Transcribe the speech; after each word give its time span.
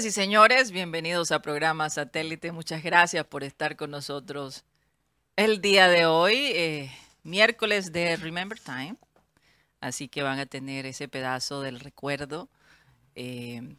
Señoras 0.00 0.16
y 0.16 0.22
señores, 0.22 0.70
bienvenidos 0.70 1.30
a 1.30 1.42
programa 1.42 1.90
Satélite. 1.90 2.52
Muchas 2.52 2.82
gracias 2.82 3.26
por 3.26 3.44
estar 3.44 3.76
con 3.76 3.90
nosotros 3.90 4.64
el 5.36 5.60
día 5.60 5.88
de 5.88 6.06
hoy, 6.06 6.36
eh, 6.54 6.90
miércoles 7.22 7.92
de 7.92 8.16
Remember 8.16 8.58
Time. 8.58 8.96
Así 9.78 10.08
que 10.08 10.22
van 10.22 10.38
a 10.38 10.46
tener 10.46 10.86
ese 10.86 11.06
pedazo 11.08 11.60
del 11.60 11.80
recuerdo. 11.80 12.48
eh, 13.14 13.76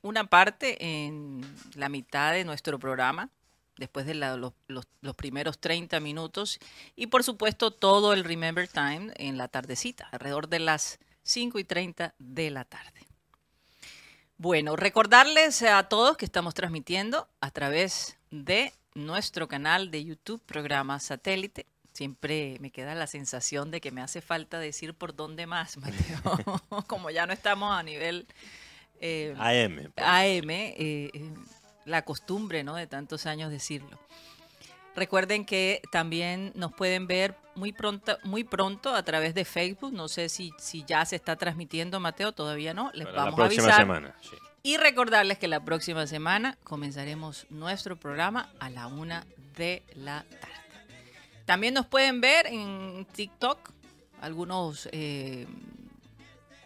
una 0.00 0.24
parte 0.24 0.78
en 1.04 1.42
la 1.74 1.90
mitad 1.90 2.32
de 2.32 2.44
nuestro 2.44 2.78
programa, 2.78 3.28
después 3.76 4.06
de 4.06 4.14
los- 4.14 4.54
los 4.68 5.16
primeros 5.16 5.58
30 5.58 6.00
minutos. 6.00 6.60
Y 6.96 7.08
por 7.08 7.24
supuesto 7.24 7.72
todo 7.72 8.14
el 8.14 8.24
Remember 8.24 8.68
Time 8.68 9.12
en 9.16 9.36
la 9.36 9.48
tardecita, 9.48 10.08
alrededor 10.12 10.48
de 10.48 10.60
las 10.60 10.98
5 11.22 11.58
y 11.58 11.64
30 11.64 12.14
de 12.18 12.50
la 12.50 12.64
tarde. 12.64 13.11
Bueno, 14.42 14.74
recordarles 14.74 15.62
a 15.62 15.84
todos 15.84 16.16
que 16.16 16.24
estamos 16.24 16.52
transmitiendo 16.52 17.28
a 17.40 17.52
través 17.52 18.18
de 18.32 18.72
nuestro 18.92 19.46
canal 19.46 19.92
de 19.92 20.04
YouTube, 20.04 20.42
programa 20.44 20.98
Satélite. 20.98 21.64
Siempre 21.92 22.56
me 22.58 22.72
queda 22.72 22.96
la 22.96 23.06
sensación 23.06 23.70
de 23.70 23.80
que 23.80 23.92
me 23.92 24.00
hace 24.00 24.20
falta 24.20 24.58
decir 24.58 24.94
por 24.94 25.14
dónde 25.14 25.46
más, 25.46 25.76
Mateo. 25.76 26.60
Como 26.88 27.10
ya 27.10 27.24
no 27.24 27.32
estamos 27.32 27.72
a 27.72 27.84
nivel 27.84 28.26
eh, 29.00 29.32
AM. 29.38 29.92
AM, 29.96 30.50
eh, 30.50 30.74
eh, 30.76 31.34
la 31.84 32.02
costumbre 32.04 32.64
¿no? 32.64 32.74
de 32.74 32.88
tantos 32.88 33.26
años 33.26 33.48
decirlo. 33.48 33.96
Recuerden 34.94 35.44
que 35.44 35.82
también 35.90 36.52
nos 36.54 36.72
pueden 36.72 37.06
ver 37.06 37.34
muy 37.54 37.72
pronto, 37.72 38.18
muy 38.24 38.44
pronto 38.44 38.94
a 38.94 39.02
través 39.02 39.34
de 39.34 39.44
Facebook. 39.44 39.92
No 39.92 40.08
sé 40.08 40.28
si, 40.28 40.52
si 40.58 40.84
ya 40.84 41.04
se 41.04 41.16
está 41.16 41.36
transmitiendo, 41.36 41.98
Mateo, 42.00 42.32
todavía 42.32 42.74
no. 42.74 42.90
Les 42.92 43.06
la 43.06 43.12
vamos 43.12 43.34
a 43.34 43.36
próxima 43.36 43.64
avisar. 43.64 43.80
semana. 43.80 44.14
sí. 44.20 44.36
Y 44.64 44.76
recordarles 44.76 45.38
que 45.38 45.48
la 45.48 45.64
próxima 45.64 46.06
semana 46.06 46.56
comenzaremos 46.62 47.46
nuestro 47.50 47.96
programa 47.96 48.48
a 48.60 48.70
la 48.70 48.86
una 48.86 49.26
de 49.56 49.82
la 49.96 50.22
tarde. 50.22 50.54
También 51.46 51.74
nos 51.74 51.86
pueden 51.86 52.20
ver 52.20 52.46
en 52.46 53.04
TikTok 53.12 53.72
algunos 54.20 54.88
eh, 54.92 55.48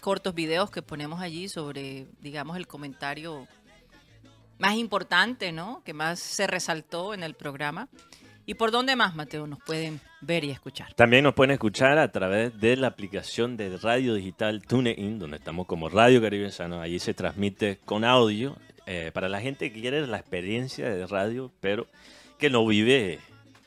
cortos 0.01 0.35
videos 0.35 0.71
que 0.71 0.83
ponemos 0.83 1.23
allí 1.23 1.49
sobre, 1.49 2.07
digamos, 2.21 2.59
el 2.59 2.67
comentario 2.67 3.49
más 4.59 4.75
importante, 4.75 5.51
¿no? 5.53 5.83
Que 5.83 5.95
más 5.95 6.21
se 6.21 6.47
resaltó 6.47 7.15
en 7.15 7.23
el 7.23 7.35
programa. 7.35 7.89
¿Y 8.49 8.55
por 8.55 8.71
dónde 8.71 8.95
más, 8.95 9.17
Mateo, 9.17 9.49
nos 9.49 9.59
pueden 9.59 10.01
ver 10.21 10.45
y 10.45 10.51
escuchar? 10.51 10.95
También 10.95 11.25
nos 11.25 11.35
pueden 11.35 11.51
escuchar 11.51 11.99
a 11.99 12.13
través 12.13 12.59
de 12.61 12.77
la 12.77 12.87
aplicación 12.87 13.57
de 13.57 13.77
radio 13.77 14.15
digital 14.15 14.63
TuneIn, 14.63 15.19
donde 15.19 15.39
estamos 15.39 15.67
como 15.67 15.89
Radio 15.89 16.23
Caribe 16.23 16.53
Sano. 16.53 16.81
Allí 16.81 17.01
se 17.01 17.13
transmite 17.13 17.81
con 17.85 18.05
audio 18.05 18.57
eh, 18.87 19.11
para 19.13 19.29
la 19.29 19.41
gente 19.41 19.73
que 19.73 19.81
quiere 19.81 20.07
la 20.07 20.19
experiencia 20.19 20.89
de 20.89 21.09
radio, 21.09 21.51
pero 21.61 21.89
que 22.39 22.49
no 22.49 22.65
vive 22.65 23.19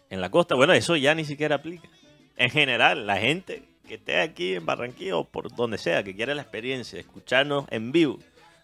en 0.09 0.21
la 0.21 0.31
costa. 0.31 0.55
Bueno, 0.55 0.71
eso 0.71 0.95
ya 0.95 1.13
ni 1.13 1.25
siquiera 1.25 1.55
aplica. 1.55 1.89
En 2.37 2.49
general, 2.49 3.05
la 3.05 3.17
gente 3.17 3.63
que 3.85 3.95
esté 3.95 4.21
aquí 4.21 4.53
en 4.53 4.65
Barranquilla 4.65 5.17
o 5.17 5.25
por 5.25 5.53
donde 5.53 5.77
sea, 5.77 6.05
que 6.05 6.15
quiera 6.15 6.33
la 6.33 6.41
experiencia 6.41 6.97
escucharnos 6.97 7.65
en 7.69 7.91
vivo, 7.91 8.19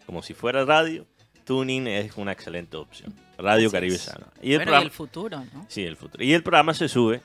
como 0.05 0.23
si 0.23 0.33
fuera 0.33 0.63
radio, 0.63 1.05
TuneIn 1.45 1.87
es 1.87 2.17
una 2.17 2.31
excelente 2.33 2.75
opción. 2.77 3.13
Radio 3.37 3.71
Caribe. 3.71 3.97
Sano. 3.97 4.27
Y 4.41 4.51
el 4.53 4.57
bueno, 4.59 4.63
programa- 4.71 4.81
y 4.81 4.85
el 4.85 4.91
futuro, 4.91 5.43
¿no? 5.53 5.65
Sí, 5.69 5.83
el 5.83 5.95
futuro. 5.97 6.23
Y 6.23 6.33
el 6.33 6.43
programa 6.43 6.73
se 6.73 6.87
sube 6.89 7.21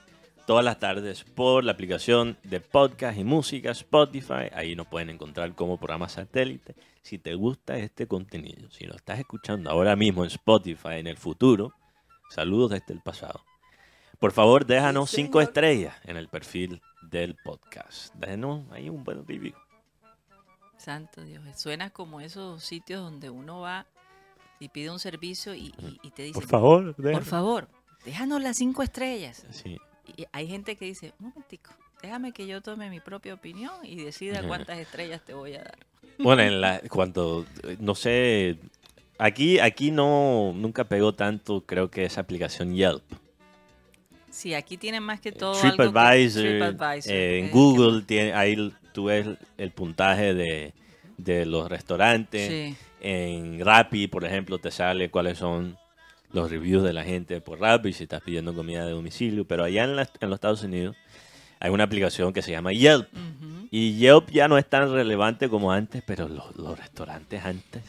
todas 0.46 0.64
las 0.64 0.78
tardes 0.78 1.24
por 1.24 1.64
la 1.64 1.72
aplicación 1.72 2.36
de 2.42 2.60
podcast 2.60 3.18
y 3.18 3.24
música 3.24 3.70
Spotify. 3.70 4.50
Ahí 4.52 4.74
nos 4.76 4.86
pueden 4.88 5.10
encontrar 5.10 5.54
como 5.54 5.76
programa 5.78 6.08
satélite. 6.08 6.74
Si 7.02 7.18
te 7.18 7.34
gusta 7.34 7.76
este 7.78 8.06
contenido, 8.06 8.70
si 8.70 8.84
lo 8.84 8.94
estás 8.96 9.18
escuchando 9.20 9.70
ahora 9.70 9.96
mismo 9.96 10.24
en 10.24 10.30
Spotify, 10.30 10.94
en 10.98 11.06
el 11.06 11.16
futuro, 11.16 11.72
saludos 12.28 12.70
desde 12.72 12.92
el 12.92 13.00
pasado. 13.00 13.44
Por 14.18 14.32
favor, 14.32 14.66
déjanos 14.66 15.10
cinco 15.10 15.40
estrellas 15.40 15.94
en 16.04 16.16
el 16.18 16.28
perfil 16.28 16.82
del 17.02 17.36
podcast. 17.36 18.14
Déjanos 18.16 18.70
ahí 18.72 18.90
un 18.90 19.02
buen 19.02 19.26
review. 19.26 19.54
Santo 20.76 21.22
Dios, 21.22 21.42
suena 21.56 21.90
como 21.90 22.20
esos 22.20 22.62
sitios 22.64 23.00
donde 23.02 23.30
uno 23.30 23.60
va 23.60 23.86
y 24.60 24.68
pide 24.68 24.90
un 24.90 24.98
servicio 25.00 25.54
y, 25.54 25.72
y- 25.78 25.98
y 26.02 26.10
te 26.10 26.22
dicen, 26.22 26.40
Por 26.40 26.48
favor, 26.48 26.94
por 26.94 27.04
déjanos. 27.04 27.28
favor, 27.28 27.68
déjanos 28.04 28.40
las 28.42 28.56
cinco 28.58 28.82
estrellas. 28.82 29.44
Sí. 29.50 29.78
Y 30.16 30.26
hay 30.32 30.46
gente 30.46 30.76
que 30.76 30.84
dice, 30.84 31.12
un 31.18 31.28
momentico, 31.30 31.70
déjame 32.02 32.32
que 32.32 32.46
yo 32.46 32.60
tome 32.60 32.88
mi 32.90 33.00
propia 33.00 33.34
opinión 33.34 33.72
y 33.82 33.96
decida 33.96 34.46
cuántas 34.46 34.78
estrellas 34.78 35.22
te 35.24 35.34
voy 35.34 35.54
a 35.54 35.64
dar. 35.64 35.78
Bueno, 36.18 36.42
en 36.42 36.60
la, 36.60 36.80
cuando, 36.90 37.46
eh, 37.64 37.76
no 37.80 37.94
sé, 37.94 38.58
aquí, 39.18 39.58
aquí 39.58 39.90
no, 39.90 40.52
nunca 40.54 40.84
pegó 40.84 41.14
tanto, 41.14 41.62
creo 41.64 41.90
que 41.90 42.04
esa 42.04 42.20
aplicación 42.20 42.74
Yelp. 42.74 43.02
Sí, 44.30 44.54
aquí 44.54 44.76
tienen 44.76 45.02
más 45.02 45.20
que 45.20 45.32
todo 45.32 45.54
algo 45.60 45.76
que- 45.76 45.82
TripAdvisor, 45.84 46.42
TripAdvisor, 46.42 47.12
eh, 47.12 47.38
en 47.40 47.46
eh, 47.46 47.50
Google, 47.52 48.02
tiene, 48.02 48.32
ahí 48.34 48.72
tú 48.92 49.04
ves 49.04 49.26
el, 49.26 49.38
el 49.56 49.70
puntaje 49.72 50.34
de, 50.34 50.72
de 51.16 51.46
los 51.46 51.68
restaurantes. 51.68 52.46
Sí, 52.48 52.76
En 53.00 53.64
Rappi, 53.64 54.06
por 54.08 54.24
ejemplo, 54.24 54.58
te 54.58 54.70
sale 54.70 55.10
cuáles 55.10 55.38
son 55.38 55.76
los 56.32 56.50
reviews 56.50 56.82
de 56.84 56.92
la 56.92 57.02
gente 57.02 57.40
por 57.40 57.60
Rappi 57.60 57.92
si 57.92 58.04
estás 58.04 58.22
pidiendo 58.22 58.54
comida 58.54 58.84
de 58.84 58.92
domicilio. 58.92 59.44
Pero 59.46 59.64
allá 59.64 59.84
en, 59.84 59.96
las- 59.96 60.12
en 60.20 60.28
los 60.30 60.36
Estados 60.36 60.62
Unidos 60.62 60.96
hay 61.58 61.70
una 61.70 61.84
aplicación 61.84 62.32
que 62.32 62.42
se 62.42 62.50
llama 62.52 62.72
Yelp. 62.72 63.08
Y 63.70 63.96
Yelp 63.96 64.30
ya 64.30 64.48
no 64.48 64.58
es 64.58 64.68
tan 64.68 64.92
relevante 64.92 65.48
como 65.48 65.72
antes, 65.72 66.02
pero 66.06 66.28
los, 66.28 66.56
los 66.56 66.78
restaurantes 66.78 67.44
antes, 67.44 67.82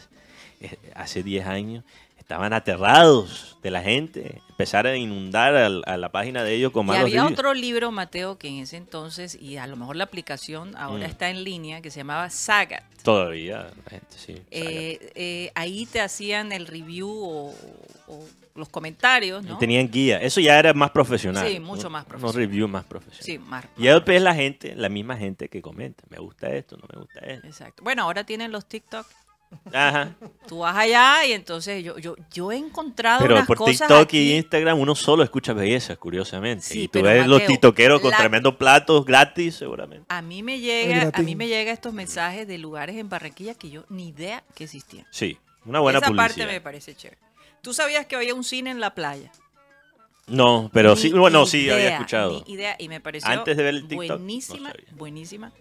eh, 0.59 0.77
hace 0.95 1.23
10 1.23 1.45
años, 1.47 1.83
estaban 2.31 2.53
aterrados 2.53 3.57
de 3.61 3.71
la 3.71 3.81
gente. 3.81 4.41
Empezaron 4.51 4.93
a 4.93 4.95
inundar 4.97 5.53
al- 5.55 5.83
a, 5.85 5.97
la 5.97 6.09
página 6.13 6.43
de 6.45 6.53
ellos 6.55 6.71
con 6.71 6.85
Y 6.85 6.87
malos 6.87 7.01
había 7.03 7.21
reviews. 7.23 7.37
otro 7.39 7.53
libro, 7.53 7.91
Mateo, 7.91 8.37
que 8.37 8.47
en 8.47 8.59
ese 8.59 8.77
entonces, 8.77 9.35
y 9.35 9.57
a 9.57 9.67
lo 9.67 9.75
mejor 9.75 9.97
la 9.97 10.05
aplicación 10.05 10.75
ahora 10.77 11.07
Mm. 11.07 11.09
está 11.11 11.29
en 11.29 11.43
línea, 11.43 11.81
que 11.81 11.91
se 11.91 11.99
llamaba 11.99 12.29
Saga. 12.29 12.83
Todavía, 13.03 13.69
la 13.83 13.89
gente 13.89 14.07
sí. 14.17 14.35
Eh, 14.49 15.11
eh, 15.15 15.51
ahí 15.55 15.85
te 15.87 15.99
hacían 15.99 16.53
el 16.53 16.67
review 16.67 17.09
o, 17.09 17.53
o 18.07 18.25
los 18.55 18.69
comentarios, 18.69 19.43
Y 19.43 19.47
¿no? 19.47 19.57
tenían 19.57 19.89
guía. 19.91 20.21
Eso 20.21 20.39
ya 20.39 20.57
era 20.57 20.73
más 20.73 20.91
profesional. 20.91 21.45
Sí, 21.47 21.59
mucho 21.59 21.89
más 21.89 22.05
Unos 22.05 22.19
profesional. 22.21 22.35
reviews 22.47 22.69
más 22.69 22.83
profesionales. 22.85 23.25
Sí, 23.25 23.39
Mar. 23.39 23.67
Yelp 23.77 24.07
es 24.09 24.21
la 24.21 24.35
gente, 24.35 24.73
la 24.75 24.87
misma 24.89 25.17
gente 25.17 25.49
que 25.49 25.61
comenta. 25.61 26.03
Me 26.09 26.17
gusta 26.17 26.49
esto, 26.53 26.77
no 26.77 26.83
me 26.93 26.99
gusta 27.01 27.19
esto. 27.21 27.47
Exacto. 27.47 27.83
Bueno, 27.83 28.03
ahora 28.03 28.23
tienen 28.23 28.51
los 28.51 28.65
TikTok. 28.65 29.05
Ajá. 29.73 30.15
Tú 30.47 30.59
vas 30.59 30.75
allá 30.75 31.25
y 31.25 31.33
entonces 31.33 31.83
yo, 31.83 31.97
yo, 31.97 32.15
yo 32.31 32.51
he 32.51 32.57
encontrado 32.57 33.21
Pero 33.21 33.35
unas 33.35 33.47
por 33.47 33.57
cosas 33.57 33.79
TikTok 33.79 34.01
aquí. 34.01 34.17
y 34.31 34.37
Instagram 34.37 34.79
uno 34.79 34.95
solo 34.95 35.23
escucha 35.23 35.53
bellezas, 35.53 35.97
curiosamente. 35.97 36.63
Sí, 36.65 36.83
y 36.83 36.87
tú 36.87 36.93
pero, 37.01 37.07
ves 37.07 37.27
los 37.27 37.45
tiktokeros 37.45 38.01
con 38.01 38.11
la- 38.11 38.17
tremendos 38.17 38.55
platos 38.55 39.05
gratis, 39.05 39.55
seguramente. 39.55 40.05
A 40.09 40.21
mí 40.21 40.41
me 40.43 40.59
llega, 40.59 41.11
a 41.13 41.21
mí 41.21 41.35
me 41.35 41.47
llega 41.47 41.71
estos 41.71 41.93
mensajes 41.93 42.47
de 42.47 42.57
lugares 42.57 42.95
en 42.97 43.09
Barranquilla 43.09 43.53
que 43.55 43.69
yo 43.69 43.83
ni 43.89 44.09
idea 44.09 44.43
que 44.55 44.63
existían. 44.65 45.05
Sí, 45.11 45.37
una 45.65 45.79
buena 45.79 45.99
Esa 45.99 46.07
publicidad. 46.07 46.27
parte 46.45 46.53
me 46.53 46.61
parece 46.61 46.95
chévere. 46.95 47.19
¿Tú 47.61 47.73
sabías 47.73 48.05
que 48.07 48.15
había 48.15 48.33
un 48.33 48.43
cine 48.43 48.71
en 48.71 48.79
la 48.79 48.95
playa? 48.95 49.31
No, 50.27 50.69
pero 50.73 50.95
sí, 50.95 51.11
bueno, 51.11 51.45
sí, 51.45 51.69
había 51.69 51.93
escuchado. 51.95 52.43
Ni 52.47 52.53
idea, 52.53 52.75
y 52.79 52.87
me 52.87 53.01
pareció 53.01 53.29
Antes 53.29 53.57
de 53.57 53.63
ver 53.63 53.75
el 53.75 53.87
TikTok, 53.87 54.17
buenísima, 54.17 54.73
buenísima. 54.91 55.51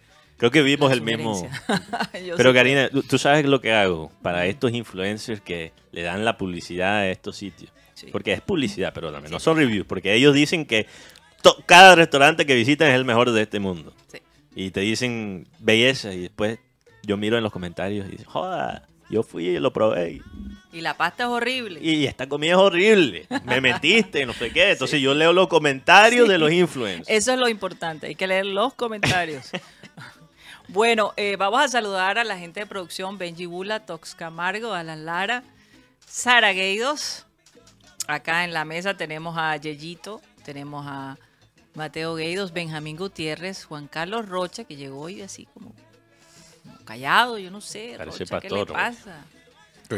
Creo 0.40 0.50
que 0.50 0.62
vimos 0.62 0.90
el 0.90 1.02
mismo. 1.02 1.48
Pero 2.12 2.36
sí. 2.50 2.54
Karina, 2.54 2.88
tú- 3.08 3.18
sabes 3.18 3.44
lo 3.46 3.60
que 3.60 3.72
hago 3.72 4.10
para 4.22 4.46
estos 4.46 4.72
influencers 4.72 5.40
que 5.40 5.72
le 5.92 6.02
dan 6.02 6.24
la 6.24 6.36
publicidad 6.36 6.96
a 6.96 7.08
estos 7.10 7.36
sitios. 7.36 7.70
Sí. 7.94 8.08
Porque 8.10 8.32
es 8.32 8.40
publicidad, 8.40 8.92
perdóname, 8.94 9.28
no 9.28 9.38
son 9.38 9.58
reviews, 9.58 9.86
porque 9.86 10.14
ellos 10.14 10.34
dicen 10.34 10.64
que 10.66 10.86
cada 11.66 11.94
restaurante 11.94 12.46
que 12.46 12.54
visitan 12.54 12.88
es 12.88 12.94
el 12.94 13.04
mejor 13.04 13.30
de 13.30 13.42
este 13.42 13.60
mundo. 13.60 13.92
Sí. 14.10 14.18
Y 14.54 14.70
te 14.70 14.80
dicen 14.80 15.46
belleza 15.58 16.12
y 16.14 16.22
después 16.22 16.58
yo 17.02 17.16
miro 17.16 17.36
en 17.36 17.42
los 17.42 17.52
comentarios 17.52 18.06
y 18.10 18.16
digo, 18.16 18.30
joda, 18.30 18.88
yo 19.10 19.22
fui 19.22 19.48
y 19.48 19.58
lo 19.58 19.72
probé 19.72 20.12
y- 20.12 20.22
Y 20.78 20.80
la 20.80 20.96
pasta 20.96 21.24
es 21.24 21.28
horrible. 21.28 21.80
y 21.82 22.06
esta 22.06 22.26
comida 22.28 22.52
es 22.52 22.56
horrible, 22.58 23.26
me 23.44 23.60
metiste, 23.60 24.24
no 24.24 24.32
sé 24.32 24.50
qué. 24.50 24.72
Entonces 24.72 25.00
yo 25.02 25.12
leo 25.14 25.32
los 25.32 25.48
comentarios 25.48 26.26
Sí. 26.26 26.32
de 26.32 26.38
los 26.38 26.52
influencers. 26.52 27.08
Eso 27.08 27.32
es 27.34 27.38
lo 27.38 27.48
importante, 27.48 28.06
hay 28.06 28.14
que 28.14 28.26
leer 28.26 28.46
los 28.46 28.72
comentarios. 28.74 29.50
bueno, 30.72 31.12
eh, 31.16 31.36
vamos 31.36 31.60
a 31.60 31.68
saludar 31.68 32.18
a 32.18 32.24
la 32.24 32.38
gente 32.38 32.60
de 32.60 32.66
producción, 32.66 33.18
Benji 33.18 33.46
Bula, 33.46 33.80
Tox 33.80 34.14
Camargo, 34.14 34.72
Alan 34.72 35.04
Lara, 35.04 35.42
Sara 36.06 36.52
Gueidos, 36.52 37.26
acá 38.06 38.44
en 38.44 38.52
la 38.52 38.64
mesa 38.64 38.96
tenemos 38.96 39.36
a 39.36 39.56
Yeyito, 39.56 40.20
tenemos 40.44 40.84
a 40.86 41.18
Mateo 41.74 42.14
Gueidos, 42.14 42.52
Benjamín 42.52 42.96
Gutiérrez, 42.96 43.64
Juan 43.64 43.88
Carlos 43.88 44.28
Rocha, 44.28 44.64
que 44.64 44.76
llegó 44.76 45.00
hoy 45.00 45.22
así 45.22 45.46
como, 45.46 45.74
como 46.64 46.84
callado, 46.84 47.38
yo 47.38 47.50
no 47.50 47.60
sé. 47.60 47.94
Parece 47.96 48.24
Rocha, 48.24 48.40
¿Qué 48.40 48.48
pastor, 48.48 48.68
le 48.68 48.74
pasa? 48.74 49.24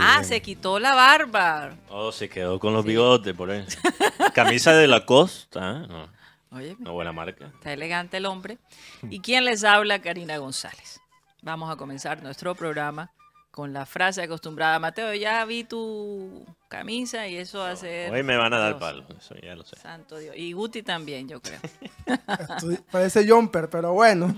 Ah, 0.00 0.16
bien. 0.20 0.24
se 0.24 0.40
quitó 0.40 0.78
la 0.78 0.94
barba. 0.94 1.76
Oh, 1.90 2.12
se 2.12 2.28
quedó 2.30 2.58
con 2.58 2.72
los 2.72 2.84
bigotes 2.84 3.34
por 3.34 3.50
ahí. 3.50 3.66
Camisa 4.34 4.72
de 4.72 4.86
la 4.86 5.04
costa, 5.04 5.80
no, 5.80 6.08
Oye, 6.52 6.76
una 6.78 6.90
buena 6.90 7.12
marca. 7.12 7.46
Está 7.46 7.72
elegante 7.72 8.19
el 8.19 8.26
hombre. 8.26 8.58
¿Y 9.08 9.20
quién 9.20 9.44
les 9.44 9.64
habla? 9.64 10.00
Karina 10.00 10.37
González. 10.37 11.00
Vamos 11.43 11.70
a 11.72 11.76
comenzar 11.76 12.22
nuestro 12.22 12.54
programa 12.54 13.10
con 13.50 13.72
la 13.72 13.87
frase 13.87 14.22
acostumbrada. 14.22 14.78
Mateo, 14.78 15.14
ya 15.14 15.44
vi 15.44 15.64
tu 15.64 16.44
camisa 16.69 17.26
y 17.28 17.37
eso 17.37 17.60
va 17.60 17.70
a 17.70 17.76
ser... 17.76 18.12
Hoy 18.12 18.22
me 18.22 18.37
van 18.37 18.52
a 18.54 18.58
dar 18.58 18.70
Dios, 18.70 18.81
palo, 18.81 19.04
eso 19.19 19.34
ya 19.37 19.54
lo 19.54 19.64
sé. 19.64 19.76
Santo 19.76 20.19
Dios. 20.19 20.37
Y 20.37 20.52
Guti 20.52 20.82
también, 20.82 21.28
yo 21.28 21.40
creo. 21.40 21.60
Parece 22.90 23.28
jumper, 23.28 23.69
pero 23.69 23.93
bueno. 23.93 24.34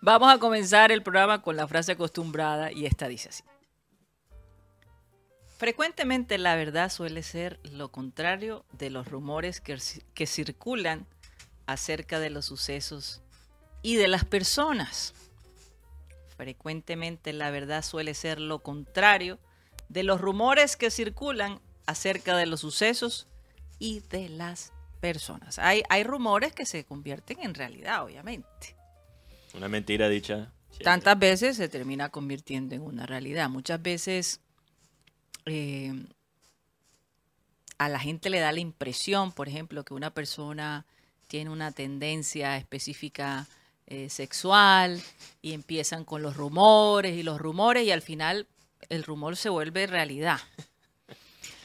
Vamos 0.00 0.32
a 0.32 0.38
comenzar 0.38 0.92
el 0.92 1.02
programa 1.02 1.42
con 1.42 1.56
la 1.56 1.68
frase 1.68 1.92
acostumbrada 1.92 2.72
y 2.72 2.86
esta 2.86 3.08
dice 3.08 3.28
así. 3.28 3.42
Frecuentemente 5.62 6.38
la 6.38 6.56
verdad 6.56 6.90
suele 6.90 7.22
ser 7.22 7.60
lo 7.62 7.92
contrario 7.92 8.64
de 8.72 8.90
los 8.90 9.06
rumores 9.06 9.60
que, 9.60 9.78
que 10.12 10.26
circulan 10.26 11.06
acerca 11.66 12.18
de 12.18 12.30
los 12.30 12.46
sucesos 12.46 13.22
y 13.80 13.94
de 13.94 14.08
las 14.08 14.24
personas. 14.24 15.14
Frecuentemente 16.36 17.32
la 17.32 17.52
verdad 17.52 17.84
suele 17.84 18.14
ser 18.14 18.40
lo 18.40 18.58
contrario 18.58 19.38
de 19.88 20.02
los 20.02 20.20
rumores 20.20 20.76
que 20.76 20.90
circulan 20.90 21.60
acerca 21.86 22.36
de 22.36 22.46
los 22.46 22.58
sucesos 22.58 23.28
y 23.78 24.00
de 24.10 24.30
las 24.30 24.72
personas. 25.00 25.60
Hay, 25.60 25.84
hay 25.88 26.02
rumores 26.02 26.52
que 26.52 26.66
se 26.66 26.84
convierten 26.84 27.38
en 27.38 27.54
realidad, 27.54 28.02
obviamente. 28.02 28.74
Una 29.54 29.68
mentira 29.68 30.08
dicha. 30.08 30.50
siempre. 30.70 30.84
Tantas 30.86 31.16
veces 31.20 31.56
se 31.56 31.68
termina 31.68 32.08
convirtiendo 32.08 32.74
en 32.74 32.82
una 32.82 33.06
realidad. 33.06 33.48
Muchas 33.48 33.80
veces 33.80 34.40
eh, 35.46 35.92
a 37.78 37.88
la 37.88 37.98
gente 37.98 38.30
le 38.30 38.40
da 38.40 38.52
la 38.52 38.60
impresión, 38.60 39.32
por 39.32 39.48
ejemplo, 39.48 39.84
que 39.84 39.94
una 39.94 40.10
persona 40.10 40.86
tiene 41.26 41.50
una 41.50 41.72
tendencia 41.72 42.56
específica 42.56 43.48
eh, 43.86 44.08
sexual 44.08 45.02
y 45.40 45.52
empiezan 45.52 46.04
con 46.04 46.22
los 46.22 46.36
rumores 46.36 47.16
y 47.16 47.22
los 47.22 47.40
rumores 47.40 47.84
y 47.84 47.90
al 47.90 48.02
final 48.02 48.46
el 48.88 49.02
rumor 49.02 49.36
se 49.36 49.48
vuelve 49.48 49.86
realidad. 49.86 50.38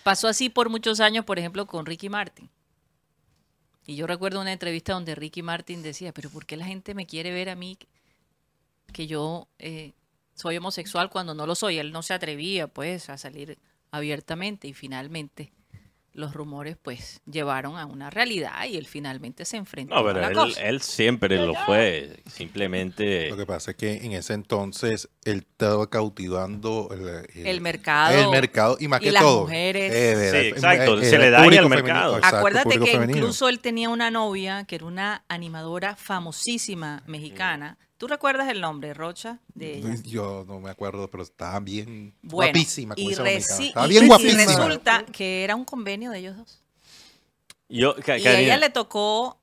Pasó 0.04 0.28
así 0.28 0.50
por 0.50 0.70
muchos 0.70 1.00
años, 1.00 1.26
por 1.26 1.38
ejemplo, 1.38 1.68
con 1.68 1.86
Ricky 1.86 2.10
Martin. 2.10 2.50
Y 3.86 3.96
yo 3.96 4.08
recuerdo 4.08 4.42
una 4.42 4.52
entrevista 4.52 4.94
donde 4.94 5.16
Ricky 5.16 5.42
Martin 5.42 5.82
decía, 5.82 6.12
pero 6.14 6.30
¿por 6.30 6.46
qué 6.46 6.58
la 6.58 6.66
gente 6.66 6.94
me 6.94 7.06
quiere 7.06 7.32
ver 7.32 7.50
a 7.50 7.56
mí 7.56 7.78
que 8.92 9.08
yo 9.08 9.48
eh, 9.60 9.94
soy 10.38 10.56
homosexual 10.58 11.10
cuando 11.10 11.34
no 11.34 11.46
lo 11.46 11.56
soy? 11.56 11.80
Él 11.80 11.92
no 11.92 12.02
se 12.04 12.14
atrevía 12.14 12.68
pues 12.68 13.10
a 13.10 13.18
salir 13.18 13.58
abiertamente 13.92 14.68
y 14.70 14.74
finalmente 14.74 15.52
los 16.14 16.34
rumores 16.34 16.78
pues 16.82 17.22
llevaron 17.32 17.78
a 17.78 17.86
una 17.86 18.10
realidad 18.10 18.66
y 18.68 18.76
él 18.78 18.88
finalmente 18.88 19.46
se 19.46 19.56
enfrentó 19.58 19.94
No, 20.02 20.10
a 20.10 20.14
la 20.14 20.28
él, 20.30 20.34
cosa. 20.34 20.62
él 20.62 20.82
siempre 20.82 21.38
lo 21.38 21.54
fue. 21.54 22.24
Simplemente. 22.26 23.30
Lo 23.30 23.38
que 23.38 23.46
pasa 23.46 23.72
es 23.72 23.78
que 23.78 23.98
en 23.98 24.14
ese 24.14 24.34
entonces 24.34 25.10
él 25.26 25.46
estaba 25.50 25.88
cautivando 25.92 26.90
el, 26.92 27.46
El 27.48 27.62
mercado 27.62 28.20
el 28.20 28.30
mercado 28.32 28.78
y 28.80 28.88
más 28.88 29.00
y 29.02 29.06
que 29.06 29.12
las 29.12 29.22
todo. 29.22 29.42
mujeres. 29.42 29.94
eh, 29.94 30.42
Sí, 30.42 30.48
exacto, 30.50 31.00
se 31.04 31.20
le 31.20 31.30
daña 31.30 31.44
público 31.44 31.64
el 31.66 31.70
femenino, 31.70 31.94
mercado. 31.94 32.18
exacto, 32.18 32.38
Acuérdate 32.38 32.80
que 32.80 32.92
femenino. 32.94 33.18
incluso 33.20 33.48
él 33.50 33.60
tenía 33.60 33.90
una 33.90 34.10
novia 34.10 34.64
que 34.66 34.76
era 34.76 34.86
una 34.86 35.24
animadora 35.28 35.96
famosísima 35.96 37.04
mexicana. 37.06 37.78
¿Tú 37.98 38.08
recuerdas 38.08 38.48
el 38.50 38.62
nombre, 38.62 38.94
Rocha, 38.94 39.40
de 39.56 39.78
ella? 39.78 39.96
Yo 40.04 40.46
no 40.48 40.60
me 40.60 40.70
acuerdo, 40.70 41.10
pero 41.10 41.24
estaba 41.24 41.60
bien 41.60 42.14
Bueno, 42.22 42.52
guapísima. 42.54 42.94
como 42.96 43.10
y. 43.10 43.14
Estaba 43.14 43.88
bien 43.88 44.04
y 44.04 44.08
guapísima. 44.08 44.46
resulta 44.46 45.06
que 45.12 45.44
era 45.44 45.56
un 45.56 45.66
convenio 45.66 46.12
de 46.12 46.20
ellos 46.20 46.38
dos. 46.38 46.62
Yo, 47.70 47.96
Y 48.18 48.28
a 48.28 48.40
ella 48.40 48.58
le 48.58 48.70
tocó, 48.70 49.40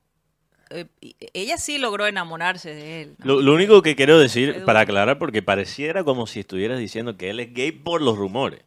eh, 0.69 0.85
ella 1.33 1.57
sí 1.57 1.77
logró 1.77 2.07
enamorarse 2.07 2.73
de 2.73 3.01
él. 3.03 3.15
¿no? 3.19 3.25
lo, 3.25 3.41
lo 3.41 3.53
único 3.53 3.81
que 3.81 3.95
quiero 3.95 4.17
decir, 4.17 4.63
para 4.65 4.79
aclarar, 4.81 5.19
porque 5.19 5.41
pareciera 5.43 6.03
como 6.03 6.25
si 6.25 6.39
estuvieras 6.39 6.79
diciendo 6.79 7.17
que 7.17 7.29
él 7.29 7.39
es 7.41 7.53
gay 7.53 7.71
por 7.71 8.01
los 8.01 8.17
rumores. 8.17 8.61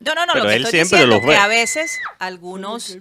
No, 0.00 0.14
no, 0.14 0.26
no, 0.26 0.32
Pero 0.32 0.44
lo 0.44 0.50
que 0.50 0.56
él 0.56 0.64
estoy 0.64 0.78
siempre 0.80 0.98
diciendo 1.06 1.16
lo 1.26 1.30
es 1.32 1.36
que 1.38 1.42
a 1.42 1.46
veces 1.48 1.98
algunos, 2.18 2.98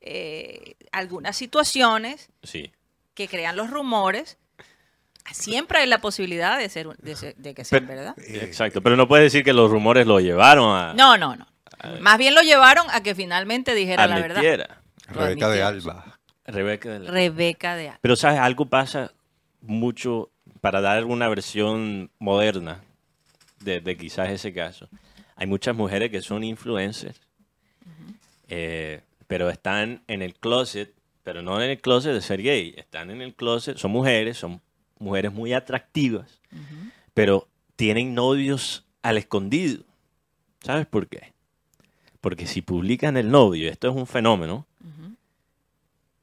eh, 0.00 0.74
algunas 0.90 1.36
situaciones 1.36 2.30
Sí. 2.42 2.72
que 3.14 3.28
crean 3.28 3.56
los 3.56 3.70
rumores, 3.70 4.38
siempre 5.32 5.78
hay 5.80 5.86
la 5.88 6.00
posibilidad 6.00 6.58
de, 6.58 6.68
ser, 6.68 6.88
de, 6.98 7.16
ser- 7.16 7.36
de 7.36 7.54
que 7.54 7.62
Pero- 7.68 7.86
verdad. 7.86 8.14
Eh, 8.18 8.40
Exacto, 8.42 8.82
pero 8.82 8.96
no 8.96 9.06
puedes 9.08 9.24
decir 9.32 9.44
que 9.44 9.52
los 9.52 9.70
rumores 9.70 10.06
lo 10.06 10.20
llevaron 10.20 10.74
a, 10.76 10.94
No, 10.94 11.16
no, 11.16 11.36
no. 11.36 11.46
Más 12.00 12.18
bien 12.18 12.34
lo 12.34 12.42
llevaron 12.42 12.86
a 12.90 13.02
que 13.02 13.14
finalmente 13.14 13.74
dijera 13.74 14.06
la 14.06 14.20
verdad. 14.20 14.40
Rebeca 15.08 15.48
de. 15.48 15.62
Alba. 15.62 16.18
Rebeca 16.46 16.90
de 16.90 16.98
la- 17.00 17.10
Rebeca 17.10 17.76
de 17.76 17.88
Alba. 17.88 17.98
Pero, 18.00 18.16
¿sabes? 18.16 18.38
Algo 18.38 18.66
pasa 18.66 19.12
mucho 19.60 20.30
para 20.60 20.80
dar 20.80 21.04
una 21.04 21.28
versión 21.28 22.10
moderna 22.18 22.82
de, 23.60 23.80
de 23.80 23.96
quizás 23.96 24.30
ese 24.30 24.52
caso. 24.52 24.88
Hay 25.36 25.46
muchas 25.46 25.74
mujeres 25.74 26.10
que 26.10 26.22
son 26.22 26.44
influencers, 26.44 27.20
eh, 28.48 29.00
pero 29.26 29.50
están 29.50 30.02
en 30.06 30.22
el 30.22 30.34
closet, 30.34 30.94
pero 31.24 31.42
no 31.42 31.60
en 31.62 31.70
el 31.70 31.80
closet 31.80 32.12
de 32.12 32.20
ser 32.20 32.42
gay. 32.42 32.74
Están 32.76 33.10
en 33.10 33.22
el 33.22 33.34
closet, 33.34 33.76
son 33.78 33.90
mujeres, 33.92 34.36
son 34.38 34.60
mujeres 35.02 35.32
muy 35.32 35.52
atractivas, 35.52 36.40
pero 37.14 37.48
tienen 37.76 38.14
novios 38.14 38.84
al 39.02 39.18
escondido. 39.18 39.84
¿Sabes 40.62 40.86
por 40.86 41.08
qué? 41.08 41.32
Porque 42.20 42.46
si 42.46 42.62
publican 42.62 43.16
el 43.16 43.30
novio, 43.30 43.70
esto 43.70 43.88
es 43.88 43.96
un 43.96 44.06
fenómeno, 44.06 44.66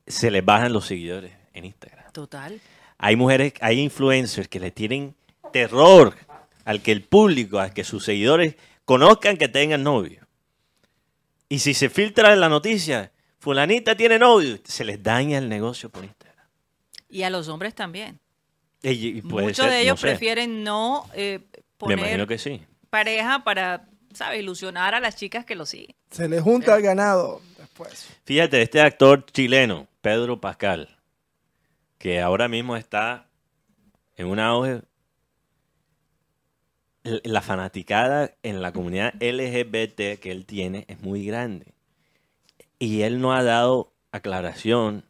se 0.07 0.31
les 0.31 0.43
bajan 0.43 0.73
los 0.73 0.85
seguidores 0.85 1.33
en 1.53 1.65
Instagram. 1.65 2.11
Total. 2.11 2.59
Hay 2.97 3.15
mujeres, 3.15 3.53
hay 3.61 3.79
influencers 3.79 4.47
que 4.47 4.59
le 4.59 4.71
tienen 4.71 5.15
terror 5.53 6.15
al 6.65 6.81
que 6.81 6.91
el 6.91 7.03
público, 7.03 7.59
al 7.59 7.73
que 7.73 7.83
sus 7.83 8.03
seguidores 8.03 8.55
conozcan 8.85 9.37
que 9.37 9.47
tengan 9.47 9.83
novio. 9.83 10.25
Y 11.47 11.59
si 11.59 11.73
se 11.73 11.89
filtra 11.89 12.33
en 12.33 12.39
la 12.39 12.49
noticia, 12.49 13.11
fulanita 13.39 13.95
tiene 13.95 14.19
novio, 14.19 14.59
se 14.63 14.83
les 14.83 15.01
daña 15.01 15.37
el 15.37 15.49
negocio 15.49 15.89
por 15.89 16.03
Instagram. 16.03 16.45
Y 17.09 17.23
a 17.23 17.29
los 17.29 17.47
hombres 17.47 17.73
también. 17.73 18.19
Y- 18.81 19.17
y 19.17 19.21
puede 19.21 19.47
Muchos 19.47 19.65
ser, 19.65 19.71
de 19.73 19.77
no 19.77 19.83
ellos 19.83 19.99
sé. 19.99 20.07
prefieren 20.07 20.63
no 20.63 21.05
eh, 21.13 21.39
Me 21.53 21.61
poner 21.77 21.99
imagino 21.99 22.27
que 22.27 22.37
sí. 22.37 22.61
pareja 22.89 23.43
para, 23.43 23.87
¿sabes? 24.13 24.39
Ilusionar 24.39 24.95
a 24.95 24.99
las 24.99 25.15
chicas 25.15 25.45
que 25.45 25.55
lo 25.55 25.65
siguen. 25.65 25.95
Se 26.11 26.27
le 26.29 26.39
junta 26.39 26.75
al 26.75 26.81
ganado 26.81 27.41
después. 27.57 28.07
Fíjate, 28.25 28.61
este 28.61 28.81
actor 28.81 29.25
chileno, 29.25 29.87
Pedro 30.01 30.39
Pascal, 30.39 30.97
que 31.97 32.21
ahora 32.21 32.47
mismo 32.47 32.77
está 32.77 33.27
en 34.15 34.27
un 34.27 34.39
auge. 34.39 34.81
La 37.03 37.41
fanaticada 37.41 38.31
en 38.43 38.61
la 38.61 38.71
comunidad 38.73 39.13
LGBT 39.21 40.19
que 40.19 40.31
él 40.31 40.45
tiene 40.45 40.85
es 40.89 40.99
muy 41.01 41.25
grande. 41.25 41.73
Y 42.77 43.01
él 43.01 43.21
no 43.21 43.33
ha 43.33 43.41
dado 43.43 43.93
aclaración 44.11 45.05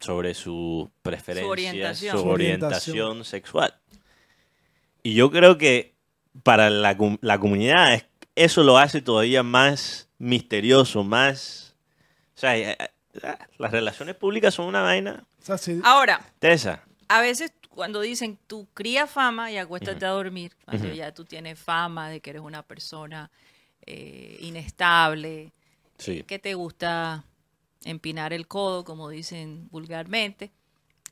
sobre 0.00 0.34
su 0.34 0.90
preferencia, 1.02 1.44
su 1.44 1.50
orientación. 1.50 2.18
Su 2.18 2.28
orientación. 2.28 3.24
sexual. 3.24 3.74
Y 5.02 5.14
yo 5.14 5.30
creo 5.30 5.58
que 5.58 5.94
para 6.42 6.70
la, 6.70 6.96
la 7.20 7.38
comunidad 7.38 7.94
es- 7.94 8.06
eso 8.34 8.62
lo 8.62 8.78
hace 8.78 9.02
todavía 9.02 9.42
más 9.42 10.08
misterioso, 10.18 11.04
más... 11.04 11.74
O 12.36 12.40
sea, 12.40 12.56
eh, 12.56 12.76
eh, 12.80 12.88
las 13.58 13.70
relaciones 13.70 14.14
públicas 14.16 14.54
son 14.54 14.66
una 14.66 14.82
vaina 14.82 15.24
Ahora, 15.84 16.20
tesa. 16.38 16.82
a 17.08 17.20
veces 17.20 17.52
cuando 17.68 18.00
dicen 18.00 18.38
tú 18.46 18.68
cría 18.74 19.06
fama 19.06 19.50
y 19.50 19.56
acuéstate 19.58 20.04
a 20.06 20.10
dormir, 20.10 20.52
cuando 20.64 20.92
ya 20.92 21.12
tú 21.12 21.24
tienes 21.24 21.58
fama 21.58 22.08
de 22.08 22.20
que 22.20 22.30
eres 22.30 22.42
una 22.42 22.62
persona 22.62 23.30
eh, 23.86 24.38
inestable, 24.40 25.52
Sí. 25.98 26.22
que 26.22 26.38
te 26.38 26.54
gusta 26.54 27.24
empinar 27.84 28.32
el 28.32 28.46
codo, 28.46 28.84
como 28.84 29.08
dicen 29.08 29.68
vulgarmente, 29.70 30.50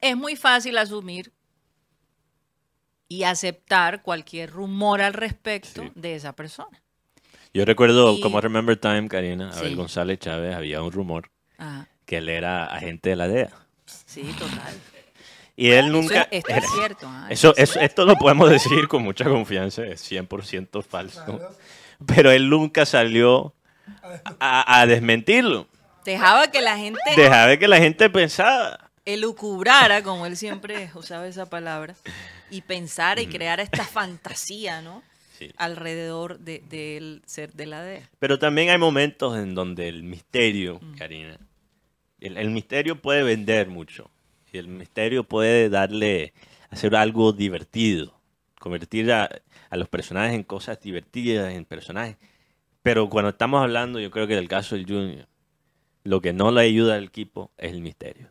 es 0.01 0.17
muy 0.17 0.37
fácil 0.37 0.79
asumir 0.79 1.33
y 3.09 3.23
aceptar 3.25 4.03
cualquier 4.03 4.51
rumor 4.51 5.01
al 5.01 5.15
respecto 5.15 5.83
Sí. 5.83 5.91
de 5.95 6.15
esa 6.15 6.35
persona. 6.35 6.83
Yo 7.55 7.65
recuerdo, 7.65 8.13
Y- 8.13 8.21
como 8.21 8.41
Remember 8.41 8.77
Time, 8.77 9.09
Karina, 9.09 9.51
Abel 9.51 9.71
Sí. 9.71 9.75
González 9.75 10.19
Chávez, 10.19 10.55
había 10.55 10.83
un 10.83 10.93
rumor 10.93 11.31
Ajá, 11.57 11.89
que 12.05 12.19
él 12.19 12.29
era 12.29 12.67
agente 12.67 13.11
de 13.11 13.17
la 13.17 13.29
DEA. 13.29 13.51
sí, 13.87 14.23
total. 14.39 14.75
Y 15.57 15.71
él 15.71 15.87
Eso 15.87 15.93
nunca... 15.93 16.23
es, 16.31 16.45
esto 16.45 16.53
es 16.55 16.65
cierto. 16.79 17.07
ah, 17.09 17.27
Eso, 17.31 17.51
es 17.57 17.71
eso- 17.71 17.81
esto 17.81 18.05
lo 18.05 18.15
podemos 18.17 18.49
decir 18.51 18.87
con 18.87 19.03
mucha 19.03 19.25
confianza, 19.25 19.85
es 19.87 20.01
100% 20.03 20.83
falso. 20.83 21.41
Pero 22.07 22.31
él 22.31 22.49
nunca 22.49 22.87
salió 22.87 23.55
a, 24.39 24.81
a 24.81 24.87
desmentirlo. 24.87 25.67
Dejaba 26.13 26.51
que 26.51 26.61
la 26.63 26.77
gente 26.79 27.01
Dejaba 27.17 27.57
que 27.57 27.69
la 27.69 27.77
gente 27.79 28.09
pensaba. 28.11 28.91
elucubrara, 29.05 30.03
como 30.03 30.27
él 30.27 30.37
siempre 30.37 30.91
usaba 30.95 31.27
esa 31.27 31.47
palabra, 31.51 31.95
y 32.51 32.63
pensara 32.63 33.21
y 33.21 33.27
creara 33.27 33.63
esta 33.63 33.85
fantasía, 33.85 34.81
¿no? 34.81 35.03
Sí. 35.39 35.53
Alrededor 35.57 36.39
de- 36.41 36.63
del 36.69 37.23
ser 37.27 37.53
de 37.53 37.67
la 37.67 37.83
DEA. 37.83 38.03
Pero 38.19 38.39
también 38.39 38.71
hay 38.71 38.79
momentos 38.79 39.37
en 39.39 39.55
donde 39.55 39.89
el 39.89 40.03
misterio, 40.03 40.81
Karina, 40.97 41.39
el, 42.21 42.37
el 42.39 42.51
misterio 42.51 43.01
puede 43.01 43.23
vender 43.23 43.69
mucho. 43.69 44.11
Y 44.53 44.59
el 44.59 44.67
misterio 44.67 45.25
puede 45.25 45.69
darle, 45.69 46.33
hacer 46.71 46.97
algo 46.97 47.33
divertido. 47.33 48.19
Convertir 48.59 49.13
a, 49.13 49.29
a 49.71 49.77
los 49.77 49.89
personajes 49.89 50.35
en 50.35 50.43
cosas 50.43 50.81
divertidas, 50.81 51.53
en 51.53 51.65
personajes. 51.65 52.17
Pero 52.83 53.09
cuando 53.09 53.29
estamos 53.29 53.63
hablando, 53.63 54.01
yo 54.01 54.11
creo 54.11 54.27
que 54.27 54.35
del 54.35 54.49
caso 54.49 54.75
del 54.75 54.87
Junior, 54.87 55.28
lo 56.09 56.21
que 56.23 56.33
no 56.33 56.51
le 56.51 56.63
ayuda 56.63 56.95
al 56.95 57.05
equipo 57.05 57.51
es 57.59 57.73
el 57.73 57.83
misterio. 57.83 58.31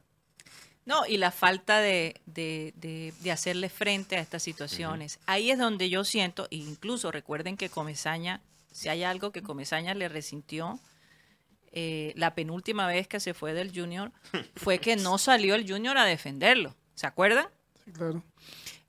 No, 0.86 1.06
y 1.06 1.18
la 1.18 1.32
falta 1.32 1.80
de, 1.80 2.20
de- 2.26 2.74
de- 2.78 3.14
de 3.20 3.32
hacerle 3.32 3.70
frente 3.70 4.16
a 4.16 4.20
estas 4.22 4.42
situaciones. 4.42 5.20
Ahí 5.26 5.52
es 5.52 5.60
donde 5.60 5.90
yo 5.90 6.04
siento, 6.04 6.48
e 6.50 6.56
incluso 6.56 7.12
recuerden 7.12 7.58
que 7.58 7.70
Comesaña, 7.70 8.42
si 8.72 8.90
hay 8.90 9.04
algo 9.04 9.32
que 9.32 9.44
Comesaña 9.44 9.94
le 9.94 10.08
resintió, 10.10 10.80
eh, 11.74 12.14
la 12.16 12.34
penúltima 12.34 12.88
vez 12.88 13.08
que 13.08 13.20
se 13.20 13.34
fue 13.34 13.54
del 13.54 13.72
Junior, 13.78 14.12
fue 14.56 14.80
que 14.80 14.96
no 14.96 15.18
salió 15.18 15.54
el 15.56 15.70
Junior 15.70 15.98
a 15.98 16.06
defenderlo. 16.06 16.74
¿Se 16.96 17.06
acuerdan? 17.06 17.48
Sí, 17.86 17.92
claro. 17.92 18.24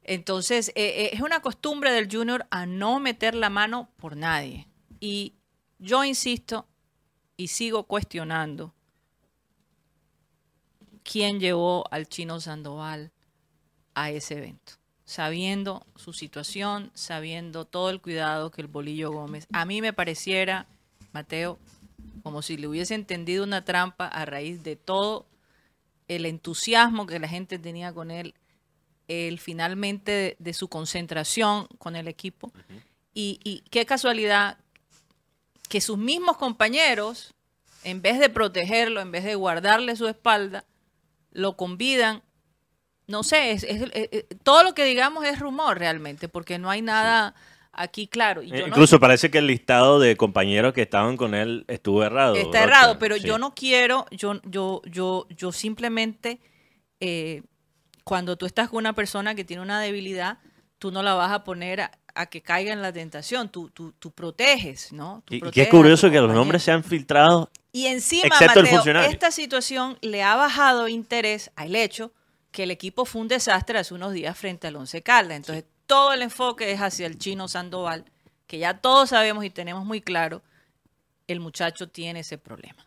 Entonces, 0.04 0.71
eh, 0.71 0.73
eh, 0.76 1.11
es 1.12 1.21
una 1.21 1.40
costumbre 1.40 1.92
del 1.92 2.09
Junior 2.11 2.47
a 2.50 2.64
no 2.64 3.00
meter 3.00 3.35
la 3.35 3.50
mano 3.50 3.90
por 3.97 4.16
nadie. 4.16 4.66
Y 5.00 5.35
yo 5.78 6.04
insisto 6.04 6.66
y 7.37 7.49
sigo 7.49 7.85
cuestionando 7.85 8.73
quién 11.11 11.41
llevó 11.41 11.85
al 11.91 12.07
chino 12.07 12.38
Sandoval 12.38 13.12
a 13.95 14.11
ese 14.11 14.37
evento, 14.37 14.75
sabiendo 15.07 15.87
su 15.97 16.12
situación, 16.12 16.91
sabiendo 16.93 17.65
todo 17.65 17.88
el 17.88 18.03
cuidado 18.03 18.50
que 18.50 18.61
el 18.61 18.67
Bolillo 18.69 19.11
Gómez. 19.11 19.47
A 19.53 19.65
mí 19.65 19.81
me 19.81 19.95
pareciera, 19.95 20.67
Mateo, 21.12 21.59
como 22.23 22.43
si 22.43 22.59
le 22.59 22.69
hubiese 22.69 22.95
entendido 22.95 23.43
una 23.43 23.65
trampa 23.65 24.07
a 24.07 24.27
raíz 24.27 24.62
de 24.62 24.77
todo 24.77 25.27
el 26.09 26.27
entusiasmo 26.27 27.07
que 27.07 27.19
la 27.19 27.29
gente 27.29 27.59
tenía 27.59 27.93
con 27.95 28.11
él, 28.11 28.35
el 29.09 29.38
finalmente 29.38 30.12
de, 30.12 30.37
de 30.38 30.53
su 30.53 30.69
concentración 30.69 31.69
con 31.79 31.97
el 31.97 32.07
equipo. 32.07 32.53
y, 33.15 33.41
y 33.45 33.61
qué 33.71 33.87
casualidad 33.87 34.59
que 35.71 35.81
sus 35.81 35.97
mismos 35.97 36.37
compañeros, 36.37 37.35
en 37.83 38.03
vez 38.03 38.19
de 38.19 38.29
protegerlo, 38.29 39.00
en 39.00 39.11
vez 39.11 39.25
de 39.25 39.37
guardarle 39.37 39.97
su 39.97 40.07
espalda, 40.07 40.67
lo 41.38 41.57
convidan. 41.57 42.23
No 43.07 43.23
sé, 43.23 43.52
es- 43.52 43.62
es- 43.64 43.83
es- 43.95 44.09
es- 44.12 44.25
todo 44.42 44.62
lo 44.64 44.75
que 44.75 44.85
digamos 44.85 45.25
es 45.25 45.38
rumor 45.38 45.78
realmente, 45.78 46.28
porque 46.28 46.59
no 46.59 46.68
hay 46.68 46.83
nada 46.83 47.35
aquí 47.73 48.07
claro. 48.09 48.42
Y 48.42 48.49
yo 48.49 48.54
Eh, 48.57 48.61
no- 48.62 48.66
Incluso 48.68 48.99
parece 48.99 49.30
que 49.30 49.38
el 49.38 49.47
listado 49.47 50.00
de 50.00 50.16
compañeros 50.16 50.75
que 50.75 50.83
estaban 50.83 51.16
con 51.16 51.35
él 51.35 51.64
estuvo 51.68 52.02
errado. 52.02 52.35
Está 52.35 52.62
errado, 52.64 52.99
pero 52.99 53.16
Sí. 53.16 53.23
yo 53.23 53.38
no 53.38 53.54
quiero, 53.54 54.04
yo, 54.11 54.40
yo, 54.45 54.83
yo, 54.85 55.26
yo 55.30 55.52
simplemente, 55.52 56.40
eh, 57.00 57.42
cuando 58.04 58.37
tú 58.37 58.47
estás 58.47 58.68
con 58.68 58.78
una 58.78 58.95
persona 58.95 59.35
que 59.35 59.45
tiene 59.45 59.62
una 59.62 59.80
debilidad, 59.80 60.38
tú 60.78 60.90
no 60.90 61.02
la 61.02 61.14
vas 61.14 61.30
a 61.33 61.45
poner 61.45 61.80
a, 61.83 61.90
a 62.14 62.26
que 62.26 62.42
caiga 62.42 62.73
en 62.73 62.83
la 62.83 62.92
tentación, 62.92 63.49
tú, 63.49 63.71
tú, 63.71 63.92
tú 63.92 64.11
proteges, 64.11 64.92
¿no? 64.92 65.23
Tú 65.25 65.35
Y, 65.35 65.40
proteges 65.40 65.71
tu 65.71 65.76
curioso 65.76 66.11
que 66.11 66.21
los 66.21 66.33
nombres 66.35 66.62
sean 66.64 66.83
filtrados. 66.83 67.49
Y 67.79 67.87
encima, 67.87 68.27
excepto 68.27 68.61
Mateo, 68.61 69.03
esta 69.03 69.31
situación 69.31 69.99
le 70.01 70.25
ha 70.25 70.35
bajado 70.35 70.89
interés 70.89 71.53
al 71.55 71.77
hecho 71.77 72.11
que 72.51 72.65
el 72.65 72.73
equipo 72.73 73.05
fue 73.05 73.21
un 73.21 73.29
desastre 73.29 73.79
hace 73.79 73.95
unos 73.95 74.13
días 74.13 74.37
frente 74.37 74.67
al 74.67 74.75
Once 74.75 75.01
Caldas. 75.01 75.37
Entonces, 75.37 75.65
todo 75.87 76.13
el 76.13 76.23
enfoque 76.23 76.73
es 76.73 76.81
hacia 76.81 77.07
el 77.07 77.19
chino 77.19 77.47
Sandoval, 77.47 78.05
que 78.49 78.59
ya 78.59 78.79
todos 78.79 79.11
sabemos 79.11 79.45
y 79.45 79.51
tenemos 79.51 79.85
muy 79.85 80.01
claro, 80.01 80.43
el 81.29 81.39
muchacho 81.39 81.89
tiene 81.89 82.21
ese 82.21 82.37
problema. 82.37 82.85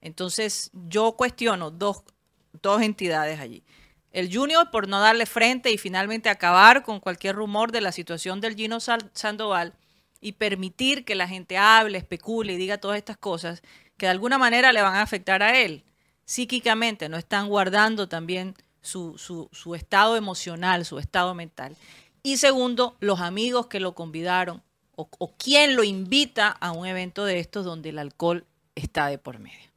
Entonces, 0.00 0.72
yo 0.72 1.12
cuestiono 1.12 1.70
dos, 1.70 2.02
dos 2.62 2.82
entidades 2.82 3.38
allí. 3.38 3.62
El 4.10 4.34
Junior 4.34 4.72
por 4.72 4.88
no 4.88 4.98
darle 4.98 5.26
frente 5.26 5.70
y 5.70 5.78
finalmente 5.78 6.30
acabar 6.30 6.82
con 6.82 6.98
cualquier 6.98 7.36
rumor 7.36 7.70
de 7.70 7.80
la 7.80 7.92
situación 7.92 8.40
del 8.40 8.56
Gino 8.56 8.80
Sandoval 8.80 9.74
y 10.20 10.32
permitir 10.32 11.04
que 11.04 11.14
la 11.14 11.28
gente 11.28 11.58
hable, 11.58 11.98
especule 11.98 12.54
y 12.54 12.56
diga 12.56 12.78
todas 12.78 12.98
estas 12.98 13.18
cosas 13.18 13.62
que 14.02 14.06
de 14.06 14.10
alguna 14.10 14.36
manera 14.36 14.72
le 14.72 14.82
van 14.82 14.96
a 14.96 15.02
afectar 15.02 15.44
a 15.44 15.60
él 15.60 15.84
psíquicamente, 16.24 17.08
no 17.08 17.16
están 17.16 17.46
guardando 17.48 18.08
también 18.08 18.56
su, 18.80 19.16
su- 19.16 19.48
su 19.52 19.76
estado 19.76 20.16
emocional, 20.16 20.84
su 20.84 20.98
estado 20.98 21.34
mental. 21.34 21.76
Y 22.24 22.38
segundo, 22.38 22.96
los 22.98 23.20
amigos 23.20 23.68
que 23.68 23.78
lo 23.78 23.94
convidaron 23.94 24.60
o, 24.96 25.08
o 25.20 25.36
quién 25.36 25.76
lo 25.76 25.84
invita 25.84 26.48
a 26.48 26.72
un 26.72 26.84
evento 26.84 27.24
de 27.24 27.38
estos 27.38 27.64
donde 27.64 27.90
el 27.90 27.98
alcohol 28.00 28.44
está 28.74 29.06
de 29.06 29.18
por 29.18 29.38
medio. 29.38 29.70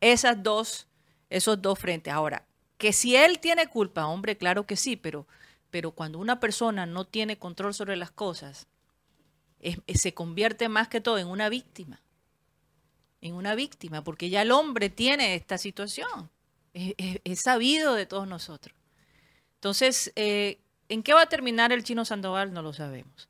Esas 0.00 0.42
dos, 0.42 0.88
esos 1.30 1.62
dos 1.62 1.78
frentes. 1.78 2.12
Ahora, 2.12 2.42
que 2.78 2.92
si 2.92 3.14
él 3.14 3.38
tiene 3.38 3.68
culpa, 3.68 4.06
hombre, 4.08 4.36
claro 4.36 4.66
que 4.66 4.74
sí, 4.74 4.96
pero, 4.96 5.28
pero 5.70 5.92
cuando 5.92 6.18
una 6.18 6.40
persona 6.40 6.84
no 6.84 7.04
tiene 7.04 7.38
control 7.38 7.74
sobre 7.74 7.94
las 7.96 8.10
cosas, 8.10 8.66
es- 9.60 9.78
se 10.00 10.14
convierte 10.14 10.68
más 10.68 10.88
que 10.88 11.00
todo 11.00 11.18
en 11.18 11.28
una 11.28 11.48
víctima. 11.48 12.00
En 13.20 13.34
una 13.34 13.54
víctima, 13.54 14.04
porque 14.04 14.30
ya 14.30 14.42
el 14.42 14.52
hombre 14.52 14.90
tiene 14.90 15.34
esta 15.34 15.58
situación. 15.58 16.30
Es, 16.74 17.40
sabido 17.40 17.94
de 17.94 18.06
todos 18.06 18.28
nosotros. 18.28 18.76
Entonces, 19.54 20.12
eh, 20.16 20.60
¿en 20.88 21.02
qué 21.02 21.14
va 21.14 21.22
a 21.22 21.28
terminar 21.28 21.72
el 21.72 21.82
chino 21.82 22.04
Sandoval? 22.04 22.52
No 22.52 22.60
lo 22.62 22.72
sabemos. 22.72 23.28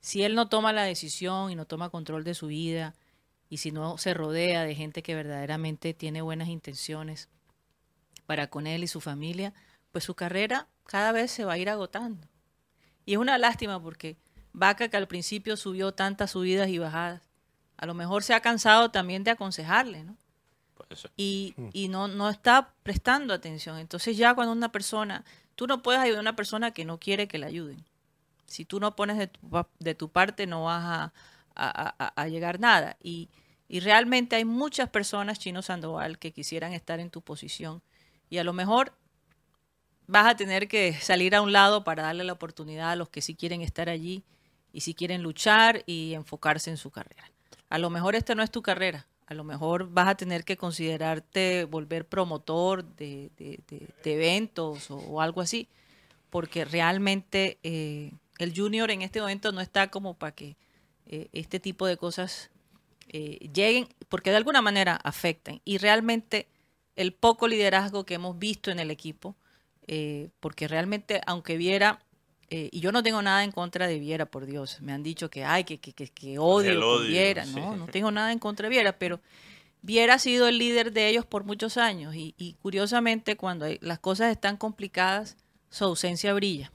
Si 0.00 0.22
él 0.24 0.34
no 0.34 0.48
toma 0.48 0.72
la 0.72 0.82
decisión 0.82 1.50
y 1.50 1.54
no 1.54 1.66
toma 1.66 1.90
control 1.90 2.24
de 2.24 2.34
su 2.34 2.48
vida, 2.48 2.94
y 3.48 3.58
si 3.58 3.70
no 3.70 3.98
se 3.98 4.14
rodea 4.14 4.64
de 4.64 4.74
gente 4.74 5.02
que 5.02 5.14
verdaderamente 5.14 5.94
tiene 5.94 6.22
buenas 6.22 6.48
intenciones 6.48 7.28
para 8.26 8.48
con 8.48 8.66
él 8.66 8.82
y 8.82 8.88
su 8.88 9.00
familia, 9.00 9.54
pues 9.92 10.04
su 10.04 10.14
carrera 10.14 10.66
cada 10.86 11.12
vez 11.12 11.30
se 11.30 11.44
va 11.44 11.52
a 11.52 11.58
ir 11.58 11.70
agotando. 11.70 12.26
Y 13.06 13.12
es 13.12 13.18
una 13.18 13.38
lástima 13.38 13.80
porque 13.80 14.16
Vaca, 14.52 14.88
que 14.88 14.96
al 14.96 15.08
principio 15.08 15.56
subió 15.56 15.92
tantas 15.92 16.32
subidas 16.32 16.68
y 16.68 16.78
bajadas, 16.78 17.22
a 17.84 17.86
lo 17.86 17.94
mejor 17.94 18.22
se 18.24 18.34
ha 18.34 18.40
cansado 18.40 18.90
también 18.90 19.22
de 19.24 19.30
aconsejarle, 19.30 20.04
¿no? 20.04 20.16
Y, 21.16 21.54
y 21.72 21.88
no, 21.88 22.08
no 22.08 22.28
está 22.30 22.72
prestando 22.82 23.32
atención. 23.34 23.78
Entonces 23.78 24.16
ya 24.16 24.34
cuando 24.34 24.52
una 24.52 24.72
persona, 24.72 25.24
tú 25.54 25.66
no 25.66 25.82
puedes 25.82 26.00
ayudar 26.00 26.18
a 26.18 26.22
una 26.22 26.36
persona 26.36 26.72
que 26.72 26.84
no 26.84 26.98
quiere 26.98 27.28
que 27.28 27.38
la 27.38 27.46
ayuden. 27.46 27.84
Si 28.46 28.64
tú 28.64 28.80
no 28.80 28.96
pones 28.96 29.18
de 29.18 29.26
tu, 29.28 29.40
pa- 29.48 29.68
de 29.78 29.94
tu 29.94 30.08
parte 30.08 30.46
no 30.46 30.64
vas 30.64 30.82
a, 30.84 31.12
a- 31.54 31.94
a- 31.98 32.12
a 32.22 32.28
llegar 32.28 32.58
nada. 32.58 32.96
Y, 33.02 33.28
y 33.68 33.80
realmente 33.80 34.36
hay 34.36 34.44
muchas 34.44 34.88
personas, 34.90 35.38
Chino 35.38 35.62
Sandoval, 35.62 36.18
que 36.18 36.32
quisieran 36.32 36.72
estar 36.72 37.00
en 37.00 37.10
tu 37.10 37.20
posición. 37.22 37.82
Y 38.30 38.38
a 38.38 38.44
lo 38.44 38.52
mejor 38.52 38.92
vas 40.06 40.26
a 40.26 40.36
tener 40.36 40.68
que 40.68 40.92
salir 40.94 41.34
a 41.34 41.40
un 41.42 41.52
lado 41.52 41.84
para 41.84 42.02
darle 42.04 42.24
la 42.24 42.32
oportunidad 42.34 42.90
a 42.92 42.96
los 42.96 43.08
que 43.08 43.22
sí 43.22 43.34
quieren 43.34 43.62
estar 43.62 43.88
allí 43.88 44.22
y 44.72 44.80
si 44.80 44.92
quieren 44.94 45.22
luchar 45.22 45.82
y 45.86 46.14
enfocarse 46.14 46.68
en 46.70 46.76
su 46.76 46.90
carrera. 46.90 47.30
A 47.68 47.78
lo 47.78 47.90
mejor 47.90 48.14
esta 48.14 48.34
no 48.34 48.42
es 48.42 48.50
tu 48.50 48.62
carrera, 48.62 49.06
a 49.26 49.34
lo 49.34 49.44
mejor 49.44 49.88
vas 49.90 50.08
a 50.08 50.14
tener 50.16 50.44
que 50.44 50.56
considerarte 50.56 51.64
volver 51.64 52.06
promotor 52.06 52.84
de, 52.84 53.30
de- 53.36 53.60
de- 53.68 54.12
eventos 54.12 54.90
o, 54.90 55.20
algo 55.20 55.40
así, 55.40 55.68
porque 56.30 56.64
realmente 56.64 57.58
eh, 57.62 58.12
el 58.38 58.52
junior 58.54 58.90
en 58.90 59.02
este 59.02 59.20
momento 59.20 59.50
no 59.52 59.60
está 59.60 59.90
como 59.90 60.14
para 60.14 60.32
que 60.32 60.56
eh, 61.06 61.28
este 61.32 61.58
tipo 61.58 61.86
de 61.86 61.96
cosas 61.96 62.50
eh, 63.08 63.50
lleguen, 63.52 63.88
porque 64.08 64.30
de 64.30 64.36
alguna 64.36 64.62
manera 64.62 64.96
afectan. 65.02 65.60
Y 65.64 65.78
realmente 65.78 66.48
el 66.96 67.12
poco 67.12 67.48
liderazgo 67.48 68.04
que 68.04 68.14
hemos 68.14 68.38
visto 68.38 68.70
en 68.70 68.78
el 68.78 68.90
equipo, 68.90 69.36
porque 70.40 70.66
realmente, 70.68 71.20
aunque 71.26 71.58
Viera, 71.58 72.00
eh, 72.50 72.68
y 72.72 72.80
yo 72.80 72.92
no 72.92 73.02
tengo 73.02 73.22
nada 73.22 73.42
en 73.44 73.52
contra 73.52 73.86
de 73.86 73.98
Viera, 73.98 74.26
por 74.26 74.46
Dios, 74.46 74.80
me 74.80 74.92
han 74.92 75.02
dicho 75.02 75.30
que, 75.30 75.44
ay, 75.44 75.64
que, 75.64 75.78
que, 75.78 75.92
que, 75.92 76.08
que 76.08 76.38
odio, 76.38 76.78
Viera, 77.08 77.44
sí. 77.46 77.54
no, 77.54 77.76
no 77.76 77.86
tengo 77.86 78.10
nada 78.10 78.32
en 78.32 78.38
contra 78.38 78.64
de 78.68 78.70
Viera, 78.70 78.98
pero 78.98 79.20
Viera 79.82 80.14
ha 80.14 80.18
sido 80.18 80.48
el 80.48 80.58
líder 80.58 80.92
de 80.92 81.08
ellos 81.08 81.26
por 81.26 81.44
muchos 81.44 81.76
años 81.76 82.14
y, 82.14 82.34
y 82.38 82.54
curiosamente 82.54 83.36
cuando 83.36 83.64
hay- 83.66 83.78
las 83.82 83.98
cosas 83.98 84.30
están 84.30 84.56
complicadas, 84.56 85.36
su 85.70 85.84
ausencia 85.84 86.32
brilla. 86.34 86.72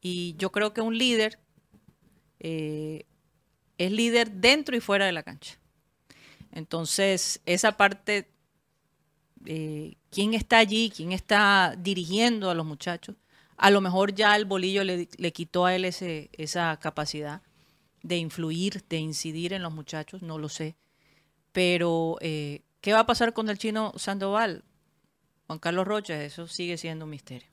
Y 0.00 0.34
yo 0.38 0.50
creo 0.52 0.72
que 0.72 0.80
un 0.80 0.96
líder 0.96 1.38
eh, 2.40 3.04
es 3.78 3.92
líder 3.92 4.30
dentro 4.30 4.76
y 4.76 4.80
fuera 4.80 5.06
de 5.06 5.12
la 5.12 5.22
cancha. 5.22 5.58
Entonces, 6.52 7.40
esa 7.46 7.76
parte, 7.76 8.30
eh, 9.44 9.96
¿quién 10.10 10.34
está 10.34 10.58
allí? 10.58 10.90
¿Quién 10.94 11.12
está 11.12 11.74
dirigiendo 11.78 12.50
a 12.50 12.54
los 12.54 12.64
muchachos? 12.66 13.16
A 13.58 13.70
lo 13.70 13.80
mejor 13.80 14.14
ya 14.14 14.36
el 14.36 14.44
bolillo 14.44 14.84
le, 14.84 15.08
quitó 15.32 15.66
a 15.66 15.74
él 15.74 15.84
ese, 15.84 16.30
esa 16.32 16.76
capacidad 16.78 17.42
de 18.02 18.16
influir, 18.16 18.84
de 18.88 18.98
incidir 18.98 19.52
en 19.52 19.62
los 19.62 19.72
muchachos, 19.74 20.22
no 20.22 20.38
lo 20.38 20.48
sé. 20.48 20.76
Pero, 21.52 22.16
eh, 22.20 22.62
¿qué 22.80 22.92
va 22.92 23.00
a 23.00 23.06
pasar 23.06 23.32
con 23.32 23.48
el 23.48 23.58
chino 23.58 23.92
Sandoval? 23.96 24.64
Juan 25.48 25.58
Carlos 25.58 25.86
Rocha, 25.86 26.22
eso 26.22 26.46
sigue 26.46 26.76
siendo 26.78 27.04
un 27.04 27.10
misterio. 27.10 27.48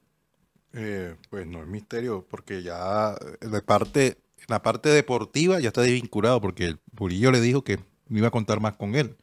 Eh, 0.74 1.16
pues 1.30 1.48
no 1.48 1.62
es 1.62 1.68
misterio, 1.68 2.28
porque 2.30 2.62
ya 2.62 3.16
eh, 3.42 3.48
de 3.48 3.62
parte, 3.62 4.18
la 4.48 4.62
parte 4.62 4.90
deportiva 4.90 5.60
ya 5.60 5.70
está 5.70 5.82
desvinculado, 5.82 6.40
porque 6.42 6.66
el 6.66 6.80
Burillo 6.92 7.32
le 7.32 7.42
dijo 7.42 7.64
que 7.64 7.80
no 8.10 8.18
iba 8.20 8.28
a 8.28 8.32
contar 8.32 8.60
más 8.60 8.76
con 8.76 8.94
él, 8.96 9.16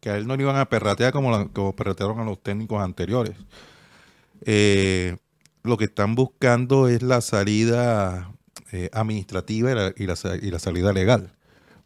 que 0.00 0.10
a 0.10 0.16
él 0.16 0.26
no 0.28 0.36
le 0.36 0.42
iban 0.44 0.56
a 0.56 0.68
perratear 0.68 1.12
como, 1.12 1.30
la- 1.32 1.46
como 1.48 1.74
perratearon 1.74 2.20
a 2.20 2.24
los 2.24 2.40
técnicos 2.42 2.80
anteriores. 2.80 3.34
Eh, 4.42 5.16
lo 5.62 5.76
que 5.76 5.84
están 5.84 6.14
buscando 6.14 6.88
es 6.88 7.02
la 7.02 7.20
salida 7.20 8.32
eh, 8.72 8.90
administrativa 8.92 9.92
y 9.96 10.06
la, 10.06 10.58
salida 10.58 10.92
legal, 10.92 11.32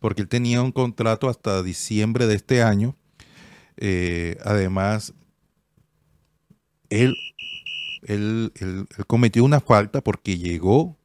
porque 0.00 0.23
él 0.23 0.29
tenía 0.29 0.62
un 0.62 0.73
contrato 0.73 1.29
hasta 1.29 1.62
diciembre 1.62 2.26
de 2.26 2.35
este 2.35 2.62
año. 2.62 2.97
Eh, 3.76 4.37
además, 4.45 5.14
él 6.91 7.14
cometió 9.07 9.45
una 9.45 9.61
falta 9.61 10.00
porque 10.00 10.38
llegó 10.38 10.99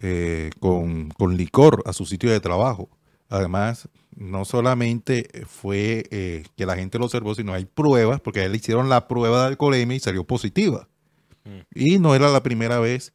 eh, 0.00 0.50
con, 0.58 1.10
con 1.10 1.36
licor 1.36 1.82
a 1.86 1.92
su 1.92 2.06
sitio 2.06 2.30
de 2.30 2.40
trabajo. 2.40 2.88
Además, 3.28 3.88
no 4.16 4.46
solamente 4.46 5.28
fue 5.46 6.46
que 6.56 6.66
la 6.66 6.76
gente 6.76 6.98
lo 6.98 7.04
observó, 7.04 7.34
sino 7.34 7.52
hay 7.52 7.66
pruebas, 7.66 8.20
porque 8.22 8.40
a 8.40 8.44
él 8.46 8.52
le 8.52 8.58
hicieron 8.58 8.88
la 8.88 9.06
prueba 9.06 9.42
de 9.42 9.48
alcoholemia 9.48 9.96
y 9.96 10.00
salió 10.00 10.24
positiva. 10.24 10.88
Mm. 11.48 11.60
Y 11.74 11.98
no 11.98 12.14
era 12.14 12.28
la 12.30 12.42
primera 12.42 12.78
vez 12.80 13.12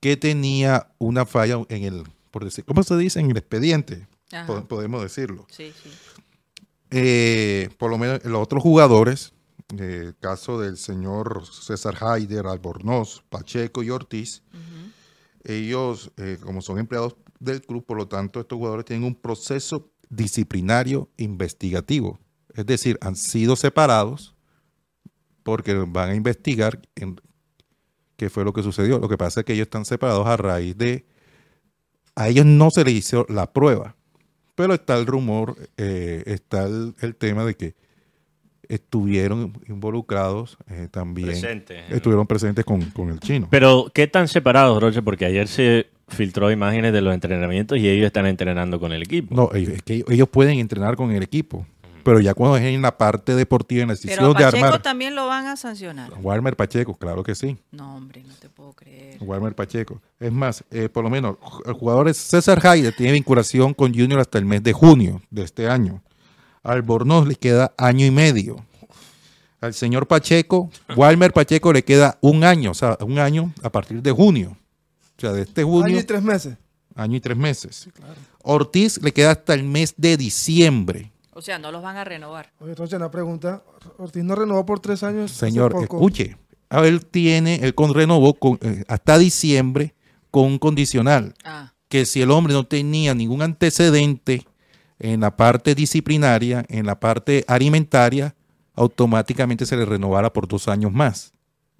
que 0.00 0.16
tenía 0.16 0.92
una 0.98 1.24
falla 1.26 1.58
en 1.68 1.84
el, 1.84 2.04
por 2.30 2.44
decir, 2.44 2.64
¿cómo 2.64 2.82
se 2.82 2.96
dice? 2.96 3.20
En 3.20 3.30
el 3.30 3.36
expediente, 3.36 4.06
Ajá. 4.32 4.46
po- 4.46 4.64
podemos 4.66 5.02
decirlo. 5.02 5.46
Sí, 5.50 5.72
sí. 5.82 5.90
Eh, 6.90 7.68
por 7.78 7.90
lo 7.90 7.98
menos 7.98 8.24
los 8.24 8.42
otros 8.42 8.62
jugadores, 8.62 9.32
eh, 9.78 10.02
el 10.06 10.16
caso 10.18 10.60
del 10.60 10.76
señor 10.76 11.44
César 11.46 11.96
Haider, 12.00 12.46
Albornoz, 12.46 13.22
Pacheco 13.28 13.82
y 13.82 13.90
Ortiz, 13.90 14.42
ellos, 15.44 16.10
eh, 16.18 16.38
como 16.42 16.60
son 16.60 16.78
empleados 16.78 17.16
del 17.38 17.62
club, 17.62 17.84
por 17.86 17.96
lo 17.96 18.08
tanto, 18.08 18.40
estos 18.40 18.56
jugadores 18.58 18.84
tienen 18.84 19.06
un 19.06 19.14
proceso 19.14 19.90
disciplinario 20.10 21.08
investigativo. 21.16 22.18
Es 22.54 22.66
decir, 22.66 22.98
han 23.00 23.16
sido 23.16 23.56
separados 23.56 24.34
porque 25.42 25.72
van 25.74 26.10
a 26.10 26.14
investigar 26.14 26.82
en- 26.96 27.18
qué 28.20 28.28
fue 28.30 28.44
lo 28.44 28.52
que 28.52 28.62
sucedió. 28.62 28.98
Lo 28.98 29.08
que 29.08 29.16
pasa 29.16 29.40
es 29.40 29.46
que 29.46 29.54
ellos 29.54 29.64
están 29.66 29.84
separados 29.86 30.26
a 30.26 30.36
raíz 30.36 30.76
de... 30.76 31.06
A 32.14 32.28
ellos 32.28 32.44
no 32.44 32.70
se 32.70 32.84
les 32.84 32.92
hizo 32.94 33.24
la 33.30 33.50
prueba, 33.50 33.96
pero 34.54 34.74
está 34.74 34.98
el 34.98 35.06
rumor, 35.06 35.56
eh, 35.78 36.22
está 36.26 36.66
el, 36.66 36.94
el 37.00 37.14
tema 37.16 37.44
de 37.46 37.54
que 37.54 37.74
estuvieron 38.68 39.52
involucrados 39.68 40.58
eh, 40.68 40.88
también. 40.90 41.28
Presente. 41.28 41.82
Estuvieron 41.88 42.26
presentes 42.26 42.64
con, 42.64 42.82
con 42.90 43.08
el 43.08 43.20
chino. 43.20 43.48
Pero, 43.50 43.90
¿qué 43.94 44.06
tan 44.06 44.28
separados, 44.28 44.80
Roche? 44.82 45.02
Porque 45.02 45.24
ayer 45.24 45.48
se 45.48 45.86
filtró 46.08 46.50
imágenes 46.50 46.92
de 46.92 47.00
los 47.00 47.14
entrenamientos 47.14 47.78
y 47.78 47.88
ellos 47.88 48.06
están 48.06 48.26
entrenando 48.26 48.78
con 48.78 48.92
el 48.92 49.02
equipo. 49.02 49.34
No, 49.34 49.50
ellos- 49.54 49.74
es 49.74 49.82
que 49.82 50.04
ellos 50.08 50.28
pueden 50.28 50.58
entrenar 50.58 50.96
con 50.96 51.10
el 51.12 51.22
equipo, 51.22 51.66
pero 52.02 52.20
ya 52.20 52.34
cuando 52.34 52.56
es 52.56 52.64
en 52.64 52.82
la 52.82 52.96
parte 52.96 53.34
deportiva, 53.34 53.82
en 53.82 53.88
la 53.88 53.94
Pero 53.94 54.08
decisión 54.08 54.24
a 54.36 54.38
de 54.38 54.44
Pacheco 54.44 54.64
armar. 54.66 54.82
también 54.82 55.14
lo 55.14 55.26
van 55.26 55.46
a 55.46 55.56
sancionar. 55.56 56.12
Walmer 56.22 56.56
Pacheco, 56.56 56.94
claro 56.96 57.22
que 57.22 57.34
sí. 57.34 57.56
No, 57.70 57.96
hombre, 57.96 58.22
no 58.26 58.34
te 58.34 58.48
puedo 58.48 58.72
creer. 58.72 59.18
Walmer 59.20 59.54
Pacheco. 59.54 60.00
Es 60.18 60.32
más, 60.32 60.64
eh, 60.70 60.88
por 60.88 61.04
lo 61.04 61.10
menos, 61.10 61.36
el 61.66 61.72
jugador 61.74 62.08
es 62.08 62.16
César 62.16 62.64
Haider 62.66 62.94
tiene 62.96 63.12
vinculación 63.12 63.74
con 63.74 63.92
Junior 63.94 64.20
hasta 64.20 64.38
el 64.38 64.44
mes 64.44 64.62
de 64.62 64.72
junio 64.72 65.22
de 65.30 65.42
este 65.42 65.68
año. 65.68 66.02
Al 66.62 66.82
Bornoz 66.82 67.26
le 67.26 67.36
queda 67.36 67.72
año 67.78 68.04
y 68.04 68.10
medio. 68.10 68.64
Al 69.60 69.74
señor 69.74 70.06
Pacheco, 70.06 70.70
Walmer 70.96 71.32
Pacheco 71.32 71.72
le 71.72 71.84
queda 71.84 72.18
un 72.22 72.44
año, 72.44 72.70
o 72.70 72.74
sea, 72.74 72.96
un 73.00 73.18
año 73.18 73.52
a 73.62 73.70
partir 73.70 74.00
de 74.02 74.10
junio. 74.10 74.56
O 75.16 75.20
sea, 75.20 75.32
de 75.32 75.42
este 75.42 75.62
junio, 75.64 75.84
Año 75.86 75.98
y 75.98 76.04
tres 76.04 76.22
meses. 76.22 76.56
año 76.94 77.16
y 77.16 77.20
tres 77.20 77.36
meses. 77.36 77.88
Ortiz 78.42 78.98
le 79.02 79.12
queda 79.12 79.32
hasta 79.32 79.52
el 79.52 79.64
mes 79.64 79.92
de 79.98 80.16
diciembre. 80.16 81.12
O 81.40 81.42
sea, 81.42 81.58
no 81.58 81.72
los 81.72 81.82
van 81.82 81.96
a 81.96 82.04
renovar. 82.04 82.52
Oye, 82.60 82.72
entonces 82.72 82.98
una 82.98 83.10
pregunta. 83.10 83.62
Ortiz 83.96 84.22
no 84.22 84.34
renovó 84.34 84.66
por 84.66 84.78
tres 84.78 85.02
años. 85.02 85.30
hace 85.32 85.46
Señor, 85.46 85.72
poco. 85.72 85.84
escuche. 85.96 86.36
A 86.68 86.86
él 86.86 87.06
tiene, 87.06 87.54
él 87.62 87.74
con 87.74 87.94
renovó 87.94 88.34
con, 88.34 88.58
eh, 88.60 88.84
hasta 88.88 89.16
diciembre 89.18 89.94
con 90.30 90.44
un 90.44 90.58
condicional. 90.58 91.32
Ah, 91.44 91.72
Que 91.88 92.04
si 92.04 92.20
el 92.20 92.30
hombre 92.30 92.52
no 92.52 92.66
tenía 92.66 93.14
ningún 93.14 93.40
antecedente 93.40 94.46
en 94.98 95.20
la 95.20 95.34
parte 95.34 95.74
disciplinaria, 95.74 96.64
en 96.68 96.84
la 96.84 97.00
parte 97.00 97.42
alimentaria, 97.48 98.34
automáticamente 98.74 99.64
se 99.64 99.76
le 99.78 99.86
renovara 99.86 100.30
por 100.32 100.46
dos 100.46 100.68
años 100.68 100.92
más. 100.92 101.32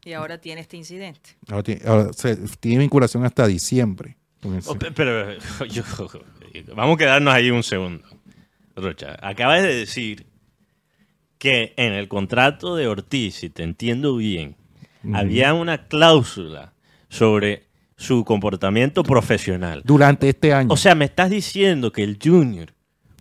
y 0.02 0.14
ahora 0.14 0.38
tiene 0.40 0.62
este 0.62 0.78
incidente. 0.78 1.36
Ahora 1.50 1.62
tiene, 1.62 1.82
ahora 1.86 2.10
se- 2.14 2.36
tiene 2.58 2.78
vinculación 2.78 3.22
hasta 3.26 3.46
diciembre. 3.46 4.16
Oh, 4.66 4.74
pe- 4.74 4.92
pero, 4.92 5.34
yo- 5.68 5.82
vamos 6.74 6.94
a 6.94 6.98
quedarnos 6.98 7.34
ahí 7.34 7.50
un 7.50 7.62
segundo. 7.62 8.02
Rocha, 8.76 9.16
acabas 9.22 9.62
de 9.62 9.74
decir 9.74 10.26
que 11.38 11.72
en 11.76 11.92
el 11.92 12.08
contrato 12.08 12.76
de 12.76 12.86
Ortiz, 12.86 13.36
si 13.36 13.50
te 13.50 13.62
entiendo 13.62 14.16
bien, 14.16 14.56
había 15.14 15.54
una 15.54 15.86
cláusula 15.88 16.72
sobre 17.08 17.64
su 17.96 18.24
comportamiento 18.24 19.02
profesional. 19.02 19.82
Durante 19.84 20.28
este 20.28 20.52
año. 20.54 20.68
O 20.72 20.76
sea, 20.76 20.94
me 20.94 21.06
estás 21.06 21.30
diciendo 21.30 21.92
que 21.92 22.02
el 22.04 22.18
Junior 22.22 22.72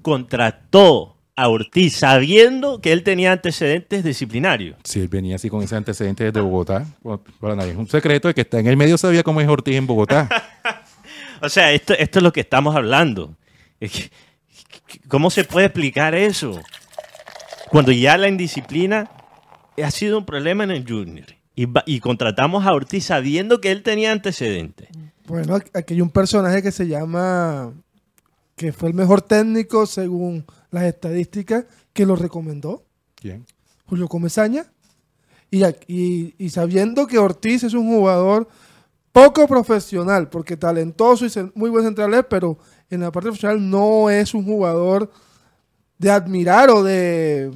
contrató 0.02 1.16
a 1.36 1.48
Ortiz 1.48 1.96
sabiendo 1.96 2.82
que 2.82 2.92
él 2.92 3.04
tenía 3.04 3.32
antecedentes 3.32 4.04
disciplinarios. 4.04 4.76
si 4.84 5.00
él 5.00 5.08
venía 5.08 5.36
así 5.36 5.50
con 5.50 5.64
ese 5.64 5.76
antecedente 5.78 6.26
desde 6.26 6.42
Bogotá, 6.42 6.86
bueno, 7.02 7.22
para 7.40 7.56
nadie 7.56 7.72
es 7.72 7.78
un 7.78 7.88
secreto 7.88 8.28
de 8.28 8.34
que 8.34 8.42
está 8.42 8.60
en 8.60 8.68
el 8.68 8.76
medio 8.76 8.98
sabía 8.98 9.24
cómo 9.24 9.40
es 9.40 9.48
Ortiz 9.48 9.76
en 9.76 9.88
Bogotá. 9.88 10.28
O 11.42 11.48
sea, 11.48 11.72
esto, 11.72 11.94
esto 11.94 12.20
es 12.20 12.24
lo 12.24 12.34
que 12.34 12.42
estamos 12.42 12.76
hablando. 12.76 13.34
Es 13.80 13.92
que- 13.94 14.10
¿Cómo 15.08 15.30
se 15.30 15.44
puede 15.44 15.68
explicar 15.68 16.16
eso? 16.16 16.60
Cuando 17.70 17.92
ya 17.92 18.18
la 18.18 18.28
indisciplina 18.28 19.10
ha 19.82 19.92
sido 19.92 20.18
un 20.18 20.26
problema 20.26 20.64
en 20.64 20.72
el 20.72 20.86
Junior. 20.88 21.28
Y, 21.86 22.00
contratamos 22.00 22.66
a 22.66 22.72
Ortiz 22.72 23.06
sabiendo 23.06 23.60
que 23.60 23.72
él 23.72 23.84
tenía 23.84 24.14
antecedentes. 24.14 24.88
Bueno, 25.28 25.56
aquí- 25.56 25.94
hay 25.94 26.02
un 26.02 26.10
personaje 26.10 26.64
que 26.64 26.72
se 26.72 26.88
llama, 26.88 27.74
que 28.56 28.72
fue 28.72 28.88
el 28.90 28.96
mejor 28.96 29.22
técnico 29.22 29.86
según 29.86 30.46
las 30.72 30.84
estadísticas, 30.84 31.66
que 31.92 32.06
lo 32.06 32.16
recomendó, 32.16 32.86
¿Quién? 33.16 33.46
Julio 33.86 34.08
Comesaña. 34.08 34.68
Y, 35.52 35.66
y- 35.88 36.34
y 36.38 36.50
sabiendo 36.50 37.08
que 37.08 37.18
Ortiz 37.18 37.64
es 37.64 37.74
un 37.74 37.88
jugador 37.88 38.48
poco 39.12 39.46
profesional, 39.48 40.30
porque 40.30 40.56
talentoso 40.56 41.26
y 41.26 41.32
muy 41.56 41.70
buen 41.70 41.84
central 41.84 42.14
es, 42.14 42.24
pero 42.30 42.58
en 42.90 43.02
la 43.02 43.12
parte 43.12 43.28
profesional 43.28 43.70
no 43.70 44.10
es 44.10 44.34
un 44.34 44.44
jugador 44.46 45.12
de 45.98 46.10
admirar 46.12 46.70
o 46.70 46.84
de, 46.84 47.52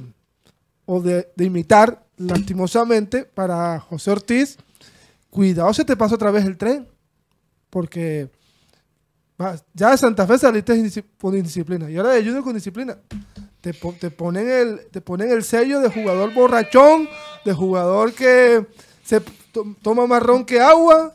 o 0.86 1.00
de, 1.00 1.28
imitar, 1.38 2.04
lastimosamente, 2.16 3.24
para 3.24 3.80
José 3.80 4.10
Ortiz. 4.10 4.56
Cuidado 5.30 5.72
se 5.74 5.84
te 5.84 5.96
pasa 5.96 6.14
otra 6.14 6.30
vez 6.30 6.44
el 6.44 6.56
tren, 6.56 6.86
porque 7.70 8.30
ya 9.72 9.90
de 9.90 9.98
Santa 9.98 10.26
Fe 10.26 10.38
saliste 10.38 11.04
con 11.20 11.36
indisciplina 11.36 11.90
y 11.90 11.96
ahora 11.96 12.10
de 12.10 12.22
Junior 12.22 12.44
con 12.44 12.54
disciplina. 12.54 12.96
Te, 13.60 13.72
te 13.72 14.10
ponen 14.10 14.48
el, 14.48 14.86
te 14.90 15.00
ponen 15.00 15.30
el 15.30 15.42
sello 15.42 15.80
de 15.80 15.88
jugador 15.90 16.32
borrachón, 16.34 17.08
de 17.44 17.52
jugador 17.54 18.12
que 18.12 18.66
se 19.02 19.20
to- 19.52 19.74
toma 19.82 20.06
marrón 20.06 20.44
que 20.44 20.60
agua. 20.60 21.14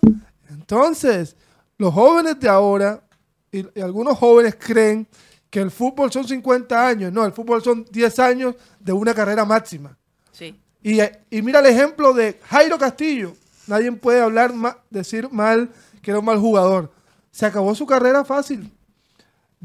Entonces, 0.50 1.36
los 1.78 1.94
jóvenes 1.94 2.40
de 2.40 2.50
ahora, 2.50 3.04
y, 3.52 3.66
y 3.78 3.82
algunos 3.82 4.18
jóvenes 4.18 4.56
creen 4.60 5.08
que 5.50 5.60
el 5.60 5.72
fútbol 5.72 6.12
son 6.12 6.28
50 6.28 6.88
años. 6.88 7.12
No, 7.12 7.26
el 7.26 7.32
fútbol 7.34 7.62
son 7.64 7.86
10 7.90 8.20
años 8.20 8.56
de 8.80 8.94
una 8.94 9.14
carrera 9.14 9.46
máxima. 9.46 9.98
Sí. 10.32 10.60
Y, 10.84 11.00
y 11.30 11.42
mira 11.42 11.60
el 11.60 11.66
ejemplo 11.66 12.14
de 12.14 12.40
Jairo 12.46 12.78
Castillo. 12.78 13.34
Nadie 13.68 13.92
puede 13.92 14.22
hablar, 14.22 14.54
ma- 14.54 14.78
decir 14.90 15.30
mal 15.32 15.70
que 16.02 16.12
era 16.12 16.20
un 16.20 16.26
mal 16.26 16.40
jugador. 16.40 16.92
Se 17.32 17.46
acabó 17.46 17.74
su 17.76 17.86
carrera 17.86 18.24
fácil. 18.24 18.72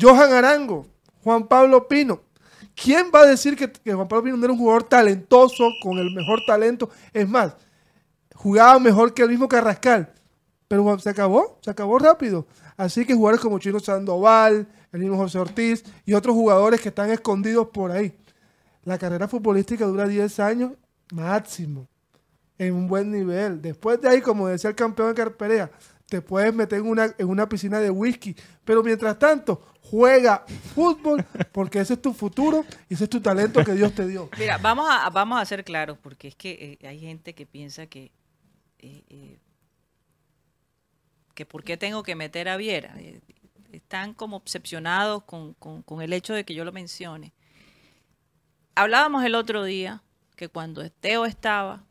Johan 0.01 0.33
Arango, 0.33 0.87
Juan 1.23 1.47
Pablo 1.47 1.87
Pino. 1.87 2.21
¿Quién 2.75 3.11
va 3.15 3.21
a 3.21 3.27
decir 3.27 3.57
que, 3.57 3.71
que 3.71 3.93
Juan 3.95 4.09
Pablo 4.09 4.25
Pino 4.25 4.37
no 4.37 4.45
era 4.45 4.53
un 4.53 4.59
jugador 4.59 4.83
talentoso, 4.85 5.69
con 5.83 5.99
el 5.99 6.11
mejor 6.13 6.41
talento? 6.47 6.91
Es 7.13 7.29
más, 7.29 7.55
jugaba 8.35 8.79
mejor 8.79 9.15
que 9.15 9.23
el 9.23 9.29
mismo 9.29 9.49
Carrascal. 9.49 10.13
Pero 10.67 10.99
se 10.99 11.11
acabó, 11.11 11.59
se 11.63 11.71
acabó 11.71 11.99
rápido. 11.99 12.47
Así 12.77 13.05
que 13.05 13.15
jugadores 13.15 13.41
como 13.41 13.59
Chino 13.59 13.81
Sandoval, 13.81 14.67
el 14.93 15.01
mismo 15.01 15.17
José 15.17 15.39
Ortiz 15.39 15.85
y 16.05 16.15
otros 16.15 16.35
jugadores 16.35 16.81
que 16.81 16.89
están 16.89 17.11
escondidos 17.11 17.69
por 17.69 17.91
ahí. 17.91 18.17
La 18.83 18.99
carrera 18.99 19.29
futbolística 19.29 19.85
dura 19.87 20.07
10 20.07 20.41
años 20.41 20.73
máximo, 21.13 21.89
en 22.59 22.75
un 22.75 22.87
buen 22.87 23.11
nivel. 23.11 23.63
Después 23.63 24.01
de 24.01 24.09
ahí, 24.09 24.21
como 24.21 24.49
decía 24.49 24.71
el 24.71 24.77
campeón 24.77 25.09
de 25.09 25.15
Carperea, 25.15 25.71
te 26.07 26.21
puedes 26.21 26.55
meter 26.55 26.81
en 26.81 26.87
una, 26.87 27.15
en 27.17 27.29
una 27.29 27.49
piscina 27.49 27.81
de 27.81 27.91
whisky, 27.91 28.37
pero 28.65 28.83
mientras 28.83 29.19
tanto, 29.19 29.61
juega 29.81 30.45
fútbol 30.75 31.25
porque 31.53 31.81
ese 31.81 31.95
es 31.95 32.03
tu 32.03 32.13
futuro 32.13 32.65
y 32.89 32.95
ese 32.95 33.05
es 33.05 33.11
tu 33.11 33.21
talento 33.21 33.65
que 33.65 33.73
Dios 33.73 33.95
te 33.95 34.07
dio. 34.07 34.29
Mira, 34.39 34.59
vamos 34.59 34.87
a, 34.91 35.09
vamos 35.11 35.41
a 35.41 35.45
ser 35.45 35.65
claros, 35.65 35.99
porque 36.03 36.29
es 36.29 36.37
que 36.37 36.79
eh, 36.83 36.87
hay 36.87 37.01
gente 37.01 37.35
que 37.35 37.47
piensa 37.47 37.87
que, 37.87 38.13
eh, 38.79 39.03
eh, 39.09 39.39
que 41.35 41.45
por 41.47 41.65
qué 41.65 41.77
tengo 41.77 42.03
que 42.03 42.15
meter 42.15 42.49
a 42.49 42.57
Viera. 42.57 42.95
Eh, 42.99 43.21
están 43.73 44.15
como 44.15 44.37
obsesionados 44.37 45.25
con, 45.25 45.55
con- 45.55 45.83
con 45.83 46.01
el 46.01 46.13
hecho 46.13 46.33
de 46.35 46.45
que 46.45 46.55
yo 46.55 46.65
lo 46.65 46.73
mencione. 46.73 47.33
Hablábamos 48.75 49.25
el 49.25 49.35
otro 49.35 49.65
día 49.65 50.03
que 50.37 50.49
cuando 50.49 50.89
Teo 50.91 51.27
estaba, 51.27 51.85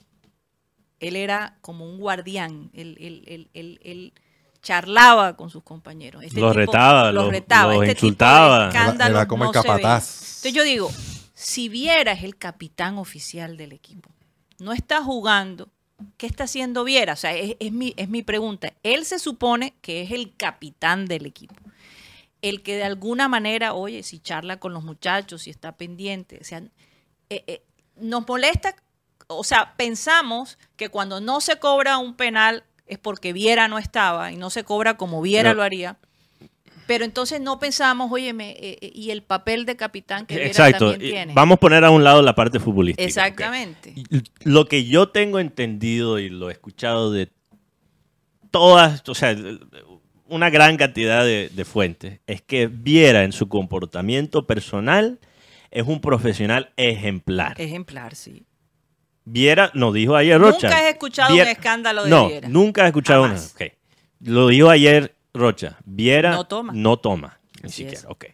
él 1.00 1.16
era 1.16 1.58
como 1.62 1.86
un 1.86 1.98
guardián, 1.98 2.70
él, 2.74 2.98
él- 3.00 3.24
él- 3.28 3.50
él- 3.54 3.80
él 3.84 4.14
charlaba 4.62 5.36
con 5.36 5.50
sus 5.50 5.64
compañeros. 5.64 6.24
Este 6.24 6.40
Los 6.40 6.52
tipo- 6.52 6.60
retaba, 6.66 7.12
los 7.12 7.26
los- 7.26 7.32
retaba. 7.34 7.74
los 7.74 7.84
Este 7.84 7.96
tipo 7.96 8.02
de 8.02 8.08
insultaba. 8.08 8.70
Era- 9.10 9.28
como 9.28 9.44
el 9.46 9.48
no 9.50 9.52
ven. 9.54 9.62
capataz. 9.62 10.20
Entonces 10.38 10.54
yo 10.54 10.64
digo, 10.64 10.90
si 11.34 11.68
Viera 11.70 12.14
es 12.14 12.24
el 12.24 12.38
capitán 12.38 12.98
oficial 12.98 13.58
del 13.58 13.74
equipo, 13.74 14.10
no 14.60 14.72
está 14.72 15.02
jugando, 15.04 15.70
¿qué 16.18 16.28
está 16.28 16.46
haciendo 16.46 16.84
Viera? 16.84 17.14
O 17.14 17.18
sea, 17.18 17.36
es, 17.36 17.56
es 17.60 17.72
mi, 17.72 17.94
es 17.98 18.10
mi 18.10 18.22
pregunta. 18.24 18.74
Él 18.84 19.06
se 19.06 19.20
supone 19.20 19.74
que 19.82 20.02
es 20.02 20.12
el 20.12 20.36
capitán 20.36 21.06
del 21.06 21.26
equipo. 21.26 21.56
El 22.42 22.62
que 22.62 22.76
de 22.76 22.84
alguna 22.84 23.28
manera, 23.28 23.74
oye, 23.74 24.04
si 24.04 24.20
charla 24.20 24.60
con 24.60 24.74
los 24.74 24.84
muchachos, 24.84 25.44
si 25.44 25.50
está 25.50 25.78
pendiente, 25.78 26.40
o 26.42 26.44
sea, 26.44 26.60
eh, 27.30 27.44
eh, 27.48 27.64
nos 27.96 28.28
molesta, 28.28 28.76
o 29.28 29.44
sea, 29.44 29.76
pensamos 29.78 30.58
que 30.76 30.90
cuando 30.90 31.22
no 31.22 31.40
se 31.42 31.58
cobra 31.60 31.98
un 31.98 32.16
penal 32.16 32.64
es 32.86 33.00
porque 33.00 33.32
Viera 33.32 33.68
no 33.70 33.78
estaba 33.78 34.32
y 34.32 34.36
no 34.36 34.50
se 34.50 34.64
cobra 34.66 34.98
como 34.98 35.22
Viera 35.22 35.52
Pero- 35.52 35.58
lo 35.58 35.64
haría. 35.64 35.98
Pero 36.88 37.06
entonces 37.06 37.40
no 37.40 37.60
pensamos, 37.60 38.12
óyeme, 38.12 38.52
eh, 38.52 38.78
eh, 38.82 38.92
y 38.94 39.12
el 39.12 39.24
papel 39.24 39.66
de 39.66 39.76
capitán 39.76 40.26
que 40.26 40.36
Viera 40.36 40.48
Exacto. 40.50 40.92
también 40.92 41.12
tiene. 41.12 41.34
Vamos 41.34 41.56
a 41.56 41.60
poner 41.60 41.84
a 41.86 41.90
un 41.90 42.04
lado 42.04 42.22
la 42.22 42.36
parte 42.36 42.60
futbolística. 42.60 43.04
Exactamente. 43.06 43.94
Lo 44.44 44.66
que 44.68 44.86
yo 44.86 45.10
tengo 45.10 45.40
entendido 45.40 46.20
y 46.20 46.30
lo 46.30 46.50
he 46.50 46.54
escuchado 46.54 47.12
de 47.12 47.30
todas, 48.52 49.04
o 49.08 49.16
sea, 49.16 49.36
una 50.28 50.50
gran 50.50 50.78
cantidad 50.78 51.24
de, 51.24 51.50
de 51.54 51.66
fuentes, 51.66 52.20
es 52.28 52.42
que 52.42 52.68
Viera 52.68 53.24
en 53.24 53.32
su 53.32 53.48
comportamiento 53.50 54.46
personal 54.46 55.20
es 55.72 55.86
un 55.88 56.02
profesional 56.02 56.72
ejemplar. 56.78 57.60
Ejemplar, 57.60 58.16
sí. 58.16 58.46
Viera, 59.26 59.72
nos 59.74 59.94
dijo 59.94 60.16
ayer 60.16 60.40
Rocha. 60.40 60.68
Nunca 60.68 60.86
he 60.86 60.90
escuchado 60.92 61.34
Viera- 61.34 61.50
un 61.50 61.56
escándalo 61.58 62.04
de 62.04 62.10
no, 62.10 62.28
Viera. 62.28 62.50
nunca 62.50 62.84
he 62.84 62.88
escuchado 62.88 63.22
uno. 63.24 63.34
Jamás. 63.36 63.56
ok. 63.56 63.72
Lo 64.20 64.48
dijo 64.48 64.70
ayer 64.70 65.16
Rocha. 65.34 65.78
Viera 65.86 66.32
No 66.32 66.46
toma. 66.46 66.74
No 66.74 66.98
toma, 66.98 67.40
ni 67.62 67.68
Así 67.68 67.84
siquiera. 67.84 68.00
es. 68.00 68.06
Ok. 68.08 68.26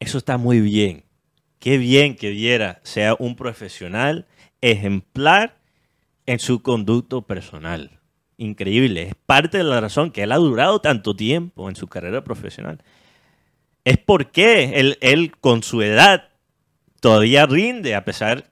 Eso 0.00 0.18
está 0.18 0.36
muy 0.38 0.60
bien. 0.60 1.04
Qué 1.58 1.78
bien 1.78 2.16
que 2.16 2.30
Viera 2.30 2.80
sea 2.82 3.14
un 3.18 3.36
profesional 3.36 4.26
ejemplar 4.60 5.58
en 6.26 6.38
su 6.38 6.62
conducto 6.62 7.22
personal. 7.22 8.00
Increíble. 8.36 9.02
Es 9.08 9.14
parte 9.26 9.58
de 9.58 9.64
la 9.64 9.80
razón 9.80 10.10
que 10.10 10.22
él 10.24 10.32
ha 10.32 10.36
durado 10.36 10.80
tanto 10.80 11.14
tiempo 11.14 11.68
en 11.68 11.76
su 11.76 11.86
carrera 11.86 12.24
profesional. 12.24 12.82
Es 13.84 13.98
porque 13.98 14.80
él, 14.80 14.98
él 15.00 15.32
con 15.40 15.62
su 15.62 15.82
edad 15.82 16.28
todavía 17.00 17.46
rinde 17.46 17.94
a 17.94 18.04
pesar 18.04 18.51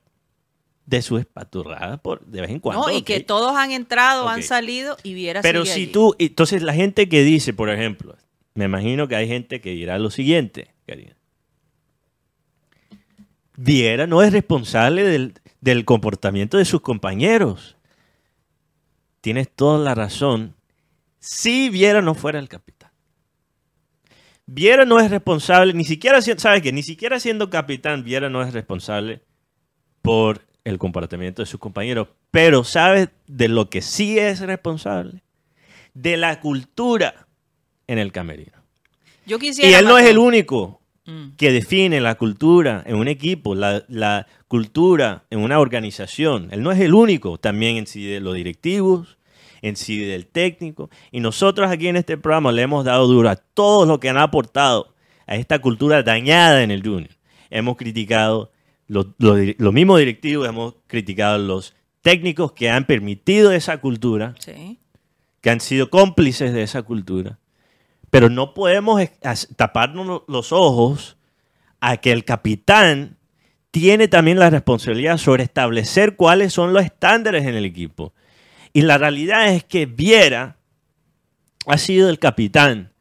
de 0.90 1.02
su 1.02 1.18
espaturrada 1.18 1.98
por 2.02 2.26
de 2.26 2.40
vez 2.40 2.50
en 2.50 2.58
cuando. 2.58 2.82
No, 2.88 2.90
y 2.90 3.02
que 3.02 3.20
todos 3.20 3.54
han 3.56 3.70
entrado, 3.70 4.28
han 4.28 4.42
salido 4.42 4.96
y 5.04 5.14
Viera 5.14 5.40
Pero 5.40 5.64
si 5.64 5.70
allí. 5.82 5.86
tú, 5.86 6.16
entonces 6.18 6.62
la 6.62 6.74
gente 6.74 7.08
que 7.08 7.22
dice, 7.22 7.54
por 7.54 7.70
ejemplo, 7.70 8.16
me 8.54 8.64
imagino 8.64 9.06
que 9.06 9.14
hay 9.14 9.28
gente 9.28 9.60
que 9.60 9.70
dirá 9.70 9.98
lo 10.00 10.10
siguiente, 10.10 10.74
Karina. 10.86 11.16
Viera 13.56 14.06
no 14.08 14.20
es 14.22 14.32
responsable 14.32 15.04
del, 15.04 15.34
del 15.60 15.84
comportamiento 15.84 16.58
de 16.58 16.64
sus 16.64 16.80
compañeros. 16.80 17.76
Tienes 19.20 19.48
toda 19.48 19.78
la 19.78 19.94
razón. 19.94 20.56
Si 21.20 21.68
Viera 21.68 22.02
no 22.02 22.14
fuera 22.14 22.38
el 22.40 22.48
capitán. 22.48 22.90
Viera 24.46 24.84
no 24.84 24.98
es 24.98 25.08
responsable, 25.10 25.72
ni 25.74 25.84
siquiera, 25.84 26.20
si- 26.20 26.32
¿sabes 26.36 26.62
qué? 26.62 26.72
Ni 26.72 26.82
siquiera 26.82 27.20
siendo 27.20 27.48
capitán, 27.48 28.02
Viera 28.02 28.28
no 28.28 28.42
es 28.42 28.52
responsable 28.52 29.22
por 30.02 30.49
el 30.64 30.78
comportamiento 30.78 31.42
de 31.42 31.46
sus 31.46 31.60
compañeros. 31.60 32.08
Pero 32.30 32.64
¿sabes 32.64 33.08
de 33.26 33.48
lo 33.48 33.70
que 33.70 33.82
sí 33.82 34.18
es 34.18 34.40
responsable? 34.40 35.22
De 35.94 36.16
la 36.16 36.40
cultura 36.40 37.26
en 37.86 37.98
el 37.98 38.12
camerino. 38.12 38.58
Yo 39.26 39.38
quisiera. 39.38 39.70
Y 39.70 39.74
él 39.74 39.84
no 39.86 39.98
es 39.98 40.06
el 40.06 40.18
único 40.18 40.80
Mm. 41.10 41.30
que 41.36 41.50
define 41.50 42.00
la 42.00 42.14
cultura 42.16 42.82
en 42.86 42.96
un 42.96 43.08
equipo, 43.08 43.54
la, 43.54 43.84
la 43.88 44.26
cultura 44.48 45.24
en 45.30 45.40
una 45.40 45.58
organización. 45.58 46.48
Él 46.52 46.62
no 46.62 46.70
es 46.72 46.78
el 46.80 46.94
único, 46.94 47.38
también 47.38 47.78
en 47.78 47.86
sí 47.86 48.04
de 48.04 48.20
los 48.20 48.34
directivos, 48.34 49.18
en 49.62 49.76
sí 49.76 49.98
del 49.98 50.26
técnico. 50.26 50.90
Y 51.10 51.20
nosotros 51.20 51.70
aquí 51.70 51.88
en 51.88 51.96
este 51.96 52.16
programa 52.16 52.52
le 52.52 52.62
hemos 52.62 52.84
dado 52.84 53.06
duro 53.06 53.28
a 53.28 53.36
todos 53.36 53.88
los 53.88 53.98
que 53.98 54.08
han 54.08 54.18
aportado 54.18 54.94
a 55.26 55.36
esta 55.36 55.58
cultura 55.58 56.02
dañada 56.02 56.62
en 56.62 56.70
el 56.70 56.82
Junior. 56.82 57.16
Hemos 57.48 57.76
criticado 57.76 58.52
los, 58.90 59.06
los, 59.18 59.38
los 59.58 59.72
mismos 59.72 59.98
directivos, 60.00 60.48
hemos 60.48 60.74
criticado 60.88 61.38
los 61.38 61.74
técnicos 62.02 62.52
que 62.52 62.70
han 62.70 62.86
permitido 62.86 63.52
esa 63.52 63.78
cultura 63.78 64.34
Sí. 64.38 64.78
que 65.40 65.50
han 65.50 65.60
sido 65.60 65.90
cómplices 65.90 66.52
de 66.52 66.62
esa 66.62 66.82
cultura. 66.82 67.38
Pero 68.10 68.28
no 68.28 68.52
podemos 68.54 69.00
taparnos 69.56 70.06
lo- 70.06 70.24
los 70.26 70.52
ojos 70.52 71.16
a 71.80 71.98
que 71.98 72.10
el 72.10 72.24
capitán 72.24 73.16
tiene 73.70 74.08
también 74.08 74.38
la 74.40 74.50
responsabilidad 74.50 75.16
sobre 75.18 75.44
establecer 75.44 76.16
cuáles 76.16 76.52
son 76.52 76.72
los 76.72 76.84
estándares 76.84 77.46
en 77.46 77.54
el 77.54 77.64
equipo. 77.64 78.12
Y 78.72 78.82
la 78.82 78.98
realidad 78.98 79.52
es 79.54 79.62
que 79.62 79.86
Viera 79.86 80.56
ha 81.66 81.78
sido 81.78 82.08
el 82.10 82.18
capitán 82.18 82.92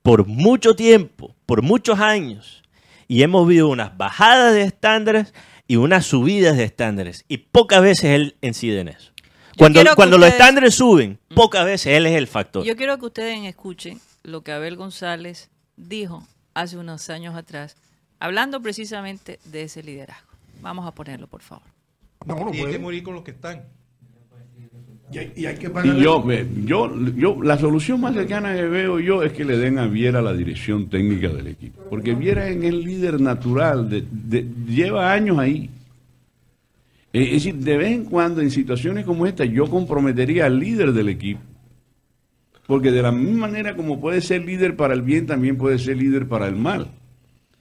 por 0.00 0.26
mucho 0.26 0.74
tiempo, 0.74 1.34
por 1.44 1.60
muchos 1.62 2.00
años, 2.00 2.62
y 3.08 3.22
hemos 3.22 3.46
visto 3.46 3.68
unas 3.68 3.96
bajadas 3.96 4.54
de 4.54 4.62
estándares 4.62 5.34
y 5.66 5.76
unas 5.76 6.06
subidas 6.06 6.56
de 6.56 6.64
estándares, 6.64 7.24
y 7.28 7.38
pocas 7.38 7.82
veces 7.82 8.04
él 8.04 8.36
incide 8.40 8.80
en 8.80 8.88
eso. 8.88 9.12
Cuando, 9.56 9.82
cuando 9.94 10.18
los 10.18 10.28
estándares 10.28 10.74
suben, 10.74 11.18
pocas 11.34 11.64
veces 11.64 11.96
él 11.96 12.06
es 12.06 12.16
el 12.16 12.26
factor. 12.26 12.64
Yo 12.64 12.76
quiero 12.76 12.98
que 12.98 13.06
ustedes 13.06 13.44
escuchen 13.44 14.00
lo 14.22 14.42
que 14.42 14.52
Abel 14.52 14.76
González 14.76 15.50
dijo 15.76 16.26
hace 16.54 16.76
unos 16.76 17.08
años 17.10 17.36
atrás, 17.36 17.76
hablando 18.18 18.60
precisamente 18.60 19.38
de 19.44 19.62
ese 19.62 19.82
liderazgo. 19.82 20.28
Vamos 20.60 20.86
a 20.86 20.92
ponerlo, 20.92 21.26
por 21.28 21.42
favor. 21.42 21.66
No, 22.26 22.36
no 22.36 22.46
puede. 22.46 22.72
que 22.72 22.78
morir 22.78 23.02
con 23.02 23.14
los 23.14 23.22
que 23.22 23.32
están. 23.32 23.64
Y 25.12 25.18
hay, 25.18 25.32
y 25.36 25.46
hay 25.46 25.56
que 25.56 25.66
Y 25.66 25.70
pagarle- 25.70 26.02
yo, 26.02 26.24
yo, 26.64 26.96
yo, 27.16 27.42
la 27.42 27.58
solución 27.58 28.00
más 28.00 28.14
cercana 28.14 28.54
que 28.54 28.62
veo 28.64 28.98
yo 28.98 29.22
es 29.22 29.32
que 29.32 29.44
le 29.44 29.58
den 29.58 29.78
a 29.78 29.86
Viera 29.86 30.22
la 30.22 30.32
dirección 30.32 30.88
técnica 30.88 31.28
del 31.28 31.46
equipo. 31.48 31.82
Porque 31.90 32.14
Viera 32.14 32.48
es 32.48 32.62
el 32.62 32.82
líder 32.82 33.20
natural, 33.20 33.88
de- 33.88 34.04
de- 34.10 34.46
lleva 34.66 35.12
años 35.12 35.38
ahí. 35.38 35.70
Eh, 37.12 37.22
Es 37.26 37.44
decir, 37.44 37.54
de 37.56 37.76
vez 37.76 37.92
en 37.92 38.04
cuando, 38.06 38.40
en 38.40 38.50
situaciones 38.50 39.04
como 39.04 39.26
esta, 39.26 39.44
yo 39.44 39.66
comprometería 39.66 40.46
al 40.46 40.58
líder 40.58 40.92
del 40.92 41.08
equipo. 41.10 41.40
Porque 42.66 42.90
de 42.90 43.02
la 43.02 43.12
misma 43.12 43.46
manera 43.46 43.76
como 43.76 44.00
puede 44.00 44.20
ser 44.22 44.44
líder 44.44 44.74
para 44.74 44.94
el 44.94 45.02
bien, 45.02 45.26
también 45.26 45.56
puede 45.58 45.78
ser 45.78 45.98
líder 45.98 46.26
para 46.26 46.48
el 46.48 46.56
mal. 46.56 46.88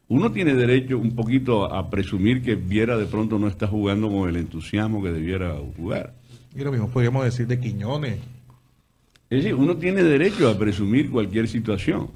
Uno 0.07 0.31
tiene 0.31 0.53
derecho 0.55 0.97
un 0.97 1.13
poquito 1.13 1.65
a 1.71 1.89
presumir 1.89 2.41
que 2.41 2.55
Viera 2.55 2.97
de 2.97 3.05
pronto 3.05 3.37
no 3.37 3.47
está 3.47 3.67
jugando 3.67 4.09
con 4.09 4.29
el 4.29 4.37
entusiasmo 4.37 5.03
que 5.03 5.11
debiera 5.11 5.55
jugar. 5.75 6.13
Y 6.55 6.59
lo 6.63 6.71
mismo 6.71 6.89
podríamos 6.89 7.25
decir 7.25 7.47
de 7.47 7.59
Quiñones. 7.59 8.19
Es 9.29 9.39
decir, 9.43 9.55
uno 9.55 9.77
tiene 9.77 10.03
derecho 10.03 10.47
a 10.49 10.57
presumir 10.57 11.09
cualquier 11.09 11.47
situación. 11.47 12.11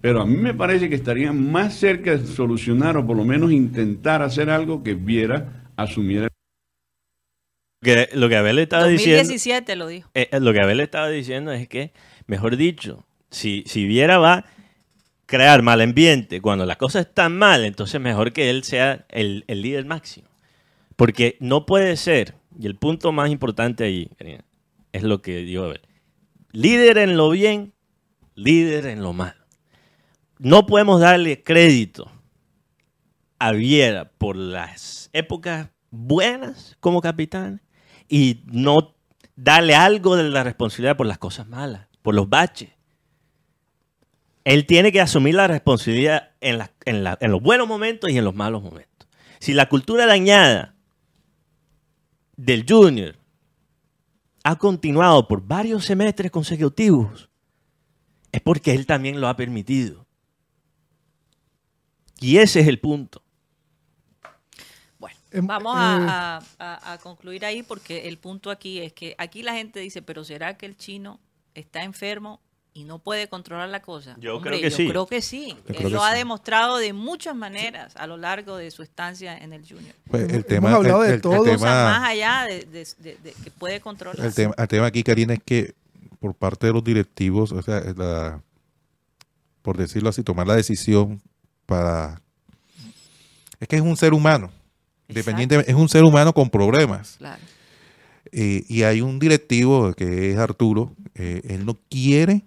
Pero 0.00 0.22
a 0.22 0.26
mí 0.26 0.36
me 0.36 0.54
parece 0.54 0.88
que 0.88 0.94
estarían 0.94 1.50
más 1.52 1.74
cerca 1.74 2.16
de 2.16 2.26
solucionar 2.26 2.96
o 2.96 3.06
por 3.06 3.16
lo 3.16 3.24
menos 3.24 3.52
intentar 3.52 4.22
hacer 4.22 4.50
algo 4.50 4.82
que 4.82 4.94
Viera 4.94 5.70
asumiera. 5.76 6.28
Que- 7.82 8.08
lo 8.14 8.28
que 8.28 8.36
Abel 8.36 8.58
estaba 8.58 8.86
diciendo, 8.86 9.18
2017 9.18 9.76
lo 9.76 9.86
dijo. 9.88 10.10
eh, 10.14 10.28
eh, 10.32 10.40
lo 10.40 10.52
que 10.52 10.60
Abel 10.60 10.80
estaba 10.80 11.08
diciendo 11.08 11.52
es 11.52 11.68
que, 11.68 11.92
mejor 12.26 12.56
dicho, 12.56 13.04
si, 13.30 13.64
si 13.66 13.86
Viera 13.86 14.18
va 14.18 14.32
a 14.34 14.44
crear 15.26 15.62
mal 15.62 15.80
ambiente 15.80 16.40
cuando 16.40 16.64
las 16.66 16.76
cosas 16.76 17.06
están 17.06 17.36
mal, 17.36 17.64
entonces 17.64 18.00
mejor 18.00 18.32
que 18.32 18.50
él 18.50 18.64
sea 18.64 19.04
el, 19.08 19.44
el 19.48 19.62
líder 19.62 19.84
máximo. 19.84 20.28
Porque 20.96 21.36
no 21.40 21.66
puede 21.66 21.96
ser, 21.96 22.34
y 22.58 22.66
el 22.66 22.76
punto 22.76 23.12
más 23.12 23.30
importante 23.30 23.84
ahí, 23.84 24.10
es 24.92 25.02
lo 25.02 25.22
que 25.22 25.56
Abel, 25.58 25.80
líder 26.52 26.98
en 26.98 27.16
lo 27.16 27.30
bien, 27.30 27.72
líder 28.34 28.86
en 28.86 29.02
lo 29.02 29.12
malo. 29.12 29.40
No 30.38 30.66
podemos 30.66 31.00
darle 31.00 31.42
crédito 31.42 32.10
a 33.38 33.52
Viera 33.52 34.10
por 34.10 34.36
las 34.36 35.08
épocas 35.12 35.68
buenas 35.90 36.76
como 36.80 37.00
capitán 37.00 37.62
y 38.08 38.42
no 38.46 38.94
darle 39.36 39.74
algo 39.74 40.16
de 40.16 40.28
la 40.28 40.44
responsabilidad 40.44 40.96
por 40.96 41.06
las 41.06 41.18
cosas 41.18 41.46
malas. 41.48 41.88
por 42.02 42.14
los 42.14 42.28
baches. 42.28 42.70
Él 44.44 44.66
tiene 44.66 44.90
que 44.90 45.00
asumir 45.00 45.36
la 45.36 45.46
responsabilidad 45.46 46.32
en 46.40 47.30
los 47.30 47.42
buenos 47.42 47.68
momentos 47.68 48.10
y 48.10 48.18
en 48.18 48.24
los 48.24 48.34
malos 48.34 48.62
momentos. 48.62 49.08
Si 49.38 49.54
la 49.54 49.68
cultura 49.68 50.06
dañada 50.06 50.74
del 52.44 52.64
junior 52.68 53.16
ha 54.44 54.56
continuado 54.56 55.28
por 55.28 55.46
varios 55.46 55.84
semestres 55.84 56.30
consecutivos, 56.30 57.28
es 58.32 58.40
porque 58.40 58.72
él 58.72 58.86
también 58.86 59.20
lo 59.20 59.28
ha 59.28 59.36
permitido. 59.36 60.04
Y 62.20 62.38
ese 62.38 62.60
es 62.60 62.68
el 62.68 62.80
punto. 62.80 63.22
Bueno, 64.98 65.16
Em, 65.30 65.46
vamos 65.46 65.74
eh, 65.76 65.78
a, 65.78 66.36
a- 66.38 66.42
a- 66.58 66.92
a 66.92 66.98
concluir 66.98 67.44
ahí 67.44 67.62
porque 67.62 68.08
el 68.08 68.18
punto 68.18 68.50
aquí 68.50 68.80
es 68.80 68.92
que 68.92 69.14
aquí 69.18 69.42
la 69.42 69.54
gente 69.54 69.80
dice, 69.80 70.02
pero 70.02 70.24
¿será 70.24 70.56
que 70.56 70.66
el 70.66 70.76
chino 70.76 71.20
está 71.54 71.82
enfermo 71.84 72.40
y 72.74 72.84
no 72.84 72.98
puede 72.98 73.28
controlar 73.28 73.68
la 73.68 73.82
cosa? 73.82 74.16
Yo 74.18 74.36
Hombre, 74.36 74.50
creo 74.52 74.62
que 74.62 74.70
yo 74.70 74.76
sí. 74.76 74.88
creo 74.88 75.06
que 75.06 75.20
sí. 75.22 75.48
Yo 75.48 75.56
Él 75.56 75.62
creo 75.76 75.88
que 75.88 75.90
lo 75.90 76.02
ha 76.02 76.14
demostrado 76.14 76.78
de 76.78 76.92
muchas 76.92 77.36
maneras 77.36 77.94
a 77.96 78.06
lo 78.06 78.16
largo 78.16 78.56
de 78.56 78.70
su 78.70 78.82
estancia 78.82 79.36
en 79.36 79.52
el 79.52 79.66
Junior. 79.68 79.94
Pues 80.10 80.32
el 80.32 80.44
tema, 80.44 80.68
hemos 80.70 80.78
hablado 80.78 81.02
el- 81.04 81.08
de 81.08 81.08
el- 81.10 81.14
el 81.16 81.20
todo. 81.22 81.40
O 81.42 81.44
sea, 81.44 81.56
tema- 81.56 81.84
más 81.84 82.08
allá 82.08 82.44
de, 82.48 82.64
de- 82.64 82.86
de- 82.98 83.16
de 83.22 83.32
que 83.44 83.50
puede 83.50 83.80
controlar. 83.80 84.24
El 84.24 84.34
tema, 84.34 84.54
el 84.56 84.68
tema 84.68 84.86
aquí, 84.86 85.02
Karina, 85.02 85.34
es 85.34 85.40
que 85.44 85.74
por 86.18 86.34
parte 86.34 86.66
de 86.68 86.72
los 86.72 86.82
directivos, 86.84 87.52
o 87.52 87.60
sea, 87.62 87.80
la- 87.96 88.40
por 89.60 89.76
decirlo 89.76 90.08
así, 90.08 90.22
tomar 90.22 90.46
la 90.46 90.56
decisión 90.56 91.20
para... 91.66 92.20
Es 93.60 93.68
que 93.68 93.76
es 93.76 93.82
un 93.82 93.96
ser 93.96 94.12
humano, 94.12 94.50
independiente, 95.08 95.62
es 95.68 95.74
un 95.74 95.88
ser 95.88 96.02
humano 96.04 96.32
con 96.32 96.50
problemas. 96.50 97.16
Claro. 97.18 97.40
Eh, 98.32 98.64
y 98.68 98.82
hay 98.82 99.02
un 99.02 99.18
directivo 99.18 99.92
que 99.92 100.32
es 100.32 100.38
Arturo, 100.38 100.94
eh, 101.14 101.42
él 101.44 101.66
no 101.66 101.78
quiere 101.90 102.42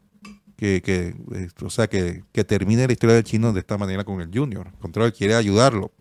que, 0.58 0.82
que, 0.82 1.16
eh, 1.34 1.50
o 1.62 1.70
sea, 1.70 1.88
que, 1.88 2.24
que 2.32 2.44
termine 2.44 2.88
la 2.88 2.94
historia 2.94 3.16
del 3.16 3.24
chino 3.24 3.54
de 3.54 3.60
esta 3.60 3.78
manera 3.78 4.04
con 4.04 4.22
el 4.22 4.30
Junior. 4.34 4.68
Al 4.68 4.80
contrario, 4.80 5.14
quiere 5.14 5.36
ayudarlo. 5.36 5.92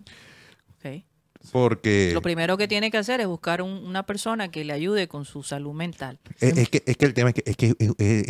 Porque 1.53 2.11
Lo 2.15 2.23
primero 2.23 2.57
que 2.57 2.67
tiene 2.67 2.91
que 2.91 2.97
hacer 2.97 3.21
es 3.21 3.27
buscar 3.27 3.63
un- 3.63 3.85
una 3.85 4.05
persona 4.05 4.51
que 4.51 4.65
le 4.65 4.73
ayude 4.73 5.09
con 5.09 5.25
su 5.25 5.43
salud 5.43 5.73
mental. 5.73 6.19
es, 6.41 6.57
es 6.57 6.69
que, 6.69 6.83
es 6.87 6.97
que 6.97 7.05
el 7.05 7.15
tema 7.15 7.31
es 7.31 7.35
que, 7.35 7.43
es, 7.47 7.57
que 7.57 7.75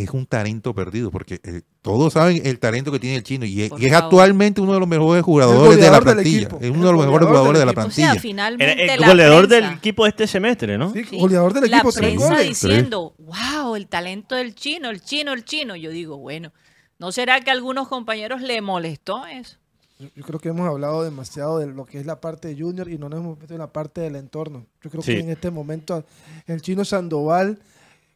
es, 0.02 0.10
un 0.10 0.26
talento 0.26 0.74
perdido, 0.74 1.10
porque 1.10 1.40
eh, 1.44 1.62
todos 1.80 2.12
saben 2.14 2.42
el 2.44 2.58
talento 2.58 2.90
que 2.92 2.98
tiene 2.98 3.16
el 3.16 3.22
chino 3.22 3.44
y 3.46 3.62
y 3.78 3.86
es 3.86 3.92
actualmente 3.92 4.60
uno 4.60 4.74
de 4.74 4.80
los 4.80 4.88
mejores 4.88 5.22
jugadores 5.22 5.78
de 5.80 5.90
la 5.90 6.00
plantilla. 6.00 6.48
Es 6.60 6.70
uno 6.70 6.86
de 6.86 6.92
los 6.92 7.04
mejores 7.06 7.28
jugadores 7.28 7.58
de 7.60 7.66
la 7.66 7.72
equipo. 7.72 7.80
O 7.80 7.84
plantilla. 7.84 8.12
sea, 8.12 8.20
finalmente 8.20 8.94
el 8.94 9.00
la 9.00 9.06
goleador 9.08 9.48
prensa- 9.48 9.68
del 9.68 9.76
equipo 9.78 10.06
este 10.06 10.26
semestre, 10.26 10.76
¿no? 10.78 10.92
Sí, 10.92 11.04
Sí. 11.04 11.18
goleador 11.18 11.52
del 11.54 11.70
la 11.70 11.76
equipo, 11.78 11.92
tres 11.92 12.06
prensa 12.08 12.28
goles. 12.28 12.48
diciendo, 12.48 13.14
wow, 13.18 13.76
el 13.76 13.86
talento 13.86 14.34
del 14.34 14.54
chino, 14.54 14.90
el 14.90 15.00
chino, 15.00 15.32
el 15.32 15.44
chino. 15.44 15.76
Yo 15.76 15.90
digo, 15.90 16.18
bueno, 16.18 16.52
¿no 16.98 17.12
será 17.12 17.40
que 17.40 17.50
a 17.50 17.52
algunos 17.52 17.88
compañeros 17.88 18.42
le 18.42 18.60
molestó 18.60 19.24
eso? 19.26 19.56
Yo, 19.98 20.24
creo 20.24 20.40
que 20.40 20.48
hemos 20.48 20.68
hablado 20.68 21.04
demasiado 21.04 21.58
de 21.58 21.66
lo 21.66 21.84
que 21.86 22.00
es 22.00 22.06
la 22.06 22.20
parte 22.20 22.48
de 22.48 22.60
Junior 22.60 22.88
y 22.88 22.98
no 22.98 23.08
nos 23.08 23.20
hemos 23.20 23.38
metido 23.38 23.54
en 23.54 23.60
la 23.60 23.72
parte 23.72 24.00
del 24.00 24.16
entorno. 24.16 24.66
Yo 24.82 24.90
creo 24.90 25.02
Sí. 25.02 25.14
que 25.14 25.20
en 25.20 25.30
este 25.30 25.50
momento 25.50 26.04
el 26.46 26.60
chino 26.62 26.84
Sandoval, 26.84 27.60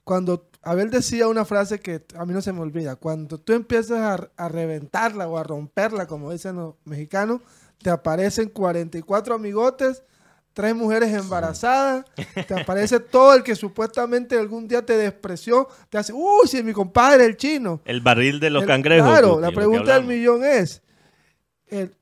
cuando 0.03 0.49
Abel 0.63 0.91
decía 0.91 1.29
una 1.29 1.45
frase 1.45 1.79
que 1.79 2.03
a 2.17 2.25
mí 2.27 2.33
no 2.33 2.41
se 2.43 2.53
me 2.53 2.61
olvida, 2.61 2.97
cuando 2.97 3.39
tú 3.39 3.53
empiezas 3.53 3.99
a, 4.01 4.29
a 4.37 4.49
reventarla 4.49 5.29
o 5.29 5.39
a 5.39 5.45
romperla, 5.45 6.07
como 6.07 6.33
dicen 6.33 6.57
los 6.57 6.75
mexicanos, 6.85 7.41
te 7.81 7.91
aparecen 7.91 8.49
44 8.49 9.37
amigotes, 9.37 10.03
tres 10.53 10.75
mujeres 10.75 11.15
embarazadas, 11.15 12.05
te 12.49 12.61
aparece 12.61 12.99
todo 12.99 13.35
el 13.35 13.45
que 13.45 13.55
supuestamente 13.55 14.37
algún 14.37 14.67
día 14.67 14.85
te 14.85 14.97
despreció, 14.97 15.69
te 15.89 15.97
hace, 15.99 16.13
uy, 16.13 16.49
si 16.49 16.57
es 16.59 16.65
mi 16.65 16.73
compadre 16.73 17.25
el 17.25 17.37
chino. 17.37 17.81
El 17.85 18.01
barril 18.01 18.41
de 18.41 18.51
los 18.51 18.63
El- 18.63 18.69
cangrejos. 18.69 19.09
Claro, 19.09 19.39
la 19.39 19.53
pregunta 19.53 19.95
del 19.95 20.05
millón 20.07 20.45
es, 20.45 20.83
el, 21.71 21.95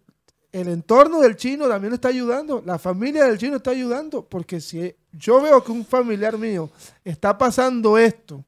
el 0.52 0.68
entorno 0.68 1.20
del 1.20 1.36
chino 1.36 1.68
también 1.68 1.92
está 1.94 2.08
ayudando, 2.08 2.62
la 2.64 2.78
familia 2.78 3.24
del 3.24 3.38
chino 3.38 3.56
está 3.56 3.70
ayudando, 3.72 4.24
porque 4.26 4.60
si 4.60 4.94
yo 5.12 5.40
veo 5.42 5.62
que 5.62 5.72
un 5.72 5.84
familiar 5.84 6.38
mío 6.38 6.70
está 7.04 7.36
pasando 7.36 7.98
esto, 7.98 8.44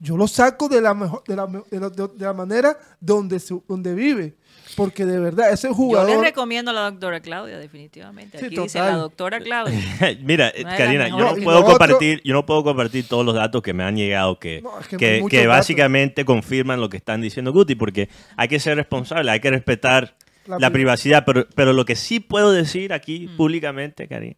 yo 0.00 0.16
lo 0.16 0.28
saco 0.28 0.68
de 0.68 0.80
la, 0.80 0.94
mejor, 0.94 1.24
de 1.26 1.34
la, 1.34 1.46
de 1.46 1.80
la- 1.80 1.90
de 1.90 2.24
la 2.24 2.32
manera 2.32 2.78
donde, 3.00 3.40
su- 3.40 3.64
donde 3.66 3.94
vive, 3.96 4.36
porque 4.76 5.04
de 5.04 5.18
verdad 5.18 5.52
ese 5.52 5.66
Yo 5.68 5.74
jugador... 5.74 6.10
les 6.10 6.20
recomiendo 6.20 6.70
a 6.70 6.74
la 6.74 6.82
doctora 6.90 7.18
Claudia, 7.18 7.58
definitivamente. 7.58 8.38
Sí, 8.38 8.46
Aquí 8.46 8.56
dice 8.58 8.78
la 8.78 8.92
doctora 8.92 9.40
Claudia. 9.44 9.76
Mira, 10.22 10.52
Karina, 10.76 11.08
yo 11.08 11.18
no 11.18 11.34
puedo 11.42 11.58
otro- 11.58 11.70
compartir, 11.70 12.22
yo 12.24 12.32
no 12.32 12.46
puedo 12.46 12.62
compartir 12.62 13.08
todos 13.08 13.26
los 13.26 13.34
datos 13.34 13.60
que 13.60 13.72
me 13.72 13.82
han 13.82 13.96
llegado 13.96 14.38
que, 14.38 14.62
No, 14.62 14.78
es 14.78 14.86
que 14.86 15.24
que, 15.28 15.46
básicamente 15.48 16.24
confirman 16.24 16.80
lo 16.80 16.88
que 16.88 16.96
están 16.96 17.20
diciendo 17.20 17.52
Guti, 17.52 17.74
porque 17.74 18.08
hay 18.36 18.46
que 18.46 18.60
ser 18.60 18.76
responsable, 18.76 19.32
hay 19.32 19.40
que 19.40 19.50
respetar 19.50 20.14
La 20.48 20.58
la, 20.58 20.70
pri- 20.70 20.80
privacidad, 20.80 21.24
pero, 21.24 21.46
pero 21.54 21.72
lo 21.72 21.84
que 21.84 21.94
sí 21.94 22.20
puedo 22.20 22.50
decir 22.52 22.92
aquí 22.92 23.28
Mm. 23.28 23.36
públicamente, 23.36 24.08
Karina, 24.08 24.36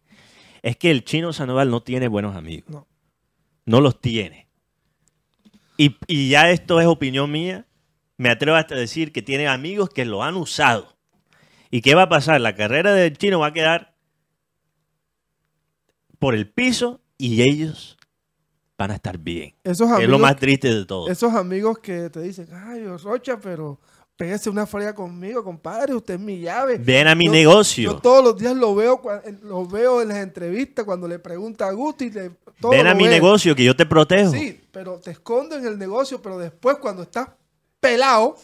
es 0.61 0.77
que 0.77 0.91
el 0.91 1.03
chino 1.03 1.33
Sandoval 1.33 1.71
no 1.71 1.81
tiene 1.81 2.07
buenos 2.07 2.35
amigos. 2.35 2.69
No. 2.69 2.87
No 3.65 3.81
los 3.81 3.99
tiene. 4.01 4.47
Y, 5.77 5.95
y 6.07 6.29
ya 6.29 6.51
esto 6.51 6.79
es 6.79 6.85
opinión 6.87 7.31
mía, 7.31 7.65
me 8.17 8.29
atrevo 8.29 8.57
hasta 8.57 8.75
a 8.75 8.77
decir 8.77 9.11
que 9.11 9.21
tiene 9.21 9.47
amigos 9.47 9.89
que 9.89 10.05
lo 10.05 10.23
han 10.23 10.35
usado. 10.35 10.95
¿Y 11.71 11.81
qué 11.81 11.95
va 11.95 12.03
a 12.03 12.09
pasar? 12.09 12.39
La 12.41 12.53
carrera 12.55 12.93
del 12.93 13.17
chino 13.17 13.39
va 13.39 13.47
a 13.47 13.53
quedar 13.53 13.95
por 16.19 16.35
el 16.35 16.49
piso 16.49 17.01
y 17.17 17.41
ellos 17.41 17.97
van 18.77 18.91
a 18.91 18.95
estar 18.95 19.17
bien. 19.17 19.53
esos 19.63 19.89
es 19.99 20.09
lo 20.09 20.19
más 20.19 20.35
triste 20.37 20.73
de 20.73 20.85
todo. 20.85 21.07
esos 21.09 21.33
amigos 21.33 21.79
que 21.79 22.09
te 22.09 22.21
dicen, 22.21 22.47
ay, 22.51 22.83
Rocha, 22.97 23.39
pero 23.39 23.79
pégase 24.21 24.49
una 24.49 24.65
fría 24.67 24.93
conmigo, 24.93 25.43
compadre, 25.43 25.93
usted 25.95 26.13
es 26.15 26.19
mi 26.19 26.39
llave. 26.39 26.77
Ven 26.77 27.07
a 27.07 27.15
mi 27.15 27.25
Yo- 27.25 27.31
negocio. 27.31 27.91
Yo 27.93 27.97
todos 27.99 28.23
los 28.23 28.37
días 28.37 28.55
lo 28.55 28.75
veo, 28.75 29.01
lo 29.43 29.65
veo 29.65 30.01
en 30.01 30.09
las 30.09 30.17
entrevistas 30.17 30.85
cuando 30.85 31.07
le 31.07 31.19
pregunta 31.19 31.67
a 31.67 31.71
Guti. 31.71 32.09
le- 32.11 32.31
todo 32.59 32.71
Ven 32.71 32.85
a 32.87 32.93
mi 32.93 33.05
ve. 33.05 33.09
negocio 33.09 33.55
que 33.55 33.63
yo 33.63 33.75
te 33.75 33.85
protejo. 33.85 34.31
Sí, 34.31 34.61
pero 34.71 34.99
te 34.99 35.11
escondo 35.11 35.55
en 35.55 35.65
el 35.65 35.77
negocio, 35.79 36.21
pero 36.21 36.37
después 36.37 36.77
cuando 36.77 37.01
estás 37.03 37.29
pelado, 37.79 38.35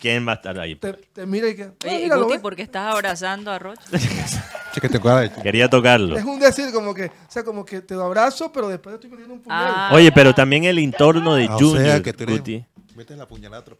¿Quién 0.00 0.26
va 0.26 0.32
a 0.32 0.34
estar 0.36 0.58
ahí? 0.58 0.76
te, 0.76 0.94
te 0.94 1.26
mira 1.26 1.48
y 1.48 1.54
que, 1.56 1.70
mira, 1.84 2.16
Guti. 2.16 2.38
¿por 2.38 2.56
qué 2.56 2.62
estás 2.62 2.94
abrazando 2.94 3.50
a 3.50 3.58
Rocha? 3.58 3.82
Quería 5.42 5.68
tocarlo. 5.68 6.16
Es 6.16 6.24
un 6.24 6.38
decir 6.38 6.72
como 6.72 6.94
que, 6.94 7.06
o 7.06 7.10
sea, 7.28 7.42
como 7.44 7.64
que 7.64 7.80
te 7.82 7.94
lo 7.94 8.04
abrazo, 8.04 8.50
pero 8.52 8.68
después 8.68 8.92
te 8.94 8.96
estoy 8.96 9.10
metiendo 9.10 9.34
un 9.34 9.40
puñal. 9.40 9.72
Ah. 9.74 9.90
Oye, 9.92 10.10
pero 10.12 10.32
también 10.34 10.64
el 10.64 10.78
entorno 10.78 11.34
de 11.34 11.46
Ah, 11.46 11.56
o 11.56 11.58
Junior, 11.58 11.84
sea, 11.84 12.02
que 12.02 12.12
tú 12.12 12.22
eres- 12.22 12.38
Guti. 12.38 12.64
Vete 12.94 13.16
la 13.16 13.26
puñalada, 13.26 13.64
pero- 13.64 13.76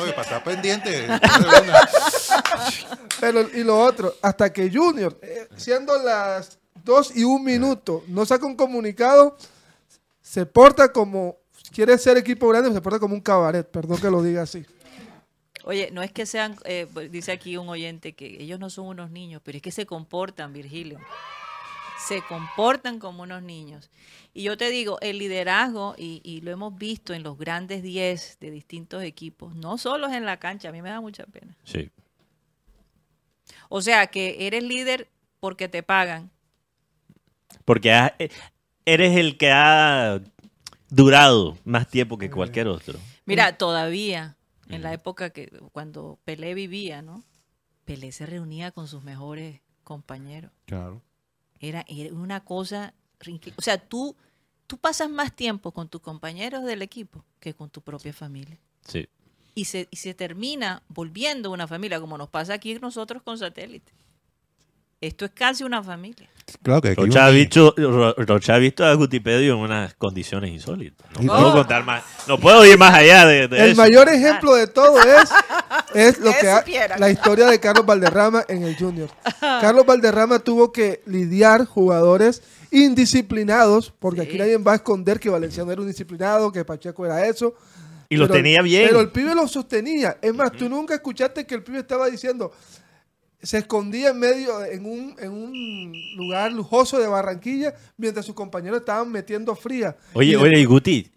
Oye, 0.00 0.12
para 0.12 0.22
estar 0.22 0.44
pendiente. 0.44 1.06
Pero, 3.20 3.40
y 3.52 3.64
lo 3.64 3.78
otro, 3.78 4.14
hasta 4.22 4.52
que 4.52 4.70
Junior, 4.72 5.18
eh, 5.22 5.48
siendo 5.56 6.00
las 6.02 6.58
2 6.84 7.16
y 7.16 7.24
un 7.24 7.44
minuto, 7.44 8.04
no 8.08 8.24
saca 8.24 8.46
un 8.46 8.56
comunicado, 8.56 9.36
se 10.22 10.46
porta 10.46 10.92
como, 10.92 11.36
quiere 11.72 11.98
ser 11.98 12.16
equipo 12.16 12.48
grande, 12.48 12.72
se 12.72 12.80
porta 12.80 12.98
como 12.98 13.14
un 13.14 13.20
cabaret, 13.20 13.68
perdón 13.68 14.00
que 14.00 14.10
lo 14.10 14.22
diga 14.22 14.42
así. 14.42 14.64
Oye, 15.64 15.90
no 15.92 16.02
es 16.02 16.12
que 16.12 16.24
sean, 16.26 16.56
eh, 16.64 16.86
dice 17.10 17.32
aquí 17.32 17.56
un 17.56 17.68
oyente 17.68 18.14
que 18.14 18.26
ellos 18.42 18.58
no 18.58 18.70
son 18.70 18.86
unos 18.86 19.10
niños, 19.10 19.42
pero 19.44 19.56
es 19.56 19.62
que 19.62 19.72
se 19.72 19.84
comportan, 19.84 20.52
Virgilio. 20.52 20.98
Se 22.06 22.22
comportan 22.22 22.98
como 22.98 23.22
unos 23.24 23.42
niños. 23.42 23.90
Y 24.34 24.44
yo 24.44 24.56
te 24.56 24.70
digo, 24.70 24.98
el 25.00 25.18
liderazgo, 25.18 25.94
y, 25.98 26.20
y 26.24 26.40
lo 26.42 26.50
hemos 26.52 26.76
visto 26.76 27.12
en 27.12 27.22
los 27.22 27.36
grandes 27.36 27.82
10 27.82 28.38
de 28.40 28.50
distintos 28.50 29.02
equipos, 29.02 29.54
no 29.54 29.78
solo 29.78 30.06
es 30.06 30.14
en 30.14 30.24
la 30.24 30.38
cancha, 30.38 30.68
a 30.68 30.72
mí 30.72 30.80
me 30.80 30.90
da 30.90 31.00
mucha 31.00 31.24
pena. 31.26 31.56
Sí. 31.64 31.90
O 33.68 33.80
sea, 33.82 34.06
que 34.06 34.46
eres 34.46 34.62
líder 34.62 35.08
porque 35.40 35.68
te 35.68 35.82
pagan. 35.82 36.30
Porque 37.64 37.92
has- 37.92 38.12
eh, 38.18 38.30
eres 38.84 39.16
el 39.16 39.36
que 39.36 39.50
ha 39.50 40.20
durado 40.88 41.58
más 41.64 41.88
tiempo 41.88 42.16
que 42.18 42.30
cualquier 42.30 42.68
otro. 42.68 42.98
Mira, 43.26 43.58
todavía, 43.58 44.36
en 44.68 44.82
la 44.82 44.92
época 44.92 45.30
que 45.30 45.48
cuando 45.72 46.18
Pelé 46.24 46.54
vivía, 46.54 47.02
¿no? 47.02 47.24
Pelé 47.84 48.12
se 48.12 48.24
reunía 48.26 48.70
con 48.70 48.86
sus 48.88 49.02
mejores 49.02 49.60
compañeros. 49.84 50.50
Claro. 50.66 51.02
Era, 51.60 51.84
era 51.88 52.14
una 52.14 52.44
cosa. 52.44 52.94
O 53.56 53.62
sea, 53.62 53.78
tú, 53.78 54.16
tú 54.66 54.78
pasas 54.78 55.10
más 55.10 55.34
tiempo 55.34 55.72
con 55.72 55.88
tus 55.88 56.00
compañeros 56.00 56.64
del 56.64 56.82
equipo 56.82 57.24
que 57.40 57.54
con 57.54 57.70
tu 57.70 57.80
propia 57.80 58.12
familia. 58.12 58.58
Sí. 58.86 59.08
Y 59.54 59.64
se, 59.64 59.88
y 59.90 59.96
se 59.96 60.14
termina 60.14 60.82
volviendo 60.88 61.50
una 61.50 61.66
familia, 61.66 62.00
como 62.00 62.16
nos 62.16 62.28
pasa 62.28 62.54
aquí 62.54 62.74
nosotros 62.74 63.22
con 63.22 63.38
satélite. 63.38 63.92
Esto 65.00 65.24
es 65.26 65.30
casi 65.32 65.62
una 65.64 65.82
familia. 65.82 66.28
Claro 66.62 66.80
que 66.80 66.94
Rocha 66.94 67.26
ha, 67.26 67.30
visto, 67.30 67.74
Ro- 67.76 68.14
Rocha 68.16 68.54
ha 68.54 68.58
visto 68.58 68.84
a 68.84 68.94
Gutipedio 68.94 69.52
en 69.54 69.58
unas 69.60 69.94
condiciones 69.94 70.50
insólitas. 70.50 71.06
No 71.20 71.26
puedo 71.34 71.50
Oh. 71.50 71.52
contar 71.52 71.84
más. 71.84 72.02
No 72.26 72.38
puedo 72.38 72.64
ir 72.64 72.78
más 72.78 72.94
allá 72.94 73.26
de, 73.26 73.48
de 73.48 73.58
El 73.64 73.70
eso. 73.72 73.76
mayor 73.82 74.08
ejemplo 74.08 74.54
de 74.54 74.66
todo 74.66 74.98
es, 74.98 75.30
es 75.94 76.18
lo 76.18 76.32
Que 76.32 76.48
ha- 76.48 76.96
la 76.98 77.10
historia 77.10 77.46
de 77.46 77.60
Carlos 77.60 77.84
Valderrama 77.84 78.44
en 78.48 78.62
el 78.62 78.76
Junior. 78.76 79.10
Carlos 79.40 79.84
Valderrama 79.84 80.38
tuvo 80.38 80.72
que 80.72 81.02
lidiar 81.04 81.66
jugadores 81.66 82.42
indisciplinados, 82.70 83.92
porque 83.98 84.22
Sí. 84.22 84.28
aquí 84.28 84.38
nadie 84.38 84.56
va 84.56 84.72
a 84.72 84.76
esconder 84.76 85.20
que 85.20 85.28
Valenciano 85.30 85.70
era 85.70 85.80
un 85.82 85.86
disciplinado, 85.88 86.50
que 86.50 86.64
Pacheco 86.64 87.04
era 87.04 87.26
eso. 87.26 87.54
Y 88.08 88.16
lo 88.16 88.24
Pero 88.26 88.36
el- 88.36 88.42
tenía 88.42 88.62
bien. 88.62 88.86
Pero 88.88 89.00
el 89.00 89.10
pibe 89.10 89.34
lo 89.34 89.46
sostenía. 89.46 90.16
Es 90.22 90.34
más, 90.34 90.50
tú 90.52 90.68
nunca 90.68 90.94
escuchaste 90.94 91.46
que 91.46 91.54
el 91.54 91.62
pibe 91.62 91.78
estaba 91.80 92.08
diciendo, 92.08 92.52
se 93.42 93.58
escondía 93.58 94.10
en 94.10 94.18
medio, 94.18 94.64
en 94.64 94.84
un, 94.86 95.14
en 95.18 95.30
un 95.32 95.92
lugar 96.16 96.52
lujoso 96.52 96.98
de 96.98 97.06
Barranquilla, 97.06 97.74
mientras 97.96 98.26
sus 98.26 98.34
compañeros 98.34 98.80
estaban 98.80 99.10
metiendo 99.12 99.54
fría. 99.54 99.96
Oye, 100.14 100.32
Y 100.32 100.36
oye, 100.36 100.58
y 100.60 100.64
Guti, 100.64 101.12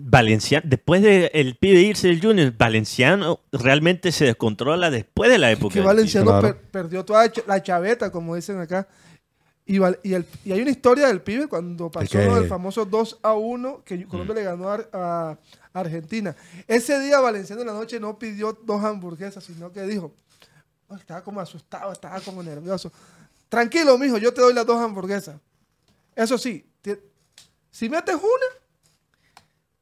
Valenciano, 0.00 0.64
después 0.68 1.02
de 1.02 1.30
el 1.34 1.56
pibe 1.56 1.80
irse 1.80 2.06
del 2.08 2.20
Junior, 2.22 2.54
Valenciano 2.56 3.40
realmente 3.52 4.12
se 4.12 4.26
descontrola 4.26 4.90
después 4.90 5.28
de 5.30 5.38
la 5.38 5.50
época. 5.50 5.72
que 5.74 5.80
del 5.80 5.86
Valenciano 5.86 6.26
Claro. 6.26 6.40
per- 6.48 6.56
perdió 6.70 7.04
toda 7.04 7.30
la 7.46 7.62
chaveta, 7.62 8.10
como 8.10 8.36
dicen 8.36 8.58
acá. 8.60 8.86
Y, 9.66 9.78
y, 10.04 10.14
el- 10.14 10.24
y 10.44 10.52
hay 10.52 10.62
una 10.62 10.70
historia 10.70 11.08
del 11.08 11.20
pibe 11.20 11.48
cuando 11.48 11.90
pasó 11.90 12.12
que- 12.12 12.18
del 12.18 12.46
famoso 12.48 12.84
2 12.86 13.18
a 13.22 13.34
1 13.34 13.82
que 13.84 14.06
Colombia 14.06 14.34
le 14.36 14.42
ganó 14.44 14.70
a, 14.70 14.74
Ar- 14.74 14.88
a 14.94 15.36
Argentina. 15.74 16.34
Ese 16.66 16.98
día 17.00 17.20
Valenciano 17.20 17.60
en 17.62 17.66
la 17.66 17.74
noche 17.74 17.98
no 18.00 18.18
pidió 18.18 18.56
dos 18.64 18.82
hamburguesas, 18.84 19.44
sino 19.44 19.70
que 19.72 19.82
dijo, 19.82 20.06
"Oh, 20.06 20.27
estaba 20.96 21.22
como 21.22 21.40
asustado, 21.40 21.92
estaba 21.92 22.20
como 22.20 22.42
nervioso. 22.42 22.90
Tranquilo, 23.48 23.96
mijo, 23.98 24.18
yo 24.18 24.32
te 24.32 24.40
doy 24.40 24.52
las 24.54 24.66
dos 24.66 24.78
hamburguesas. 24.80 25.36
Eso 26.14 26.36
sí, 26.38 26.64
si 27.70 27.88
metes 27.88 28.14
una, 28.16 28.46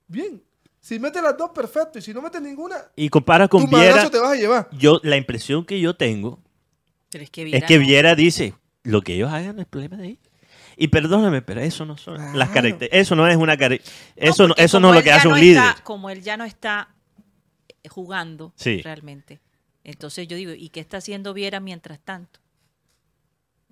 bien. 0.07 0.43
Si 0.81 0.99
metes 1.01 1.21
las 1.23 1.37
dos, 1.37 1.51
perfecto. 1.51 1.99
Y 1.99 2.03
si 2.03 2.15
no 2.15 2.23
metes 2.23 2.41
ninguna, 2.41 2.77
Y 2.95 3.09
compara 3.09 3.49
con 3.49 3.65
tu 3.65 3.71
madrazo 3.73 3.95
Viera, 3.97 4.11
te 4.11 4.19
vas 4.21 4.31
a 4.33 4.37
llevar. 4.37 4.69
yo, 4.73 5.01
la 5.03 5.17
impresión 5.17 5.65
que 5.65 5.81
yo 5.81 5.97
tengo 5.97 6.39
Pero 7.11 7.25
es 7.25 7.31
que 7.31 7.43
es 7.43 7.47
Viera 7.51 7.67
que 7.67 7.79
no- 7.79 7.85
Viera 7.87 8.15
dice, 8.15 8.55
lo 8.85 9.03
que 9.03 9.15
ellos 9.15 9.33
hagan 9.33 9.59
es 9.59 9.67
problema 9.67 9.97
de 9.97 10.07
ellos. 10.11 10.23
Y 10.77 10.89
perdóname, 10.89 11.43
pero 11.43 11.61
eso 11.63 11.85
no 11.87 11.97
son 11.97 12.17
las 12.39 12.51
características. 12.51 12.91
Eso 13.01 13.17
no 13.17 13.27
es 13.27 13.37
una 13.37 13.55
Eso 14.15 14.47
no, 14.47 14.55
eso 14.57 14.79
no 14.79 14.91
es 14.91 14.95
lo 14.97 15.03
que 15.03 15.11
hace 15.11 15.27
no 15.27 15.35
un 15.35 15.41
líder. 15.41 15.57
está- 15.71 15.83
como 15.83 16.11
él 16.11 16.23
ya 16.23 16.37
no 16.37 16.45
está 16.45 16.91
jugando 17.89 18.53
Sí. 18.57 18.83
realmente. 18.83 19.41
Entonces 19.89 20.27
yo 20.27 20.37
digo, 20.37 20.51
¿y 20.53 20.69
qué 20.71 20.81
está 20.81 20.97
haciendo 20.97 21.33
Viera 21.33 21.61
mientras 21.61 22.01
tanto? 22.01 22.41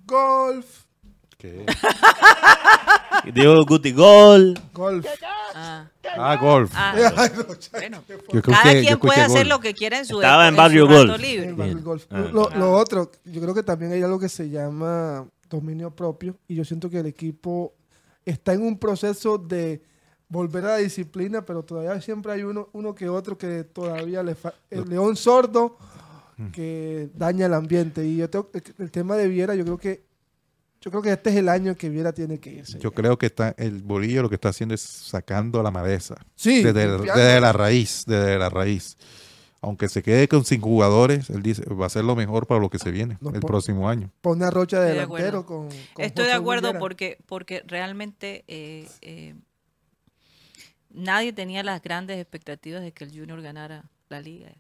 Golf, 0.07 0.85
¿Qué? 1.39 1.67
Diego 3.35 3.65
Guti 3.65 3.93
Gol. 3.93 4.55
golf. 4.73 5.07
Ah, 5.55 5.89
Ah, 6.17 6.37
golf. 6.37 6.71
ah, 6.75 6.95
ya. 6.99 7.11
bueno, 7.73 8.05
Yo 8.33 8.43
cada 8.43 8.73
yo 8.75 8.81
quien 8.81 8.99
puede 9.01 9.21
hacer 9.23 9.39
golf. 9.47 9.49
lo 9.49 9.61
que 9.61 9.75
quiera 9.75 9.99
en 9.99 10.07
su 10.07 10.21
Estaba 10.21 10.47
en 10.47 10.55
Barrio 10.57 10.87
su 10.87 10.93
Golf. 10.93 11.21
libre. 11.21 11.49
El 11.49 11.55
barrio 11.55 11.81
golf. 11.83 12.05
Ah. 12.11 12.29
Lo, 12.33 12.49
lo 12.51 12.73
otro, 12.73 13.11
yo 13.25 13.41
creo 13.41 13.55
que 13.55 13.63
también 13.65 13.93
hay 13.93 14.03
algo 14.03 14.19
que 14.21 14.29
se 14.29 14.49
llama 14.51 15.27
dominio 15.51 15.91
propio 15.91 16.37
y 16.47 16.55
yo 16.55 16.65
siento 16.65 16.89
que 16.91 16.99
el 17.01 17.07
equipo 17.07 17.73
está 18.25 18.53
en 18.53 18.63
un 18.63 18.79
proceso 18.79 19.39
de 19.39 19.83
volver 20.29 20.65
a 20.67 20.69
la 20.69 20.77
disciplina, 20.79 21.45
pero 21.45 21.63
todavía 21.65 22.01
siempre 22.01 22.33
hay 22.33 22.43
uno, 22.45 22.69
uno 22.73 22.95
que 22.95 23.09
otro 23.09 23.37
que 23.39 23.65
todavía 23.65 24.23
le 24.23 24.35
fa- 24.35 24.55
el 24.71 24.89
león 24.89 25.17
sordo 25.17 25.77
que 26.53 27.09
daña 27.15 27.47
el 27.47 27.55
ambiente 27.55 28.05
y 28.07 28.17
yo 28.17 28.29
tengo- 28.31 28.51
el, 28.55 28.63
el 28.79 28.91
tema 28.91 29.17
de 29.17 29.29
Viera, 29.29 29.55
yo 29.55 29.65
creo 29.65 29.79
que 29.79 30.05
yo 30.81 30.91
creo 30.91 31.03
que 31.03 31.13
este 31.13 31.31
es 31.31 31.37
el 31.37 31.49
año 31.49 31.75
que 31.77 31.89
Viera 31.89 32.13
tiene 32.13 32.39
que 32.39 32.53
irse. 32.53 32.79
Yo 32.79 32.93
creo 32.93 33.17
que 33.17 33.27
está 33.27 33.55
el 33.57 33.83
bolillo 33.83 34.21
lo 34.23 34.29
que 34.29 34.35
está 34.35 34.51
haciendo 34.51 34.75
es 34.75 34.83
sacando 34.83 35.63
la 35.63 35.71
maleza. 35.71 36.15
sí, 36.35 36.63
desde, 36.63 36.83
el- 36.85 36.91
limpiando. 36.97 37.23
desde 37.23 37.41
la 37.41 37.53
raíz, 37.53 38.05
desde 38.07 38.39
la 38.39 38.49
raíz. 38.51 38.97
Aunque 39.63 39.89
se 39.89 40.03
quede 40.03 40.29
con 40.29 40.45
cinco 40.45 40.69
jugadores, 40.69 41.31
él 41.31 41.41
dice, 41.43 41.65
va 41.73 41.87
a 41.87 41.89
ser 41.89 42.05
lo 42.05 42.15
mejor 42.15 42.47
para 42.47 42.61
lo 42.61 42.69
que 42.69 42.79
se 42.79 42.91
viene 42.91 43.17
No, 43.23 43.31
el 43.31 43.41
próximo 43.41 43.89
año. 43.89 44.11
Pone 44.21 44.45
a 44.45 44.51
Rocha 44.51 44.79
de 44.79 44.93
delantero 44.93 45.47
con, 45.47 45.71
con 45.95 46.05
Estoy 46.05 46.27
de 46.27 46.33
acuerdo 46.35 46.67
Viera. 46.69 46.81
porque, 46.81 47.17
porque 47.25 47.63
realmente 47.67 48.45
eh, 48.47 48.87
eh, 49.01 49.35
nadie 50.91 51.33
tenía 51.33 51.63
las 51.63 51.81
grandes 51.83 52.19
expectativas 52.21 52.83
de 52.83 52.93
que 52.93 53.05
el 53.05 53.11
Junior 53.19 53.41
ganara 53.41 53.85
la 54.11 54.21
liga 54.21 54.51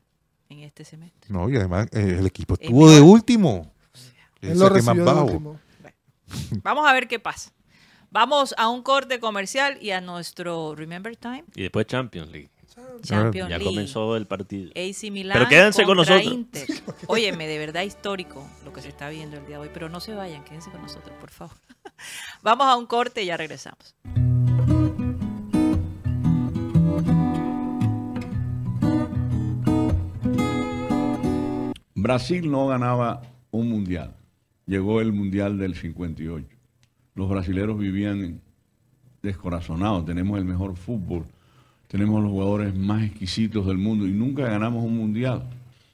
en 0.58 0.64
este 0.64 0.84
semestre. 0.84 1.30
No, 1.32 1.48
y 1.48 1.56
además 1.56 1.88
eh, 1.92 2.16
el 2.18 2.26
equipo 2.26 2.54
Es 2.54 2.60
estuvo 2.62 2.88
de 2.90 2.96
mejor. 3.00 3.10
último. 3.10 3.72
Él 4.40 4.58
lo 4.58 4.64
más 4.64 4.72
recibió 4.72 5.04
de 5.04 5.12
bajo. 5.12 5.24
último. 5.24 5.60
Vamos 6.62 6.86
a 6.86 6.92
ver 6.92 7.08
qué 7.08 7.18
pasa. 7.18 7.50
Vamos 8.10 8.54
a 8.58 8.68
un 8.68 8.82
corte 8.82 9.18
comercial 9.20 9.78
y 9.80 9.90
a 9.90 10.00
nuestro 10.00 10.74
Remember 10.76 11.16
Time 11.16 11.44
Y 11.54 11.62
después 11.62 11.86
Champions 11.86 12.30
League. 12.30 12.50
Champions 13.02 13.48
Ya 13.50 13.58
League. 13.58 13.64
comenzó 13.64 14.16
el 14.16 14.26
partido. 14.26 14.70
AC 14.70 15.10
Milan 15.10 15.36
Pero 15.38 15.48
quédense 15.48 15.84
con 15.84 15.96
nosotros. 15.96 16.24
Inter. 16.24 16.66
Óyeme, 17.06 17.46
de 17.46 17.58
verdad 17.58 17.82
histórico 17.82 18.48
lo 18.64 18.72
que 18.72 18.82
se 18.82 18.88
está 18.88 19.08
viendo 19.08 19.36
el 19.36 19.46
día 19.46 19.56
de 19.58 19.62
hoy, 19.62 19.70
pero 19.72 19.88
no 19.88 20.00
se 20.00 20.14
vayan, 20.14 20.42
quédense 20.44 20.70
con 20.70 20.82
nosotros, 20.82 21.12
por 21.20 21.30
favor. 21.30 21.56
Vamos 22.42 22.66
a 22.66 22.76
un 22.76 22.86
corte 22.86 23.22
y 23.22 23.26
ya 23.26 23.36
regresamos. 23.36 23.94
Brasil 32.04 32.50
no 32.50 32.66
ganaba 32.66 33.22
un 33.50 33.70
mundial. 33.70 34.14
Llegó 34.66 35.00
el 35.00 35.14
mundial 35.14 35.56
del 35.56 35.74
58. 35.74 36.46
Los 37.14 37.30
brasileros 37.30 37.78
vivían 37.78 38.42
descorazonados. 39.22 40.04
Tenemos 40.04 40.36
el 40.38 40.44
mejor 40.44 40.76
fútbol. 40.76 41.24
Tenemos 41.88 42.22
los 42.22 42.30
jugadores 42.30 42.76
más 42.76 43.04
exquisitos 43.04 43.64
del 43.64 43.78
mundo 43.78 44.06
y 44.06 44.12
nunca 44.12 44.42
ganamos 44.42 44.84
un 44.84 44.98
mundial. 44.98 45.48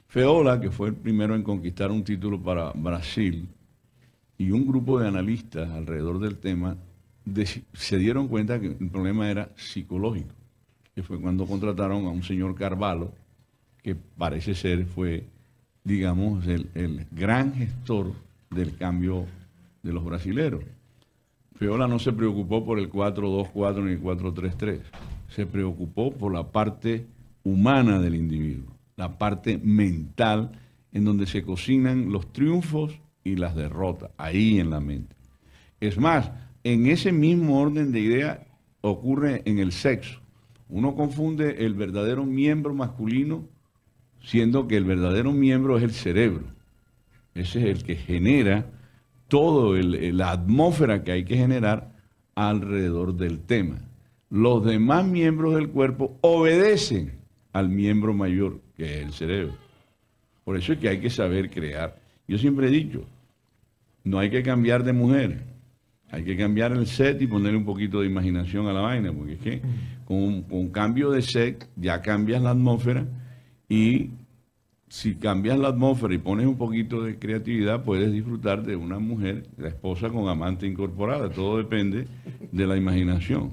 Feola, 0.09 0.59
que 0.59 0.69
fue 0.69 0.89
el 0.89 0.95
primero 0.95 1.33
en 1.33 1.43
conquistar 1.43 1.91
un 1.91 2.03
título 2.03 2.37
para 2.43 2.73
Brasil, 2.73 3.47
y 4.37 4.51
un 4.51 4.67
grupo 4.67 4.99
de 4.99 5.07
analistas 5.07 5.69
alrededor 5.69 6.19
del 6.19 6.39
tema 6.39 6.75
se 7.71 7.97
dieron 7.97 8.27
cuenta 8.27 8.59
que 8.59 8.67
el 8.67 8.89
problema 8.89 9.31
era 9.31 9.47
psicológico, 9.55 10.35
que 10.93 11.03
fue 11.03 11.21
cuando 11.21 11.45
contrataron 11.45 12.03
a 12.03 12.09
un 12.09 12.23
señor 12.23 12.53
Carvalho, 12.55 13.13
que 13.81 13.95
parece 13.95 14.55
ser 14.55 14.85
fue, 14.87 15.25
digamos, 15.83 16.45
el, 16.47 16.69
el 16.75 17.05
gran 17.11 17.53
gestor 17.53 18.13
del 18.49 18.75
cambio 18.77 19.25
de 19.83 19.93
los 19.93 20.03
brasileros. 20.03 20.63
Feola 21.55 21.87
no 21.87 21.99
se 21.99 22.11
preocupó 22.11 22.65
por 22.65 22.79
el 22.79 22.91
4-2-4 22.91 23.83
ni 23.83 23.91
el 23.91 24.01
4-3-3, 24.01 24.79
se 25.29 25.45
preocupó 25.45 26.11
por 26.11 26.33
la 26.33 26.51
parte 26.51 27.05
humana 27.43 27.99
del 27.99 28.15
individuo, 28.15 28.71
la 28.95 29.17
parte 29.17 29.57
mental 29.57 30.51
en 30.91 31.05
donde 31.05 31.25
se 31.25 31.43
cocinan 31.43 32.11
los 32.11 32.31
triunfos 32.33 32.99
y 33.23 33.35
las 33.35 33.55
derrotas, 33.55 34.11
ahí 34.17 34.59
en 34.59 34.69
la 34.69 34.79
mente. 34.79 35.15
Es 35.79 35.97
más, 35.97 36.31
en 36.63 36.87
ese 36.87 37.11
mismo 37.11 37.59
orden 37.59 37.91
de 37.91 37.99
idea 37.99 38.47
ocurre 38.81 39.41
en 39.45 39.59
el 39.59 39.71
sexo. 39.71 40.19
Uno 40.69 40.95
confunde 40.95 41.65
el 41.65 41.73
verdadero 41.73 42.25
miembro 42.25 42.73
masculino 42.73 43.45
siendo 44.23 44.67
que 44.67 44.77
el 44.77 44.85
verdadero 44.85 45.31
miembro 45.31 45.77
es 45.77 45.83
el 45.83 45.91
cerebro. 45.91 46.43
Ese 47.33 47.59
es 47.59 47.77
el 47.77 47.83
que 47.83 47.95
genera 47.95 48.65
todo 49.27 49.77
el- 49.77 50.17
la 50.17 50.31
atmósfera 50.31 51.03
que 51.03 51.11
hay 51.13 51.23
que 51.23 51.37
generar 51.37 51.91
alrededor 52.35 53.15
del 53.15 53.39
tema. 53.39 53.77
Los 54.29 54.65
demás 54.65 55.05
miembros 55.05 55.55
del 55.55 55.69
cuerpo 55.69 56.17
obedecen 56.21 57.13
al 57.53 57.69
miembro 57.69 58.13
mayor, 58.13 58.59
que 58.75 58.99
es 58.99 59.05
el 59.05 59.13
cerebro. 59.13 59.55
Por 60.43 60.57
eso 60.57 60.73
es 60.73 60.79
que 60.79 60.89
hay 60.89 60.99
que 60.99 61.09
saber 61.09 61.49
crear. 61.49 61.97
Yo 62.27 62.37
siempre 62.37 62.67
he 62.67 62.71
dicho, 62.71 63.05
no 64.03 64.19
hay 64.19 64.29
que 64.29 64.43
cambiar 64.43 64.83
de 64.83 64.93
mujer, 64.93 65.43
hay 66.09 66.23
que 66.23 66.35
cambiar 66.35 66.71
el 66.73 66.87
set 66.87 67.21
y 67.21 67.27
ponerle 67.27 67.57
un 67.57 67.65
poquito 67.65 68.01
de 68.01 68.07
imaginación 68.07 68.67
a 68.67 68.73
la 68.73 68.81
vaina, 68.81 69.13
porque 69.13 69.33
es 69.33 69.39
que 69.39 69.61
con 70.05 70.69
cambio 70.69 71.11
de 71.11 71.21
set 71.21 71.69
ya 71.75 72.01
cambias 72.01 72.41
la 72.41 72.51
atmósfera 72.51 73.05
y 73.71 74.09
si 74.89 75.15
cambias 75.15 75.57
la 75.57 75.69
atmósfera 75.69 76.13
y 76.13 76.17
pones 76.17 76.45
un 76.45 76.57
poquito 76.57 77.01
de 77.03 77.17
creatividad, 77.17 77.83
puedes 77.85 78.11
disfrutar 78.11 78.63
de 78.63 78.75
una 78.75 78.99
mujer, 78.99 79.47
la 79.57 79.69
esposa 79.69 80.09
con 80.09 80.27
amante 80.27 80.67
incorporada. 80.67 81.29
Todo 81.29 81.57
depende 81.57 82.07
de 82.51 82.67
la 82.67 82.75
imaginación. 82.75 83.51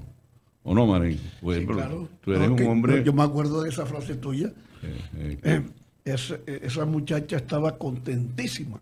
¿O 0.63 0.73
no, 0.75 0.85
Marín? 0.85 1.17
Pues, 1.39 1.59
Sí, 1.59 1.65
claro. 1.65 2.09
Tú 2.21 2.33
eres 2.33 2.49
No, 2.49 2.55
un 2.55 2.67
hombre... 2.67 3.01
Yo 3.05 3.13
me 3.13 3.23
acuerdo 3.23 3.61
de 3.63 3.69
esa 3.69 3.85
frase 3.85 4.15
tuya. 4.15 4.51
eh, 4.83 4.99
eh, 5.15 5.37
Eh, 5.43 5.63
es- 6.03 6.35
esa 6.45 6.85
muchacha 6.85 7.37
estaba 7.37 7.77
contentísima. 7.77 8.79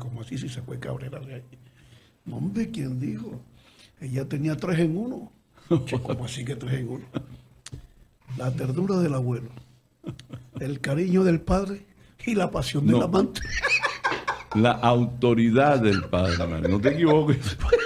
¿Cómo 0.00 0.22
así 0.22 0.36
si 0.38 0.48
se 0.48 0.60
fue 0.62 0.80
Cabrera 0.80 1.20
de 1.20 1.34
ahí? 1.36 1.42
No, 2.26 2.38
hombre, 2.38 2.68
¿quién 2.72 2.98
dijo? 2.98 3.40
Ella 4.00 4.28
tenía 4.28 4.56
tres 4.56 4.80
en 4.80 4.96
uno. 4.96 5.30
¿Cómo 5.68 6.24
así 6.24 6.44
que 6.44 6.56
tres 6.56 6.80
en 6.80 6.88
uno? 6.88 7.04
La 8.36 8.50
ternura 8.50 8.96
del 8.98 9.14
abuelo, 9.14 9.50
el 10.64 10.80
cariño 10.80 11.24
del 11.24 11.40
padre 11.40 11.86
y 12.24 12.34
la 12.34 12.50
pasión 12.50 12.86
del 12.86 13.02
amante. 13.02 13.40
la 14.54 14.72
autoridad 14.72 15.80
del 15.80 16.04
padre. 16.04 16.68
No 16.68 16.80
te 16.80 16.90
equivoques. 16.90 17.58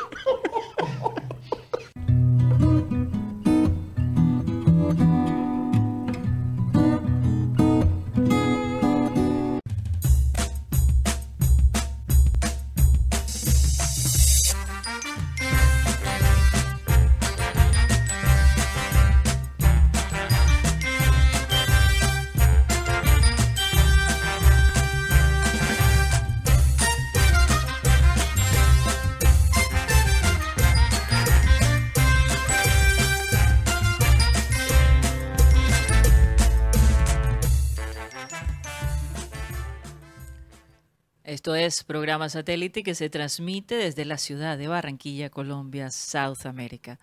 programa 41.86 42.28
satélite 42.28 42.82
que 42.82 42.94
se 42.94 43.08
transmite 43.08 43.76
desde 43.76 44.04
la 44.04 44.18
ciudad 44.18 44.58
de 44.58 44.68
Barranquilla, 44.68 45.30
Colombia, 45.30 45.90
South 45.90 46.44
America, 46.44 46.98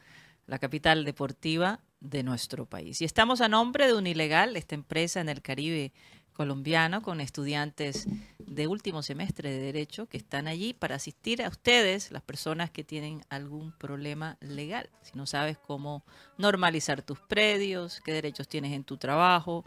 la 0.45 0.59
capital 0.59 1.05
deportiva 1.05 1.79
de 2.01 2.21
nuestro 2.21 2.65
país. 2.65 3.01
Y 3.01 3.05
estamos 3.05 3.39
a 3.41 3.47
nombre 3.47 3.87
de 3.87 3.93
Unilegal, 3.93 4.57
esta 4.57 4.75
empresa 4.75 5.21
en 5.21 5.29
el 5.29 5.41
Caribe 5.41 5.93
colombiano 6.33 7.01
con 7.01 7.21
estudiantes 7.21 8.07
de 8.39 8.67
último 8.67 9.03
semestre 9.03 9.51
de 9.51 9.59
Derecho 9.59 10.07
que 10.07 10.17
están 10.17 10.47
allí 10.47 10.73
para 10.73 10.95
asistir 10.95 11.41
a 11.43 11.47
ustedes, 11.47 12.11
las 12.11 12.23
personas 12.23 12.71
que 12.71 12.83
tienen 12.83 13.23
algún 13.29 13.71
problema 13.71 14.37
legal. 14.41 14.89
Si 15.01 15.17
no 15.17 15.25
sabes 15.25 15.57
cómo 15.57 16.03
normalizar 16.37 17.03
tus 17.03 17.19
predios, 17.19 18.01
qué 18.01 18.11
derechos 18.11 18.47
tienes 18.47 18.73
en 18.73 18.83
tu 18.83 18.97
trabajo, 18.97 19.63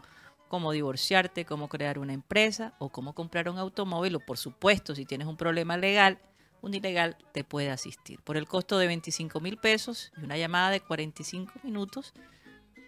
cómo 0.47 0.71
divorciarte, 0.71 1.45
cómo 1.45 1.69
crear 1.69 1.99
una 1.99 2.13
empresa 2.13 2.73
o 2.79 2.89
cómo 2.89 3.13
comprar 3.13 3.49
un 3.49 3.57
automóvil 3.57 4.15
o 4.15 4.19
por 4.19 4.37
supuesto 4.37 4.95
si 4.95 5.05
tienes 5.05 5.27
un 5.27 5.37
problema 5.37 5.77
legal, 5.77 6.19
un 6.61 6.73
ilegal 6.73 7.17
te 7.33 7.43
puede 7.43 7.69
asistir. 7.69 8.21
Por 8.21 8.37
el 8.37 8.47
costo 8.47 8.77
de 8.77 8.87
25 8.87 9.39
mil 9.39 9.57
pesos 9.57 10.11
y 10.17 10.23
una 10.23 10.37
llamada 10.37 10.71
de 10.71 10.81
45 10.81 11.53
minutos, 11.63 12.13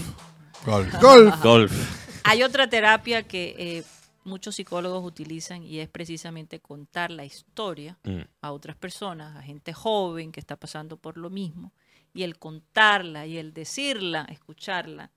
Golf. 0.65 0.93
Golf. 0.99 1.41
Golf. 1.43 2.04
Hay 2.27 2.43
otra 2.43 2.67
terapia 2.69 3.23
que 3.23 3.55
eh, 3.57 3.83
muchos 4.23 4.55
psicólogos 4.55 5.05
utilizan 5.05 5.63
y 5.63 5.79
es 5.79 5.87
precisamente 5.89 6.59
contar 6.59 7.11
la 7.11 7.23
historia 7.25 7.97
Mm. 8.03 8.21
a 8.41 8.51
otras 8.51 8.75
personas, 8.75 9.35
a 9.35 9.41
gente 9.43 9.73
joven 9.73 10.31
que 10.31 10.39
está 10.39 10.55
pasando 10.55 10.97
por 10.97 11.17
lo 11.17 11.29
mismo, 11.29 11.71
y 12.13 12.23
el 12.23 12.37
contarla 12.39 13.25
y 13.27 13.37
el 13.37 13.53
decirla, 13.53 14.25
escucharla, 14.29 15.11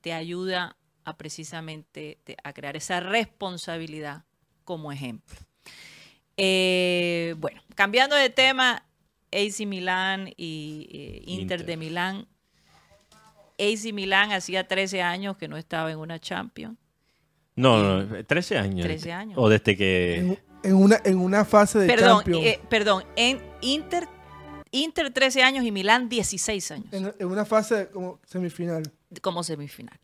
te 0.00 0.12
ayuda 0.12 0.76
a 1.04 1.16
precisamente 1.16 2.18
te- 2.24 2.36
a 2.42 2.52
crear 2.52 2.76
esa 2.76 2.98
responsabilidad 3.00 4.24
como 4.64 4.90
ejemplo. 4.92 5.36
Eh, 6.36 7.34
bueno, 7.38 7.62
cambiando 7.74 8.16
de 8.16 8.30
tema, 8.30 8.84
AC 9.30 9.66
Milán 9.66 10.32
y 10.36 10.88
eh, 10.90 11.22
Inter, 11.26 11.60
Inter. 11.60 11.66
de 11.66 11.76
Milán. 11.76 12.26
AC 13.62 13.92
Milán 13.92 14.32
hacía 14.32 14.66
13 14.66 15.02
años 15.02 15.36
que 15.36 15.48
no 15.48 15.56
estaba 15.56 15.90
en 15.92 15.98
una 15.98 16.18
Champions. 16.18 16.76
No, 17.54 18.02
no, 18.02 18.24
13 18.24 18.58
años. 18.58 18.84
13 18.86 19.12
años. 19.12 19.38
O 19.38 19.48
desde 19.48 19.76
que... 19.76 20.16
En, 20.18 20.38
en 20.64 20.74
una, 20.76 20.98
en 21.04 21.18
una 21.18 21.44
fase 21.44 21.78
de 21.80 21.86
Perdón, 21.86 22.18
Champions. 22.24 22.46
eh, 22.46 22.60
perdón, 22.70 23.04
en 23.16 23.42
Inter, 23.60 24.08
Inter 24.70 25.12
13 25.12 25.42
años 25.42 25.64
y 25.64 25.70
Milán 25.72 26.08
16 26.08 26.70
años 26.70 26.86
en, 26.92 27.12
en 27.18 27.26
una 27.26 27.44
fase 27.44 27.88
como 27.92 28.20
semifinal. 28.26 28.82
como 29.20 29.42
semifinal. 29.42 29.98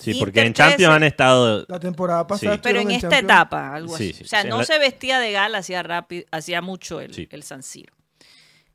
Sí, 0.00 0.14
porque 0.18 0.40
Inter 0.40 0.46
en 0.46 0.54
Champions 0.54 0.78
13. 0.90 0.96
han 0.96 1.02
estado... 1.04 1.64
La 1.68 1.78
temporada 1.78 2.26
pasada. 2.26 2.54
Sí. 2.54 2.60
Pero 2.62 2.80
en 2.80 2.90
esta 2.90 3.02
Champions. 3.10 3.24
etapa, 3.24 3.74
algo 3.74 3.96
Sí, 3.96 4.10
así. 4.10 4.14
sí, 4.14 4.24
o 4.24 4.26
sea, 4.26 4.42
no 4.44 4.58
la- 4.58 4.64
se 4.64 4.78
vestía 4.80 5.20
de 5.20 5.30
gala, 5.30 5.58
hacía 5.58 5.82
rápido, 5.84 6.24
hacía 6.32 6.60
mucho 6.62 7.00
el, 7.00 7.14
Sí. 7.14 7.28
el 7.30 7.44
San 7.44 7.62
Siro. 7.62 7.94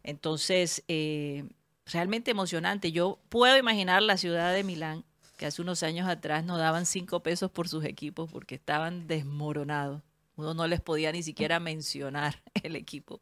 Entonces, 0.03 0.83
eh, 0.87 1.43
realmente 1.91 2.31
emocionante. 2.31 2.91
Yo 2.91 3.19
puedo 3.29 3.57
imaginar 3.57 4.01
la 4.01 4.17
ciudad 4.17 4.53
de 4.53 4.63
Milán, 4.63 5.03
que 5.37 5.45
hace 5.45 5.61
unos 5.61 5.83
años 5.83 6.07
atrás 6.07 6.43
no 6.43 6.57
daban 6.57 6.85
cinco 6.85 7.21
pesos 7.21 7.51
por 7.51 7.67
sus 7.67 7.85
equipos 7.85 8.31
porque 8.31 8.55
estaban 8.55 9.07
desmoronados. 9.07 10.01
Uno 10.35 10.53
no 10.53 10.67
les 10.67 10.81
podía 10.81 11.11
ni 11.11 11.23
siquiera 11.23 11.59
mencionar 11.59 12.41
el 12.63 12.75
equipo 12.75 13.21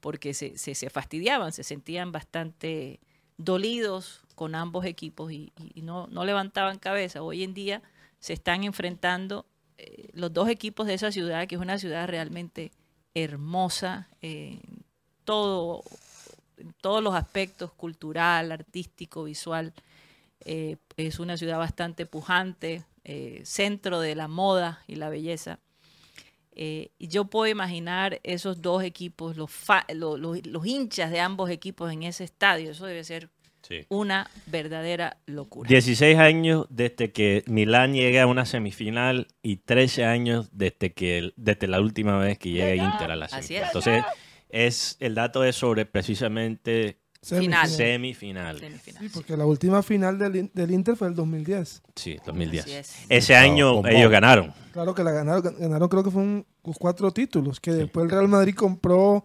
porque 0.00 0.34
se, 0.34 0.58
se, 0.58 0.74
se 0.74 0.90
fastidiaban, 0.90 1.52
se 1.52 1.62
sentían 1.62 2.10
bastante 2.10 2.98
dolidos 3.36 4.22
con 4.34 4.54
ambos 4.54 4.84
equipos 4.84 5.32
y, 5.32 5.52
no, 5.76 6.08
no 6.08 6.24
levantaban 6.24 6.78
cabeza. 6.78 7.22
Hoy 7.22 7.44
en 7.44 7.54
día 7.54 7.82
se 8.18 8.32
están 8.32 8.64
enfrentando 8.64 9.46
eh, 9.78 10.10
los 10.12 10.32
dos 10.32 10.48
equipos 10.48 10.86
de 10.86 10.94
esa 10.94 11.12
ciudad, 11.12 11.46
que 11.46 11.54
es 11.54 11.60
una 11.60 11.78
ciudad 11.78 12.08
realmente 12.08 12.72
hermosa 13.14 14.08
eh, 14.20 14.60
todo, 15.24 15.84
en 16.58 16.72
todos 16.80 17.02
los 17.02 17.14
aspectos, 17.14 17.72
cultural, 17.72 18.52
artístico, 18.52 19.24
visual. 19.24 19.72
Eh, 20.44 20.76
es 20.96 21.18
una 21.20 21.36
ciudad 21.36 21.58
bastante 21.58 22.06
pujante, 22.06 22.84
eh, 23.04 23.42
centro 23.44 24.00
de 24.00 24.14
la 24.14 24.28
moda 24.28 24.82
y 24.86 24.96
la 24.96 25.08
belleza. 25.08 25.58
Eh, 26.54 26.90
y 26.98 27.08
yo 27.08 27.24
puedo 27.24 27.50
imaginar 27.50 28.20
esos 28.24 28.60
dos 28.60 28.82
equipos, 28.82 29.36
los, 29.36 29.50
fa- 29.50 29.86
lo- 29.94 30.18
lo- 30.18 30.34
los 30.44 30.66
hinchas 30.66 31.10
de 31.10 31.20
ambos 31.20 31.48
equipos 31.50 31.90
en 31.92 32.02
ese 32.02 32.24
estadio. 32.24 32.70
Eso 32.72 32.84
debe 32.86 33.04
ser 33.04 33.30
Sí. 33.62 33.86
una 33.88 34.28
verdadera 34.46 35.16
locura. 35.26 35.68
16 35.68 36.18
años 36.18 36.66
desde 36.68 37.12
que 37.12 37.44
Milán 37.46 37.94
llega 37.94 38.24
a 38.24 38.26
una 38.26 38.44
semifinal 38.44 39.28
y 39.40 39.56
13 39.58 40.04
años 40.04 40.48
desde 40.52 40.92
que 40.92 41.18
el- 41.18 41.32
desde 41.36 41.68
la 41.68 41.80
última 41.80 42.18
vez 42.18 42.38
que 42.38 42.50
llega 42.50 42.74
Inter 42.74 43.12
a 43.12 43.16
la 43.16 43.26
Así 43.26 43.34
semifinal. 43.36 43.62
es. 43.62 43.68
Entonces, 43.68 44.04
es 44.52 44.96
el 45.00 45.14
dato 45.16 45.42
es 45.44 45.56
sobre 45.56 45.84
precisamente 45.86 46.98
semifinales. 47.20 47.76
Semifinal, 47.76 48.60
Sí, 48.60 49.08
porque 49.12 49.36
la 49.36 49.46
última 49.46 49.82
final 49.82 50.18
del, 50.18 50.50
del 50.52 50.70
Inter 50.70 50.96
fue 50.96 51.08
el 51.08 51.14
2010. 51.14 51.82
Sí, 51.96 52.18
2010. 52.26 52.64
Así 52.64 52.72
es. 52.72 52.96
Ese 53.08 53.34
año 53.36 53.74
bombón. 53.74 53.92
ellos 53.92 54.10
ganaron. 54.10 54.52
Claro 54.72 54.94
que 54.94 55.02
la 55.04 55.12
ganaron, 55.12 55.54
ganaron 55.58 55.88
creo 55.88 56.02
que 56.04 56.10
fue 56.10 56.22
un, 56.22 56.46
cuatro 56.78 57.10
títulos, 57.12 57.60
que 57.60 57.72
después 57.72 58.04
el 58.04 58.10
Real 58.10 58.28
Madrid 58.28 58.54
compró 58.54 59.24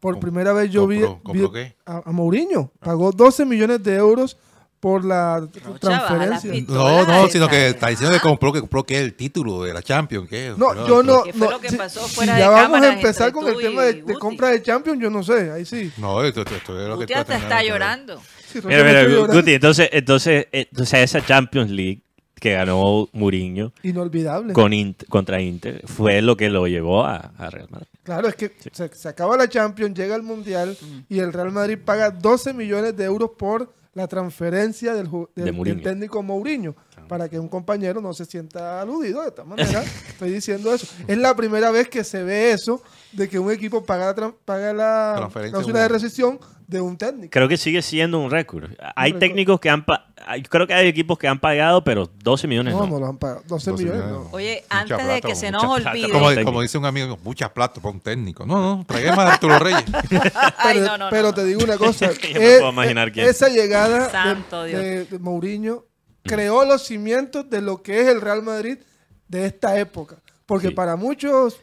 por 0.00 0.14
Com- 0.14 0.20
primera 0.20 0.52
vez 0.52 0.70
yo 0.70 0.86
vi, 0.86 1.00
compró- 1.00 1.22
compró 1.22 1.50
vi 1.50 1.54
qué? 1.60 1.76
a, 1.86 2.02
a 2.08 2.12
Mourinho, 2.12 2.72
pagó 2.80 3.12
12 3.12 3.44
millones 3.44 3.82
de 3.82 3.94
euros 3.96 4.36
por 4.80 5.04
la 5.04 5.46
transferencia. 5.78 6.52
la 6.52 6.60
No, 6.74 7.06
no, 7.06 7.28
sino 7.28 7.48
que 7.48 7.68
está 7.68 7.88
diciendo 7.88 8.14
que 8.16 8.20
compró, 8.20 8.50
que 8.52 8.60
compró 8.60 8.82
que 8.84 8.98
el 8.98 9.14
título 9.14 9.62
de 9.62 9.74
la 9.74 9.82
Champions. 9.82 10.28
¿qué? 10.28 10.54
No, 10.56 10.86
yo 10.88 11.02
no. 11.02 11.22
¿Qué 11.22 11.34
fue 11.34 11.46
no, 11.46 11.52
lo 11.52 11.60
que 11.60 11.72
pasó 11.72 12.08
si 12.08 12.14
fuera 12.14 12.38
ya 12.38 12.48
de 12.48 12.54
vamos 12.54 12.82
a 12.82 12.92
empezar 12.94 13.30
con 13.30 13.46
el 13.46 13.56
tema 13.58 13.82
de, 13.84 14.02
compra 14.18 14.48
de 14.48 14.62
Champions, 14.62 15.00
yo 15.00 15.10
no 15.10 15.22
sé, 15.22 15.50
ahí 15.50 15.66
sí. 15.66 15.92
No, 15.98 16.24
esto, 16.24 16.40
esto, 16.40 16.56
esto 16.56 16.80
es 16.80 16.88
lo 16.88 16.98
que 16.98 17.04
Guti 17.04 17.12
hasta 17.12 17.36
está 17.36 17.62
llorando. 17.62 18.20
Sí, 18.50 18.60
Mira, 18.64 19.02
llorando. 19.02 19.34
Guti, 19.34 19.52
entonces, 19.54 19.90
entonces, 19.92 20.46
sea, 20.84 21.02
esa 21.02 21.24
Champions 21.24 21.70
League 21.70 22.00
que 22.34 22.54
ganó 22.54 23.06
Mourinho 23.12 23.70
Inolvidable. 23.82 24.54
con 24.54 24.72
Int- 24.72 25.06
contra 25.10 25.42
Inter 25.42 25.82
fue 25.86 26.22
lo 26.22 26.38
que 26.38 26.48
lo 26.48 26.66
llevó 26.66 27.04
a, 27.04 27.32
a 27.36 27.50
Real 27.50 27.68
Madrid. 27.70 27.86
Claro, 28.02 28.28
es 28.28 28.34
que 28.34 28.56
se, 28.72 28.88
se 28.88 29.08
acaba 29.10 29.36
la 29.36 29.46
Champions, 29.46 29.96
llega 29.96 30.16
el 30.16 30.22
Mundial 30.22 30.74
y 31.10 31.18
el 31.18 31.34
Real 31.34 31.52
Madrid 31.52 31.78
paga 31.84 32.10
12 32.10 32.54
millones 32.54 32.96
de 32.96 33.04
euros 33.04 33.32
por 33.36 33.70
la 33.92 34.06
transferencia 34.06 34.94
del, 34.94 35.08
De 35.34 35.52
del 35.52 35.82
técnico 35.82 36.22
Mourinho. 36.22 36.76
Para 37.08 37.28
que 37.28 37.38
un 37.38 37.48
compañero 37.48 38.00
no 38.00 38.12
se 38.14 38.24
sienta 38.24 38.80
aludido. 38.80 39.22
De 39.22 39.28
esta 39.28 39.44
manera, 39.44 39.82
estoy 40.08 40.30
diciendo 40.30 40.72
eso. 40.74 40.86
Es 41.06 41.18
la 41.18 41.34
primera 41.34 41.70
vez 41.70 41.88
que 41.88 42.04
se 42.04 42.22
ve 42.22 42.52
eso 42.52 42.82
de 43.12 43.28
que 43.28 43.38
un 43.38 43.50
equipo 43.50 43.84
paga, 43.84 44.14
la 44.16 44.32
paga 44.44 44.72
la 44.72 45.14
Transferencia 45.16 45.52
cláusula 45.52 45.80
de 45.80 45.88
rescisión 45.88 46.38
de 46.66 46.80
un 46.80 46.96
técnico. 46.96 47.30
Creo 47.32 47.48
que 47.48 47.56
sigue 47.56 47.82
siendo 47.82 48.20
un 48.20 48.30
récord. 48.30 48.70
Hay 48.94 49.14
técnicos 49.14 49.58
que 49.58 49.68
han... 49.68 49.84
hay- 50.24 50.42
Creo 50.44 50.68
que 50.68 50.74
hay 50.74 50.86
equipos 50.86 51.18
que 51.18 51.26
han 51.26 51.40
pagado, 51.40 51.82
pero 51.82 52.08
12 52.22 52.46
millones 52.46 52.72
No, 52.74 52.82
no. 52.82 52.86
no 52.86 53.00
lo 53.00 53.06
han 53.06 53.18
pagado. 53.18 53.42
12 53.48 53.70
12 53.72 53.82
millones. 53.82 54.04
millones. 54.06 54.26
no. 54.30 54.36
Oye, 54.36 54.62
Mucha 54.70 54.78
antes 54.94 55.06
de 55.08 55.20
que 55.20 55.34
se 55.34 55.50
mucha 55.50 55.66
nos 55.66 55.86
olvide. 55.86 56.44
Como, 56.44 56.62
dice 56.62 56.78
un 56.78 56.84
amigo, 56.84 57.18
muchas 57.24 57.50
plata 57.50 57.80
para 57.80 57.92
un 57.92 58.00
técnico. 58.00 58.46
No, 58.46 58.76
no, 58.76 58.84
traigamos 58.86 59.18
a 59.18 59.32
Arturo 59.32 59.58
Reyes. 59.58 59.82
Ay, 60.58 60.74
pero 60.78 60.86
no, 60.86 60.98
no, 60.98 61.10
pero 61.10 61.22
no. 61.28 61.34
te 61.34 61.44
digo 61.44 61.64
una 61.64 61.76
cosa. 61.78 62.12
Ya 62.12 62.38
me 62.38 62.54
eh, 62.54 62.58
puedo 62.60 62.70
imaginar 62.70 63.10
quién. 63.10 63.28
Esa 63.28 63.48
llegada 63.48 64.06
de- 64.52 64.68
Dios. 64.68 64.80
de, 64.82 65.04
de 65.06 65.18
Mourinho 65.18 65.86
creó 66.22 66.64
los 66.64 66.84
cimientos 66.86 67.48
de 67.50 67.60
lo 67.62 67.82
que 67.82 68.00
es 68.00 68.08
el 68.08 68.20
Real 68.20 68.42
Madrid 68.42 68.78
de 69.28 69.46
esta 69.46 69.78
época. 69.78 70.16
Porque 70.46 70.68
Sí. 70.68 70.74
para 70.74 70.96
muchos 70.96 71.60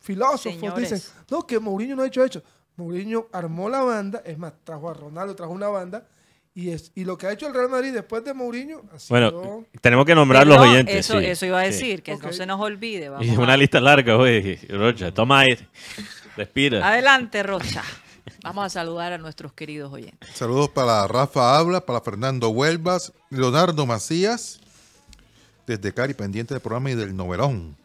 filósofos 0.00 0.42
Señores. 0.54 0.90
dicen, 0.90 1.12
no, 1.30 1.46
que 1.46 1.58
Mourinho 1.58 1.96
no 1.96 2.02
ha 2.02 2.06
hecho 2.06 2.24
eso. 2.24 2.42
Mourinho 2.76 3.26
armó 3.32 3.68
la 3.68 3.82
banda, 3.82 4.22
es 4.24 4.38
más, 4.38 4.52
trajo 4.64 4.88
a 4.90 4.94
Ronaldo, 4.94 5.34
trajo 5.36 5.52
una 5.52 5.68
banda. 5.68 6.06
Y, 6.54 6.68
es, 6.70 6.92
y 6.94 7.04
lo 7.04 7.16
que 7.16 7.26
ha 7.26 7.32
hecho 7.32 7.46
el 7.46 7.54
Real 7.54 7.70
Madrid 7.70 7.94
después 7.94 8.22
de 8.24 8.34
Mourinho 8.34 8.82
ha 8.94 8.98
sido... 8.98 9.30
Bueno, 9.32 9.66
tenemos 9.80 10.04
que 10.04 10.14
nombrar 10.14 10.46
los 10.46 10.58
oyentes. 10.58 10.94
Eso, 10.96 11.18
sí, 11.18 11.24
eso 11.26 11.46
iba 11.46 11.60
a 11.60 11.64
sí. 11.64 11.70
decir, 11.70 12.02
que 12.02 12.16
no 12.16 12.30
se 12.32 12.44
nos 12.44 12.60
olvide. 12.60 13.08
Vamos 13.08 13.26
Y 13.26 13.30
una 13.36 13.54
a- 13.54 13.56
lista 13.56 13.80
larga, 13.80 14.16
güey. 14.16 14.56
Rocha, 14.68 15.12
toma 15.14 15.40
aire. 15.40 15.66
Respira. 16.36 16.86
Adelante, 16.86 17.42
Rocha. 17.42 17.82
Vamos 18.42 18.64
a 18.64 18.68
saludar 18.70 19.12
a 19.12 19.18
nuestros 19.18 19.52
queridos 19.52 19.92
oyentes. 19.92 20.28
Saludos 20.34 20.68
para 20.70 21.06
Rafa 21.06 21.56
Habla, 21.56 21.86
para 21.86 22.00
Fernando 22.00 22.48
Huelvas, 22.48 23.12
Leonardo 23.30 23.86
Macías, 23.86 24.58
desde 25.66 25.92
Cari, 25.94 26.14
pendiente 26.14 26.54
del 26.54 26.60
programa 26.60 26.90
y 26.90 26.94
del 26.96 27.14
novelón. 27.16 27.76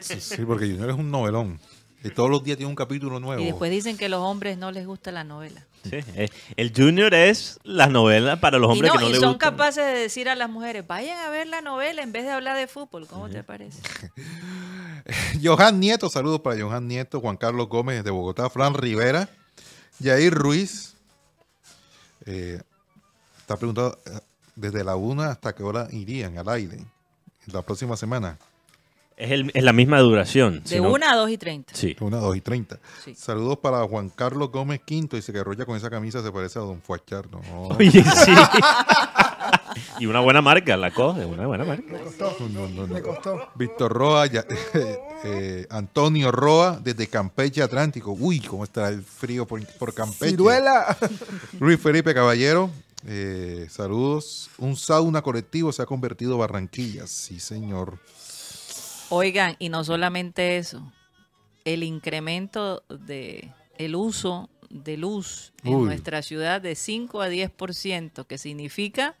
Sí, 0.00 0.20
sí, 0.20 0.42
porque 0.46 0.66
Junior 0.68 0.90
es 0.90 0.96
un 0.96 1.10
novelón. 1.10 1.60
Y 2.02 2.10
todos 2.10 2.30
los 2.30 2.42
días 2.44 2.56
tiene 2.56 2.70
un 2.70 2.76
capítulo 2.76 3.18
nuevo. 3.20 3.42
Y 3.42 3.46
después 3.46 3.70
dicen 3.70 3.96
que 3.96 4.06
a 4.06 4.08
los 4.08 4.20
hombres 4.20 4.56
no 4.58 4.70
les 4.70 4.86
gusta 4.86 5.10
la 5.10 5.24
novela. 5.24 5.66
Sí, 5.82 5.96
eh, 6.14 6.28
El 6.56 6.72
Junior 6.74 7.12
es 7.12 7.58
la 7.64 7.88
novela 7.88 8.40
para 8.40 8.58
los 8.58 8.68
Y, 8.70 8.72
hombres 8.72 8.92
no, 8.92 8.98
que 8.98 9.04
no 9.04 9.08
y 9.10 9.12
les 9.12 9.20
son 9.20 9.32
gusta. 9.34 9.50
capaces 9.50 9.84
de 9.84 9.98
decir 10.00 10.28
a 10.28 10.34
las 10.34 10.48
mujeres, 10.48 10.86
vayan 10.86 11.18
a 11.18 11.30
ver 11.30 11.46
la 11.48 11.60
novela 11.62 12.02
en 12.02 12.12
vez 12.12 12.24
de 12.24 12.30
hablar 12.30 12.56
de 12.56 12.68
fútbol. 12.68 13.06
¿Cómo 13.06 13.28
te 13.28 13.42
parece? 13.42 13.82
Johan 15.42 15.80
Nieto, 15.80 16.08
saludos 16.08 16.40
para 16.40 16.60
Johan 16.60 16.86
Nieto, 16.88 17.20
Juan 17.20 17.36
Carlos 17.36 17.68
Gómez 17.68 18.02
de 18.04 18.10
Bogotá, 18.10 18.48
Fran 18.50 18.74
Rivera, 18.74 19.28
Yair 19.98 20.32
Ruiz. 20.34 20.94
Eh, 22.26 22.60
está 23.38 23.56
preguntando 23.56 23.98
eh, 24.06 24.18
desde 24.56 24.82
la 24.84 24.96
una 24.96 25.30
hasta 25.30 25.54
qué 25.54 25.62
hora 25.62 25.88
irían 25.92 26.36
al 26.38 26.48
aire 26.48 26.78
la 27.46 27.62
próxima 27.62 27.96
semana. 27.96 28.38
Es, 29.16 29.30
el- 29.30 29.50
es 29.54 29.62
la 29.64 29.72
misma 29.72 29.98
duración. 30.00 30.62
De 30.64 30.78
1 30.80 31.06
a 31.06 31.16
2 31.16 31.30
y 31.30 31.38
30. 31.38 31.74
Sí. 31.74 31.96
Una, 32.00 32.18
dos 32.18 32.36
y 32.36 32.42
treinta. 32.42 32.78
Sí. 33.02 33.14
Saludos 33.14 33.58
para 33.58 33.82
Juan 33.86 34.10
Carlos 34.10 34.50
Gómez 34.50 34.80
Quinto. 34.84 35.16
Dice 35.16 35.32
que 35.32 35.42
Roya 35.42 35.64
con 35.64 35.74
esa 35.76 35.88
camisa 35.88 36.22
se 36.22 36.30
parece 36.30 36.58
a 36.58 36.62
Don 36.62 36.82
Fuachar. 36.82 37.26
No, 37.30 37.40
Oye, 37.68 37.90
sí. 38.02 38.02
y 40.00 40.06
una 40.06 40.20
buena 40.20 40.42
marca, 40.42 40.76
la 40.76 40.90
coge, 40.90 41.24
una 41.24 41.46
buena 41.46 41.64
marca. 41.64 41.92
Me 41.92 41.98
costó. 42.00 42.36
no, 42.40 42.68
no, 42.68 42.86
no. 42.86 42.94
Me 42.94 43.02
costó. 43.02 43.48
Víctor 43.54 43.92
Roa, 43.92 44.26
ya- 44.26 44.44
eh, 45.24 45.66
Antonio 45.70 46.30
Roa 46.30 46.78
desde 46.82 47.06
Campeche 47.08 47.62
Atlántico. 47.62 48.12
Uy, 48.12 48.40
cómo 48.40 48.64
está 48.64 48.88
el 48.88 49.02
frío 49.02 49.46
por, 49.46 49.64
por 49.78 49.94
Campeche. 49.94 50.30
Ciruela. 50.30 50.96
Luis 51.60 51.80
Felipe 51.80 52.14
Caballero, 52.14 52.70
eh, 53.06 53.66
saludos. 53.70 54.50
Un 54.58 54.76
sauna 54.76 55.22
colectivo 55.22 55.72
se 55.72 55.82
ha 55.82 55.86
convertido 55.86 56.32
en 56.34 56.38
Barranquilla. 56.40 57.06
Sí, 57.06 57.40
señor. 57.40 57.98
Oigan, 59.08 59.56
y 59.58 59.68
no 59.68 59.84
solamente 59.84 60.58
eso, 60.58 60.82
el 61.64 61.82
incremento 61.84 62.82
de 62.88 63.52
el 63.78 63.94
uso 63.94 64.48
de 64.68 64.96
luz 64.96 65.52
en 65.62 65.74
Uy. 65.74 65.84
nuestra 65.84 66.22
ciudad 66.22 66.60
de 66.60 66.74
5 66.74 67.22
a 67.22 67.28
10%, 67.28 68.26
que 68.26 68.36
significa 68.38 69.14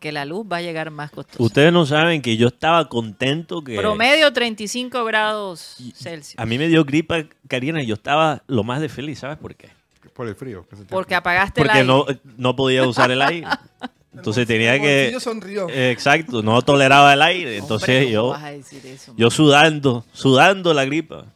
que 0.00 0.12
la 0.12 0.24
luz 0.24 0.46
va 0.50 0.58
a 0.58 0.62
llegar 0.62 0.90
más 0.90 1.10
costosa. 1.10 1.42
Ustedes 1.42 1.72
no 1.72 1.86
saben 1.86 2.22
que 2.22 2.36
yo 2.36 2.48
estaba 2.48 2.88
contento 2.88 3.62
que... 3.62 3.76
Promedio 3.76 4.32
35 4.32 5.04
grados 5.04 5.76
Celsius. 5.94 6.38
A 6.38 6.46
mí 6.46 6.58
me 6.58 6.68
dio 6.68 6.84
gripa, 6.84 7.24
Karina, 7.48 7.82
y 7.82 7.86
yo 7.86 7.94
estaba 7.94 8.42
lo 8.46 8.64
más 8.64 8.80
de 8.80 8.88
feliz. 8.88 9.20
¿Sabes 9.20 9.38
por 9.38 9.54
qué? 9.54 9.70
Por 10.14 10.28
el 10.28 10.34
frío. 10.34 10.66
Porque 10.88 11.14
apagaste 11.14 11.60
el 11.60 11.66
Porque 11.66 11.80
aire. 11.80 11.86
no, 11.86 12.06
no 12.36 12.56
podía 12.56 12.86
usar 12.86 13.10
el 13.10 13.20
aire. 13.22 13.46
Entonces 14.14 14.46
tenía 14.46 14.80
que... 14.80 15.14
Sonrió. 15.20 15.68
Eh, 15.68 15.90
Exacto, 15.90 16.42
no 16.42 16.62
toleraba 16.62 17.12
el 17.12 17.20
aire. 17.20 17.58
Entonces 17.58 17.88
Hombre, 17.88 18.04
¿cómo 18.04 18.12
yo, 18.12 18.28
vas 18.28 18.44
a 18.44 18.50
decir 18.50 18.86
eso, 18.86 19.14
yo 19.16 19.30
sudando, 19.30 20.04
sudando 20.12 20.72
la 20.72 20.86
gripa. 20.86 21.26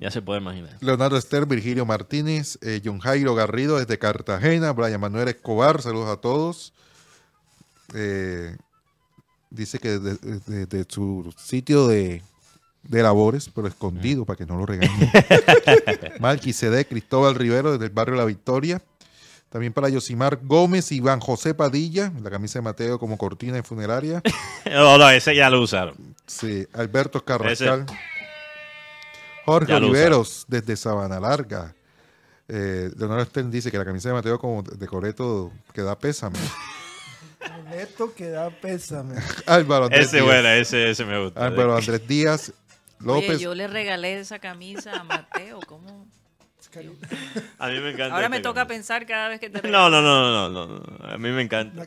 Ya 0.00 0.10
se 0.10 0.20
puede 0.20 0.40
imaginar. 0.40 0.76
Leonardo 0.80 1.16
Ester, 1.16 1.46
Virgilio 1.46 1.86
Martínez, 1.86 2.58
eh, 2.60 2.80
John 2.84 2.98
Jairo 2.98 3.36
Garrido 3.36 3.78
desde 3.78 4.00
Cartagena, 4.00 4.72
Brian 4.72 5.00
Manuel 5.00 5.28
Escobar, 5.28 5.80
saludos 5.80 6.10
a 6.10 6.20
todos. 6.20 6.72
Eh, 7.94 8.56
dice 9.50 9.78
que 9.78 9.98
desde 9.98 10.40
de, 10.40 10.66
de 10.66 10.86
su 10.88 11.32
sitio 11.36 11.86
de, 11.88 12.22
de 12.82 13.02
labores, 13.02 13.50
pero 13.54 13.68
escondido 13.68 14.24
para 14.24 14.36
que 14.36 14.46
no 14.46 14.56
lo 14.56 14.66
regañen. 14.66 15.10
Malqui 16.20 16.52
Cede, 16.52 16.86
Cristóbal 16.86 17.34
Rivero 17.34 17.72
desde 17.72 17.86
el 17.86 17.90
barrio 17.92 18.14
La 18.16 18.24
Victoria. 18.24 18.80
También 19.50 19.74
para 19.74 19.90
Yosimar 19.90 20.38
Gómez, 20.42 20.90
Iván 20.92 21.20
José 21.20 21.52
Padilla, 21.52 22.10
la 22.22 22.30
camisa 22.30 22.58
de 22.58 22.62
Mateo 22.62 22.98
como 22.98 23.18
cortina 23.18 23.54
de 23.54 23.62
funeraria. 23.62 24.22
No, 24.64 24.96
no, 24.96 25.10
ese 25.10 25.34
ya 25.34 25.50
lo 25.50 25.60
usaron. 25.60 25.96
Sí, 26.26 26.66
Alberto 26.72 27.22
Carrascal. 27.24 27.84
Ese- 27.86 27.98
Jorge 29.44 29.74
Oliveros, 29.74 30.44
desde 30.46 30.76
Sabana 30.76 31.18
Larga. 31.18 31.74
Eh, 32.48 32.90
Leonardo 32.96 33.24
Stern 33.24 33.50
dice 33.50 33.70
que 33.72 33.78
la 33.78 33.84
camisa 33.84 34.08
de 34.08 34.14
Mateo 34.14 34.38
como 34.38 34.62
de 34.62 34.86
Coreto 34.86 35.50
que 35.74 35.82
da 35.82 35.98
pésame. 35.98 36.38
Neto 37.70 38.14
que 38.14 38.28
da 38.28 38.50
pésame. 38.50 39.14
Álvaro 39.46 39.84
Andrés 39.84 40.06
Ese 40.06 40.16
Díaz. 40.16 40.26
bueno, 40.26 40.48
ese, 40.48 40.90
ese 40.90 41.04
me 41.04 41.22
gusta. 41.22 41.44
Álvaro 41.44 41.76
Andrés 41.76 42.06
Díaz 42.06 42.52
López. 43.00 43.30
Oye, 43.30 43.38
yo 43.38 43.54
le 43.54 43.66
regalé 43.66 44.18
esa 44.18 44.38
camisa 44.38 44.92
a 45.00 45.04
Mateo. 45.04 45.60
¿Cómo? 45.66 46.06
A 47.58 47.68
mí 47.68 47.80
me 47.80 47.90
encanta. 47.90 48.14
Ahora 48.14 48.28
me 48.28 48.36
esta 48.36 48.48
toca 48.48 48.66
pensar 48.66 49.04
cada 49.06 49.28
vez 49.28 49.40
que 49.40 49.50
te 49.50 49.68
No, 49.68 49.90
no, 49.90 50.00
no, 50.00 50.48
no, 50.48 50.48
no, 50.48 50.78
no. 50.78 51.06
A 51.06 51.18
mí 51.18 51.28
me 51.30 51.42
encanta. 51.42 51.86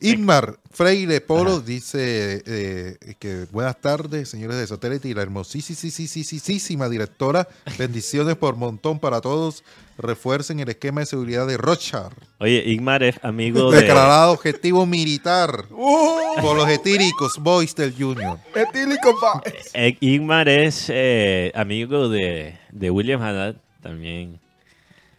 Inmar 0.00 0.58
Freire 0.70 1.20
Polo 1.20 1.60
dice 1.60 2.42
eh, 2.46 2.96
que 3.18 3.46
buenas 3.50 3.78
tardes, 3.80 4.30
señores 4.30 4.56
de 4.56 4.66
Satélite 4.66 5.08
y 5.08 5.14
la 5.14 5.22
hermosísima 5.22 6.88
directora. 6.88 7.46
Bendiciones 7.78 8.36
por 8.36 8.56
montón 8.56 8.98
para 8.98 9.20
todos. 9.20 9.62
Refuercen 9.98 10.60
el 10.60 10.68
esquema 10.68 11.00
de 11.00 11.06
seguridad 11.06 11.46
de 11.46 11.56
Rochard. 11.56 12.12
Oye, 12.38 12.62
Igmar 12.66 13.02
es 13.02 13.16
amigo 13.22 13.70
de. 13.72 13.80
Declarado 13.80 14.32
objetivo 14.32 14.86
militar 14.86 15.64
por 16.40 16.56
los 16.56 16.68
etíricos 16.68 17.36
Boys 17.38 17.74
del 17.74 17.92
Junior. 17.92 18.38
Etílico 18.54 19.18
pa. 19.20 19.42
Eh, 19.74 19.96
Igmar 20.00 20.48
es 20.48 20.86
eh, 20.88 21.50
amigo 21.54 22.08
de, 22.08 22.56
de 22.70 22.90
William 22.90 23.20
Haddad, 23.20 23.56
también 23.88 24.38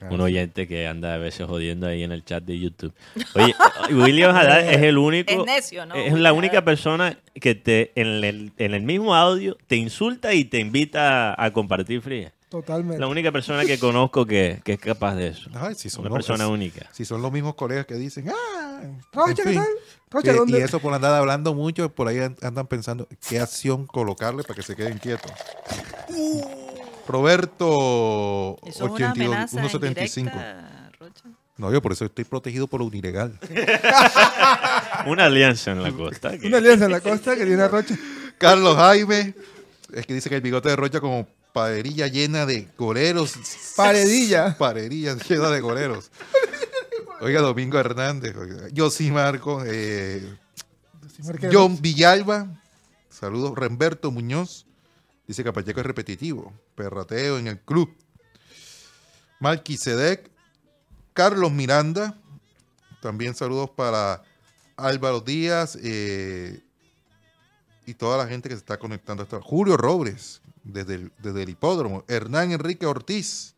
un 0.09 0.21
oyente 0.21 0.65
que 0.67 0.87
anda 0.87 1.15
a 1.15 1.17
veces 1.17 1.45
jodiendo 1.45 1.85
ahí 1.87 2.03
en 2.03 2.11
el 2.13 2.23
chat 2.23 2.41
de 2.43 2.57
YouTube. 2.57 2.93
Oye, 3.35 3.53
William 3.93 4.33
Haddad 4.35 4.61
es 4.73 4.81
el 4.81 4.97
único, 4.97 5.29
Es 5.31 5.45
necio, 5.45 5.85
¿no? 5.85 5.95
es 5.95 6.13
la 6.13 6.31
única 6.31 6.63
persona 6.63 7.17
que 7.33 7.53
te 7.55 7.91
en 7.99 8.23
el, 8.23 8.51
en 8.57 8.73
el 8.73 8.83
mismo 8.83 9.13
audio 9.13 9.57
te 9.67 9.75
insulta 9.75 10.33
y 10.33 10.45
te 10.45 10.59
invita 10.59 11.35
a 11.41 11.51
compartir 11.51 12.01
fría. 12.01 12.31
Totalmente. 12.47 12.97
La 12.99 13.07
única 13.07 13.31
persona 13.31 13.63
que 13.65 13.77
conozco 13.77 14.25
que, 14.25 14.59
que 14.63 14.73
es 14.73 14.79
capaz 14.79 15.15
de 15.15 15.27
eso. 15.27 15.49
Ay, 15.53 15.75
si 15.75 15.89
son 15.89 16.01
Una 16.01 16.09
los- 16.15 16.25
persona 16.25 16.47
única. 16.47 16.89
Si 16.93 17.03
son 17.05 17.21
los 17.21 17.31
mismos 17.31 17.55
colegas 17.55 17.85
que 17.85 17.95
dicen, 17.95 18.29
ah, 18.29 18.81
Rocha, 19.13 19.29
en 19.31 19.35
¿qué 19.35 19.43
fin. 19.43 19.55
tal? 19.55 19.67
Rocha, 20.09 20.33
¿dónde? 20.33 20.59
Y 20.59 20.61
eso 20.63 20.79
por 20.79 20.93
andar 20.93 21.13
hablando 21.13 21.53
mucho, 21.53 21.93
por 21.93 22.07
ahí 22.07 22.17
an- 22.19 22.37
andan 22.41 22.65
pensando 22.67 23.07
qué 23.27 23.39
acción 23.39 23.85
colocarle 23.85 24.43
para 24.43 24.55
que 24.55 24.63
se 24.63 24.75
queden 24.75 24.97
quietos. 24.97 25.31
Roberto 27.09 28.57
Eso 28.65 28.69
es 28.69 28.81
una 28.81 28.93
82, 28.93 29.27
amenaza 29.35 29.57
175. 29.59 30.29
indirecta, 30.29 30.91
Rocha. 30.99 31.23
No, 31.57 31.71
yo 31.73 31.81
por 31.81 31.91
eso 31.91 32.05
estoy 32.05 32.23
protegido 32.23 32.67
por 32.67 32.79
lo 32.81 32.87
ilegal. 32.87 33.37
Una 35.05 35.25
alianza 35.25 35.71
en 35.71 35.83
la 35.83 35.91
costa. 35.91 36.37
que- 36.37 36.47
Una 36.47 36.57
alianza 36.57 36.85
en 36.85 36.91
la 36.91 37.01
costa 37.01 37.35
que 37.35 37.45
tiene 37.45 37.61
a 37.63 37.67
Rocha. 37.67 37.97
Carlos 38.37 38.75
Jaime, 38.77 39.33
es 39.93 40.05
que 40.05 40.13
dice 40.13 40.29
que 40.29 40.35
el 40.35 40.41
bigote 40.41 40.69
de 40.69 40.75
Rocha 40.77 41.01
como 41.01 41.27
paderilla 41.53 42.07
llena 42.07 42.45
de 42.45 42.67
goleros. 42.77 43.33
Paredilla. 43.75 44.55
Paredilla 44.57 45.15
llena 45.15 45.49
de 45.49 45.59
goleros. 45.59 46.11
Oiga, 47.21 47.41
Domingo 47.41 47.77
Hernández, 47.77 48.33
oiga, 48.37 48.69
Yossi 48.71 49.11
Marco, 49.11 49.61
eh, 49.65 50.23
John 51.51 51.81
Villalba, 51.81 52.47
saludos, 53.09 53.57
Remberto 53.57 54.09
Muñoz, 54.09 54.65
dice 55.29 55.43
que 55.43 55.53
Pacheco 55.53 55.79
es 55.79 55.85
repetitivo, 55.85 56.51
perrateo 56.73 57.37
en 57.37 57.45
el 57.45 57.59
club. 57.59 57.95
Malquisedec, 59.39 60.27
Carlos 61.13 61.51
Miranda, 61.51 62.17
también 62.99 63.35
saludos 63.35 63.69
para 63.69 64.23
Álvaro 64.75 65.21
Díaz 65.21 65.77
eh, 65.83 66.63
y 67.85 67.93
toda 67.93 68.17
la 68.17 68.27
gente 68.27 68.49
que 68.49 68.55
se 68.55 68.59
está 68.61 68.79
conectando. 68.79 69.21
Hasta 69.21 69.39
Julio 69.39 69.77
Robles, 69.77 70.41
desde 70.63 70.95
el, 70.95 71.11
desde 71.19 71.43
el 71.43 71.49
hipódromo. 71.49 72.03
Hernán 72.07 72.51
Enrique 72.51 72.87
Ortiz, 72.87 73.53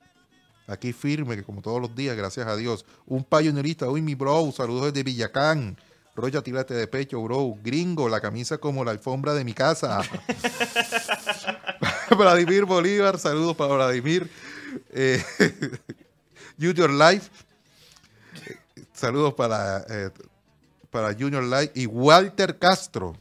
aquí 0.67 0.91
firme, 0.91 1.37
que 1.37 1.43
como 1.43 1.61
todos 1.61 1.81
los 1.81 1.95
días, 1.95 2.17
gracias 2.17 2.47
a 2.47 2.57
Dios. 2.57 2.85
Un 3.05 3.23
payonierista, 3.23 3.87
uy, 3.87 4.01
mi 4.01 4.13
bro, 4.13 4.51
saludos 4.51 4.87
desde 4.87 5.03
Villacán. 5.03 5.77
Roya, 6.13 6.41
tírate 6.41 6.73
de 6.73 6.87
pecho, 6.87 7.21
bro. 7.21 7.55
Gringo, 7.63 8.09
la 8.09 8.19
camisa 8.19 8.57
como 8.57 8.83
la 8.83 8.91
alfombra 8.91 9.33
de 9.33 9.45
mi 9.45 9.53
casa. 9.53 10.01
Vladimir 12.17 12.65
Bolívar, 12.65 13.17
saludos 13.17 13.55
para 13.55 13.73
Vladimir. 13.73 14.29
Eh, 14.89 15.23
Junior 16.59 16.89
Life, 16.91 17.29
eh, 18.47 18.83
saludos 18.93 19.33
para, 19.33 19.85
eh, 19.89 20.11
para 20.89 21.13
Junior 21.13 21.43
Life. 21.43 21.71
Y 21.75 21.85
Walter 21.85 22.57
Castro, 22.59 23.15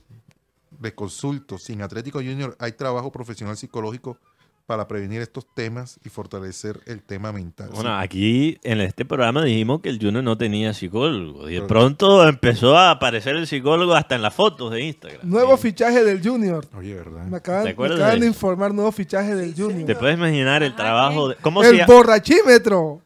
les 0.81 0.93
consulto, 0.93 1.59
sin 1.59 1.83
Atlético 1.83 2.19
Junior 2.19 2.57
hay 2.59 2.73
trabajo 2.73 3.13
profesional 3.13 3.57
psicológico 3.57 4.19
para 4.71 4.87
prevenir 4.87 5.21
estos 5.21 5.53
temas 5.53 5.99
y 6.05 6.11
fortalecer 6.11 6.79
el 6.87 7.03
tema 7.03 7.33
mental. 7.33 7.71
Bueno, 7.75 7.93
aquí 7.99 8.57
en 8.63 8.81
este 8.81 9.05
programa 9.05 9.43
dijimos 9.43 9.81
que 9.81 9.89
el 9.89 9.99
Junior 10.01 10.23
no 10.23 10.39
tenía 10.39 10.73
psicólogo. 10.75 11.51
Y 11.51 11.55
de 11.55 11.63
pronto 11.63 12.25
empezó 12.29 12.79
a 12.79 12.93
aparecer 12.93 13.35
el 13.35 13.49
psicólogo 13.49 13.97
hasta 13.97 14.15
en 14.15 14.23
las 14.23 14.33
fotos 14.33 14.71
de 14.71 14.83
Instagram. 14.85 15.29
Nuevo 15.29 15.57
fichaje 15.57 16.05
del 16.05 16.23
Junior. 16.23 16.69
Oye, 16.79 16.95
¿verdad? 16.95 17.25
Me 17.27 17.39
acaban, 17.39 17.63
¿Te 17.63 17.71
me 17.71 17.73
acuerdas 17.73 17.99
acaban 17.99 18.21
de 18.21 18.27
informar 18.29 18.73
nuevo 18.73 18.93
fichaje 18.93 19.35
del 19.35 19.57
Junior. 19.57 19.87
¿Te 19.87 19.97
puedes 19.97 20.17
imaginar 20.17 20.63
el 20.63 20.77
trabajo 20.77 21.31
de... 21.31 21.35
¿Cómo 21.35 21.65
El 21.65 21.71
se 21.71 21.77
llama? 21.79 21.93
borrachímetro. 21.93 23.01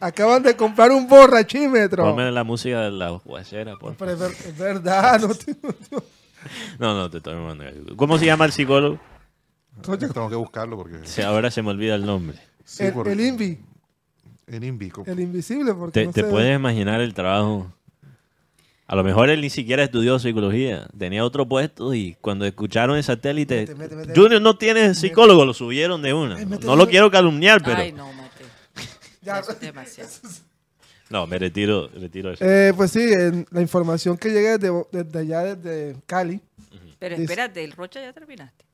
Acaban 0.00 0.42
de 0.44 0.56
comprar 0.56 0.92
un 0.92 1.06
borrachímetro. 1.06 2.04
Ponme 2.04 2.32
la 2.32 2.42
música 2.42 2.80
de 2.84 2.90
la 2.90 3.10
guachera, 3.10 3.76
por 3.76 3.94
Pero 3.96 4.12
es, 4.12 4.18
ver- 4.18 4.30
es 4.30 4.56
verdad, 4.56 5.20
no 5.20 5.34
te- 5.34 5.54
No, 6.78 6.94
no, 6.94 7.10
te 7.10 7.18
estoy 7.18 7.34
mandando. 7.34 7.94
¿Cómo 7.96 8.16
se 8.16 8.24
llama 8.24 8.46
el 8.46 8.52
psicólogo? 8.52 8.98
Tengo 9.82 10.28
que 10.28 10.36
buscarlo 10.36 10.76
porque... 10.76 10.98
Si 11.04 11.22
ahora 11.22 11.50
se 11.50 11.62
me 11.62 11.70
olvida 11.70 11.94
el 11.94 12.04
nombre. 12.06 12.38
Sí, 12.64 12.84
el, 12.84 12.92
por- 12.92 13.08
el 13.08 13.20
Invi, 13.20 13.58
El 14.46 14.64
Invico. 14.64 15.04
el 15.06 15.20
invisible, 15.20 15.74
porque 15.74 16.06
¿Te, 16.12 16.22
no 16.22 16.28
puedes 16.30 16.56
imaginar 16.56 17.00
el 17.00 17.14
trabajo? 17.14 17.72
A 18.88 18.94
lo 18.94 19.02
mejor 19.02 19.30
él 19.30 19.40
ni 19.40 19.50
siquiera 19.50 19.82
estudió 19.82 20.18
psicología, 20.20 20.86
tenía 20.96 21.24
otro 21.24 21.46
puesto 21.48 21.92
y 21.94 22.16
cuando 22.20 22.44
escucharon 22.46 22.96
el 22.96 23.02
satélite, 23.02 23.60
Mete, 23.62 23.74
mete, 23.74 23.96
mete. 23.96 24.12
Junior 24.20 24.40
no 24.40 24.56
tiene 24.56 24.94
psicólogo, 24.94 25.44
lo 25.44 25.52
subieron 25.54 26.02
de 26.02 26.14
una. 26.14 26.38
No 26.44 26.76
lo 26.76 26.86
quiero 26.88 27.10
calumniar, 27.10 27.60
pero 27.64 27.78
Ay, 27.78 27.92
no, 27.92 28.12
mate. 28.12 28.44
Ya. 29.22 29.40
Eso 29.40 29.50
es 29.50 29.58
demasiado. 29.60 30.08
no, 31.10 31.26
me 31.26 31.36
retiro, 31.40 31.88
retiro 31.88 32.32
eso. 32.32 32.44
Eh, 32.44 32.72
pues 32.76 32.92
sí, 32.92 33.00
en 33.12 33.44
la 33.50 33.60
información 33.60 34.16
que 34.16 34.28
llega 34.30 34.56
desde, 34.56 34.72
desde 34.92 35.18
allá, 35.18 35.54
desde 35.56 35.96
Cali. 36.06 36.40
Pero 37.00 37.16
Dice- 37.16 37.24
espérate, 37.24 37.64
el 37.64 37.72
Rocha 37.72 38.00
ya 38.00 38.12
terminaste. 38.12 38.64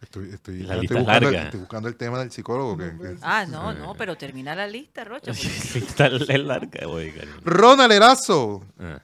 Estoy, 0.00 0.30
estoy, 0.32 0.62
La 0.62 0.76
yo 0.76 0.80
lista 0.82 0.94
estoy 0.94 0.96
es 0.96 1.02
buscando, 1.04 1.28
el, 1.28 1.34
larga. 1.34 1.44
estoy 1.46 1.60
buscando 1.60 1.88
el 1.88 1.96
tema 1.96 2.18
del 2.20 2.30
psicólogo. 2.32 2.76
que- 2.76 2.96
que- 2.96 3.16
Ah, 3.22 3.44
no, 3.46 3.72
no, 3.74 3.94
pero 3.94 4.16
termina 4.16 4.54
la 4.54 4.66
lista, 4.66 5.04
Rocha. 5.04 5.32
porque- 5.32 6.38
larga, 6.38 6.70
cariño. 6.70 7.40
Ronald 7.44 7.92
Erazo. 7.92 8.64
Ah. 8.78 9.00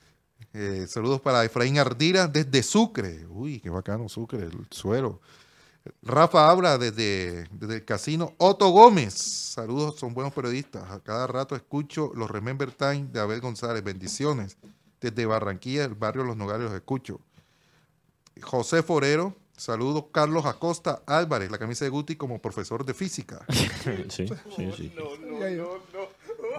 Eh, 0.55 0.87
saludos 0.89 1.21
para 1.21 1.45
Efraín 1.45 1.79
Ardira 1.79 2.27
desde 2.29 2.63
Sucre. 2.63 3.27
Uy, 3.29 3.61
qué 3.61 3.69
bacano 3.69 4.09
Sucre, 4.09 4.39
el 4.39 4.67
suelo. 4.71 5.21
Rafa 6.03 6.49
habla 6.51 6.79
desde, 6.79 7.47
desde 7.53 7.75
el 7.77 7.85
casino. 7.85 8.33
Otto 8.39 8.71
Gómez. 8.71 9.15
Saludos, 9.53 9.97
son 10.01 10.15
buenos 10.15 10.33
periodistas. 10.33 10.91
A 10.91 10.99
cada 11.01 11.27
rato 11.27 11.55
escucho 11.55 12.11
los 12.17 12.31
Remember 12.31 12.73
Time 12.73 13.09
de 13.13 13.21
Abel 13.21 13.41
González. 13.41 13.85
Bendiciones. 13.85 14.57
Desde 15.01 15.27
Barranquilla, 15.27 15.85
el 15.85 15.95
barrio 15.95 16.25
Los 16.25 16.37
Nogales, 16.39 16.65
los 16.65 16.75
escucho. 16.75 17.21
José 18.43 18.83
Forero. 18.83 19.37
Saludos, 19.57 20.05
Carlos 20.13 20.45
Acosta 20.45 21.03
Álvarez, 21.07 21.51
la 21.51 21.59
camisa 21.59 21.85
de 21.85 21.91
Guti 21.91 22.17
como 22.17 22.39
profesor 22.41 22.85
de 22.85 22.95
física. 22.95 23.45
Sí, 24.09 24.27
sí, 24.57 24.73
sí. 24.77 24.93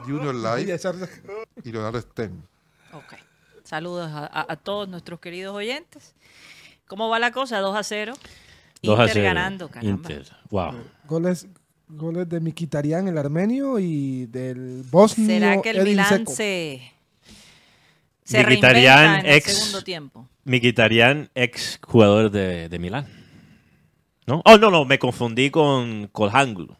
Junior 0.05 0.35
Y 0.59 0.65
Live 0.65 1.09
y 1.63 1.71
Leonardo 1.71 1.99
Sten. 2.01 2.43
Ok. 2.93 3.13
Saludos 3.63 4.09
a, 4.11 4.25
a- 4.25 4.45
a 4.51 4.55
todos 4.55 4.87
nuestros 4.87 5.19
queridos 5.19 5.55
oyentes. 5.55 6.13
¿Cómo 6.87 7.09
va 7.09 7.19
la 7.19 7.31
cosa? 7.31 7.59
2 7.59 7.75
a 7.75 7.83
0. 7.83 8.13
2 8.81 8.97
a 8.99 9.01
Inter 9.03 9.13
0. 9.13 9.25
ganando, 9.25 9.69
caramba. 9.69 9.91
Inter. 9.91 10.25
Wow. 10.49 10.73
Goles, 11.05 11.47
goles 11.89 12.29
de 12.29 12.39
Mikitarian, 12.39 13.07
el 13.07 13.17
armenio, 13.17 13.77
y 13.79 14.25
del 14.27 14.83
bosnio. 14.89 15.27
¿Será 15.27 15.61
que 15.61 15.71
el 15.71 15.77
Edin 15.77 15.87
Milán 15.89 16.09
Dzeko. 16.19 16.31
se, 16.33 16.93
se 18.31 18.43
reinventa 18.43 19.19
en 19.19 19.25
el 19.25 19.35
ex- 19.35 19.53
segundo 19.53 19.81
tiempo? 19.83 20.27
Mkhitaryan, 20.45 21.29
ex 21.35 21.79
jugador 21.85 22.29
de, 22.31 22.69
de 22.69 22.79
Milán. 22.79 23.05
¿No? 24.25 24.41
Oh, 24.45 24.57
no, 24.57 24.69
no, 24.69 24.83
me 24.85 24.99
confundí 24.99 25.49
con 25.49 26.07
Colhanglu. 26.11 26.75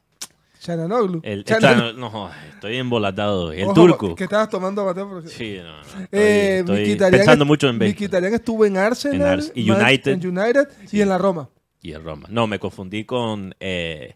Chananoglu. 0.60 1.22
El, 1.24 1.46
Chananoglu. 1.46 1.88
esta- 1.90 2.00
no, 2.00 2.30
estoy 2.54 2.78
embolatado. 2.78 3.46
hoy. 3.48 3.58
El 3.60 3.66
Ojo, 3.66 3.74
turco. 3.74 4.16
Que 4.16 4.26
estabas 4.26 4.50
tomando 4.50 4.84
porque- 5.08 5.30
Sí, 5.30 5.58
no, 5.64 5.78
no, 5.78 5.82
estoy, 5.82 6.08
Eh, 6.12 6.60
estoy 6.60 6.96
pensando 7.12 7.46
mucho 7.46 7.70
en 7.70 7.78
Mkhitaryan 7.78 8.34
estuvo 8.34 8.66
en 8.66 8.76
Arsenal, 8.78 9.16
En 9.16 9.28
Ars- 9.28 9.52
y 9.56 9.70
United. 9.70 10.12
en 10.14 10.28
United 10.38 10.68
y 10.92 11.02
en 11.02 11.10
la 11.10 11.18
Roma. 11.18 11.50
y 11.82 11.94
en 11.94 12.04
Roma. 12.04 12.28
No, 12.30 12.48
me 12.48 12.60
confundí 12.60 13.06
con... 13.06 13.56
eh, 13.62 14.16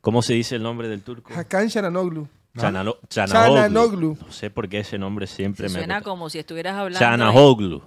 ¿Cómo 0.00 0.22
se 0.22 0.34
dice 0.34 0.54
el 0.54 0.62
nombre 0.62 0.88
del 0.88 1.02
turco? 1.02 1.32
Hakan 1.34 1.68
Chananoglu. 1.68 2.28
Chanalo- 2.62 2.98
Chanahoglu. 3.08 3.54
Chananoglu. 3.56 4.18
No 4.26 4.32
sé 4.32 4.50
por 4.50 4.68
qué 4.68 4.80
ese 4.80 4.98
nombre 4.98 5.26
siempre 5.26 5.68
me... 5.68 5.74
Suena 5.78 5.96
gusta. 5.98 6.10
como 6.10 6.30
si 6.30 6.38
estuvieras 6.38 6.74
hablando 6.74 6.98
Chanahoglu. 6.98 7.82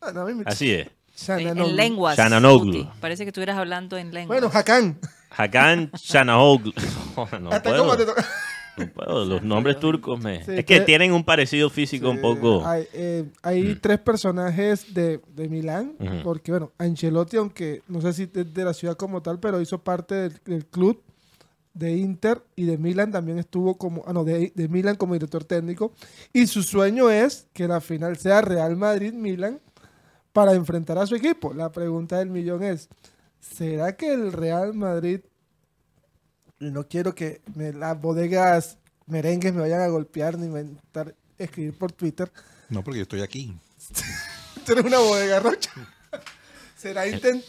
Ah, 0.00 0.12
no, 0.12 0.20
a 0.22 0.24
mí 0.26 0.34
me- 0.34 0.44
Así 0.46 0.70
es. 0.72 0.86
en, 0.86 0.92
Chananoglu. 1.16 1.70
en 1.70 1.76
lenguas. 1.76 2.16
Chananoglu. 2.16 2.88
Parece 3.00 3.24
que 3.24 3.28
estuvieras 3.30 3.56
hablando 3.56 3.96
en 3.96 4.12
lenguas. 4.12 4.40
Bueno, 4.40 4.50
Hakan. 4.54 4.98
Hakan 5.36 5.90
Chanahoglu. 5.92 6.72
no 7.40 7.50
Hasta 7.50 7.62
puedo. 7.62 7.96
te. 7.96 8.04
No 8.76 8.88
puedo, 8.88 9.24
los 9.24 9.40
nombres 9.44 9.78
turcos 9.78 10.18
me... 10.18 10.38
Sí, 10.44 10.50
es 10.50 10.64
que 10.64 10.64
que- 10.64 10.80
tienen 10.80 11.12
un 11.12 11.22
parecido 11.22 11.70
físico 11.70 12.10
un 12.10 12.20
poco... 12.20 12.66
Hay, 12.66 12.84
eh, 12.92 13.24
hay 13.40 13.76
tres 13.76 14.00
personajes 14.00 14.92
de, 14.92 15.20
de 15.28 15.48
Milán, 15.48 15.94
porque 16.24 16.50
bueno, 16.50 16.72
Ancelotti, 16.78 17.36
aunque 17.36 17.82
no 17.86 18.00
sé 18.00 18.12
si 18.12 18.22
es 18.24 18.52
de 18.52 18.64
la 18.64 18.74
ciudad 18.74 18.96
como 18.96 19.22
tal, 19.22 19.38
pero 19.38 19.60
hizo 19.60 19.78
parte 19.78 20.16
del, 20.16 20.40
del 20.44 20.66
club 20.66 21.00
de 21.74 21.92
Inter 21.96 22.42
y 22.56 22.64
de 22.66 22.78
Milán 22.78 23.10
también 23.10 23.38
estuvo 23.38 23.76
como, 23.76 24.04
ah 24.06 24.12
no, 24.12 24.24
de, 24.24 24.52
de 24.54 24.68
Milán 24.68 24.96
como 24.96 25.14
director 25.14 25.44
técnico, 25.44 25.92
y 26.32 26.46
su 26.46 26.62
sueño 26.62 27.10
es 27.10 27.46
que 27.52 27.66
la 27.68 27.80
final 27.80 28.16
sea 28.16 28.40
Real 28.40 28.76
Madrid-Milán 28.76 29.60
para 30.32 30.52
enfrentar 30.54 30.98
a 30.98 31.06
su 31.06 31.14
equipo. 31.16 31.52
La 31.52 31.70
pregunta 31.72 32.18
del 32.18 32.30
millón 32.30 32.62
es, 32.62 32.88
¿será 33.40 33.96
que 33.96 34.12
el 34.12 34.32
Real 34.32 34.72
Madrid, 34.74 35.20
y 36.60 36.70
no 36.70 36.86
quiero 36.88 37.14
que 37.14 37.42
me- 37.54 37.72
las 37.72 38.00
bodegas 38.00 38.78
merengues 39.06 39.52
me 39.52 39.60
vayan 39.60 39.80
a 39.80 39.88
golpear 39.88 40.38
ni 40.38 40.46
inventar, 40.46 41.14
escribir 41.38 41.76
por 41.76 41.92
Twitter, 41.92 42.30
No, 42.70 42.82
porque 42.82 42.98
yo 42.98 43.02
estoy 43.02 43.20
aquí. 43.22 43.54
Tú 44.64 44.72
eres 44.72 44.84
una 44.84 44.98
bodega 44.98 45.40
rocha. 45.40 45.70
Será 46.76 47.02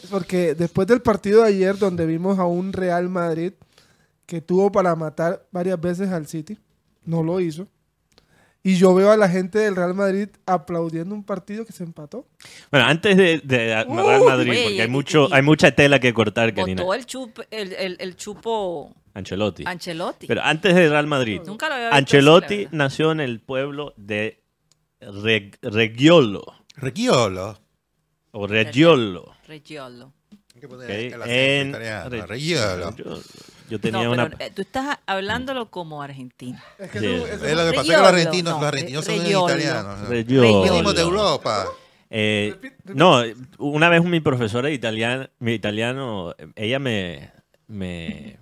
porque 0.09 0.55
después 0.55 0.88
del 0.88 1.01
partido 1.01 1.41
de 1.43 1.49
ayer 1.49 1.78
donde 1.78 2.05
vimos 2.05 2.39
a 2.39 2.45
un 2.45 2.71
Real 2.73 3.09
Madrid 3.09 3.53
que 4.26 4.41
tuvo 4.41 4.71
para 4.71 4.95
matar 4.95 5.45
varias 5.51 5.80
veces 5.80 6.09
al 6.11 6.28
City, 6.28 6.57
no 7.05 7.23
lo 7.23 7.39
hizo. 7.39 7.67
Y 8.63 8.78
yo 8.78 8.95
veo 8.95 9.11
a 9.11 9.17
la 9.17 9.30
gente 9.30 9.59
del 9.59 9.76
Real 9.76 9.93
Madrid 9.93 10.28
aplaudiendo 10.47 11.13
un 11.13 11.23
partido 11.23 11.65
que 11.65 11.71
se 11.71 11.84
empató. 11.84 12.26
Bueno, 12.71 12.88
antes 12.88 13.15
de, 13.15 13.39
de 13.43 13.57
Real. 13.57 13.88
Madrid, 13.88 14.59
porque 14.63 14.82
hay, 14.82 14.88
mucho, 14.88 15.28
y- 15.30 15.34
hay 15.34 15.41
mucha 15.43 15.69
tela 15.71 15.99
que 15.99 16.11
cortar, 16.15 16.51
Karina. 16.55 16.82
Botó 16.82 16.95
el, 16.95 17.05
chup, 17.05 17.39
el, 17.51 17.73
el, 17.73 17.95
el 17.99 18.15
chupo 18.15 18.91
Ancelotti. 19.13 19.65
Ancelotti. 19.67 20.26
Pero 20.26 20.41
antes 20.41 20.73
de 20.73 20.89
Real 20.89 21.05
Madrid, 21.05 21.41
Nunca 21.45 21.69
lo 21.69 21.76
había 21.76 21.88
visto 21.89 21.97
Ancelotti 21.97 22.65
así, 22.65 22.67
nació 22.76 23.11
en 23.11 23.19
el 23.19 23.39
pueblo 23.39 23.93
de 23.97 24.41
Reg- 24.99 25.59
Reggiolo. 25.61 26.43
Regiolo. 26.76 27.59
O 28.32 28.47
Reggiolo. 28.47 29.32
Reggiolo. 29.47 30.11
¿ok? 30.57 30.82
En 31.28 31.71
Re- 31.73 32.26
Regiolo. 32.26 32.95
Yo, 32.95 33.19
yo 33.70 33.80
tenía 33.80 34.03
No, 34.03 34.11
una... 34.11 34.30
pero 34.30 34.38
eh, 34.43 34.51
tú 34.55 34.61
estás 34.61 34.97
hablándolo 35.05 35.70
como 35.72 36.01
argentino. 36.01 36.59
Es 36.80 36.89
que 36.91 36.97
eso- 36.99 37.28
Es 37.28 37.39
lo 37.39 37.39
que 37.39 37.53
pasa 37.53 37.61
que 37.72 37.72
Regiolo, 37.78 37.99
los 37.99 38.07
argentinos, 38.07 38.53
no, 38.53 38.59
los 38.59 38.68
argentinos 38.68 39.05
son 39.05 39.16
italianos. 39.26 40.09
Venimos 40.09 40.95
de 40.95 41.01
Europa. 41.01 41.66
Eh, 42.09 42.55
no, 42.86 43.22
una 43.57 43.89
vez 43.89 44.03
mi 44.03 44.20
profesora 44.20 44.68
de 44.70 44.74
italiano, 44.76 45.28
mi 45.39 45.53
italiano, 45.53 46.34
ella 46.55 46.80
me, 46.80 47.32
me, 47.68 48.38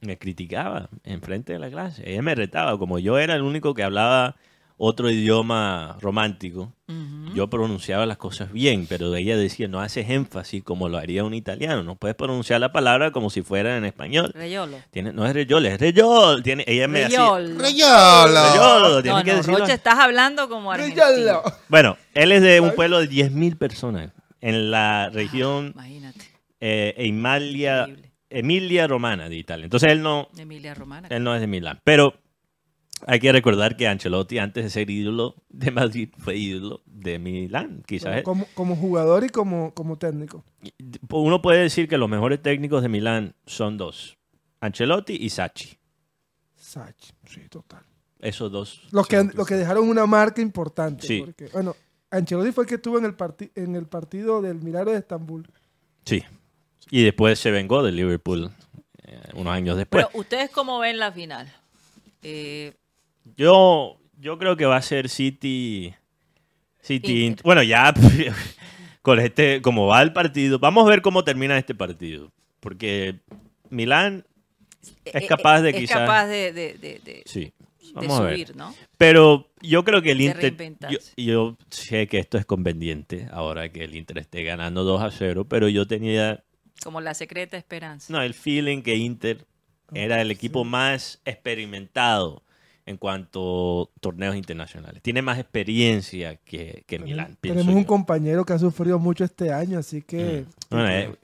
me 0.00 0.18
criticaba 0.18 0.88
en 1.02 1.22
frente 1.22 1.54
de 1.54 1.58
la 1.58 1.70
clase. 1.70 2.02
Ella 2.08 2.22
me 2.22 2.34
retaba, 2.34 2.78
como 2.78 2.98
yo 2.98 3.18
era 3.18 3.34
el 3.34 3.42
único 3.42 3.74
que 3.74 3.82
hablaba 3.82 4.36
otro 4.76 5.10
idioma 5.10 5.96
romántico. 6.00 6.72
Ujú. 6.86 7.34
yo 7.34 7.48
pronunciaba 7.48 8.04
las 8.04 8.18
cosas 8.18 8.52
bien, 8.52 8.86
pero 8.86 9.14
ella 9.16 9.36
decía, 9.38 9.66
no 9.68 9.80
haces 9.80 10.10
énfasis 10.10 10.62
como 10.62 10.88
lo 10.90 10.98
haría 10.98 11.24
un 11.24 11.32
italiano, 11.32 11.82
no 11.82 11.96
puedes 11.96 12.14
pronunciar 12.14 12.60
la 12.60 12.72
palabra 12.72 13.10
como 13.10 13.30
si 13.30 13.40
fuera 13.42 13.76
en 13.78 13.84
español. 13.86 14.30
Reyolo. 14.34 14.76
Tiene, 14.90 15.12
no 15.12 15.24
es 15.26 15.32
reyol, 15.32 15.64
es 15.66 15.80
reyol. 15.80 16.42
Tiene, 16.42 16.62
ella 16.66 16.86
me 16.86 17.04
hacía... 17.04 17.18
Reyolo. 17.20 17.58
¡Reyolo! 17.58 18.52
Reyolo, 18.52 19.02
tiene 19.02 19.18
No, 19.18 19.24
que 19.24 19.30
no, 19.32 19.36
decirlo. 19.38 19.64
Estás 19.66 19.98
hablando 19.98 20.48
como 20.48 20.70
argentino. 20.72 21.04
Reyolo. 21.06 21.42
Bueno, 21.68 21.96
él 22.12 22.32
es 22.32 22.42
de 22.42 22.60
un 22.60 22.72
pueblo 22.74 23.00
de 23.00 23.08
10.000 23.08 23.56
personas 23.56 24.12
en 24.40 24.70
la 24.70 25.08
región 25.10 25.72
Imagínate. 25.74 26.20
eh, 26.60 26.94
Emilia. 26.98 27.88
Emilia 28.30 28.86
Romana 28.88 29.28
de 29.28 29.36
Italia. 29.36 29.64
Entonces 29.64 29.90
él 29.92 30.02
no, 30.02 30.28
Emilia 30.36 30.74
Romana. 30.74 31.08
él 31.10 31.22
no 31.22 31.34
es 31.34 31.40
de 31.40 31.46
Milán. 31.46 31.80
Pero 31.84 32.14
hay 33.06 33.20
que 33.20 33.32
recordar 33.32 33.76
que 33.76 33.86
Ancelotti, 33.86 34.38
antes 34.38 34.64
de 34.64 34.70
ser 34.70 34.90
ídolo 34.90 35.34
de 35.48 35.70
Madrid, 35.70 36.08
fue 36.18 36.36
ídolo 36.36 36.82
de 36.86 37.18
Milán. 37.18 37.82
Quizás 37.86 38.22
Como, 38.22 38.46
como 38.54 38.76
jugador 38.76 39.24
y 39.24 39.28
como, 39.28 39.72
como 39.74 39.96
técnico. 39.96 40.44
uno 41.10 41.42
puede 41.42 41.60
decir 41.60 41.88
que 41.88 41.98
los 41.98 42.08
mejores 42.08 42.40
técnicos 42.42 42.82
de 42.82 42.88
Milán 42.88 43.34
son 43.46 43.76
dos: 43.76 44.16
Ancelotti 44.60 45.14
y 45.14 45.30
Sacchi. 45.30 45.76
Sachi, 46.56 47.12
sí, 47.26 47.40
total. 47.48 47.82
Esos 48.18 48.50
dos. 48.50 48.80
Los 48.90 49.06
que, 49.06 49.22
los 49.34 49.46
que 49.46 49.54
dejaron 49.54 49.88
una 49.88 50.06
marca 50.06 50.40
importante. 50.40 51.06
Sí. 51.06 51.20
Porque, 51.24 51.48
bueno, 51.52 51.76
Ancelotti 52.10 52.52
fue 52.52 52.64
el 52.64 52.68
que 52.68 52.76
estuvo 52.76 52.98
en 52.98 53.04
el, 53.04 53.14
parti- 53.16 53.50
en 53.54 53.76
el 53.76 53.86
partido 53.86 54.40
del 54.40 54.60
Milagro 54.62 54.92
de 54.92 54.98
Estambul. 54.98 55.46
Sí. 56.06 56.22
Y 56.90 57.02
después 57.02 57.38
se 57.38 57.50
vengó 57.50 57.82
de 57.82 57.92
Liverpool 57.92 58.50
eh, 59.02 59.20
unos 59.34 59.52
años 59.52 59.76
después. 59.76 60.06
Pero, 60.06 60.18
¿ustedes 60.18 60.50
cómo 60.50 60.78
ven 60.78 60.98
la 60.98 61.12
final? 61.12 61.52
Eh, 62.22 62.72
Yo, 63.36 63.98
yo 64.18 64.38
creo 64.38 64.56
que 64.56 64.66
va 64.66 64.76
a 64.76 64.82
ser 64.82 65.08
City. 65.08 65.94
City. 66.80 67.24
Inter. 67.26 67.42
Bueno, 67.44 67.62
ya 67.62 67.92
con 69.02 69.18
este, 69.20 69.62
como 69.62 69.86
va 69.86 70.02
el 70.02 70.12
partido, 70.12 70.58
vamos 70.58 70.86
a 70.86 70.90
ver 70.90 71.02
cómo 71.02 71.24
termina 71.24 71.56
este 71.58 71.74
partido. 71.74 72.30
Porque 72.60 73.20
Milán 73.70 74.24
es 75.04 75.22
eh, 75.22 75.26
capaz 75.26 75.62
de 75.62 75.70
es 75.70 75.76
quizás. 75.76 75.98
capaz 75.98 76.26
de, 76.26 76.52
de- 76.52 76.74
de- 76.74 77.00
de- 77.04 77.22
Sí. 77.26 77.52
Vamos 77.92 78.18
a 78.18 78.22
ver. 78.24 78.32
subir, 78.34 78.56
¿no? 78.56 78.74
Pero 78.98 79.50
yo 79.60 79.84
creo 79.84 80.02
que 80.02 80.12
el 80.12 80.20
Inter. 80.22 80.56
Yo, 80.90 80.98
yo 81.16 81.56
sé 81.70 82.08
que 82.08 82.18
esto 82.18 82.38
es 82.38 82.44
conveniente 82.44 83.28
ahora 83.30 83.68
que 83.70 83.84
el 83.84 83.94
Inter 83.94 84.18
esté 84.18 84.42
ganando 84.42 84.82
2 84.84 85.00
a 85.02 85.10
0, 85.12 85.44
pero 85.48 85.68
yo 85.68 85.86
tenía 85.86 86.42
Como 86.82 87.00
la 87.00 87.14
secreta 87.14 87.56
esperanza. 87.56 88.12
no, 88.12 88.20
el 88.20 88.34
feeling 88.34 88.82
que 88.82 88.96
Inter 88.96 89.46
era 89.92 90.20
el 90.20 90.30
equipo 90.32 90.64
más 90.64 91.20
experimentado 91.24 92.42
en 92.86 92.96
cuanto 92.96 93.90
a 93.96 94.00
torneos 94.00 94.36
internacionales. 94.36 95.02
Tiene 95.02 95.22
más 95.22 95.38
experiencia 95.38 96.36
que, 96.36 96.84
que 96.86 96.98
Milán. 96.98 97.36
Tenemos 97.40 97.74
un 97.74 97.82
yo. 97.82 97.86
compañero 97.86 98.44
que 98.44 98.52
ha 98.52 98.58
sufrido 98.58 98.98
mucho 98.98 99.24
este 99.24 99.52
año, 99.52 99.78
así 99.78 100.02
que. 100.02 100.44
Mm. 100.70 100.74
Bueno, 100.74 100.88
eh, 100.88 101.14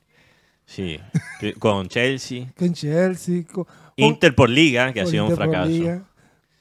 sí, 0.65 0.99
con 1.59 1.89
Chelsea. 1.89 2.47
Con 2.59 2.73
Chelsea, 2.73 3.45
con, 3.45 3.67
Inter 3.97 4.35
por 4.35 4.49
liga, 4.49 4.93
que 4.93 5.01
ha 5.01 5.07
sido 5.07 5.25
un 5.25 5.31
Inter 5.31 5.45
fracaso. 5.45 5.71
Liga, 5.71 6.05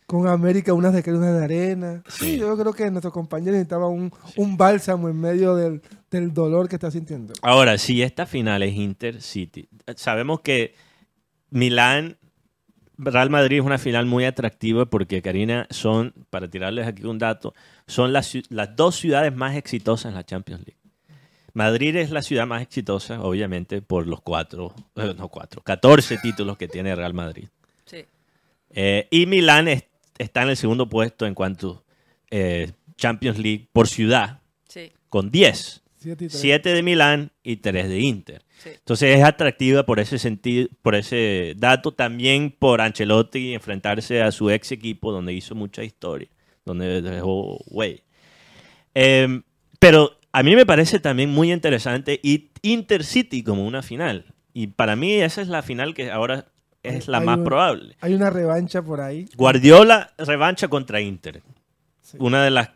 con 0.06 0.28
América, 0.28 0.74
unas 0.74 0.92
de 0.92 1.14
unas 1.14 1.38
de 1.38 1.44
arena. 1.44 2.04
Sí. 2.08 2.32
Sí. 2.32 2.38
yo 2.38 2.58
creo 2.58 2.74
que 2.74 2.90
nuestro 2.92 3.12
compañero 3.12 3.52
necesitaba 3.54 3.88
un, 3.88 4.12
un 4.36 4.58
bálsamo 4.58 5.08
en 5.08 5.20
medio 5.22 5.56
del, 5.56 5.82
del 6.12 6.34
dolor 6.34 6.68
que 6.68 6.76
está 6.76 6.92
sintiendo. 6.92 7.34
Ahora, 7.42 7.78
si 7.78 8.02
esta 8.02 8.26
final 8.26 8.64
es 8.64 8.74
Inter 8.74 9.22
City, 9.22 9.70
sabemos 9.96 10.42
que 10.42 10.74
Milán, 11.52 12.18
Real 13.02 13.30
Madrid 13.30 13.60
es 13.60 13.66
una 13.66 13.78
final 13.78 14.06
muy 14.06 14.26
atractiva 14.26 14.86
porque, 14.86 15.22
Karina, 15.22 15.68
son, 15.70 16.14
para 16.30 16.50
tirarles 16.50 16.86
aquí 16.86 17.04
un 17.06 17.18
dato, 17.18 17.54
son 17.88 18.12
las, 18.14 18.34
las 18.50 18.76
dos 18.76 18.96
ciudades 18.98 19.34
más 19.34 19.56
exitosas 19.56 20.10
en 20.10 20.16
la 20.16 20.26
Champions 20.26 20.62
League. 20.66 20.76
Madrid 21.54 21.96
es 21.96 22.12
la 22.12 22.22
ciudad 22.22 22.46
más 22.46 22.62
exitosa, 22.62 23.22
obviamente, 23.22 23.82
por 23.82 24.06
los 24.06 24.22
cuatro, 24.22 24.74
eh, 24.96 25.14
no 25.18 25.30
cuatro, 25.30 25.62
14 25.64 26.18
títulos 26.18 26.58
que 26.58 26.68
tiene 26.68 26.94
Real 26.96 27.14
Madrid. 27.14 27.48
Sí. 27.86 28.06
Eh, 28.72 29.08
y 29.10 29.26
Milán 29.26 29.68
es- 29.68 29.86
está 30.18 30.44
en 30.44 30.50
el 30.50 30.58
segundo 30.58 30.88
puesto 30.90 31.26
en 31.26 31.34
cuanto 31.34 31.84
eh, 32.32 32.72
Champions 32.98 33.40
League 33.40 33.68
por 33.74 33.88
ciudad, 33.88 34.42
Sí, 34.68 34.92
con 35.10 35.32
10. 35.32 35.82
Siete 36.00 36.26
y 36.26 36.28
tres. 36.30 36.40
7 36.42 36.74
de 36.74 36.82
Milán 36.84 37.32
y 37.44 37.58
3 37.58 37.90
de 37.90 38.00
Inter. 38.00 38.42
sí. 38.58 38.70
Entonces 38.74 39.18
es 39.18 39.24
atractiva 39.24 39.86
por 39.86 40.00
ese 40.00 40.18
sentido, 40.18 40.68
por 40.82 40.96
ese 40.96 41.54
dato, 41.58 41.92
también 41.94 42.56
por 42.58 42.80
Ancelotti 42.82 43.54
enfrentarse 43.54 44.22
a 44.22 44.32
su 44.32 44.50
ex 44.50 44.72
equipo 44.72 45.12
donde 45.12 45.34
hizo 45.34 45.56
mucha 45.56 45.84
historia, 45.84 46.30
donde 46.66 47.02
dejó 47.02 47.60
güey. 47.68 48.02
Em, 48.94 49.44
pero 49.80 50.18
a 50.32 50.44
mí 50.44 50.56
me 50.56 50.66
parece 50.66 51.00
también 51.00 51.30
muy 51.30 51.52
interesante 51.52 52.20
y 52.24 52.50
Intercity 52.62 53.44
como 53.44 53.66
una 53.66 53.82
final. 53.82 54.26
Y 54.54 54.68
para 54.68 54.96
mí 54.96 55.14
esa 55.14 55.42
es 55.42 55.48
la 55.48 55.62
final 55.62 55.94
que 55.94 56.12
ahora 56.12 56.46
es 56.84 57.08
la 57.08 57.20
Hay 57.20 57.26
más 57.26 57.38
un- 57.38 57.44
probable. 57.46 57.96
Hay 58.02 58.14
una 58.14 58.30
revancha 58.30 58.82
por 58.82 59.00
ahí. 59.02 59.28
Guardiola 59.36 60.14
revancha 60.18 60.68
contra 60.68 61.00
Inter. 61.02 61.42
Sí. 62.02 62.18
Una 62.20 62.44
de 62.44 62.52
las 62.52 62.70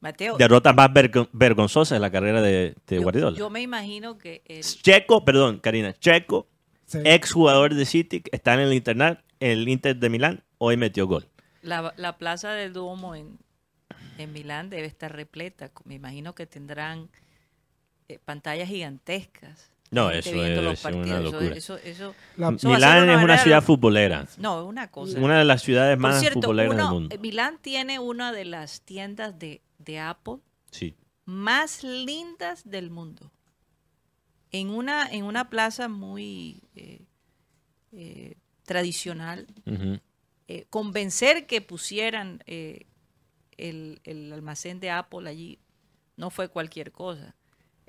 Mateo, 0.00 0.36
derrotas 0.36 0.74
más 0.76 0.92
vergo- 0.92 1.28
vergonzosas 1.32 1.96
de 1.96 2.00
la 2.00 2.10
carrera 2.10 2.42
de, 2.42 2.74
de 2.86 2.96
yo, 2.96 3.02
Guardiola. 3.02 3.36
yo 3.36 3.50
me 3.50 3.62
imagino 3.62 4.18
que 4.18 4.42
el- 4.46 4.62
Checo, 4.62 5.24
perdón, 5.24 5.58
Karina, 5.58 5.92
Checo 5.94 6.46
Sí. 6.84 6.98
ex 7.04 7.32
jugador 7.32 7.74
de 7.74 7.84
City, 7.86 8.20
que 8.20 8.30
está 8.32 8.54
en 8.54 8.60
el 8.60 8.72
Internet, 8.72 9.18
el 9.40 9.66
Inter 9.68 9.96
de 9.96 10.08
Milán, 10.10 10.44
hoy 10.58 10.76
metió 10.76 11.06
gol. 11.06 11.26
la, 11.62 11.92
la 11.96 12.16
plaza 12.18 12.52
del 12.52 12.72
Duomo 12.72 13.14
en, 13.16 13.38
en 14.18 14.32
Milán 14.32 14.70
debe 14.70 14.86
estar 14.86 15.12
repleta. 15.14 15.70
Me 15.84 15.94
imagino 15.96 16.32
que 16.34 16.46
tendrán 16.46 17.08
eh, 18.08 18.20
pantallas 18.24 18.68
gigantescas. 18.68 19.70
No, 19.90 20.10
eso 20.10 20.30
ser 20.30 20.94
una 20.94 21.20
locura. 21.20 21.56
Eso, 21.56 21.76
eso- 21.78 22.14
La- 22.36 22.50
Eso 22.50 22.68
va 22.68 22.76
a 22.76 22.78
ser 22.80 22.88
Milán 22.90 23.02
una 23.04 23.18
es 23.18 23.24
una 23.24 23.38
ciudad 23.38 23.62
futbolera, 23.62 24.26
no, 24.38 24.60
es 24.62 24.66
una 24.68 24.90
cosa. 24.90 25.18
una 25.18 25.38
de 25.38 25.44
las 25.44 25.62
ciudades 25.62 25.98
más 25.98 26.20
cierto, 26.20 26.40
futboleras 26.40 26.74
uno- 26.74 26.84
del 26.84 26.92
mundo. 26.92 27.14
eh, 27.14 27.18
Milán 27.18 27.58
tiene 27.60 27.98
una 27.98 28.32
de 28.32 28.44
las 28.44 28.80
tiendas 28.82 29.38
de, 29.38 29.60
de 29.86 29.98
Apple 30.00 30.38
Sí. 30.70 30.94
más 31.24 31.82
lindas 31.82 32.68
del 32.68 32.90
mundo. 32.90 33.32
En 34.50 34.68
una, 34.70 35.08
en 35.10 35.24
una 35.24 35.48
plaza 35.48 35.88
muy 35.88 36.62
eh, 36.74 37.06
eh, 37.92 38.36
tradicional, 38.64 39.46
eh, 40.48 40.66
convencer 40.70 41.46
que 41.46 41.60
pusieran 41.60 42.42
el, 42.46 42.86
el 44.04 44.32
almacén 44.32 44.80
de 44.80 44.90
Apple 44.90 45.28
allí 45.28 45.58
no 46.16 46.30
fue 46.30 46.48
cualquier 46.48 46.92
cosa. 46.92 47.34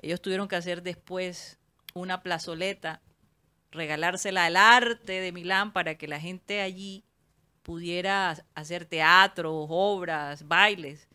Ellos 0.00 0.20
tuvieron 0.20 0.48
que 0.48 0.56
hacer 0.56 0.82
después 0.82 1.58
una 1.94 2.22
plazoleta, 2.22 3.02
regalársela 3.70 4.46
al 4.46 4.56
arte 4.56 5.20
de 5.20 5.32
Milán 5.32 5.72
para 5.72 5.96
que 5.96 6.08
la 6.08 6.20
gente 6.20 6.60
allí 6.60 7.04
pudiera 7.62 8.44
hacer 8.54 8.84
teatro, 8.86 9.54
obras, 9.54 10.46
bailes. 10.46 11.07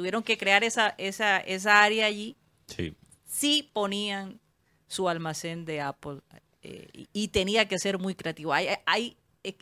Tuvieron 0.00 0.22
que 0.22 0.38
crear 0.38 0.64
esa, 0.64 0.94
esa, 0.96 1.36
esa 1.40 1.82
área 1.82 2.06
allí 2.06 2.38
Sí. 2.68 2.94
sí 3.26 3.68
ponían 3.74 4.40
su 4.86 5.10
almacén 5.10 5.66
de 5.66 5.82
Apple 5.82 6.20
eh, 6.62 6.88
y, 7.12 7.28
tenía 7.28 7.68
que 7.68 7.78
ser 7.78 7.98
muy 7.98 8.14
creativo. 8.14 8.54
Hay, 8.54 8.68
hay, 8.86 9.18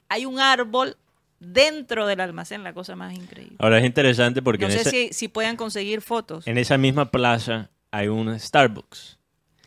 hay 0.08 0.26
un 0.26 0.38
árbol 0.38 0.96
dentro 1.40 2.06
del 2.06 2.20
almacén, 2.20 2.62
la 2.62 2.72
cosa 2.72 2.94
más 2.94 3.14
increíble. 3.14 3.56
Ahora 3.58 3.78
es 3.80 3.84
interesante 3.84 4.42
porque 4.42 4.66
No 4.66 4.70
sé 4.70 4.82
esa, 4.82 4.90
si, 4.90 5.12
si 5.12 5.26
puedan 5.26 5.56
conseguir 5.56 6.02
fotos. 6.02 6.46
en 6.46 6.56
esa 6.56 6.78
misma 6.78 7.10
plaza 7.10 7.70
hay 7.90 8.06
un 8.06 8.38
Starbucks. 8.38 9.18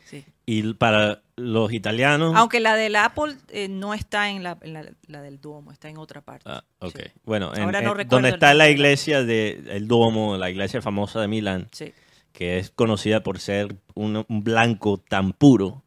Sí. 0.06 0.24
Y 0.46 0.74
para 0.76 1.22
los 1.42 1.74
italianos... 1.74 2.34
Aunque 2.36 2.60
la 2.60 2.76
del 2.76 2.96
Apple 2.96 3.36
eh, 3.50 3.68
no 3.68 3.94
está 3.94 4.30
en 4.30 4.44
la, 4.44 4.58
en 4.62 4.74
la, 4.74 4.86
la 5.08 5.22
del 5.22 5.40
Duomo, 5.42 5.72
está 5.72 5.90
en 5.90 5.98
otra 5.98 6.22
parte. 6.22 6.44
Ah, 6.50 6.64
ok. 6.80 6.96
Sí. 6.98 7.04
Bueno, 7.24 7.52
en- 7.56 7.64
Ahora 7.64 7.82
no 7.82 7.92
en- 7.92 7.98
recuerdo 7.98 8.16
donde 8.18 8.30
está 8.30 8.54
la 8.54 8.70
iglesia 8.70 9.24
del 9.24 9.68
el 9.70 9.88
Duomo, 9.88 10.38
la 10.38 10.50
iglesia 10.50 10.82
famosa 10.82 11.20
de 11.22 11.28
Milán, 11.28 11.68
Sí. 11.72 11.94
que 12.34 12.58
es 12.60 12.70
conocida 12.72 13.24
por 13.24 13.40
ser 13.40 13.76
un, 13.94 14.26
un 14.28 14.44
blanco 14.44 14.98
tan 15.08 15.34
puro. 15.34 15.84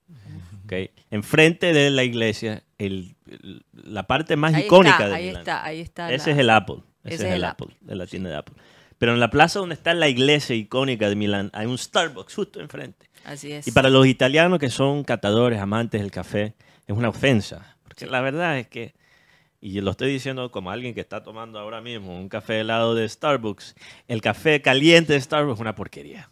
¿ok? 0.64 0.72
Enfrente 1.10 1.72
de 1.72 1.90
la 1.90 2.04
iglesia, 2.04 2.62
el, 2.78 3.16
el- 3.26 3.64
la 3.72 4.06
parte 4.06 4.36
más 4.36 4.54
Ahí 4.54 4.64
icónica 4.64 4.94
está, 4.96 5.08
de 5.08 5.14
ahí 5.14 5.26
Milán. 5.26 5.40
está, 5.40 5.64
ahí 5.64 5.80
está. 5.80 6.12
Ese 6.12 6.30
la- 6.30 6.32
es 6.34 6.38
el 6.40 6.50
Apple. 6.50 6.76
Ese, 7.04 7.14
Ese 7.16 7.28
es 7.28 7.34
el 7.34 7.44
Apple, 7.44 7.68
de 7.80 7.94
la 7.96 8.06
tienda 8.06 8.30
de 8.30 8.36
Apple. 8.36 8.54
Pero 8.96 9.12
en 9.12 9.20
la 9.20 9.28
plaza 9.28 9.58
donde 9.58 9.74
está 9.74 9.92
la 9.92 10.08
iglesia 10.08 10.56
icónica 10.56 11.08
de 11.08 11.16
Milán, 11.16 11.50
hay 11.52 11.66
un 11.66 11.76
Starbucks 11.76 12.34
justo 12.34 12.60
enfrente. 12.60 13.10
Así 13.24 13.52
es. 13.52 13.66
Y 13.66 13.72
para 13.72 13.90
los 13.90 14.06
italianos 14.06 14.58
que 14.58 14.70
son 14.70 15.04
catadores, 15.04 15.60
amantes 15.60 16.00
del 16.00 16.10
café, 16.10 16.54
es 16.86 16.96
una 16.96 17.08
ofensa. 17.08 17.76
Porque 17.82 18.04
Sí. 18.06 18.10
la 18.10 18.20
verdad 18.20 18.58
es 18.58 18.66
que, 18.68 18.94
y 19.60 19.80
lo 19.80 19.92
estoy 19.92 20.12
diciendo 20.12 20.50
como 20.50 20.70
alguien 20.70 20.94
que 20.94 21.00
está 21.00 21.22
tomando 21.22 21.58
ahora 21.58 21.80
mismo 21.80 22.14
un 22.18 22.28
café 22.28 22.60
helado 22.60 22.94
de 22.94 23.08
Starbucks, 23.08 23.74
el 24.08 24.20
café 24.20 24.60
caliente 24.60 25.12
de 25.14 25.20
Starbucks 25.20 25.56
es 25.56 25.60
una 25.60 25.74
porquería. 25.74 26.28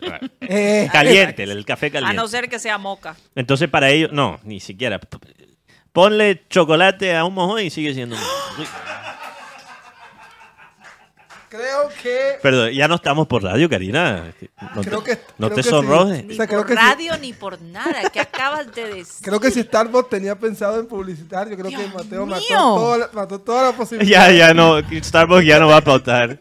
Eh, 0.40 0.88
Caliente, 0.92 1.44
el 1.44 1.64
café 1.64 1.86
A 1.86 1.90
caliente. 1.90 2.16
no 2.16 2.26
ser 2.28 2.48
que 2.48 2.58
sea 2.58 2.76
moca. 2.78 3.16
Entonces 3.36 3.68
para 3.68 3.90
ellos, 3.90 4.10
no, 4.12 4.38
ni 4.44 4.58
siquiera. 4.60 5.00
Ponle 5.92 6.42
chocolate 6.48 7.14
a 7.16 7.24
un 7.24 7.34
mojón 7.34 7.62
y 7.62 7.70
sigue 7.70 7.94
siendo 7.94 8.16
un 8.16 8.20
mojón. 8.20 8.66
Creo 11.56 11.88
que. 12.02 12.38
Perdón, 12.42 12.70
ya 12.70 12.88
no 12.88 12.94
estamos 12.96 13.26
por 13.26 13.42
radio, 13.42 13.68
Karina. 13.68 14.32
No 14.74 14.82
Creo 14.82 15.02
te, 15.02 15.10
que- 15.16 15.20
no 15.38 15.46
creo 15.46 15.50
te 15.50 15.54
que 15.56 15.62
sí. 15.62 15.68
sonrojes. 15.70 16.24
Ni 16.24 16.32
O 16.34 16.36
sea, 16.36 16.46
creo 16.46 16.60
por 16.60 16.66
que 16.68 16.72
sí. 16.74 16.78
radio 16.78 17.18
ni 17.18 17.32
por 17.32 17.60
nada. 17.62 18.10
¿Qué 18.10 18.20
acabas 18.20 18.74
de 18.74 18.86
decir? 18.94 19.24
Creo 19.24 19.40
que 19.40 19.50
si 19.50 19.62
Starbucks 19.62 20.08
tenía 20.10 20.38
pensado 20.38 20.78
en 20.80 20.86
publicitar, 20.86 21.48
yo 21.48 21.56
creo 21.56 21.70
que 21.70 21.88
Mateo 21.88 22.26
mató, 22.26 22.96
la, 22.98 23.10
mató 23.12 23.40
toda 23.40 23.70
la 23.70 23.72
posibilidad. 23.76 24.28
Ya, 24.30 24.48
ya 24.48 24.54
no, 24.54 24.78
Starbucks 24.80 25.44
ya 25.46 25.58
no 25.58 25.68
va 25.68 25.78
a 25.78 25.84
pautar. 25.84 26.40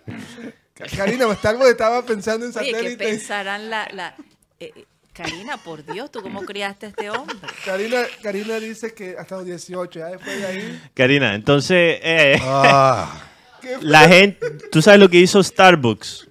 Karina, 0.96 1.34
Starbucks 1.36 1.70
estaba 1.70 2.02
pensando 2.04 2.46
en 2.46 2.52
Oye, 2.58 2.66
¿qué 2.72 2.72
satélite. 2.76 3.04
pensarán 3.06 3.70
la... 3.70 3.88
la 3.94 4.16
eh, 4.60 4.72
eh, 4.76 4.86
Karina, 5.14 5.56
por 5.56 5.86
Dios, 5.86 6.12
¿tú 6.12 6.22
cómo 6.22 6.42
criaste 6.44 6.88
a 6.88 6.90
este 6.90 7.10
hombre? 7.10 7.38
Karina, 7.64 8.02
Karina 8.22 8.60
dice 8.60 8.94
que 8.94 9.16
hasta 9.18 9.38
los 9.38 9.46
18, 9.46 9.98
ya 10.00 10.08
después 10.08 10.38
de 10.42 10.46
ahí. 10.46 10.82
Karina, 10.94 11.36
entonces, 11.36 12.00
eh, 12.04 12.38
Ah, 12.44 13.10
¿qué 13.18 13.35
la 13.82 14.08
gente, 14.08 14.40
tú 14.72 14.82
sabes 14.82 15.00
lo 15.00 15.10
que 15.10 15.18
hizo 15.20 15.42
Starbucks 15.44 16.28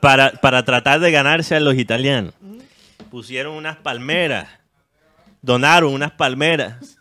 para, 0.00 0.32
para 0.32 0.64
tratar 0.64 1.00
de 1.00 1.10
ganarse 1.10 1.54
a 1.56 1.60
los 1.60 1.74
italianos. 1.76 2.34
Pusieron 3.10 3.54
unas 3.54 3.76
palmeras, 3.76 4.48
donaron 5.42 5.92
unas 5.92 6.12
palmeras 6.12 6.98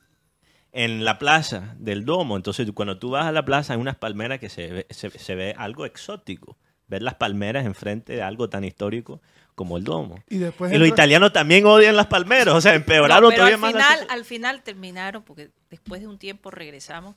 en 0.72 1.06
la 1.06 1.18
plaza 1.20 1.76
del 1.80 2.06
domo. 2.06 2.36
Entonces, 2.36 2.68
cuando 2.74 2.98
tú 3.00 3.12
vas 3.12 3.26
a 3.26 3.32
la 3.32 3.46
plaza, 3.46 3.74
hay 3.74 3.80
unas 3.80 3.96
palmeras 3.96 4.40
que 4.40 4.50
se 4.50 4.68
ve, 4.72 4.88
se, 4.90 5.10
se 5.10 5.36
ve 5.36 5.56
algo 5.58 5.86
exótico. 5.86 6.58
Ver 6.88 7.02
las 7.02 7.16
palmeras 7.16 7.66
enfrente 7.66 8.14
de 8.14 8.22
algo 8.22 8.48
tan 8.50 8.64
histórico 8.64 9.20
como 9.56 9.78
el 9.78 9.84
domo. 9.84 10.22
Y 10.30 10.38
después 10.38 10.72
Y 10.72 10.76
los 10.78 10.88
entra- 10.88 10.96
italianos 10.96 11.34
también 11.34 11.66
odian 11.66 11.96
las 11.96 12.06
palmeras, 12.08 12.54
o 12.54 12.62
sea, 12.62 12.76
empeoraron 12.76 13.24
No, 13.24 13.30
pero 13.30 13.38
todavía 13.48 13.56
al 13.56 13.62
más 13.62 13.72
final, 13.72 14.08
al 14.10 14.26
final 14.26 14.62
terminaron, 14.64 15.24
porque 15.24 15.50
después 15.72 16.02
de 16.02 16.08
un 16.08 16.20
tiempo 16.20 16.52
regresamos 16.52 17.16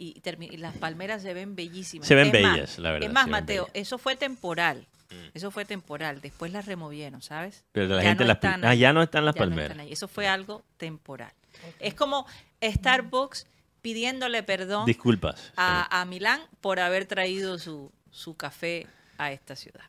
y, 0.00 0.56
las 0.56 0.76
palmeras 0.76 1.22
se 1.22 1.34
ven 1.34 1.54
bellísimas. 1.54 2.08
Se 2.08 2.14
ven 2.14 2.34
Es 2.34 2.42
más- 2.42 2.54
bellas, 2.54 2.78
la 2.78 2.92
verdad, 2.92 3.08
Es 3.08 3.12
más, 3.14 3.28
Mateo, 3.28 3.64
bellas. 3.64 3.76
Mm. 3.76 3.82
eso 3.82 3.98
fue 3.98 4.16
temporal. 4.16 4.86
Eso 5.34 5.50
fue 5.50 5.64
temporal. 5.64 6.20
Después 6.20 6.52
las 6.52 6.66
removieron, 6.66 7.20
¿sabes? 7.20 7.64
Pero 7.72 7.88
la 7.88 8.02
Ya 8.02 8.08
gente 8.10 8.22
no 8.24 8.28
las 8.28 8.36
están 8.36 8.64
ah, 8.64 8.74
ya 8.76 8.92
no 8.92 9.02
están 9.02 9.24
las 9.24 9.34
Ya 9.34 9.40
no 9.40 9.46
palmeras. 9.48 9.70
están 9.72 9.80
ahí. 9.86 9.92
Eso 9.92 10.06
fue 10.06 10.28
algo 10.28 10.62
temporal. 10.76 11.32
Es 11.80 11.94
como 11.94 12.26
Starbucks 12.62 13.46
pidiéndole 13.82 14.42
perdón 14.44 14.86
Disculpas. 14.86 15.52
a, 15.56 16.00
a 16.00 16.04
Milán 16.04 16.40
por 16.60 16.78
haber 16.78 17.06
traído 17.06 17.58
su, 17.58 17.90
su 18.12 18.36
café 18.36 18.86
a 19.18 19.32
esta 19.32 19.56
ciudad. 19.56 19.82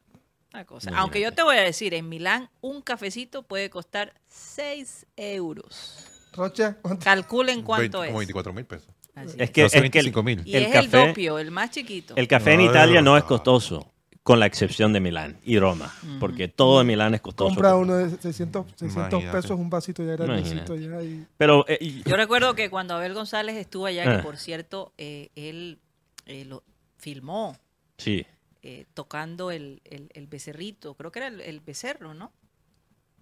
Una 0.54 0.66
cosa. 0.66 0.92
Aunque 0.96 1.22
yo 1.22 1.32
te 1.34 1.44
voy 1.44 1.56
a 1.58 1.62
decir, 1.62 1.94
en 1.94 2.10
Milán 2.10 2.50
un 2.60 2.82
cafecito 2.82 3.44
puede 3.44 3.70
costar 3.70 4.14
6 4.28 5.06
euros. 5.18 6.08
Rocha, 6.34 6.78
¿cuánto? 6.82 7.04
Calculen 7.04 7.62
cuánto 7.62 8.00
20 8.00 8.08
como 8.10 8.22
es. 8.22 8.28
24 8.28 8.54
mil 8.54 8.66
pesos. 8.66 8.90
Así 9.16 9.36
Es 9.38 9.52
que, 9.52 9.66
es 9.66 9.72
que 9.72 9.78
el, 9.78 9.82
25 9.84 10.24
mil. 10.24 10.42
Y 10.46 10.56
el 10.56 10.64
es 10.64 10.76
el 10.76 10.90
café- 10.90 11.08
dopio, 11.08 11.38
el 11.40 11.52
más 11.52 11.72
chiquito. 11.72 12.16
el 12.16 12.28
café 12.28 12.54
en. 12.54 12.62
Italia 12.62 13.02
no 13.02 13.18
es 13.18 13.24
costoso, 13.26 13.92
con 14.24 14.40
la 14.40 14.46
excepción 14.46 14.94
de 14.94 15.00
Milán 15.00 15.38
y 15.44 15.58
Roma, 15.60 15.94
porque 16.20 16.48
todo 16.48 16.80
en 16.82 16.88
Milán 16.88 17.14
es 17.16 17.22
costoso. 17.22 17.50
Compra 17.50 17.76
uno 17.76 17.96
de 17.98 18.10
600, 18.10 18.68
600 18.76 18.96
Imagínate. 19.14 19.32
pesos, 19.38 19.60
un 19.60 19.70
vasito 19.70 20.04
ya 20.06 20.16
grandecito 20.16 20.76
Imagínate. 20.76 21.06
ya. 21.06 21.10
Y... 21.22 21.26
Pero 21.38 21.66
eh, 21.68 21.78
y- 21.82 22.04
Yo 22.08 22.16
recuerdo 22.16 22.54
que 22.56 22.70
cuando 22.70 22.94
Abel 22.96 23.14
González 23.14 23.56
estuvo 23.58 23.88
allá, 23.88 24.04
Ah. 24.08 24.18
que 24.18 24.24
por 24.24 24.38
cierto, 24.38 24.94
eh, 24.98 25.30
él 25.36 25.80
eh, 26.28 26.46
lo 26.46 26.64
filmó 26.98 27.58
sí, 27.98 28.26
eh, 28.62 28.86
tocando 28.94 29.50
el, 29.52 29.82
el- 29.86 30.10
el 30.14 30.28
becerrito, 30.28 30.94
creo 30.94 31.12
que 31.12 31.20
era 31.20 31.28
el, 31.28 31.42
el 31.42 31.60
becerro, 31.60 32.14
¿no? 32.14 32.32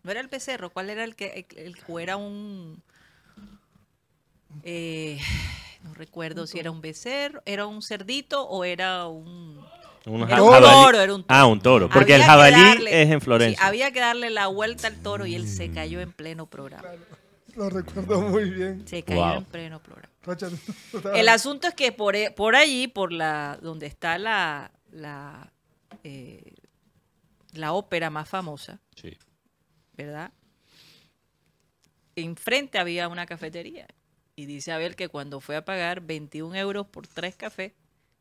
No 0.03 0.11
era 0.11 0.19
el 0.19 0.27
becerro, 0.27 0.69
¿cuál 0.69 0.89
era 0.89 1.03
el 1.05 1.15
que, 1.15 1.45
el, 1.55 1.75
era 1.99 2.17
un... 2.17 2.83
eh, 4.63 5.17
no 5.83 5.93
recuerdo 5.93 6.45
si 6.47 6.59
era 6.59 6.71
un 6.71 6.81
becerro, 6.81 7.41
era 7.45 7.65
un 7.65 7.81
cerdito 7.81 8.43
o 8.47 8.63
era 8.63 9.07
un... 9.07 9.59
un 10.05 10.21
Era 10.23 10.41
un 10.43 10.49
toro, 10.51 10.99
era 11.01 11.13
un 11.15 11.23
toro. 11.23 11.25
Ah, 11.39 11.45
un 11.45 11.59
toro, 11.61 11.89
porque 11.89 12.13
Había 12.13 12.25
el 12.25 12.29
jabalí 12.29 12.61
darle- 12.61 13.01
es 13.03 13.09
en 13.09 13.19
sí, 13.19 13.25
Florencia. 13.25 13.65
había 13.65 13.91
que 13.91 13.99
darle 13.99 14.29
la 14.29 14.47
vuelta 14.47 14.87
al 14.87 14.97
toro 15.01 15.25
y 15.25 15.35
él 15.35 15.47
se 15.47 15.71
cayó 15.71 15.99
en 16.01 16.11
pleno 16.11 16.45
programa. 16.47 16.87
Lo 17.55 17.69
recuerdo 17.69 18.21
muy 18.21 18.49
bien. 18.49 18.87
Se 18.87 19.03
cayó 19.03 19.21
Wow. 19.25 19.37
en 19.37 19.45
pleno 19.45 19.81
programa. 19.81 20.09
El 21.15 21.27
asunto 21.29 21.67
es 21.67 21.73
que 21.73 21.91
por, 21.91 22.15
e- 22.15 22.31
por 22.31 22.55
allí, 22.55 22.87
por 22.87 23.11
la 23.11 23.57
donde 23.61 23.87
está 23.87 24.17
la 24.17 24.71
la, 24.91 25.51
eh, 26.03 26.53
la 27.53 27.73
ópera 27.73 28.09
más 28.09 28.27
famosa, 28.29 28.79
Sí. 28.95 29.17
¿verdad? 29.97 30.31
Enfrente 32.15 32.77
había 32.79 33.07
una 33.07 33.25
cafetería. 33.25 33.87
Y 34.39 34.45
dice 34.45 34.71
Abel 34.71 34.95
que 34.95 35.09
cuando 35.09 35.41
fue 35.41 35.57
a 35.57 35.65
pagar 35.65 35.99
21 35.99 36.55
euros 36.55 36.87
por 36.87 37.05
tres 37.07 37.35
cafés, 37.35 37.73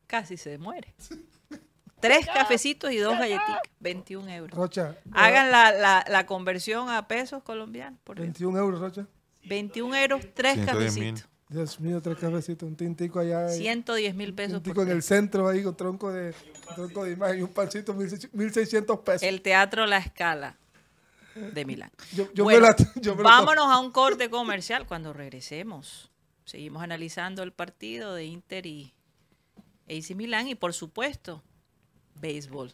casi 0.05 0.35
se 0.35 0.57
muere. 0.57 0.93
Tres 2.01 2.25
cafecitos 2.27 2.91
y 2.91 2.97
dos 2.97 3.17
galletitas, 3.17 3.59
21 3.81 4.29
euros. 4.29 4.57
Rocha, 4.57 4.95
Hagan 5.13 5.49
la, 5.51 5.71
la- 5.73 6.05
la 6.09 6.25
conversión 6.25 6.89
a 6.89 7.07
pesos 7.09 7.43
colombianos, 7.43 7.99
por 8.05 8.15
Dios. 8.17 8.25
21 8.27 8.57
euros, 8.57 8.79
Rocha. 8.81 9.05
21 9.45 9.95
euros, 9.95 10.25
tres 10.33 10.53
110 10.55 10.93
mil. 10.95 11.03
cafecitos. 11.13 11.29
Dios 11.49 11.79
mío, 11.79 12.01
tres 12.01 12.17
cafecitos, 12.17 12.67
un 12.69 12.75
tintico 12.75 13.19
allá. 13.19 13.53
y- 13.53 13.57
110 13.59 14.15
mil 14.15 14.29
un 14.29 14.35
pesos 14.35 14.53
por 14.55 14.61
tintico 14.63 14.81
en 14.83 14.89
el 14.91 15.03
centro 15.03 15.47
ahí 15.49 15.61
con 15.63 15.75
tronco 15.75 16.11
de, 16.11 16.33
tronco 16.75 17.03
de 17.05 17.11
imagen 17.13 17.39
y 17.39 17.41
un 17.43 17.49
pancito, 17.53 17.93
1600 17.93 18.99
pesos. 18.99 19.23
El 19.23 19.41
Teatro 19.41 19.85
La 19.85 19.97
Escala 19.99 20.57
de 21.53 21.65
Milán. 21.65 21.91
Yo, 22.13 22.31
yo 22.33 22.43
Bueno, 22.43 22.61
me 22.61 22.67
la, 22.67 22.75
yo 23.01 23.15
me 23.15 23.23
la- 23.23 23.29
vámonos 23.29 23.65
a 23.67 23.79
un 23.79 23.91
corte 23.91 24.29
comercial 24.29 24.85
cuando 24.87 25.13
regresemos. 25.13 26.11
Seguimos 26.45 26.81
analizando 26.83 27.43
el 27.43 27.51
partido 27.51 28.13
de 28.15 28.25
Inter 28.25 28.65
y 28.65 28.93
AC 29.87 30.15
Milán 30.15 30.47
y 30.47 30.55
por 30.55 30.73
supuesto, 30.73 31.43
béisbol 32.15 32.71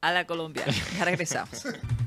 a 0.00 0.12
la 0.12 0.26
colombiana. 0.26 0.72
Ya 0.98 1.04
regresamos. 1.04 1.64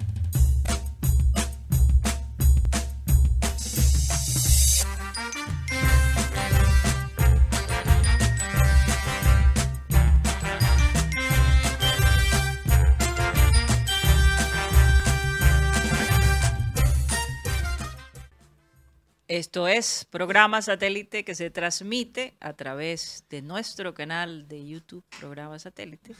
Esto 19.30 19.67
es 19.67 20.05
programa 20.05 20.59
satélite 20.63 21.23
que 21.23 21.36
se 21.36 21.51
transmite 21.51 22.36
a 22.39 22.53
través 22.53 23.25
de 23.30 23.43
nuestro 23.43 23.93
canal 23.93 24.47
de 24.47 24.67
YouTube, 24.67 25.03
programa 25.19 25.59
satélite, 25.59 26.15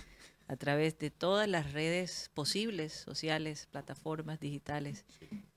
a 0.48 0.56
través 0.56 1.00
de 1.00 1.10
todas 1.10 1.50
las 1.50 1.74
redes 1.74 2.30
posibles, 2.36 2.94
sociales, 2.94 3.68
plataformas 3.72 4.40
digitales 4.40 5.06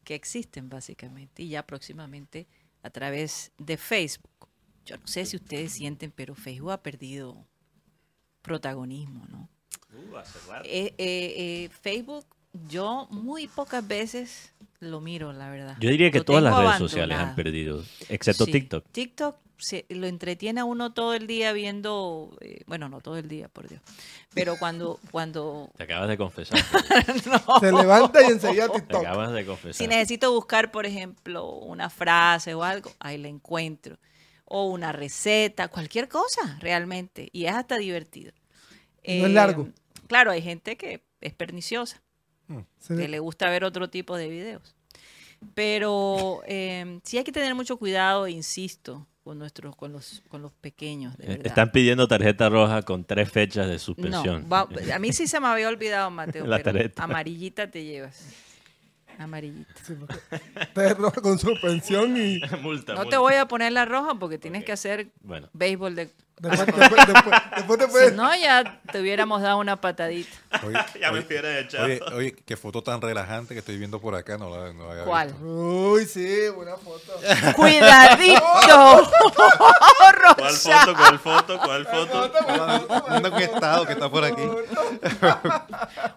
que 0.03 0.15
existen 0.15 0.71
básicamente 0.71 1.43
y 1.43 1.51
ya 1.51 1.67
próximamente 1.67 2.47
a 2.83 2.89
través 2.89 3.53
de 3.59 3.77
Facebook. 3.77 4.49
Yo 4.87 4.97
no 4.97 5.07
sé 5.07 5.27
si 5.27 5.37
ustedes 5.37 5.73
sienten, 5.73 6.11
pero 6.11 6.35
Facebook 6.35 6.73
ha 6.73 6.83
perdido 6.83 7.47
protagonismo, 8.41 9.27
¿no? 9.29 9.51
Eh, 10.65 10.95
eh, 10.97 10.97
eh, 10.97 11.69
Facebook, 11.83 12.25
yo 12.69 13.07
muy 13.11 13.49
pocas 13.49 13.87
veces 13.87 14.53
lo 14.81 15.01
miro, 15.01 15.33
la 15.33 15.51
verdad. 15.51 15.77
Yo 15.81 15.91
diría 15.91 16.11
que 16.11 16.19
Lo 16.19 16.25
todas 16.25 16.43
las 16.43 16.57
redes 16.57 16.79
sociales 16.79 17.17
han 17.19 17.35
perdido, 17.35 17.83
excepto 18.09 18.45
Sí, 18.47 18.53
TikTok. 18.53 18.85
TikTok 18.91 19.37
se, 19.57 19.87
lo 19.91 20.09
entretiene 20.09 20.61
a 20.61 20.65
uno 20.65 20.93
todo 20.93 21.15
el 21.15 21.29
día 21.29 21.53
viendo, 21.53 22.37
eh, 22.41 22.63
bueno, 22.67 22.89
no 22.89 23.01
todo 23.01 23.17
el 23.17 23.29
día, 23.29 23.49
por 23.49 23.69
Dios, 23.69 23.81
pero 24.35 24.57
cuando, 24.59 24.99
cuando 25.13 25.71
Te 25.77 25.85
acabas 25.85 26.09
de 26.09 26.17
confesar. 26.19 26.59
Se 27.61 27.71
levanta 27.73 28.23
y 28.23 28.33
enseguida 28.33 28.69
Te 28.69 28.81
TikTok. 28.81 29.01
acabas 29.07 29.33
de 29.33 29.47
confesar. 29.47 29.75
si 29.75 29.87
necesito 29.87 30.33
buscar, 30.33 30.73
por 30.73 30.85
ejemplo, 30.85 31.49
una 31.49 31.91
frase 31.91 32.55
o 32.55 32.65
algo, 32.65 32.91
ahí 32.99 33.19
la 33.19 33.29
encuentro. 33.29 33.99
O 34.45 34.67
una 34.67 34.93
receta, 34.93 35.69
cualquier 35.69 36.09
cosa, 36.09 36.59
realmente. 36.61 37.31
Y 37.33 37.47
es 37.47 37.55
hasta 37.55 37.79
divertido. 37.79 38.33
Eh, 39.03 39.21
No 39.21 39.27
es 39.27 39.33
largo. 39.33 39.69
Claro, 40.09 40.31
hay 40.31 40.43
gente 40.43 40.77
que 40.77 41.03
es 41.23 41.33
perniciosa. 41.33 42.03
Se 42.79 42.97
que 42.97 43.09
le- 43.09 43.19
gusta 43.19 43.49
ver 43.51 43.65
otro 43.65 43.89
tipo 43.91 44.17
de 44.17 44.29
videos. 44.29 44.75
Pero 45.55 46.41
eh, 46.47 47.01
sí 47.05 47.19
hay 47.19 47.25
que 47.25 47.33
tener 47.33 47.55
mucho 47.55 47.77
cuidado, 47.77 48.29
insisto, 48.29 49.07
con 49.25 49.39
nuestros, 49.39 49.75
con 49.77 49.93
los, 49.93 50.23
con 50.29 50.41
los 50.43 50.53
pequeños, 50.53 51.17
de 51.17 51.25
Eh, 51.25 51.29
verdad. 51.29 51.47
Están 51.47 51.73
pidiendo 51.73 52.07
tarjeta 52.09 52.49
roja 52.49 52.83
con 52.83 53.05
tres 53.05 53.31
fechas 53.31 53.67
de 53.67 53.75
no, 53.75 53.79
suspensión. 53.79 54.49
va- 54.53 54.69
a 54.95 54.99
mí 54.99 55.13
sí 55.13 55.27
se 55.27 55.41
me 55.41 55.49
había 55.49 55.69
olvidado, 55.69 56.11
Mateo, 56.11 56.47
La 56.47 56.59
pero 56.59 56.73
tarjeta. 56.73 57.03
amarillita 57.05 57.71
te 57.71 57.85
llevas. 57.85 58.25
Amarillita. 59.19 59.75
sí, 59.85 59.95
te 60.75 60.95
roja 60.95 61.21
con 61.21 61.39
suspensión 61.39 62.17
y 62.17 62.41
multa, 62.63 62.95
No 62.95 63.01
multa. 63.01 63.11
te 63.11 63.17
voy 63.19 63.35
a 63.35 63.47
poner 63.47 63.73
la 63.73 63.85
roja 63.85 64.15
porque 64.15 64.39
tienes 64.39 64.65
que 64.65 64.73
hacer 64.73 65.11
Bueno, 65.21 65.51
béisbol 65.53 65.95
de 65.95 66.09
Después, 66.43 66.67
después, 66.77 67.07
después, 67.07 67.41
después 67.57 67.79
te 67.79 67.87
puedes- 67.89 68.11
Si 68.11 68.17
no, 68.17 68.35
ya 68.37 68.81
te 68.91 69.01
hubiéramos 69.01 69.41
dado 69.43 69.59
una 69.59 69.81
patadita. 69.81 70.37
Oye, 70.67 70.77
Ya 71.01 71.13
me 71.13 71.21
hubiera 71.21 71.59
echado. 71.61 71.85
oye, 71.85 72.01
oye, 72.15 72.33
qué 72.45 72.57
foto 72.57 72.83
tan 72.83 73.01
relajante 73.01 73.55
que 73.55 73.61
estoy 73.61 73.79
viendo 73.79 74.01
por 74.01 74.15
acá. 74.17 74.37
No 74.39 74.51
la, 74.51 74.73
no 74.73 74.93
la 74.93 75.05
¿Cuál? 75.05 75.29
visto. 75.29 75.45
Uy, 75.47 76.05
sí, 76.07 76.49
buena 76.55 76.77
foto. 76.77 77.13
¡Cuidadito! 77.57 78.43
¿Cuál 80.37 80.55
foto? 80.55 80.95
¿Cuál 80.97 81.19
foto? 81.19 81.59
¿Cuál 81.61 81.87
foto? 81.87 82.33
Anda 83.09 83.31
un 83.31 83.41
estado 83.43 83.87
que 83.87 83.93
está 83.93 84.11
por 84.11 84.25
aquí. 84.25 84.43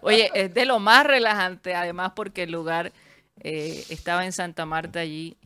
Oye, 0.00 0.30
es 0.34 0.52
de 0.54 0.64
lo 0.64 0.78
más 0.78 1.06
relajante, 1.06 1.74
además 1.74 2.12
porque 2.14 2.44
el 2.44 2.52
lugar 2.52 2.92
eh, 3.40 3.84
estaba 3.90 4.24
en 4.24 4.32
Santa 4.32 4.66
Marta 4.66 5.00
allí. 5.00 5.36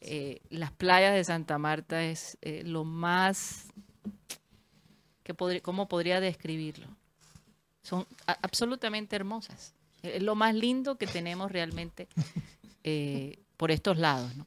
eh, 0.00 0.40
las 0.50 0.72
playas 0.72 1.14
de 1.14 1.22
Santa 1.24 1.58
Marta 1.58 2.02
es 2.02 2.38
eh, 2.42 2.62
lo 2.64 2.84
más... 2.84 3.66
que 5.22 5.60
¿Cómo 5.62 5.88
podría 5.88 6.20
describirlo? 6.20 6.86
Son 7.82 8.06
absolutamente 8.42 9.16
hermosas. 9.16 9.74
Es 10.02 10.22
lo 10.22 10.34
más 10.34 10.54
lindo 10.54 10.96
que 10.96 11.06
tenemos 11.06 11.50
realmente 11.50 12.08
eh, 12.84 13.38
por 13.56 13.70
estos 13.70 13.98
lados, 13.98 14.34
¿no? 14.36 14.46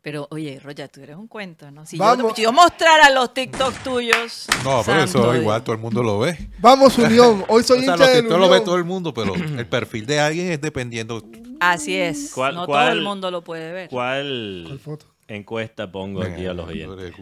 Pero, 0.00 0.26
oye, 0.32 0.58
Roya, 0.58 0.88
tú 0.88 1.00
eres 1.00 1.14
un 1.16 1.28
cuento, 1.28 1.70
¿no? 1.70 1.86
Si, 1.86 1.96
yo, 1.96 2.02
Vamos. 2.02 2.34
yo 2.34 2.52
mostrara 2.52 3.08
los 3.10 3.32
TikTok 3.32 3.72
tuyos... 3.84 4.48
No, 4.64 4.82
pero 4.84 4.98
santo 4.98 5.04
eso 5.04 5.22
Dios. 5.32 5.42
igual 5.42 5.62
todo 5.62 5.76
el 5.76 5.80
mundo 5.80 6.02
lo 6.02 6.18
ve. 6.18 6.50
Vamos, 6.58 6.98
Unión. 6.98 7.44
Hoy 7.48 7.62
soy 7.62 7.78
o 7.78 7.82
sea, 7.82 7.92
hincha 7.92 8.04
lo 8.06 8.10
que 8.10 8.16
del 8.16 8.28
todo 8.28 8.38
lo 8.38 8.48
ve 8.48 8.60
todo 8.62 8.76
el 8.78 8.84
mundo, 8.84 9.14
pero 9.14 9.32
el 9.36 9.66
perfil 9.68 10.04
de 10.06 10.18
alguien 10.18 10.50
es 10.50 10.60
dependiendo. 10.60 11.22
Así 11.60 11.96
es. 11.96 12.32
¿Cuál- 12.34 12.56
no 12.56 12.66
cuál- 12.66 12.86
todo 12.88 12.98
el 12.98 13.04
mundo 13.04 13.30
lo 13.30 13.44
puede 13.44 13.72
ver. 13.72 13.88
¿Cuál 13.90 14.64
¿Cuál 14.66 14.78
foto? 14.80 15.06
encuesta 15.28 15.92
pongo 15.92 16.20
aquí 16.22 16.46
a 16.46 16.52
los 16.52 16.66
oyentes? 16.68 17.14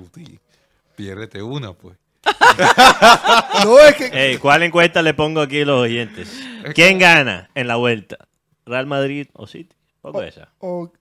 Piérdete 1.01 1.43
una, 1.43 1.73
pues. 1.73 1.97
No, 3.65 3.79
es 3.79 3.95
que 3.95 4.07
Ey, 4.13 4.37
¿Cuál 4.37 4.65
encuesta 4.65 5.01
le 5.01 5.15
pongo 5.15 5.41
aquí 5.41 5.63
a 5.63 5.65
los 5.65 5.81
oyentes? 5.81 6.39
¿Quién 6.75 6.99
gana 6.99 7.49
en 7.55 7.69
la 7.69 7.77
vuelta? 7.77 8.29
¿Real 8.67 8.87
Madrid 8.87 9.29
o 9.33 9.47
City? 9.47 9.75
Pongo 10.03 10.21
esa. 10.23 10.51
o, 10.59 10.93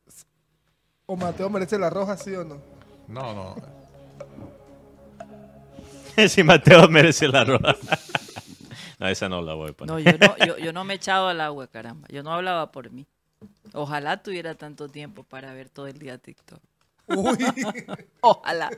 o 1.05 1.15
Mateo 1.17 1.49
merece 1.49 1.77
la 1.77 1.89
roja, 1.89 2.15
¿sí 2.15 2.33
o 2.33 2.45
no? 2.45 2.61
No, 3.09 3.33
no. 3.33 3.55
si 6.29 6.43
Mateo 6.43 6.87
merece 6.87 7.27
la 7.27 7.43
roja. 7.43 7.75
no, 8.99 9.07
esa 9.09 9.27
no 9.27 9.41
la 9.41 9.53
voy 9.53 9.71
a 9.71 9.73
poner. 9.73 9.93
No, 9.93 9.99
yo 9.99 10.17
no, 10.17 10.45
yo, 10.45 10.57
yo 10.59 10.71
no 10.71 10.85
me 10.85 10.93
he 10.93 10.95
echado 10.95 11.27
al 11.27 11.41
agua, 11.41 11.67
caramba. 11.67 12.07
Yo 12.09 12.23
no 12.23 12.31
hablaba 12.31 12.71
por 12.71 12.89
mí. 12.89 13.05
Ojalá 13.73 14.23
tuviera 14.23 14.55
tanto 14.55 14.87
tiempo 14.87 15.23
para 15.23 15.53
ver 15.53 15.67
todo 15.69 15.87
el 15.87 15.99
día 15.99 16.17
TikTok. 16.17 16.61
Uy, 17.07 17.37
Ojalá. 18.21 18.69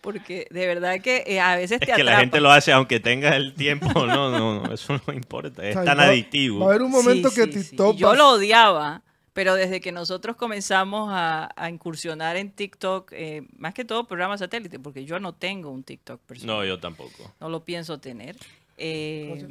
Porque 0.00 0.46
de 0.50 0.66
verdad 0.66 1.00
que 1.00 1.24
eh, 1.26 1.40
a 1.40 1.56
veces 1.56 1.78
te 1.78 1.90
Es 1.90 1.96
que 1.96 2.02
la 2.04 2.12
atrapa. 2.12 2.20
gente 2.20 2.40
lo 2.40 2.50
hace 2.50 2.72
aunque 2.72 3.00
tenga 3.00 3.36
el 3.36 3.54
tiempo. 3.54 3.86
No, 4.06 4.30
no, 4.30 4.62
no, 4.62 4.72
eso 4.72 5.00
no 5.06 5.12
importa. 5.12 5.62
Es 5.68 5.76
o 5.76 5.82
sea, 5.82 5.84
tan 5.84 5.98
va- 5.98 6.04
adictivo. 6.10 6.60
Va 6.60 6.66
a 6.66 6.68
haber 6.70 6.82
un 6.82 6.90
momento 6.90 7.28
Sí, 7.30 7.34
que 7.40 7.52
sí. 7.52 7.70
TikTok 7.70 7.96
Yo 7.96 8.14
lo 8.14 8.30
odiaba, 8.30 9.02
pero 9.32 9.54
desde 9.54 9.80
que 9.80 9.92
nosotros 9.92 10.36
comenzamos 10.36 11.10
a, 11.12 11.50
a 11.56 11.68
incursionar 11.70 12.36
en 12.36 12.50
TikTok, 12.50 13.12
eh, 13.12 13.42
más 13.56 13.74
que 13.74 13.84
todo 13.84 14.06
programas 14.06 14.40
satélite, 14.40 14.78
porque 14.78 15.04
yo 15.04 15.20
no 15.20 15.34
tengo 15.34 15.70
un 15.70 15.84
TikTok 15.84 16.20
personal. 16.22 16.56
No, 16.56 16.64
yo 16.64 16.78
tampoco. 16.80 17.32
No 17.40 17.48
lo 17.48 17.64
pienso 17.64 17.98
tener. 18.00 18.36
Eh, 18.78 19.46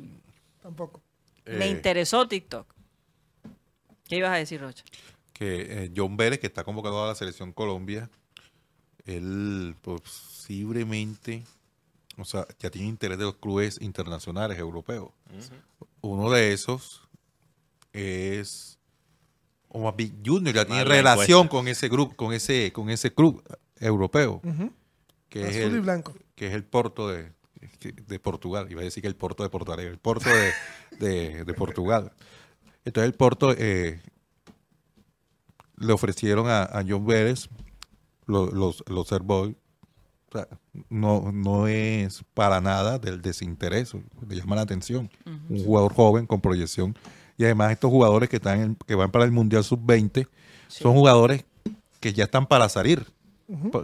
Tampoco. 0.62 1.02
me 1.46 1.66
Eh, 1.68 1.70
interesó 1.70 2.28
TikTok. 2.28 2.66
¿Qué 4.08 4.18
ibas 4.18 4.32
a 4.32 4.36
decir, 4.38 4.60
Rocha? 4.62 4.84
que 5.34 5.86
eh, 5.86 5.92
John 5.96 6.16
Vélez, 6.16 6.40
que 6.40 6.48
está 6.48 6.64
convocado 6.64 7.04
a 7.04 7.08
la 7.08 7.16
selección 7.16 7.52
Colombia, 7.54 8.10
él 9.06 9.76
posiblemente, 9.82 11.44
o 12.18 12.26
sea, 12.26 12.46
ya 12.60 12.70
tiene 12.70 12.88
interés 12.88 13.18
de 13.18 13.26
los 13.26 13.36
clubes 13.36 13.80
internacionales 13.82 14.58
europeos. 14.58 15.12
Uno 16.02 16.30
de 16.32 16.54
esos 16.54 17.02
es 17.92 18.78
Omar 19.70 19.96
Big 19.96 20.14
Junior, 20.26 20.54
ya 20.56 20.66
tiene 20.66 20.84
relación 20.84 21.46
encuesta. 21.46 21.50
con 21.58 21.68
ese 21.68 21.90
grupo, 21.90 22.16
con 22.16 22.34
ese, 22.34 22.72
con 22.72 22.90
ese 22.90 23.14
club 23.14 23.44
europeo, 23.80 24.42
que 25.30 25.42
es 25.44 25.50
Azul 25.58 25.72
y 25.72 25.76
el, 25.76 25.82
blanco. 25.82 26.14
que 26.36 26.48
es 26.48 26.54
el 26.54 26.64
Porto 26.64 27.08
de, 27.10 27.32
de 28.08 28.20
Portugal. 28.20 28.70
Iba 28.72 28.82
a 28.82 28.84
decir 28.86 29.02
que 29.02 29.08
el 29.08 29.16
Porto 29.16 29.44
de 29.48 29.74
Alegre, 29.74 29.92
el 29.92 30.00
Porto 30.00 30.30
de, 30.30 30.52
de- 31.00 31.44
de 31.46 31.54
Portugal. 31.54 32.12
Entonces 32.86 33.08
el 33.08 33.16
Porto 33.16 33.54
eh, 33.58 34.02
le 35.78 35.94
ofrecieron 35.94 36.48
a, 36.50 36.64
a 36.64 36.84
John 36.88 37.06
Vélez 37.06 37.48
lo- 38.28 38.52
los, 38.52 38.84
los 38.88 39.12
Air 39.12 39.22
Boys. 39.24 39.56
O 40.30 40.38
sea, 40.38 40.48
no, 40.90 41.32
no 41.32 41.68
es 41.68 42.24
para 42.34 42.60
nada 42.60 42.98
del 42.98 43.22
desinterés, 43.22 43.94
le 44.28 44.36
llama 44.36 44.56
la 44.56 44.64
atención. 44.64 45.10
Un 45.50 45.64
jugador 45.64 45.94
joven 45.94 46.26
con 46.26 46.42
proyección. 46.42 46.96
Y 47.38 47.44
además 47.46 47.72
estos 47.72 47.92
jugadores 47.92 48.30
que, 48.30 48.38
están 48.38 48.60
en- 48.62 48.76
que 48.88 48.96
van 48.96 49.12
para 49.12 49.26
el 49.26 49.32
Mundial 49.32 49.64
Sub-20 49.64 50.28
son 50.68 50.94
jugadores 50.96 51.46
que 52.00 52.14
ya 52.14 52.24
están 52.26 52.48
para 52.48 52.68
salir. 52.70 53.06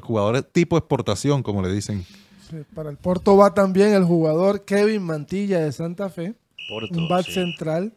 Jugadores 0.02 0.44
tipo 0.52 0.78
exportación, 0.78 1.44
como 1.44 1.62
le 1.62 1.72
dicen. 1.72 2.04
Sí, 2.50 2.58
Para 2.74 2.90
el 2.90 2.98
Porto 2.98 3.38
va 3.38 3.54
también 3.54 3.94
el 3.94 4.04
jugador 4.04 4.66
Kevin 4.66 5.04
Mantilla 5.04 5.60
de 5.60 5.72
Santa 5.72 6.10
Fe, 6.10 6.34
Porto, 6.68 6.98
un 6.98 7.08
back 7.08 7.26
sí. 7.28 7.34
central. 7.34 7.94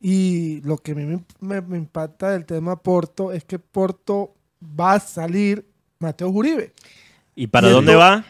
Y 0.00 0.60
lo 0.62 0.78
que 0.78 0.92
a 0.92 0.94
mí 0.94 1.04
me, 1.04 1.24
me- 1.40 1.60
me 1.62 1.78
impacta 1.78 2.30
del 2.30 2.44
tema 2.44 2.76
Porto 2.80 3.32
es 3.32 3.44
que 3.44 3.58
Porto 3.58 4.34
va 4.62 4.94
a 4.94 5.00
salir 5.00 5.64
Mateo 5.98 6.28
Uribe. 6.28 6.72
¿Y 7.34 7.46
para 7.46 7.68
Y 7.68 7.70
dónde 7.72 7.94
va? 7.94 8.24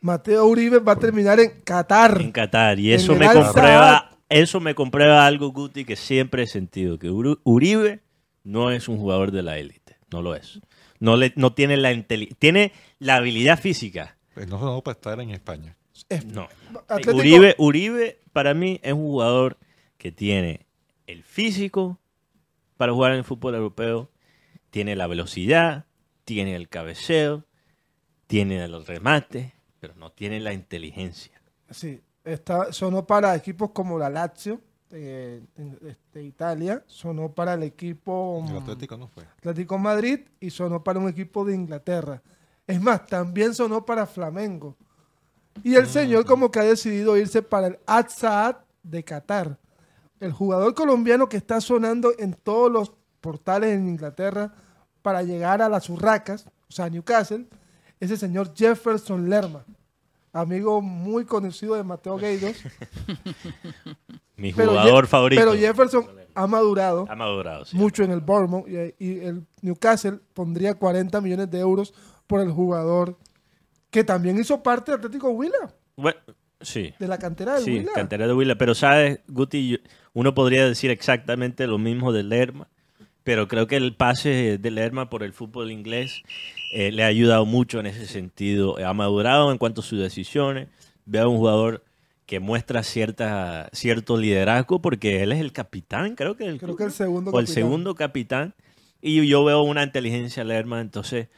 Mateo 0.00 0.46
Uribe 0.46 0.78
va 0.78 0.92
a 0.92 0.96
terminar 0.98 1.38
en 1.40 1.60
Qatar. 1.62 2.20
En 2.20 2.32
Qatar. 2.32 2.78
Y 2.78 2.92
eso 2.92 3.14
me 3.14 3.30
comprueba, 3.32 4.10
eso 4.28 4.60
me 4.60 4.74
comprueba 4.74 5.26
algo, 5.26 5.52
Guti, 5.52 5.84
que 5.84 5.96
siempre 5.96 6.44
he 6.44 6.46
sentido, 6.46 6.98
que 6.98 7.10
Uribe 7.10 8.00
no 8.44 8.70
es 8.70 8.88
un 8.88 8.96
jugador 8.98 9.30
de 9.30 9.42
la 9.42 9.58
élite. 9.58 9.96
No 10.10 10.22
lo 10.22 10.34
es. 10.34 10.60
No, 10.98 11.16
le, 11.16 11.32
no 11.36 11.52
tiene 11.52 11.76
la 11.76 11.92
inteli- 11.92 12.34
tiene 12.38 12.72
la 12.98 13.16
habilidad 13.16 13.58
física. 13.60 14.16
Pues 14.34 14.48
no 14.48 14.58
no 14.58 14.80
para 14.82 14.94
estar 14.94 15.20
en 15.20 15.30
España. 15.30 15.76
Es- 16.08 16.24
No. 16.24 16.48
Atlético- 16.88 17.16
Uribe, 17.16 17.54
Uribe 17.58 18.18
para 18.32 18.54
mí 18.54 18.80
es 18.82 18.92
un 18.92 19.02
jugador 19.02 19.58
que 19.98 20.12
tiene 20.12 20.66
el 21.06 21.22
físico 21.22 21.98
para 22.76 22.92
jugar 22.92 23.12
en 23.12 23.18
el 23.18 23.24
fútbol 23.24 23.54
europeo, 23.54 24.10
tiene 24.70 24.96
la 24.96 25.06
velocidad, 25.06 25.86
tiene 26.24 26.54
el 26.56 26.68
cabeceo, 26.68 27.44
tiene 28.26 28.62
el 28.64 28.86
remate, 28.86 29.54
pero 29.80 29.94
no 29.96 30.12
tiene 30.12 30.40
la 30.40 30.52
inteligencia. 30.52 31.40
Sí, 31.70 32.00
está, 32.24 32.72
sonó 32.72 33.06
para 33.06 33.34
equipos 33.34 33.70
como 33.70 33.98
la 33.98 34.10
Lazio 34.10 34.60
de, 34.88 35.42
de- 35.56 35.96
de 36.12 36.24
Italia, 36.24 36.82
sonó 36.86 37.32
para 37.32 37.54
el 37.54 37.62
equipo 37.62 38.44
El 38.46 38.54
mm, 38.54 38.56
Atlético 38.58 38.96
no 38.96 39.08
fue. 39.08 39.24
Atlético 39.38 39.78
Madrid 39.78 40.20
y 40.40 40.50
sonó 40.50 40.82
para 40.82 40.98
un 40.98 41.08
equipo 41.08 41.44
de 41.44 41.54
Inglaterra. 41.54 42.22
Es 42.66 42.80
más, 42.80 43.06
también 43.06 43.54
sonó 43.54 43.84
para 43.84 44.06
Flamengo. 44.06 44.76
Y 45.64 45.74
el 45.74 45.86
señor 45.88 46.24
como 46.24 46.50
que 46.50 46.60
ha 46.60 46.64
decidido 46.64 47.16
irse 47.16 47.42
para 47.42 47.66
el 47.68 47.78
Al 47.86 48.08
Saad 48.08 48.56
de 48.82 49.02
Qatar. 49.04 49.58
El 50.20 50.32
jugador 50.32 50.74
colombiano 50.74 51.28
que 51.28 51.36
está 51.36 51.60
sonando 51.60 52.12
en 52.18 52.34
todos 52.34 52.70
los 52.70 52.92
portales 53.20 53.70
en 53.76 53.88
Inglaterra 53.88 54.52
para 55.02 55.22
llegar 55.22 55.62
a 55.62 55.68
las 55.68 55.88
Urracas, 55.88 56.46
o 56.68 56.72
sea, 56.72 56.88
Newcastle, 56.90 57.46
es 58.00 58.10
el 58.10 58.18
señor 58.18 58.54
Jefferson 58.54 59.28
Lerma, 59.28 59.64
amigo 60.32 60.80
muy 60.82 61.24
conocido 61.24 61.74
de 61.74 61.82
Mateo 61.84 62.16
Gueidos. 62.16 62.56
Mi 64.36 64.52
jugador 64.52 65.06
favorito. 65.06 65.40
Pero 65.42 65.54
Jefferson 65.54 66.06
ha 66.34 66.46
madurado 66.46 67.06
ha 67.10 67.16
madurado. 67.16 67.64
sí. 67.64 67.76
mucho 67.76 68.02
en 68.04 68.12
el 68.12 68.20
Bournemouth 68.20 68.66
y, 68.68 68.94
y 69.04 69.18
el 69.20 69.44
Newcastle 69.62 70.20
pondría 70.32 70.74
40 70.74 71.20
millones 71.20 71.50
de 71.50 71.58
euros 71.58 71.92
por 72.26 72.40
el 72.40 72.50
jugador 72.50 73.18
que 73.90 74.04
también 74.04 74.38
hizo 74.38 74.62
parte 74.62 74.92
del 74.92 75.00
Atlético 75.00 75.30
Huila, 75.30 75.74
Bueno, 75.96 76.18
sí. 76.60 76.94
de 76.98 77.08
la 77.08 77.18
cantera 77.18 77.54
del 77.54 77.64
Sí, 77.64 77.78
Huila. 77.78 77.92
cantera 77.92 78.26
de 78.28 78.32
Huila. 78.34 78.54
Pero, 78.56 78.74
¿sabes, 78.76 79.18
Guti? 79.26 79.80
Uno 80.12 80.32
podría 80.32 80.64
decir 80.64 80.90
exactamente 80.92 81.66
lo 81.66 81.76
mismo 81.78 82.12
de 82.12 82.22
Lerma, 82.22 82.68
pero 83.24 83.48
creo 83.48 83.66
que 83.66 83.76
el 83.76 83.94
pase 83.94 84.58
de 84.58 84.70
Lerma 84.70 85.10
por 85.10 85.22
el 85.22 85.32
fútbol 85.32 85.70
inglés 85.70 86.22
eh, 86.72 86.90
le 86.92 87.04
ha 87.04 87.06
ayudado 87.06 87.44
mucho 87.46 87.80
en 87.80 87.86
ese 87.86 88.06
sentido. 88.06 88.76
Ha 88.84 88.94
madurado 88.94 89.52
en 89.52 89.58
cuanto 89.58 89.80
a 89.80 89.84
sus 89.84 89.98
decisiones. 90.00 90.68
Veo 91.04 91.24
a 91.24 91.28
un 91.28 91.38
jugador 91.38 91.84
que 92.26 92.38
muestra 92.38 92.82
cierta, 92.84 93.68
cierto 93.72 94.16
liderazgo 94.16 94.80
porque 94.80 95.22
él 95.22 95.32
es 95.32 95.40
el 95.40 95.52
capitán, 95.52 96.14
creo 96.14 96.36
que 96.36 96.44
el, 96.44 96.58
Creo 96.60 96.76
que 96.76 96.84
el 96.84 96.92
segundo 96.92 97.32
o 97.32 97.40
el 97.40 97.46
capitán. 97.46 97.54
segundo 97.54 97.94
capitán. 97.96 98.54
Y 99.02 99.26
yo 99.26 99.44
veo 99.44 99.62
una 99.62 99.82
inteligencia 99.82 100.44
Lerma, 100.44 100.80
entonces 100.80 101.28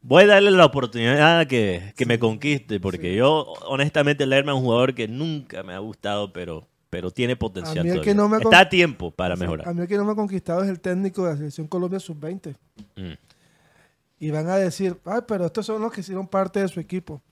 voy 0.00 0.24
a 0.24 0.26
darle 0.26 0.50
la 0.50 0.64
oportunidad 0.64 1.46
que, 1.46 1.92
que 1.96 2.06
me 2.06 2.18
conquiste, 2.18 2.80
porque 2.80 3.14
yo, 3.14 3.52
honestamente, 3.66 4.26
Lerma 4.26 4.52
es 4.52 4.58
un 4.58 4.64
jugador 4.64 4.94
que 4.94 5.06
nunca 5.06 5.62
me 5.62 5.72
ha 5.74 5.78
gustado, 5.78 6.32
pero, 6.32 6.66
pero 6.92 7.10
tiene 7.10 7.36
potencial. 7.36 7.78
A 7.78 7.82
mí 7.84 7.88
el 7.88 7.94
todavía. 7.94 8.12
que 8.12 8.14
no 8.14 8.28
me 8.28 8.36
ha 8.36 8.40
Está 8.40 8.60
a 8.60 8.68
tiempo 8.68 9.10
para 9.10 9.32
A 9.32 9.36
mejorar. 9.38 9.74
mí 9.74 9.80
el 9.80 9.88
que 9.88 9.96
no 9.96 10.04
me 10.04 10.12
ha 10.12 10.14
conquistado 10.14 10.62
es 10.62 10.68
el 10.68 10.78
técnico 10.78 11.24
de 11.24 11.30
la 11.30 11.36
selección 11.38 11.66
Colombia 11.66 11.98
sub-20. 11.98 12.54
Mm. 12.96 13.12
y 14.20 14.30
van 14.30 14.46
a 14.50 14.56
decir, 14.56 14.98
ay, 15.06 15.20
pero 15.26 15.46
estos 15.46 15.64
son 15.66 15.80
los 15.80 15.90
que 15.90 16.02
hicieron 16.02 16.28
parte 16.28 16.60
de 16.60 16.68
su 16.68 16.78
equipo. 16.80 17.22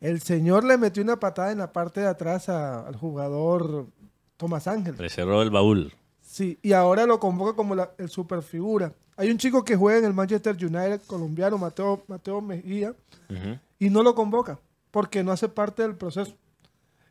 El 0.00 0.20
señor 0.22 0.64
le 0.64 0.78
metió 0.78 1.02
una 1.02 1.20
patada 1.20 1.52
en 1.52 1.58
la 1.58 1.72
parte 1.72 2.00
de 2.00 2.06
atrás 2.08 2.48
a- 2.48 2.86
al 2.86 2.96
jugador 2.96 3.86
Tomás 4.38 4.66
Ángel. 4.66 4.96
Le 4.98 5.08
cerró 5.10 5.42
el 5.42 5.50
baúl. 5.50 5.92
Sí, 6.22 6.58
y 6.62 6.72
ahora 6.72 7.04
lo 7.06 7.20
convoca 7.20 7.54
como 7.54 7.74
la- 7.74 7.90
el 7.98 8.08
superfigura. 8.08 8.92
Hay 9.18 9.30
un 9.30 9.36
chico 9.38 9.62
que 9.62 9.76
juega 9.76 9.98
en 9.98 10.04
el 10.06 10.14
Manchester 10.14 10.56
United 10.56 11.02
colombiano, 11.06 11.58
Mateo, 11.58 12.02
Mateo 12.08 12.40
Mejía, 12.40 12.94
y 13.78 13.90
no 13.90 14.02
lo 14.02 14.14
convoca 14.14 14.58
porque 14.90 15.22
no 15.22 15.32
hace 15.32 15.48
parte 15.48 15.82
del 15.82 15.94
proceso. 15.96 16.34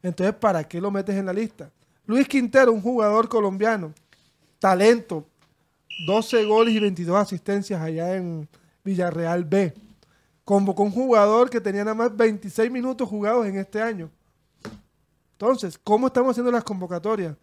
Entonces, 0.06 0.36
¿para 0.36 0.64
qué 0.64 0.80
lo 0.80 0.92
metes 0.92 1.16
en 1.16 1.26
la 1.26 1.34
lista? 1.34 1.72
Luis 2.06 2.28
Quintero, 2.28 2.72
un 2.72 2.80
jugador 2.82 3.28
colombiano, 3.28 3.92
talento, 4.60 5.26
12 6.06 6.46
goles 6.46 6.76
y 6.76 6.80
22 6.80 7.18
asistencias 7.18 7.82
allá 7.82 8.16
en 8.16 8.48
Villarreal 8.84 9.44
B. 9.46 9.74
Convocó 10.44 10.84
un 10.84 10.92
jugador 10.92 11.50
que 11.50 11.60
tenía 11.60 11.84
nada 11.84 11.96
más 11.96 12.16
26 12.16 12.70
minutos 12.70 13.10
jugados 13.10 13.48
en 13.48 13.58
este 13.58 13.82
año. 13.82 14.12
Entonces, 15.32 15.80
¿cómo 15.84 16.06
estamos 16.06 16.32
haciendo 16.32 16.52
las 16.52 16.64
convocatorias? 16.64 17.36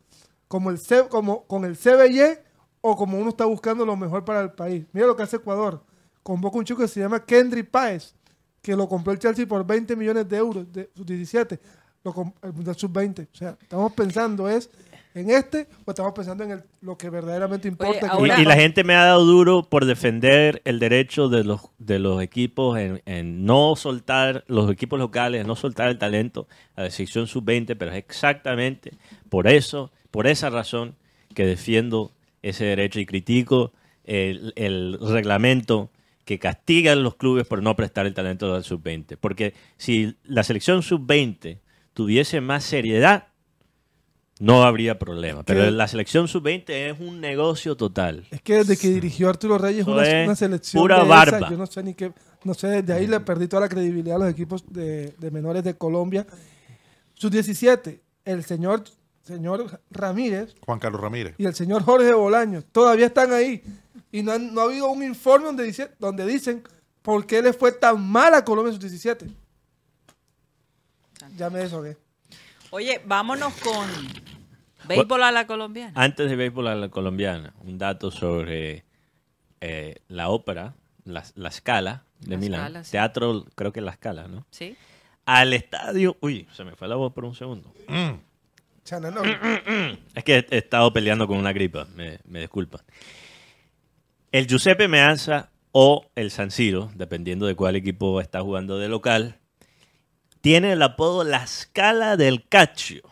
¿Como, 0.46 0.70
el 0.70 0.78
C- 0.78 1.08
como 1.08 1.44
con 1.46 1.64
el 1.64 1.76
CBY 1.76 2.38
o 2.80 2.94
como 2.96 3.18
uno 3.18 3.30
está 3.30 3.44
buscando 3.44 3.84
lo 3.84 3.96
mejor 3.96 4.24
para 4.24 4.40
el 4.40 4.52
país? 4.52 4.86
Mira 4.92 5.08
lo 5.08 5.16
que 5.16 5.24
hace 5.24 5.36
Ecuador. 5.36 5.82
Convoca 6.22 6.58
un 6.58 6.64
chico 6.64 6.80
que 6.80 6.86
se 6.88 7.00
llama 7.00 7.24
Kendry 7.24 7.64
Páez, 7.64 8.14
que 8.62 8.76
lo 8.76 8.88
compró 8.88 9.12
el 9.12 9.18
Chelsea 9.18 9.48
por 9.48 9.66
20 9.66 9.96
millones 9.96 10.28
de 10.28 10.36
euros, 10.36 10.72
de 10.72 10.88
sus 10.94 11.04
17, 11.04 11.58
lo 12.04 12.32
el 12.42 12.52
Mundial 12.52 12.76
Sub-20. 12.76 13.26
O 13.32 13.36
sea, 13.36 13.56
estamos 13.60 13.92
pensando 13.92 14.48
es 14.48 14.70
en 15.14 15.30
este 15.30 15.68
o 15.84 15.90
estamos 15.90 16.12
pensando 16.14 16.42
en 16.44 16.52
el- 16.52 16.62
lo 16.80 16.96
que 16.96 17.10
verdaderamente 17.10 17.68
importa. 17.68 18.00
que 18.00 18.06
Y, 18.06 18.08
ahora- 18.08 18.40
y 18.40 18.44
la 18.44 18.54
gente 18.56 18.82
me 18.82 18.94
ha 18.94 19.04
dado 19.04 19.24
duro 19.24 19.62
por 19.68 19.84
defender 19.84 20.62
el 20.64 20.78
derecho 20.78 21.28
de 21.28 21.44
los, 21.44 21.60
de 21.78 21.98
los 21.98 22.22
equipos 22.22 22.78
en, 22.78 23.02
en 23.04 23.44
no 23.44 23.76
soltar, 23.76 24.44
los 24.48 24.70
equipos 24.70 24.98
locales, 24.98 25.42
en 25.42 25.46
no 25.46 25.54
soltar 25.54 25.88
el 25.88 25.98
talento 25.98 26.48
a 26.76 26.84
la 26.84 26.90
sección 26.90 27.26
sub-20, 27.26 27.76
pero 27.76 27.90
es 27.90 27.98
exactamente 27.98 28.92
por 29.28 29.46
eso, 29.48 29.90
por 30.10 30.26
esa 30.26 30.48
razón 30.50 30.94
que 31.34 31.44
defiendo 31.46 32.12
ese 32.42 32.64
derecho 32.64 32.98
y 32.98 33.06
critico 33.06 33.72
el, 34.04 34.52
el 34.56 34.98
reglamento 35.00 35.90
que 36.24 36.38
castiga 36.38 36.92
a 36.92 36.96
los 36.96 37.16
clubes 37.16 37.46
por 37.46 37.62
no 37.62 37.76
prestar 37.76 38.06
el 38.06 38.14
talento 38.14 38.54
al 38.54 38.64
sub-20. 38.64 39.16
Porque 39.20 39.54
si 39.76 40.16
la 40.24 40.42
selección 40.42 40.82
sub-20 40.82 41.58
tuviese 41.94 42.40
más 42.40 42.64
seriedad, 42.64 43.28
no 44.40 44.64
habría 44.64 44.98
problema. 44.98 45.42
Pero 45.44 45.64
que- 45.64 45.70
la 45.70 45.86
selección 45.88 46.26
sub-20 46.28 46.90
es 46.90 47.00
un 47.00 47.20
negocio 47.20 47.76
total. 47.76 48.26
Es 48.30 48.42
que 48.42 48.56
desde 48.56 48.76
que 48.76 48.88
dirigió 48.88 49.28
Arturo 49.28 49.58
Reyes 49.58 49.86
una, 49.86 50.02
es 50.02 50.26
una 50.26 50.36
selección 50.36 50.82
pura 50.82 50.96
de 50.96 51.02
esa, 51.02 51.08
barba. 51.08 51.50
yo 51.50 51.56
no 51.56 51.66
sé 51.66 51.82
ni 51.82 51.94
qué, 51.94 52.12
no 52.44 52.54
sé, 52.54 52.68
desde 52.82 52.92
ahí 52.92 53.06
le 53.06 53.20
perdí 53.20 53.46
toda 53.46 53.60
la 53.62 53.68
credibilidad 53.68 54.16
a 54.16 54.20
los 54.24 54.30
equipos 54.30 54.64
de, 54.68 55.14
de 55.18 55.30
menores 55.30 55.62
de 55.62 55.74
Colombia. 55.74 56.26
Sus 57.14 57.30
17, 57.30 58.00
el 58.24 58.42
señor, 58.42 58.82
señor 59.22 59.80
Ramírez 59.90 60.54
Juan 60.66 60.80
Carlos 60.80 61.00
Ramírez. 61.00 61.34
y 61.38 61.44
el 61.44 61.54
señor 61.54 61.84
Jorge 61.84 62.12
Bolaños 62.12 62.64
todavía 62.72 63.06
están 63.06 63.32
ahí. 63.32 63.62
Y 64.10 64.22
no, 64.24 64.32
han- 64.32 64.52
no 64.52 64.62
ha 64.62 64.64
habido 64.64 64.90
un 64.90 65.04
informe 65.04 65.46
donde, 65.46 65.62
dice, 65.64 65.90
donde 66.00 66.26
dicen 66.26 66.64
por 67.02 67.26
qué 67.26 67.40
le 67.42 67.52
fue 67.52 67.70
tan 67.72 68.04
mal 68.10 68.34
a 68.34 68.44
Colombia 68.44 68.70
en 68.70 68.74
sus 68.74 68.90
17. 68.90 69.26
Ya 71.36 71.50
me 71.50 71.60
deshogué. 71.60 71.96
Oye, 72.70 73.00
vámonos 73.04 73.52
con 73.54 73.86
béisbol 74.86 75.22
a 75.22 75.32
la 75.32 75.46
colombiana. 75.46 75.92
Antes 75.94 76.28
de 76.28 76.36
béisbol 76.36 76.68
a 76.68 76.74
la 76.74 76.88
colombiana, 76.88 77.54
un 77.60 77.78
dato 77.78 78.10
sobre 78.10 78.84
eh, 79.60 79.96
la 80.08 80.28
ópera, 80.28 80.74
la, 81.04 81.22
la 81.34 81.50
Scala 81.50 82.04
de 82.20 82.30
La 82.30 82.36
Milán. 82.38 82.60
Scala, 82.60 82.84
sí. 82.84 82.90
Teatro, 82.92 83.46
creo 83.54 83.72
que 83.72 83.80
la 83.80 83.92
Scala, 83.92 84.28
¿no? 84.28 84.46
¿Sí? 84.50 84.76
Al 85.26 85.52
estadio. 85.52 86.16
Uy, 86.20 86.48
se 86.52 86.64
me 86.64 86.74
fue 86.76 86.88
la 86.88 86.96
voz 86.96 87.12
por 87.12 87.24
un 87.24 87.34
segundo. 87.34 87.72
Chana, 88.84 89.10
no. 89.10 89.22
Es 90.14 90.24
que 90.24 90.46
he 90.50 90.58
estado 90.58 90.92
peleando 90.92 91.28
con 91.28 91.36
una 91.38 91.52
gripa, 91.52 91.86
me, 91.94 92.18
me 92.24 92.40
disculpan. 92.40 92.80
El 94.32 94.46
Giuseppe 94.46 94.88
Meazza 94.88 95.50
o 95.72 96.06
el 96.16 96.30
San 96.30 96.50
Siro, 96.50 96.90
dependiendo 96.94 97.46
de 97.46 97.54
cuál 97.54 97.76
equipo 97.76 98.20
está 98.20 98.40
jugando 98.40 98.78
de 98.78 98.88
local, 98.88 99.38
tiene 100.42 100.72
el 100.72 100.82
apodo 100.82 101.24
La 101.24 101.46
Scala 101.46 102.16
del 102.18 102.46
Caccio. 102.46 103.02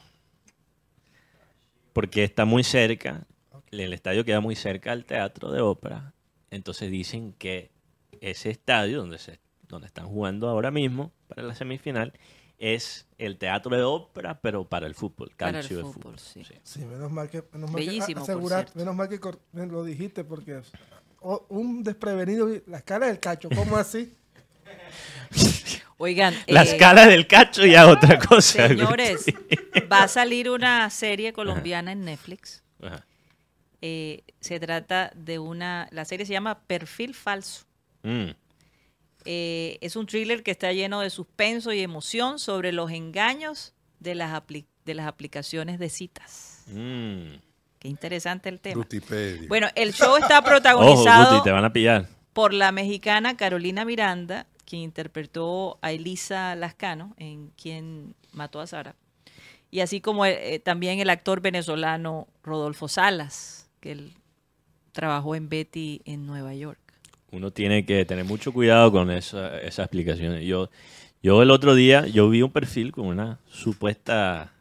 Porque 1.92 2.24
está 2.24 2.44
muy 2.44 2.62
cerca, 2.64 3.26
el 3.70 3.92
estadio 3.92 4.24
queda 4.24 4.40
muy 4.40 4.56
cerca 4.56 4.92
al 4.92 5.04
teatro 5.04 5.50
de 5.50 5.60
ópera. 5.60 6.12
Entonces 6.50 6.90
dicen 6.90 7.32
que 7.32 7.70
ese 8.20 8.50
estadio 8.50 8.98
donde, 8.98 9.18
se, 9.18 9.40
donde 9.68 9.86
están 9.86 10.06
jugando 10.06 10.48
ahora 10.48 10.70
mismo 10.70 11.12
para 11.28 11.42
la 11.42 11.54
semifinal 11.54 12.12
es 12.58 13.06
el 13.16 13.38
teatro 13.38 13.74
de 13.74 13.82
ópera, 13.82 14.40
pero 14.40 14.64
para 14.68 14.86
el 14.86 14.94
fútbol. 14.94 15.30
Para 15.36 15.50
el 15.50 15.54
calcio 15.56 15.78
de 15.78 15.84
fútbol, 15.84 16.18
sí. 16.18 16.42
Sí, 16.62 16.84
menos 16.84 17.10
mal 17.10 17.30
que, 17.30 17.42
menos 17.52 17.70
mal 17.70 17.80
que 17.80 17.86
Bellísimo, 17.86 18.22
asegurar- 18.22 18.66
menos 18.74 18.94
mal 18.94 19.08
que 19.08 19.18
lo 19.66 19.84
dijiste 19.84 20.24
porque 20.24 20.60
o- 21.20 21.46
un 21.48 21.82
desprevenido, 21.82 22.48
la 22.66 22.78
escala 22.78 23.06
del 23.06 23.18
cacho, 23.20 23.48
¿cómo 23.50 23.76
así? 23.76 24.12
Oigan, 26.02 26.34
La 26.46 26.62
eh, 26.62 26.64
escala 26.64 27.06
del 27.06 27.26
cacho 27.26 27.66
y 27.66 27.74
a 27.74 27.86
otra 27.86 28.18
cosa. 28.28 28.68
señores, 28.68 29.26
va 29.92 30.04
a 30.04 30.08
salir 30.08 30.48
una 30.48 30.88
serie 30.88 31.32
colombiana 31.34 31.92
en 31.92 32.04
Netflix. 32.06 32.62
Ajá. 32.82 33.04
Eh, 33.82 34.22
se 34.40 34.58
trata 34.60 35.10
de 35.14 35.38
una, 35.38 35.88
la 35.90 36.04
serie 36.06 36.24
se 36.24 36.32
llama 36.32 36.58
Perfil 36.60 37.14
Falso. 37.14 37.64
Mm. 38.02 38.30
Eh, 39.26 39.78
es 39.82 39.96
un 39.96 40.06
thriller 40.06 40.42
que 40.42 40.50
está 40.50 40.72
lleno 40.72 41.00
de 41.00 41.10
suspenso 41.10 41.72
y 41.72 41.80
emoción 41.80 42.38
sobre 42.38 42.72
los 42.72 42.90
engaños 42.90 43.74
de 43.98 44.14
las, 44.14 44.32
apli- 44.32 44.64
de 44.86 44.94
las 44.94 45.06
aplicaciones 45.06 45.78
de 45.78 45.90
citas. 45.90 46.64
Mm. 46.68 47.34
Qué 47.78 47.88
interesante 47.88 48.48
el 48.48 48.60
tema. 48.60 48.86
Bueno, 49.48 49.68
el 49.74 49.92
show 49.92 50.16
está 50.16 50.38
Ojo, 50.40 50.48
protagonizado 50.48 51.32
Guti, 51.36 51.44
te 51.44 51.50
van 51.52 51.64
a 51.64 51.72
pillar. 51.72 52.06
por 52.32 52.52
la 52.54 52.72
mexicana 52.72 53.36
Carolina 53.36 53.84
Miranda, 53.84 54.46
quien 54.70 54.82
interpretó 54.82 55.78
a 55.82 55.90
Elisa 55.90 56.54
Lascano 56.54 57.14
en 57.18 57.48
Quien 57.60 58.14
mató 58.32 58.60
a 58.60 58.66
Sara. 58.68 58.94
Y 59.72 59.80
así 59.80 60.00
como 60.00 60.24
eh, 60.26 60.60
también 60.64 61.00
el 61.00 61.10
actor 61.10 61.40
venezolano 61.40 62.28
Rodolfo 62.44 62.86
Salas, 62.86 63.68
que 63.80 63.92
él 63.92 64.12
trabajó 64.92 65.34
en 65.34 65.48
Betty 65.48 66.02
en 66.04 66.24
Nueva 66.24 66.54
York. 66.54 66.78
Uno 67.32 67.50
tiene 67.52 67.84
que 67.84 68.04
tener 68.04 68.24
mucho 68.24 68.52
cuidado 68.52 68.90
con 68.92 69.10
esa- 69.10 69.58
esas 69.60 69.86
explicaciones. 69.86 70.44
Yo, 70.44 70.70
yo 71.22 71.42
el 71.42 71.50
otro 71.50 71.74
día, 71.74 72.06
yo 72.06 72.28
vi 72.30 72.42
un 72.42 72.50
perfil 72.52 72.92
con 72.92 73.06
una 73.06 73.38
supuesta 73.48 74.52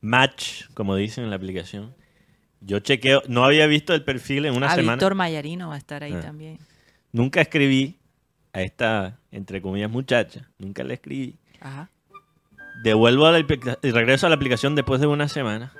match, 0.00 0.64
como 0.74 0.96
dicen 0.96 1.24
en 1.24 1.30
la 1.30 1.36
aplicación. 1.36 1.94
Yo 2.60 2.78
chequeo, 2.80 3.22
no 3.28 3.44
había 3.44 3.66
visto 3.66 3.94
el 3.94 4.02
perfil 4.04 4.46
en 4.46 4.54
una 4.56 4.66
a 4.68 4.74
semana. 4.74 4.94
Víctor 4.96 5.14
Mayarino 5.14 5.68
va 5.68 5.74
a 5.74 5.78
estar 5.78 6.02
ahí 6.04 6.12
Ah. 6.14 6.20
también. 6.20 6.58
Nunca 7.12 7.40
escribí 7.40 7.96
a 8.52 8.62
esta, 8.62 9.18
entre 9.30 9.60
comillas, 9.62 9.90
muchacha. 9.90 10.48
Nunca 10.58 10.82
le 10.84 10.94
escribí. 10.94 11.38
Ajá. 11.60 11.90
Devuelvo 12.82 13.26
a 13.26 13.32
la 13.32 13.40
y 13.40 13.90
regreso 13.90 14.26
a 14.26 14.30
la 14.30 14.36
aplicación 14.36 14.74
después 14.74 15.00
de 15.00 15.06
una 15.06 15.28
semana 15.28 15.72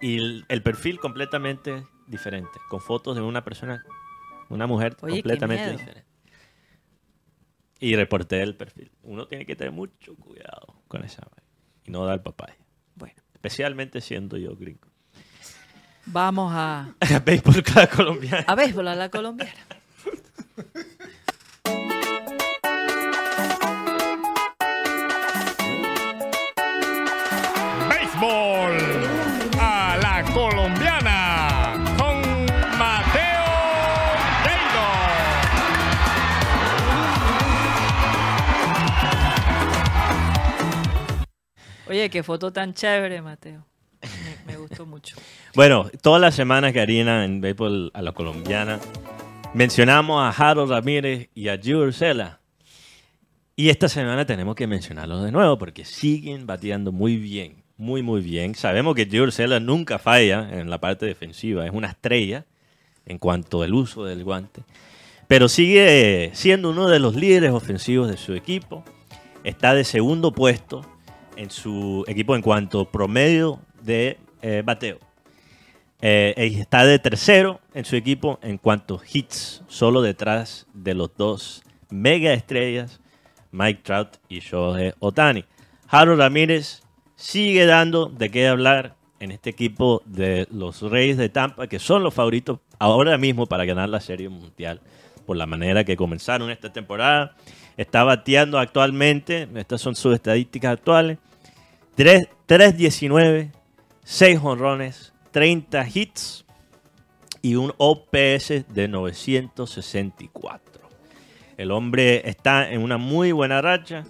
y 0.00 0.16
el, 0.18 0.44
el 0.48 0.62
perfil 0.62 0.98
completamente 0.98 1.86
diferente, 2.06 2.58
con 2.68 2.80
fotos 2.80 3.14
de 3.14 3.22
una 3.22 3.44
persona, 3.44 3.84
una 4.48 4.66
mujer 4.66 4.96
Oye, 5.02 5.14
completamente 5.22 5.70
diferente. 5.72 6.04
Y 7.80 7.94
reporté 7.94 8.42
el 8.42 8.56
perfil. 8.56 8.90
Uno 9.02 9.26
tiene 9.28 9.46
que 9.46 9.54
tener 9.54 9.72
mucho 9.72 10.16
cuidado 10.16 10.82
con 10.88 11.04
esa 11.04 11.22
vaina 11.22 11.48
y 11.84 11.90
no 11.92 12.04
dar 12.04 12.22
papaya. 12.22 12.56
Bueno, 12.96 13.14
Especialmente 13.34 14.00
siendo 14.00 14.36
yo 14.36 14.56
gringo. 14.56 14.88
vamos 16.06 16.52
a, 16.52 16.92
Béisbol 17.24 17.62
cada 17.62 17.86
colombiano. 17.86 18.44
a 18.48 18.54
béisbol 18.56 18.88
a 18.88 18.94
la 18.96 19.08
colombiana. 19.10 19.52
Oye, 41.88 42.10
qué 42.10 42.22
foto 42.22 42.52
tan 42.52 42.74
chévere, 42.74 43.22
Mateo. 43.22 43.64
Me, 44.46 44.56
gustó 44.56 44.84
mucho. 44.84 45.16
Bueno, 45.54 45.90
todas 46.02 46.20
las 46.20 46.34
semanas, 46.34 46.72
Karina, 46.72 47.24
en 47.24 47.40
Béisbol 47.40 47.90
a 47.94 48.02
la 48.02 48.12
colombiana, 48.12 48.78
mencionamos 49.54 50.22
a 50.22 50.28
Harold 50.28 50.70
Ramírez 50.70 51.30
y 51.34 51.48
a 51.48 51.58
Gio 51.58 51.80
Urshela. 51.80 52.40
Y 53.56 53.70
esta 53.70 53.88
semana 53.88 54.26
tenemos 54.26 54.54
que 54.54 54.66
mencionarlos 54.66 55.24
de 55.24 55.32
nuevo 55.32 55.58
porque 55.58 55.84
siguen 55.84 56.46
bateando 56.46 56.92
muy 56.92 57.16
bien, 57.16 57.64
muy, 57.76 58.02
muy 58.02 58.20
bien. 58.20 58.54
Sabemos 58.54 58.94
que 58.94 59.06
Gio 59.06 59.22
Urshela 59.24 59.58
nunca 59.58 59.98
falla 59.98 60.48
en 60.52 60.68
la 60.68 60.78
parte 60.78 61.06
defensiva, 61.06 61.66
es 61.66 61.72
una 61.72 61.88
estrella 61.88 62.44
en 63.06 63.18
cuanto 63.18 63.62
al 63.62 63.72
uso 63.72 64.04
del 64.04 64.22
guante. 64.22 64.62
Pero 65.26 65.48
sigue 65.48 66.30
siendo 66.34 66.70
uno 66.70 66.88
de 66.88 66.98
los 66.98 67.16
líderes 67.16 67.50
ofensivos 67.50 68.08
de 68.08 68.18
su 68.18 68.34
equipo. 68.34 68.84
Está 69.42 69.74
de 69.74 69.84
segundo 69.84 70.32
puesto 70.32 70.84
en 71.38 71.50
su 71.50 72.04
equipo 72.08 72.34
en 72.34 72.42
cuanto 72.42 72.84
promedio 72.84 73.60
de 73.80 74.18
eh, 74.42 74.62
bateo. 74.64 74.98
Eh, 76.00 76.34
está 76.36 76.84
de 76.84 76.98
tercero 76.98 77.60
en 77.74 77.84
su 77.84 77.96
equipo 77.96 78.38
en 78.42 78.58
cuanto 78.58 79.00
hits, 79.10 79.62
solo 79.68 80.02
detrás 80.02 80.66
de 80.74 80.94
los 80.94 81.10
dos 81.16 81.62
mega 81.90 82.32
estrellas, 82.32 83.00
Mike 83.50 83.82
Trout 83.82 84.16
y 84.28 84.40
Shohei 84.40 84.92
Otani. 84.98 85.44
Harold 85.88 86.20
Ramírez 86.20 86.82
sigue 87.16 87.66
dando 87.66 88.06
de 88.06 88.30
qué 88.30 88.48
hablar 88.48 88.96
en 89.20 89.30
este 89.30 89.50
equipo 89.50 90.02
de 90.06 90.46
los 90.50 90.82
Reyes 90.82 91.16
de 91.16 91.28
Tampa, 91.28 91.66
que 91.66 91.78
son 91.78 92.02
los 92.02 92.14
favoritos 92.14 92.60
ahora 92.78 93.16
mismo 93.16 93.46
para 93.46 93.64
ganar 93.64 93.88
la 93.88 94.00
Serie 94.00 94.28
Mundial, 94.28 94.80
por 95.26 95.36
la 95.36 95.46
manera 95.46 95.84
que 95.84 95.96
comenzaron 95.96 96.50
esta 96.50 96.72
temporada. 96.72 97.36
Está 97.76 98.04
bateando 98.04 98.58
actualmente, 98.58 99.48
estas 99.54 99.80
son 99.80 99.94
sus 99.94 100.14
estadísticas 100.14 100.72
actuales, 100.74 101.18
3 101.18 101.27
3-19, 101.98 103.50
6 104.04 104.38
honrones, 104.40 105.12
30 105.32 105.84
hits 105.92 106.44
y 107.42 107.56
un 107.56 107.72
OPS 107.76 108.66
de 108.68 108.86
964. 108.86 110.88
El 111.56 111.72
hombre 111.72 112.28
está 112.28 112.70
en 112.70 112.82
una 112.82 112.98
muy 112.98 113.32
buena 113.32 113.60
racha 113.60 114.04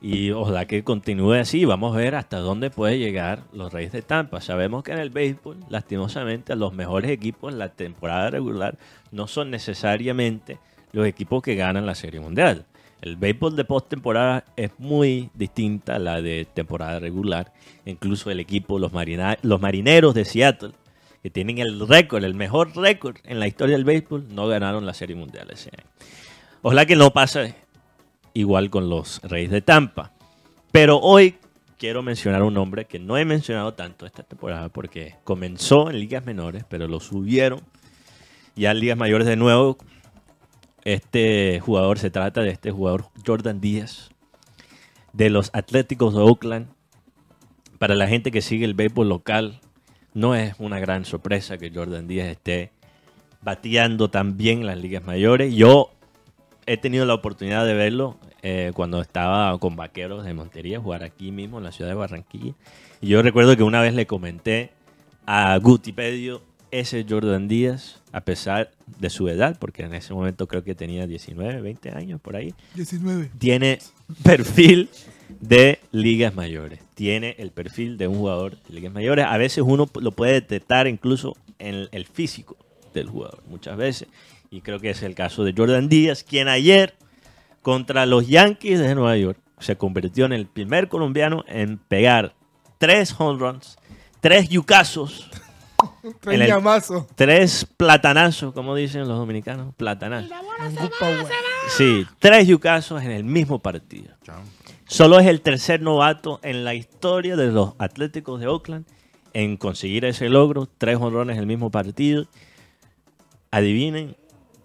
y 0.00 0.30
ojalá 0.30 0.66
que 0.66 0.84
continúe 0.84 1.32
así. 1.32 1.64
Vamos 1.64 1.96
a 1.96 1.98
ver 1.98 2.14
hasta 2.14 2.38
dónde 2.38 2.70
puede 2.70 3.00
llegar 3.00 3.42
los 3.52 3.72
Reyes 3.72 3.90
de 3.90 4.02
Tampa. 4.02 4.40
Sabemos 4.40 4.84
que 4.84 4.92
en 4.92 4.98
el 4.98 5.10
béisbol, 5.10 5.58
lastimosamente, 5.68 6.54
los 6.54 6.72
mejores 6.72 7.10
equipos 7.10 7.52
en 7.52 7.58
la 7.58 7.70
temporada 7.70 8.30
regular 8.30 8.78
no 9.10 9.26
son 9.26 9.50
necesariamente 9.50 10.60
los 10.92 11.04
equipos 11.04 11.42
que 11.42 11.56
ganan 11.56 11.84
la 11.84 11.96
Serie 11.96 12.20
Mundial. 12.20 12.64
El 13.02 13.16
béisbol 13.16 13.56
de 13.56 13.64
postemporada 13.64 14.44
es 14.56 14.70
muy 14.78 15.30
distinta 15.34 15.96
a 15.96 15.98
la 15.98 16.22
de 16.22 16.46
temporada 16.46 17.00
regular. 17.00 17.52
Incluso 17.84 18.30
el 18.30 18.40
equipo, 18.40 18.78
los, 18.78 18.92
marineros 18.92 20.14
de 20.14 20.24
Seattle, 20.24 20.72
que 21.22 21.30
tienen 21.30 21.58
el 21.58 21.86
récord, 21.86 22.24
el 22.24 22.34
mejor 22.34 22.76
récord 22.76 23.16
en 23.24 23.40
la 23.40 23.46
historia 23.46 23.76
del 23.76 23.84
béisbol, 23.84 24.26
no 24.34 24.46
ganaron 24.46 24.86
la 24.86 24.94
Serie 24.94 25.16
Mundial 25.16 25.48
ese 25.50 25.70
año. 25.76 25.88
Ojalá 26.62 26.86
que 26.86 26.96
no 26.96 27.10
pase 27.12 27.54
igual 28.32 28.70
con 28.70 28.88
los 28.88 29.20
Reyes 29.22 29.50
de 29.50 29.60
Tampa. 29.60 30.12
Pero 30.72 30.98
hoy 30.98 31.36
quiero 31.78 32.02
mencionar 32.02 32.42
un 32.42 32.54
nombre 32.54 32.86
que 32.86 32.98
no 32.98 33.16
he 33.16 33.24
mencionado 33.24 33.74
tanto 33.74 34.06
esta 34.06 34.22
temporada 34.22 34.68
porque 34.70 35.16
comenzó 35.24 35.90
en 35.90 36.00
ligas 36.00 36.24
menores, 36.24 36.64
pero 36.68 36.88
lo 36.88 37.00
subieron 37.00 37.60
ya 38.56 38.70
en 38.70 38.80
ligas 38.80 38.98
mayores 38.98 39.26
de 39.26 39.36
nuevo. 39.36 39.78
Este 40.84 41.60
jugador 41.60 41.98
se 41.98 42.10
trata 42.10 42.42
de 42.42 42.50
este 42.50 42.70
jugador 42.70 43.06
Jordan 43.26 43.60
Díaz 43.60 44.10
de 45.14 45.30
los 45.30 45.50
Atléticos 45.54 46.14
de 46.14 46.20
Oakland. 46.20 46.68
Para 47.78 47.94
la 47.94 48.06
gente 48.06 48.30
que 48.30 48.42
sigue 48.42 48.64
el 48.64 48.74
béisbol 48.74 49.08
local, 49.08 49.60
no 50.12 50.34
es 50.34 50.54
una 50.58 50.78
gran 50.78 51.04
sorpresa 51.04 51.58
que 51.58 51.72
Jordan 51.74 52.06
Díaz 52.06 52.28
esté 52.28 52.70
bateando 53.42 54.10
tan 54.10 54.36
bien 54.36 54.60
en 54.60 54.66
las 54.66 54.78
ligas 54.78 55.04
mayores. 55.04 55.54
Yo 55.54 55.90
he 56.66 56.76
tenido 56.76 57.06
la 57.06 57.14
oportunidad 57.14 57.66
de 57.66 57.74
verlo 57.74 58.18
eh, 58.42 58.72
cuando 58.74 59.00
estaba 59.00 59.58
con 59.58 59.76
Vaqueros 59.76 60.24
de 60.24 60.34
Montería, 60.34 60.80
jugar 60.80 61.02
aquí 61.02 61.30
mismo 61.32 61.58
en 61.58 61.64
la 61.64 61.72
ciudad 61.72 61.90
de 61.90 61.96
Barranquilla. 61.96 62.54
Y 63.00 63.08
yo 63.08 63.22
recuerdo 63.22 63.56
que 63.56 63.62
una 63.62 63.80
vez 63.80 63.94
le 63.94 64.06
comenté 64.06 64.70
a 65.26 65.56
Gutipedio 65.58 66.42
ese 66.70 67.06
Jordan 67.08 67.48
Díaz, 67.48 68.02
a 68.14 68.20
pesar 68.20 68.70
de 69.00 69.10
su 69.10 69.28
edad, 69.28 69.56
porque 69.58 69.82
en 69.82 69.92
ese 69.92 70.14
momento 70.14 70.46
creo 70.46 70.62
que 70.62 70.76
tenía 70.76 71.04
19, 71.04 71.60
20 71.60 71.90
años 71.90 72.20
por 72.20 72.36
ahí, 72.36 72.54
19. 72.76 73.30
tiene 73.38 73.80
perfil 74.22 74.88
de 75.40 75.80
ligas 75.90 76.32
mayores. 76.32 76.78
Tiene 76.94 77.34
el 77.40 77.50
perfil 77.50 77.98
de 77.98 78.06
un 78.06 78.18
jugador 78.18 78.56
de 78.68 78.74
ligas 78.74 78.92
mayores. 78.92 79.26
A 79.28 79.36
veces 79.36 79.64
uno 79.66 79.90
lo 80.00 80.12
puede 80.12 80.34
detectar 80.34 80.86
incluso 80.86 81.36
en 81.58 81.88
el 81.90 82.06
físico 82.06 82.56
del 82.92 83.08
jugador, 83.08 83.42
muchas 83.48 83.76
veces. 83.76 84.06
Y 84.48 84.60
creo 84.60 84.78
que 84.78 84.90
es 84.90 85.02
el 85.02 85.16
caso 85.16 85.42
de 85.42 85.52
Jordan 85.52 85.88
Díaz, 85.88 86.22
quien 86.22 86.46
ayer 86.46 86.94
contra 87.62 88.06
los 88.06 88.28
Yankees 88.28 88.78
de 88.78 88.94
Nueva 88.94 89.16
York 89.16 89.40
se 89.58 89.74
convirtió 89.74 90.24
en 90.26 90.34
el 90.34 90.46
primer 90.46 90.86
colombiano 90.88 91.44
en 91.48 91.78
pegar 91.78 92.36
tres 92.78 93.12
home 93.18 93.40
runs, 93.40 93.76
tres 94.20 94.48
yucazos, 94.48 95.28
Tres 96.20 96.34
En 96.36 96.42
el- 96.42 96.48
llamazos. 96.48 97.06
tres 97.14 97.66
platanazos, 97.76 98.52
como 98.52 98.74
dicen 98.74 99.00
los 99.08 99.18
dominicanos, 99.18 99.74
platanazos. 99.76 100.30
Sí, 101.76 102.06
tres 102.18 102.46
yucazos 102.46 103.02
en 103.02 103.10
el 103.10 103.24
mismo 103.24 103.58
partido. 103.60 104.14
Solo 104.86 105.18
es 105.18 105.26
el 105.26 105.40
tercer 105.40 105.80
novato 105.80 106.40
en 106.42 106.64
la 106.64 106.74
historia 106.74 107.36
de 107.36 107.50
los 107.50 107.72
Atléticos 107.78 108.38
de 108.40 108.46
Oakland 108.48 108.84
en 109.32 109.56
conseguir 109.56 110.04
ese 110.04 110.28
logro, 110.28 110.66
tres 110.78 110.98
honrones 111.00 111.36
en 111.36 111.40
el 111.40 111.46
mismo 111.46 111.70
partido. 111.70 112.26
Adivinen 113.50 114.16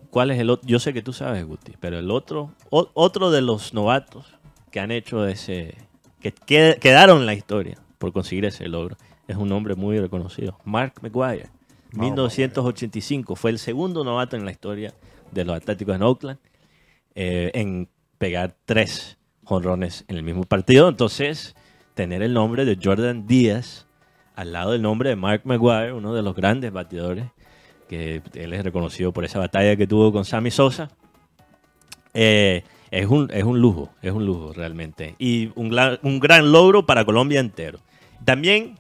cuál 0.10 0.32
es 0.32 0.40
el 0.40 0.50
otro. 0.50 0.68
Yo 0.68 0.80
sé 0.80 0.94
que 0.94 1.02
tú 1.02 1.14
sabes, 1.14 1.46
Guti, 1.46 1.74
pero 1.80 2.00
el 2.00 2.12
otro, 2.12 2.54
o- 2.70 2.90
otro 2.94 3.32
de 3.32 3.42
los 3.42 3.74
novatos 3.74 4.26
que 4.72 4.80
han 4.80 4.92
hecho 4.92 5.26
ese, 5.28 5.76
que 6.20 6.32
que- 6.32 6.78
quedaron 6.82 7.20
en 7.22 7.26
la 7.26 7.34
historia 7.34 7.78
por 7.98 8.12
conseguir 8.14 8.46
ese 8.46 8.68
logro, 8.68 8.98
es 9.30 9.38
un 9.38 9.52
hombre 9.52 9.76
muy 9.76 10.00
reconocido, 10.00 10.58
Mark 10.66 10.94
McGuire. 11.04 11.50
No, 11.92 12.04
1985 12.04 13.36
fue 13.36 13.52
el 13.52 13.60
segundo 13.60 14.04
novato 14.04 14.36
en 14.36 14.44
la 14.44 14.52
historia 14.52 14.96
de 15.32 15.46
los 15.46 15.56
Atléticos 15.56 15.96
en 15.96 16.02
Oakland 16.02 16.40
eh, 17.14 17.52
en 17.54 17.88
pegar 18.18 18.56
tres 18.66 19.20
jonrones 19.44 20.04
en 20.08 20.18
el 20.18 20.24
mismo 20.24 20.46
partido. 20.46 20.90
Entonces, 20.90 21.56
tener 21.94 22.24
el 22.24 22.34
nombre 22.34 22.66
de 22.66 22.80
Jordan 22.84 23.28
Díaz 23.28 23.86
al 24.36 24.52
lado 24.52 24.72
del 24.72 24.82
nombre 24.82 25.10
de 25.10 25.16
Mark 25.16 25.42
McGuire, 25.44 25.94
uno 25.94 26.16
de 26.16 26.24
los 26.24 26.36
grandes 26.36 26.72
bateadores, 26.72 27.26
que 27.88 28.24
él 28.34 28.54
es 28.54 28.64
reconocido 28.64 29.12
por 29.12 29.26
esa 29.26 29.38
batalla 29.38 29.76
que 29.76 29.86
tuvo 29.86 30.12
con 30.12 30.26
Sammy 30.26 30.50
Sosa, 30.50 30.90
eh, 32.16 32.64
es, 32.90 33.06
un, 33.06 33.30
es 33.32 33.44
un 33.44 33.62
lujo, 33.62 33.92
es 34.02 34.12
un 34.12 34.26
lujo 34.26 34.54
realmente. 34.54 35.16
Y 35.20 35.52
un, 35.54 35.78
un 36.02 36.20
gran 36.20 36.52
logro 36.52 36.88
para 36.88 37.06
Colombia 37.06 37.40
entero. 37.40 37.80
También 38.26 38.80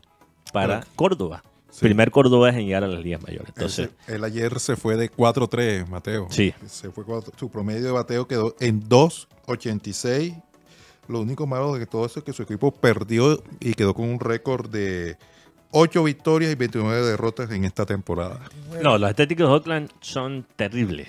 para 0.51 0.85
Córdoba. 0.95 1.43
Sí. 1.71 1.81
Primer 1.81 2.09
cordobés 2.09 2.55
en 2.55 2.65
llegar 2.65 2.83
a 2.83 2.87
las 2.87 3.03
ligas 3.03 3.21
mayores. 3.21 3.49
Él, 3.49 3.53
Entonces, 3.55 3.89
él 4.07 4.23
ayer 4.23 4.59
se 4.59 4.75
fue 4.75 4.97
de 4.97 5.11
4-3, 5.11 5.87
Mateo. 5.87 6.27
Sí. 6.31 6.53
Se 6.67 6.89
fue 6.89 7.05
su 7.37 7.49
promedio 7.49 7.85
de 7.85 7.91
bateo 7.91 8.27
quedó 8.27 8.55
en 8.59 8.83
2.86. 8.89 10.41
Lo 11.07 11.21
único 11.21 11.47
malo 11.47 11.75
de 11.75 11.85
todo 11.85 12.05
eso 12.05 12.19
es 12.19 12.25
que 12.25 12.33
su 12.33 12.43
equipo 12.43 12.71
perdió 12.71 13.43
y 13.59 13.73
quedó 13.73 13.93
con 13.93 14.09
un 14.09 14.19
récord 14.19 14.69
de 14.69 15.17
8 15.71 16.03
victorias 16.03 16.51
y 16.51 16.55
29 16.55 17.05
derrotas 17.05 17.51
en 17.51 17.65
esta 17.65 17.85
temporada. 17.85 18.41
No, 18.83 18.97
los 18.97 19.09
Atléticos 19.09 19.47
de 19.47 19.53
Oakland 19.53 19.91
son 20.01 20.45
terribles 20.55 21.07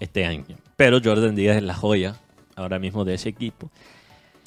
este 0.00 0.24
año. 0.24 0.56
Pero 0.76 1.00
Jordan 1.02 1.34
Díaz 1.34 1.56
es 1.56 1.62
la 1.62 1.74
joya 1.74 2.16
ahora 2.54 2.78
mismo 2.78 3.04
de 3.04 3.14
ese 3.14 3.28
equipo. 3.28 3.70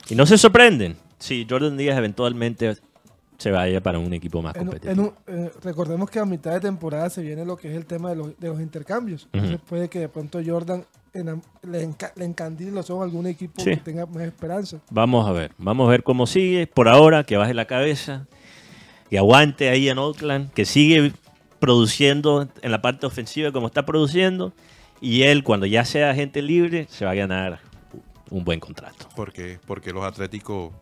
Y 0.10 0.16
no 0.16 0.26
se 0.26 0.38
sorprenden 0.38 0.98
si 1.20 1.46
Jordan 1.48 1.78
Díaz 1.78 1.98
eventualmente 1.98 2.78
se 3.40 3.50
vaya 3.52 3.82
para 3.82 3.98
un 3.98 4.14
equipo 4.14 4.42
más 4.44 4.54
En 4.56 4.62
un- 4.62 4.68
competitivo. 4.68 5.16
en 5.28 5.34
un- 5.36 5.46
eh, 5.46 5.52
recordemos 5.64 6.10
que 6.12 6.20
a 6.20 6.26
mitad 6.26 6.52
de 6.52 6.60
temporada 6.60 7.10
se 7.10 7.24
viene 7.24 7.44
lo 7.46 7.58
que 7.58 7.70
es 7.72 7.76
el 7.76 7.86
tema 7.88 8.10
de 8.12 8.18
los, 8.18 8.38
de 8.40 8.48
los 8.50 8.60
intercambios. 8.62 9.28
Entonces 9.34 9.60
puede 9.68 9.90
que 9.90 10.00
de 10.00 10.10
pronto 10.10 10.40
Jordan 10.46 10.86
enam- 11.14 11.42
le, 11.64 11.88
enca- 11.88 12.12
le 12.16 12.26
encandile 12.26 12.70
los 12.72 12.90
ojos 12.92 13.02
a 13.02 13.06
algún 13.06 13.26
equipo 13.26 13.64
Sí. 13.64 13.72
que 13.72 13.78
tenga 13.78 14.06
más 14.06 14.22
esperanza. 14.24 14.78
Vamos 14.92 15.28
a 15.28 15.32
ver, 15.32 15.52
vamos 15.58 15.88
a 15.88 15.92
ver 15.92 16.04
cómo 16.04 16.28
sigue. 16.28 16.68
Por 16.68 16.88
ahora, 16.88 17.24
que 17.24 17.36
baje 17.38 17.54
la 17.56 17.66
cabeza, 17.66 18.28
que 19.10 19.18
aguante 19.18 19.70
ahí 19.70 19.90
en 19.90 19.98
Oakland, 19.98 20.52
que 20.52 20.66
sigue 20.66 21.14
produciendo 21.60 22.48
en 22.62 22.72
la 22.72 22.82
parte 22.82 23.06
ofensiva 23.06 23.52
como 23.52 23.68
está 23.68 23.86
produciendo. 23.86 24.54
Y 25.02 25.24
él, 25.24 25.44
cuando 25.46 25.66
ya 25.66 25.86
sea 25.86 26.10
agente 26.12 26.42
libre, 26.42 26.88
se 26.90 27.06
va 27.06 27.12
a 27.12 27.16
ganar 27.16 27.60
un 28.30 28.44
buen 28.44 28.60
contrato. 28.60 29.08
Porque, 29.16 29.60
porque 29.66 29.92
los 29.94 30.04
atléticos, 30.04 30.74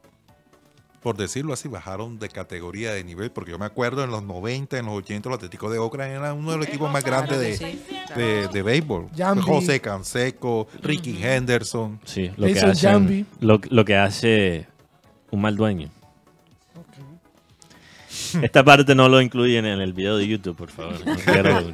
por 1.07 1.15
decirlo 1.15 1.53
así, 1.53 1.69
bajaron 1.69 2.19
de 2.19 2.27
categoría 2.27 2.91
de 2.91 3.01
nivel. 3.01 3.31
Porque 3.31 3.51
yo 3.51 3.57
me 3.57 3.63
acuerdo 3.65 4.03
en 4.03 4.11
los 4.11 4.23
90, 4.23 4.77
en 4.77 4.87
los 4.87 4.95
80, 4.95 5.29
los 5.29 5.37
atléticos 5.37 5.71
de 5.71 5.77
Oakland 5.79 6.11
eran 6.11 6.35
uno 6.37 6.51
de 6.51 6.57
los 6.57 6.67
equipos 6.67 6.91
más 6.91 7.01
grandes 7.01 7.39
de, 7.39 7.55
Sí. 7.55 7.81
de, 8.13 8.49
de 8.49 8.61
béisbol. 8.61 9.07
Jambi. 9.15 9.41
José 9.41 9.79
Canseco, 9.79 10.67
Ricky 10.83 11.17
Henderson. 11.23 12.01
Sí, 12.03 12.29
lo 12.35 12.47
que, 12.47 12.59
hacen- 12.59 13.25
lo, 13.39 13.61
lo 13.69 13.85
que 13.85 13.95
hace 13.95 14.67
un 15.31 15.39
mal 15.39 15.55
dueño. 15.55 15.89
Esta 18.41 18.65
parte 18.65 18.93
no 18.95 19.07
lo 19.07 19.21
incluyen 19.21 19.65
en 19.65 19.79
el 19.79 19.93
video 19.93 20.17
de 20.17 20.27
YouTube, 20.27 20.57
por 20.57 20.69
favor. 20.69 20.95
No 21.05 21.15
quiero- 21.15 21.71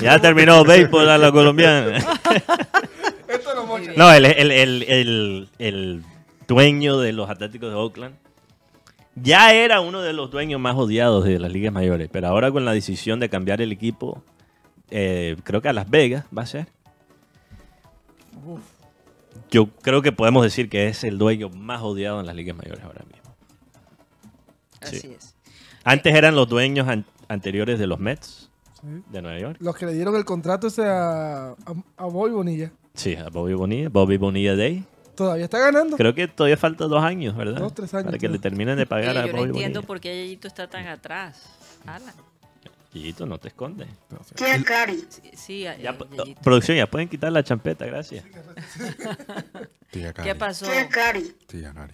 ya 0.00 0.20
terminó 0.20 0.62
béisbol 0.62 1.08
a 1.08 1.18
la 1.18 1.32
colombiana. 1.32 1.98
No, 3.96 4.12
el, 4.12 4.24
el- 4.26 4.50
el- 4.52 4.82
el- 4.84 5.48
el 5.58 6.02
dueño 6.46 6.98
de 6.98 7.12
los 7.12 7.30
Atléticos 7.30 7.70
de 7.70 7.76
Oakland 7.76 8.14
ya 9.16 9.52
era 9.54 9.80
uno 9.80 10.00
de 10.02 10.12
los 10.12 10.30
dueños 10.30 10.60
más 10.60 10.76
odiados 10.76 11.24
de 11.24 11.38
las 11.38 11.52
ligas 11.52 11.72
mayores, 11.72 12.08
pero 12.12 12.28
ahora 12.28 12.50
con 12.50 12.64
la 12.64 12.72
decisión 12.72 13.20
de 13.20 13.28
cambiar 13.28 13.60
el 13.60 13.72
equipo, 13.72 14.22
eh, 14.90 15.36
creo 15.44 15.60
que 15.62 15.68
a 15.68 15.72
Las 15.72 15.88
Vegas 15.90 16.24
va 16.36 16.42
a 16.42 16.46
ser, 16.46 16.66
Yo 19.50 19.66
creo 19.82 20.00
que 20.02 20.12
podemos 20.12 20.42
decir 20.44 20.68
que 20.68 20.88
es 20.88 21.02
el 21.04 21.18
dueño 21.18 21.48
más 21.50 21.82
odiado 21.82 22.20
en 22.20 22.26
las 22.26 22.36
ligas 22.36 22.56
mayores 22.56 22.82
ahora 22.84 23.04
mismo. 23.10 23.34
Sí. 24.82 24.96
Así 24.96 25.12
es. 25.12 25.34
Antes 25.84 26.14
eran 26.14 26.34
los 26.36 26.48
dueños 26.48 26.86
an- 26.88 27.04
anteriores 27.28 27.78
de 27.78 27.86
los 27.86 27.98
Mets 27.98 28.50
Sí. 28.80 28.86
de 29.10 29.22
Nueva 29.22 29.38
York. 29.40 29.56
Los 29.60 29.76
que 29.76 29.86
le 29.86 29.92
dieron 29.92 30.14
el 30.16 30.24
contrato 30.24 30.68
ese 30.68 30.86
a, 30.86 31.48
a, 31.50 31.54
a 31.96 32.04
Bobby 32.06 32.30
Bonilla. 32.32 32.72
Sí, 32.94 33.14
a 33.16 33.28
Bobby 33.28 33.54
Bonilla, 33.54 33.88
Bobby 33.88 34.16
Bonilla 34.16 34.54
Day. 34.56 34.84
Todavía 35.20 35.44
está 35.44 35.58
ganando. 35.58 35.98
Creo 35.98 36.14
que 36.14 36.28
todavía 36.28 36.56
falta 36.56 36.86
dos 36.86 37.04
años, 37.04 37.36
¿verdad? 37.36 37.58
Dos, 37.60 37.74
tres 37.74 37.92
años, 37.92 38.06
Para 38.06 38.16
que 38.16 38.26
le 38.30 38.38
terminen 38.38 38.78
de 38.78 38.86
pagar 38.86 39.18
a 39.18 39.26
yo 39.26 39.32
no 39.34 39.44
entiendo 39.44 39.82
por 39.82 40.00
qué 40.00 40.08
Yayito 40.16 40.48
está 40.48 40.66
tan 40.70 40.86
atrás. 40.86 41.42
Ala. 41.84 42.14
Yeyito, 42.94 43.26
no 43.26 43.36
te 43.36 43.48
escondes. 43.48 43.86
Tía 44.34 44.64
Cari, 44.64 45.04
Sí, 45.10 45.30
sí, 45.36 45.66
eh, 45.66 45.78
Ya, 45.82 45.92
po- 45.98 46.08
Yayito. 46.08 46.40
producción, 46.40 46.78
ya 46.78 46.86
pueden 46.86 47.06
quitar 47.10 47.30
la 47.32 47.44
champeta, 47.44 47.84
gracias. 47.84 48.24
Tía 49.90 50.14
Cari. 50.14 50.26
¿Qué 50.30 50.34
pasó? 50.34 50.64
tía 50.64 50.88
Cari, 50.88 51.36
Tía 51.46 51.74
Cari. 51.74 51.92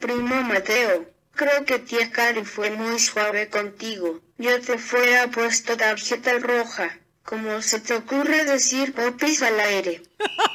primo 0.00 0.42
Mateo. 0.44 1.04
Creo 1.32 1.66
que 1.66 1.78
tía 1.78 2.10
Cari 2.10 2.42
fue 2.42 2.70
muy 2.70 2.98
suave 2.98 3.50
contigo. 3.50 4.20
Yo 4.38 4.58
te 4.62 4.78
fuera 4.78 5.30
puesto 5.30 5.76
tarjeta 5.76 6.38
roja. 6.38 6.88
¿Cómo 7.22 7.60
se 7.62 7.80
te 7.80 7.94
ocurre 7.94 8.44
decir 8.44 8.94
popis 8.94 9.42
al 9.42 9.58
aire? 9.60 10.02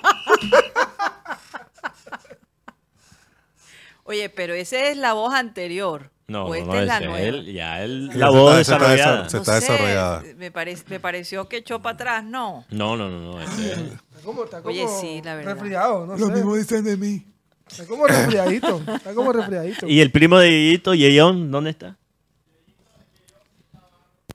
Oye, 4.10 4.28
pero 4.30 4.56
esa 4.56 4.90
es 4.90 4.98
la 4.98 5.14
voz 5.14 5.34
anterior. 5.36 6.10
No, 6.28 6.46
o 6.46 6.50
no, 6.50 6.56
esta 6.56 6.66
no, 6.74 6.80
es 6.80 6.88
la 6.88 7.00
nueva. 7.00 7.22
él, 7.22 7.54
ya 7.54 7.84
él, 7.84 8.10
la 8.16 8.30
voz 8.32 8.58
desarrollada. 8.58 9.30
Se 9.30 9.38
está 9.38 9.56
desarrollada. 9.56 10.24
Me, 10.36 10.52
parec- 10.52 10.84
me 10.88 11.00
pareció 11.00 11.48
que 11.48 11.58
echó 11.58 11.80
para 11.80 11.94
atrás, 11.94 12.24
no. 12.24 12.66
No, 12.72 12.98
no, 12.98 13.08
no, 13.10 13.20
no. 13.34 13.42
ese- 13.42 13.72
Está 13.74 14.22
como, 14.24 14.44
está 14.46 14.62
Oye, 14.64 14.88
sí, 15.00 15.22
la 15.24 15.36
verdad. 15.36 15.54
resfriado, 15.54 16.08
no 16.08 16.18
Lo 16.18 16.26
sé. 16.28 16.34
mismo 16.34 16.56
dicen 16.56 16.84
de 16.84 16.98
mí. 16.98 17.24
Está 17.68 17.86
como 17.86 18.08
resfriadito. 18.08 18.82
Está 18.96 19.14
como 19.14 19.32
resfriadito. 19.32 19.88
¿Y 19.88 20.02
el 20.02 20.12
primo 20.12 20.40
de 20.40 20.50
Yeyito, 20.50 20.96
Yeyón, 20.96 21.52
dónde 21.52 21.70
está? 21.70 21.96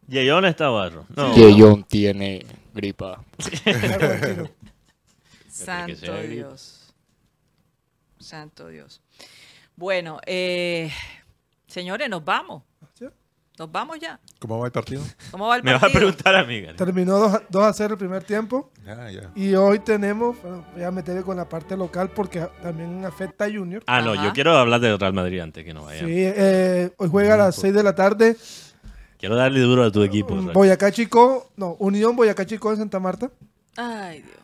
Yeyón 0.06 0.44
está 0.44 0.68
barro. 0.68 1.05
No. 1.16 1.34
Yeyon 1.34 1.82
tiene 1.84 2.46
gripa. 2.74 3.24
Santo. 5.48 6.22
Dios. 6.22 6.92
Santo 8.18 8.68
Dios. 8.68 9.01
Bueno, 9.76 10.20
eh, 10.26 10.90
señores, 11.66 12.09
nos 12.09 12.24
vamos. 12.24 12.62
Nos 13.56 13.70
vamos 13.70 14.01
ya. 14.01 14.18
¿Cómo 14.40 14.59
va 14.59 14.66
el 14.66 14.72
partido? 14.72 15.01
¿Cómo 15.30 15.46
va 15.46 15.55
el 15.56 15.62
Me 15.62 15.70
vas 15.72 15.78
a 15.78 15.86
partido? 15.86 16.01
preguntar 16.01 16.34
a 16.34 16.42
mí, 16.44 16.60
Gary. 16.60 16.76
Terminó 16.76 17.20
2 17.20 17.34
a, 17.34 17.42
2 17.48 17.62
a 17.62 17.72
0 17.72 17.94
el 17.94 17.98
primer 17.98 18.24
tiempo. 18.24 18.72
Ya, 18.84 19.09
ya. 19.12 19.30
Y 19.36 19.55
hoy 19.55 19.78
tenemos, 19.78 20.42
bueno, 20.42 20.66
voy 20.74 20.82
a 20.82 20.90
meterle 20.90 21.22
con 21.22 21.36
la 21.36 21.48
parte 21.48 21.76
local 21.76 22.10
porque 22.10 22.40
también 22.60 23.05
afecta 23.05 23.44
a 23.44 23.48
Junior. 23.52 23.84
Ah, 23.86 24.01
no, 24.01 24.14
Ajá. 24.14 24.24
yo 24.24 24.32
quiero 24.32 24.56
hablar 24.59 24.80
de 24.80 24.96
Real 24.96 25.12
Madrid 25.12 25.38
antes 25.38 25.64
que 25.64 25.72
no 25.72 25.84
vayan. 25.84 26.05
Sí, 26.05 26.12
eh, 26.16 26.90
hoy 26.96 27.09
juega 27.09 27.34
a 27.34 27.36
las 27.36 27.55
6 27.55 27.72
de 27.72 27.82
la 27.84 27.94
tarde. 27.94 28.36
Quiero 29.18 29.36
darle 29.36 29.60
duro 29.60 29.84
a 29.84 29.92
tu 29.92 30.02
equipo. 30.02 30.34
Real. 30.34 30.51
Boyacá 30.52 30.90
Chico, 30.90 31.52
no, 31.56 31.76
Unión 31.78 32.16
Boyacá 32.16 32.44
Chico 32.44 32.72
en 32.72 32.78
Santa 32.78 32.98
Marta. 32.98 33.30
Ay, 33.76 34.22
Dios. 34.22 34.36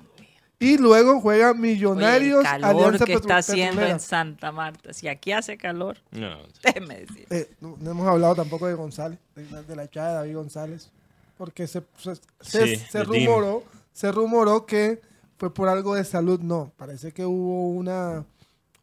Y 0.62 0.76
luego 0.76 1.20
juega 1.22 1.50
Oye, 1.52 1.58
Millonarios 1.60 2.44
el 2.44 2.60
calor 2.60 2.82
Alianza 2.84 3.04
que 3.06 3.14
Petro- 3.14 3.20
está 3.22 3.36
haciendo 3.38 3.82
en 3.82 3.98
Santa 3.98 4.52
Marta. 4.52 4.92
Si 4.92 5.08
aquí 5.08 5.32
hace 5.32 5.56
calor, 5.56 5.96
No, 6.12 6.36
déjeme 6.62 7.00
decir. 7.00 7.26
Eh, 7.30 7.50
no, 7.60 7.76
no 7.80 7.90
hemos 7.90 8.06
hablado 8.06 8.34
tampoco 8.34 8.66
de 8.66 8.74
González, 8.74 9.18
de, 9.34 9.50
la- 9.50 9.62
de 9.62 9.74
la 9.76 9.84
echada 9.84 10.08
de 10.10 10.14
David 10.16 10.36
González. 10.36 10.92
Porque 11.38 11.66
se, 11.66 11.82
se, 11.96 12.14
se- 12.14 12.66
Sí, 12.66 12.76
se 12.76 12.98
de 12.98 13.04
Team. 13.06 13.26
rumoró, 13.26 13.64
se 13.94 14.12
rumoró 14.12 14.66
que 14.66 15.00
fue 15.38 15.52
por 15.52 15.68
algo 15.68 15.94
de 15.94 16.04
salud. 16.04 16.38
No, 16.40 16.70
parece 16.76 17.12
que 17.12 17.24
hubo 17.24 17.70
una, 17.70 18.26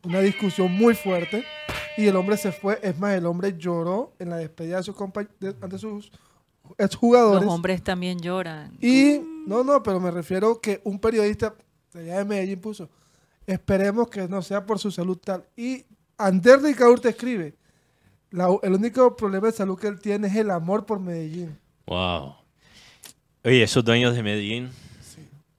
una 0.03 0.19
discusión 0.21 0.71
muy 0.71 0.95
fuerte 0.95 1.45
y 1.95 2.07
el 2.07 2.15
hombre 2.15 2.37
se 2.37 2.51
fue. 2.51 2.79
Es 2.81 2.97
más, 2.97 3.13
el 3.13 3.27
hombre 3.27 3.53
lloró 3.55 4.13
en 4.17 4.31
la 4.31 4.37
despedida 4.37 4.77
de 4.77 4.83
sus 4.83 4.95
compa- 4.95 5.29
de- 5.39 5.55
ante 5.61 5.77
sus 5.77 6.11
exjugadores. 6.79 7.43
Los 7.45 7.53
hombres 7.53 7.83
también 7.83 8.19
lloran. 8.19 8.75
Y 8.81 9.21
no, 9.45 9.63
no, 9.63 9.83
pero 9.83 9.99
me 9.99 10.09
refiero 10.09 10.59
que 10.59 10.81
un 10.83 10.97
periodista 10.99 11.53
de 11.93 12.01
allá 12.01 12.17
de 12.19 12.25
Medellín 12.25 12.59
puso, 12.61 12.89
esperemos 13.45 14.09
que 14.09 14.27
no 14.27 14.41
sea 14.41 14.65
por 14.65 14.79
su 14.79 14.91
salud 14.91 15.17
tal. 15.17 15.45
Y 15.55 15.85
Ander 16.17 16.61
Ricaur 16.61 16.99
te 16.99 17.09
escribe, 17.09 17.55
la- 18.31 18.57
el 18.63 18.73
único 18.73 19.15
problema 19.15 19.47
de 19.47 19.53
salud 19.53 19.79
que 19.79 19.87
él 19.87 19.99
tiene 19.99 20.27
es 20.27 20.35
el 20.35 20.49
amor 20.51 20.85
por 20.85 20.99
Medellín. 20.99 21.57
Wow. 21.85 22.35
Oye, 23.43 23.63
esos 23.63 23.83
dueños 23.85 24.15
de 24.15 24.23
Medellín, 24.23 24.69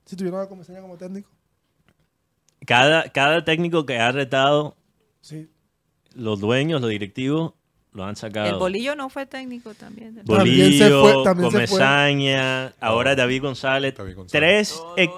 Si 0.04 0.16
tuvieron 0.16 0.40
a 0.40 0.46
Comesaña 0.48 0.80
como 0.80 0.96
técnico, 0.96 1.28
cada, 2.66 3.10
cada 3.12 3.44
técnico 3.44 3.84
que 3.86 3.98
ha 3.98 4.10
retado, 4.12 4.74
sí. 5.20 5.50
los 6.14 6.40
dueños, 6.40 6.80
los 6.80 6.90
directivos, 6.90 7.52
lo 7.98 8.04
han 8.04 8.16
sacado. 8.16 8.48
El 8.48 8.54
bolillo 8.56 8.96
no 8.96 9.10
fue 9.10 9.26
técnico 9.26 9.74
también. 9.74 10.14
del- 10.14 10.24
También 10.24 10.56
Bolillo, 10.66 10.84
se 10.86 11.12
fue, 11.14 11.24
también 11.24 11.50
se 11.50 11.56
fue. 11.66 11.66
Comesaña, 11.78 12.68
ahora 12.80 13.14
David 13.14 13.42
González. 13.42 13.94
David 13.94 14.16
González. 14.16 14.74
Tres 14.96 15.12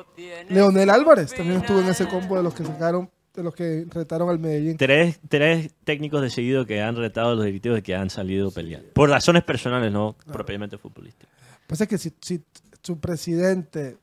Leonel 0.49 0.91
Álvarez 0.91 1.33
también 1.35 1.61
estuvo 1.61 1.81
en 1.81 1.89
ese 1.89 2.09
combo 2.09 2.37
de 2.37 2.43
los 2.43 2.55
que 2.55 2.65
sacaron, 2.65 3.09
de 3.35 3.43
los 3.43 3.55
que 3.55 3.87
retaron 3.91 4.29
al 4.29 4.39
Medellín. 4.39 4.77
tres, 4.77 5.21
tres 5.29 5.73
técnicos 5.85 6.23
de 6.23 6.31
seguido 6.31 6.67
que 6.67 6.83
han 6.83 6.97
retado 6.97 7.31
a 7.31 7.35
los 7.37 7.45
directivos 7.45 7.79
y 7.79 7.83
que 7.83 7.95
han 7.95 8.11
salido 8.11 8.51
peleando. 8.51 8.89
Por 8.95 9.09
razones 9.11 9.45
personales, 9.45 9.93
no 9.93 10.17
propiamente 10.33 10.79
futbolísticas. 10.79 11.31
Pasa 11.67 11.87
que 11.87 11.99
si, 11.99 12.13
si 12.21 12.43
su 12.83 12.99
presidente 12.99 13.97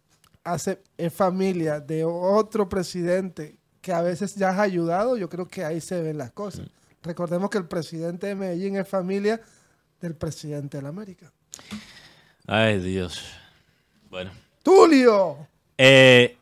hace 0.44 0.80
es 0.98 1.12
familia 1.14 1.80
de 1.82 2.06
otro 2.06 2.70
presidente 2.70 3.58
que 3.82 3.91
a 3.91 4.02
veces 4.02 4.36
ya 4.36 4.49
has 4.49 4.60
ayudado, 4.60 5.18
yo 5.18 5.28
creo 5.30 5.48
que 5.48 5.64
ahí 5.66 5.82
se 5.82 6.02
ven 6.02 6.18
las 6.18 6.32
cosas. 6.32 6.62
Mm. 6.68 6.70
Recordemos 7.03 7.49
que 7.49 7.57
el 7.57 7.68
presidente 7.68 8.28
de 8.28 8.36
Medellín 8.36 8.76
es 8.78 8.88
familia 8.88 9.40
del 10.02 10.15
presidente 10.15 10.78
de 10.78 10.84
la 10.84 10.90
América. 10.90 11.32
Ay, 12.45 12.80
Dios. 12.80 13.24
Bueno. 14.10 14.32
¡Tulio! 14.64 15.48
Eh, 15.78 16.38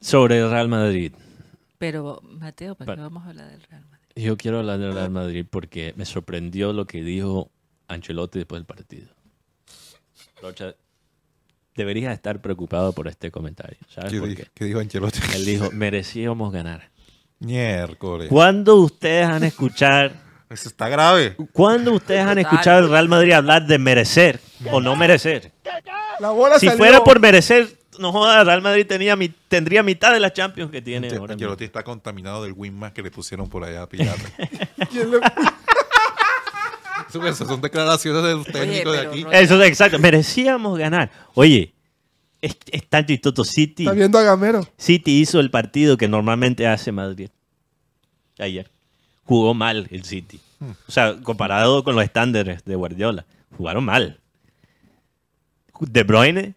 sobre 0.00 0.38
el 0.40 0.50
Real 0.50 0.68
Madrid. 0.68 1.12
Pero, 1.78 2.20
Mateo, 2.22 2.74
¿para 2.74 2.94
qué 2.94 3.00
vamos 3.00 3.24
a 3.24 3.30
hablar 3.30 3.50
del 3.50 3.62
Real 3.62 3.84
Madrid? 3.90 4.06
Yo 4.16 4.36
quiero 4.36 4.58
hablar 4.58 4.78
del 4.78 4.92
Real 4.92 5.10
Madrid 5.10 5.46
porque 5.48 5.94
me 5.96 6.04
sorprendió 6.04 6.72
lo 6.72 6.86
que 6.86 7.02
dijo 7.02 7.50
Ancelotti 7.88 8.38
después 8.40 8.58
del 8.60 8.66
partido. 8.66 9.08
Rocha, 10.42 10.74
deberías 11.74 12.12
estar 12.12 12.40
preocupado 12.42 12.92
por 12.92 13.08
este 13.08 13.30
comentario. 13.30 13.78
¿Sabes 13.88 14.12
¿Qué, 14.12 14.18
por 14.18 14.28
di- 14.28 14.36
qué? 14.36 14.46
qué 14.52 14.64
dijo 14.64 14.80
Ancelotti? 14.80 15.20
Él 15.34 15.44
dijo, 15.44 15.70
merecíamos 15.70 16.52
ganar. 16.52 16.90
Miércoles. 17.40 18.28
¿Cuándo 18.28 18.76
ustedes 18.76 19.26
han 19.26 19.44
escuchado, 19.44 20.10
Eso 20.50 20.68
está 20.68 20.88
grave. 20.88 21.36
¿cuándo 21.52 21.92
ustedes 21.92 22.20
han 22.26 22.38
escuchado 22.38 22.78
al 22.78 22.90
Real 22.90 23.08
Madrid 23.08 23.32
hablar 23.32 23.66
de 23.66 23.78
merecer 23.78 24.40
o 24.72 24.80
no 24.80 24.94
merecer? 24.96 25.52
La 26.20 26.30
bola 26.30 26.58
Si 26.58 26.66
salió- 26.66 26.78
fuera 26.78 27.04
por 27.04 27.18
merecer, 27.20 27.68
no 27.98 28.12
joda, 28.12 28.40
el 28.40 28.46
Real 28.46 28.60
Madrid 28.62 28.84
tenía, 28.86 29.14
mi- 29.16 29.28
tendría 29.48 29.82
mitad 29.82 30.12
de 30.12 30.20
la 30.20 30.32
Champions 30.32 30.70
que 30.70 30.82
tiene 30.82 31.08
ahora. 31.16 31.32
Ancelotti 31.34 31.64
está 31.64 31.82
contaminado 31.82 32.42
del 32.44 32.52
Winmax 32.54 32.92
que 32.94 33.02
le 33.02 33.10
pusieron 33.10 33.48
por 33.48 33.64
allá 33.64 33.82
a 33.82 33.88
Pirata. 33.88 34.22
¿Quién 34.90 35.10
le- 35.12 35.18
Eso- 37.08 37.26
Esas 37.26 37.48
son 37.48 37.60
declaraciones 37.60 38.22
de 38.22 38.34
los 38.34 38.46
técnicos 38.46 38.92
de 38.92 39.00
aquí. 39.06 39.26
Eso 39.32 39.62
es 39.62 39.68
exacto. 39.68 39.98
Merecíamos 39.98 40.78
ganar. 40.78 41.10
Oye, 41.34 41.72
es, 42.40 42.56
es 42.70 42.88
tan 42.88 43.06
chistoso. 43.06 43.44
City, 43.44 43.84
Está 43.84 43.94
viendo 43.94 44.18
a 44.18 44.22
Gamero. 44.22 44.66
City 44.76 45.20
hizo 45.20 45.40
el 45.40 45.50
partido 45.50 45.96
que 45.96 46.08
normalmente 46.08 46.66
hace 46.66 46.92
Madrid. 46.92 47.28
Ayer. 48.38 48.70
Jugó 49.24 49.54
mal 49.54 49.86
el 49.90 50.04
City. 50.04 50.40
O 50.88 50.92
sea, 50.92 51.20
comparado 51.22 51.84
con 51.84 51.94
los 51.94 52.04
estándares 52.04 52.64
de 52.64 52.74
Guardiola. 52.74 53.26
Jugaron 53.56 53.84
mal. 53.84 54.20
De 55.80 56.02
Bruyne, 56.02 56.54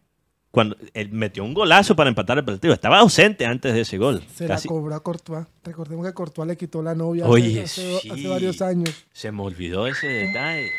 cuando 0.53 0.77
él 0.93 1.09
metió 1.11 1.43
un 1.43 1.55
golazo 1.55 1.95
para 1.95 2.09
empatar 2.09 2.37
el 2.37 2.45
partido, 2.45 2.75
estaba 2.75 2.99
ausente 2.99 3.43
antes 3.47 3.73
de 3.73 3.81
ese 3.81 3.97
gol. 3.97 4.23
Se 4.35 4.45
Casi- 4.45 4.67
la 4.67 4.71
cobró 4.71 4.93
a 4.93 4.99
Courtois. 5.01 5.47
Recordemos 5.63 6.05
que 6.05 6.13
Courtois 6.13 6.47
le 6.47 6.55
quitó 6.55 6.83
la 6.83 6.93
novia 6.93 7.23
hace- 7.23 7.33
Oye, 7.33 7.63
hace, 7.63 7.97
hace 7.97 8.15
sí. 8.21 8.27
varios 8.27 8.61
años. 8.61 9.03
Se 9.11 9.31
me 9.31 9.41
olvidó 9.41 9.87
ese 9.87 10.05
detalle. 10.05 10.69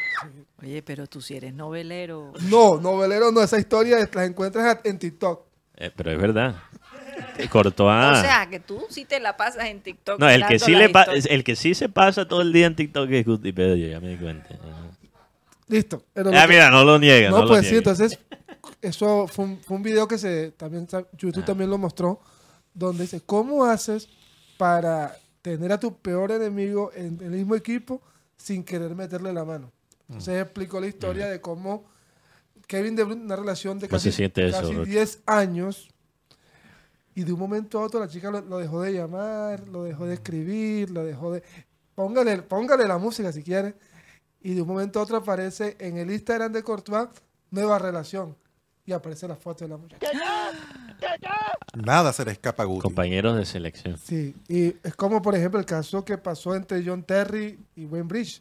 Oye, 0.62 0.80
pero 0.82 1.08
tú 1.08 1.20
si 1.20 1.34
eres 1.36 1.52
novelero. 1.54 2.32
No, 2.48 2.80
novelero 2.80 3.32
no. 3.32 3.42
Esa 3.42 3.58
historia 3.58 3.98
la 4.14 4.24
encuentras 4.24 4.78
en 4.84 4.96
TikTok. 4.96 5.44
Eh, 5.76 5.90
pero 5.96 6.12
es 6.12 6.18
verdad. 6.18 6.54
Courtois. 7.50 8.18
O 8.18 8.20
sea, 8.20 8.46
que 8.48 8.60
tú 8.60 8.86
sí 8.90 9.04
te 9.06 9.18
la 9.18 9.36
pasas 9.36 9.64
en 9.66 9.80
TikTok. 9.80 10.20
No, 10.20 10.30
el 10.30 10.46
que, 10.46 10.60
sí 10.60 10.70
las 10.70 10.92
le 11.26 11.34
el 11.34 11.42
que 11.42 11.56
sí 11.56 11.74
se 11.74 11.88
pasa 11.88 12.28
todo 12.28 12.42
el 12.42 12.52
día 12.52 12.66
en 12.66 12.76
TikTok 12.76 13.10
es 13.10 13.26
Gutipedia, 13.26 13.88
ya 13.88 13.98
me 14.00 14.10
di 14.10 14.16
cuenta. 14.18 14.48
Listo. 15.66 16.04
Lo 16.14 16.30
Ah, 16.30 16.42
que- 16.42 16.48
mira, 16.52 16.70
no 16.70 16.84
lo 16.84 16.96
niega. 16.98 17.30
No, 17.30 17.38
No, 17.38 17.42
lo 17.44 17.48
pues 17.48 17.62
sí, 17.62 17.72
niega. 17.72 17.78
entonces, 17.78 18.18
eso 18.84 19.26
fue 19.26 19.44
un, 19.46 19.58
fue 19.58 19.76
un 19.76 19.82
video 19.82 20.06
que 20.06 20.18
se 20.18 20.52
también 20.52 20.86
YouTube 21.16 21.44
también 21.44 21.70
lo 21.70 21.78
mostró, 21.78 22.20
donde 22.72 23.02
dice, 23.04 23.22
¿cómo 23.24 23.64
haces 23.64 24.08
para 24.58 25.16
tener 25.42 25.72
a 25.72 25.80
tu 25.80 25.96
peor 25.96 26.32
enemigo 26.32 26.90
en 26.94 27.18
el 27.22 27.30
mismo 27.30 27.54
equipo 27.54 28.02
sin 28.36 28.62
querer 28.62 28.94
meterle 28.94 29.32
la 29.32 29.44
mano? 29.44 29.72
Entonces 30.08 30.42
explicó 30.42 30.80
la 30.80 30.86
historia 30.86 31.26
de 31.28 31.40
cómo 31.40 31.84
Kevin 32.66 32.94
De 32.94 33.04
Bruyne, 33.04 33.24
una 33.24 33.36
relación 33.36 33.78
de 33.78 33.88
¿Cómo 33.88 33.98
se 33.98 34.10
casi, 34.10 34.16
siente 34.16 34.46
eso, 34.46 34.60
casi 34.60 34.74
Rocha? 34.74 34.90
10 34.90 35.22
años, 35.26 35.88
Y 37.14 37.24
de 37.24 37.32
un 37.32 37.38
momento 37.38 37.78
a 37.78 37.82
otro 37.82 38.00
la 38.00 38.08
chica 38.08 38.30
lo, 38.30 38.40
lo 38.42 38.58
dejó 38.58 38.82
de 38.82 38.92
llamar, 38.92 39.66
lo 39.68 39.84
dejó 39.84 40.04
de 40.06 40.14
escribir, 40.14 40.90
lo 40.90 41.04
dejó 41.04 41.32
de... 41.32 41.42
Póngale, 41.94 42.42
póngale 42.42 42.86
la 42.88 42.98
música 42.98 43.32
si 43.32 43.42
quiere. 43.42 43.74
Y 44.42 44.54
de 44.54 44.62
un 44.62 44.68
momento 44.68 44.98
a 44.98 45.04
otro 45.04 45.16
aparece 45.16 45.76
en 45.78 45.96
el 45.96 46.10
Instagram 46.10 46.52
de 46.52 46.62
Courtois 46.62 47.08
nueva 47.50 47.78
relación. 47.78 48.36
Y 48.86 48.92
aparece 48.92 49.26
la 49.26 49.36
foto 49.36 49.64
de 49.64 49.70
la 49.70 49.76
muchacha. 49.78 50.06
Nada 51.74 52.12
se 52.12 52.24
le 52.24 52.32
escapa 52.32 52.62
a 52.62 52.66
Guti. 52.66 52.82
Compañeros 52.82 53.36
de 53.36 53.44
selección. 53.46 53.98
Sí, 53.98 54.34
y 54.48 54.76
es 54.82 54.94
como 54.94 55.22
por 55.22 55.34
ejemplo 55.34 55.58
el 55.58 55.66
caso 55.66 56.04
que 56.04 56.18
pasó 56.18 56.54
entre 56.54 56.84
John 56.84 57.02
Terry 57.02 57.58
y 57.76 57.86
Wayne 57.86 58.06
Bridge, 58.08 58.40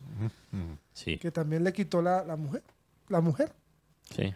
Sí, 0.94 1.18
que 1.18 1.32
también 1.32 1.64
le 1.64 1.74
quitó 1.74 2.02
la, 2.02 2.24
la 2.24 2.36
mujer. 2.36 2.62
La 3.10 3.22
mujer. 3.22 3.52
sí. 4.10 4.34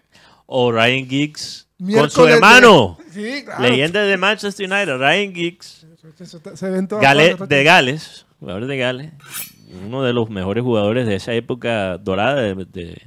O 0.49 0.71
Ryan 0.71 1.09
Giggs 1.09 1.67
con 1.93 2.09
su 2.09 2.23
de- 2.23 2.33
hermano. 2.35 2.97
Sí, 3.11 3.43
claro. 3.43 3.63
Leyenda 3.63 4.01
de 4.03 4.15
Manchester 4.15 4.65
United, 4.71 4.97
Ryan 4.97 5.35
Giggs. 5.35 5.85
Se 6.55 6.69
ven 6.69 6.87
todas 6.87 7.03
Gale- 7.03 7.31
partes. 7.35 7.49
de 7.49 7.63
Gales, 7.65 8.25
jugador 8.39 8.65
de 8.65 8.77
Gales. 8.77 9.11
Uno 9.85 10.03
de 10.03 10.13
los 10.13 10.29
mejores 10.29 10.63
jugadores 10.63 11.05
de 11.05 11.15
esa 11.15 11.33
época 11.33 11.97
dorada 11.97 12.35
de, 12.41 12.55
de- 12.63 13.01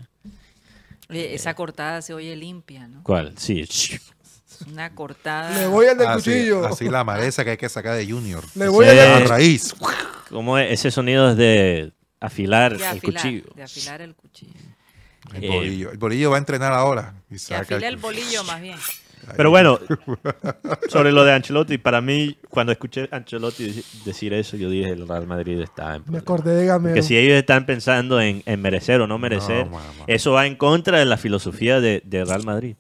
Oye, 1.11 1.35
esa 1.35 1.55
cortada 1.55 2.03
se 2.03 2.15
oye 2.15 2.35
limpia, 2.37 2.87
¿no? 2.89 3.03
¿Cuál? 3.03 3.35
Sí. 3.37 3.67
Una 4.71 4.95
cortada. 4.95 5.57
Le 5.59 5.67
voy 5.67 5.87
al 5.87 5.97
del 5.99 6.07
Así, 6.09 6.31
cuchillo. 6.31 6.67
así 6.67 6.89
la 6.89 7.03
maleza 7.05 7.45
que 7.45 7.51
hay 7.51 7.57
que 7.57 7.69
sacar 7.69 7.97
de 7.97 8.09
Junior. 8.11 8.45
Le 8.55 8.69
voy 8.69 8.85
Sí. 8.87 8.91
al 8.93 8.99
A 8.99 9.19
del 9.19 9.29
raíz. 9.29 9.75
Como 10.29 10.59
ese 10.59 10.91
sonido 10.91 11.31
es 11.31 11.37
de 11.37 11.93
afilar 12.21 12.77
de 12.77 12.89
el 12.91 13.03
cuchillo. 13.03 13.45
de 13.55 13.63
afilar 13.63 14.01
el 14.03 14.15
cuchillo. 14.15 14.53
El 15.35 15.45
Eh, 15.45 15.49
bolillo. 15.49 15.91
El 15.93 15.99
bolillo 15.99 16.31
va 16.31 16.37
a 16.37 16.39
entrenar 16.39 16.73
ahora. 16.73 17.15
Y 17.31 17.35
Que 17.35 17.39
saca 17.39 17.61
afile 17.63 17.79
el 17.89 17.95
el- 17.95 17.97
bolillo 17.97 18.45
más 18.45 18.61
bien. 18.61 18.79
Pero 19.37 19.51
bueno, 19.51 19.79
sobre 20.89 21.13
lo 21.13 21.25
de 21.25 21.33
Ancelotti, 21.33 21.79
para 21.79 22.01
mí, 22.01 22.37
cuando 22.49 22.73
escuché 22.73 23.09
a 23.11 23.17
Ancelotti 23.17 23.69
deci- 23.69 24.03
decir 24.05 24.33
eso, 24.33 24.57
yo 24.57 24.69
dije, 24.71 24.91
el 24.91 25.07
Real 25.07 25.27
Madrid 25.27 25.61
está 25.61 25.97
en 25.97 26.03
Me 26.07 26.19
acordé 26.19 26.55
de 26.55 26.67
Gamero. 26.67 26.95
Que 26.95 27.03
si 27.03 27.17
ellos 27.17 27.37
están 27.37 27.67
pensando 27.67 28.21
en, 28.21 28.43
en 28.47 28.61
merecer 28.61 29.01
o 29.01 29.07
no 29.07 29.19
merecer, 29.19 29.67
No, 29.69 29.79
eso 30.07 30.33
va 30.33 30.47
en 30.47 30.57
contra 30.57 30.99
de 30.99 31.05
la 31.05 31.17
filosofía 31.17 31.81
de, 31.81 32.03
de 32.05 32.25
Real 32.25 32.45
Madrid. 32.45 32.77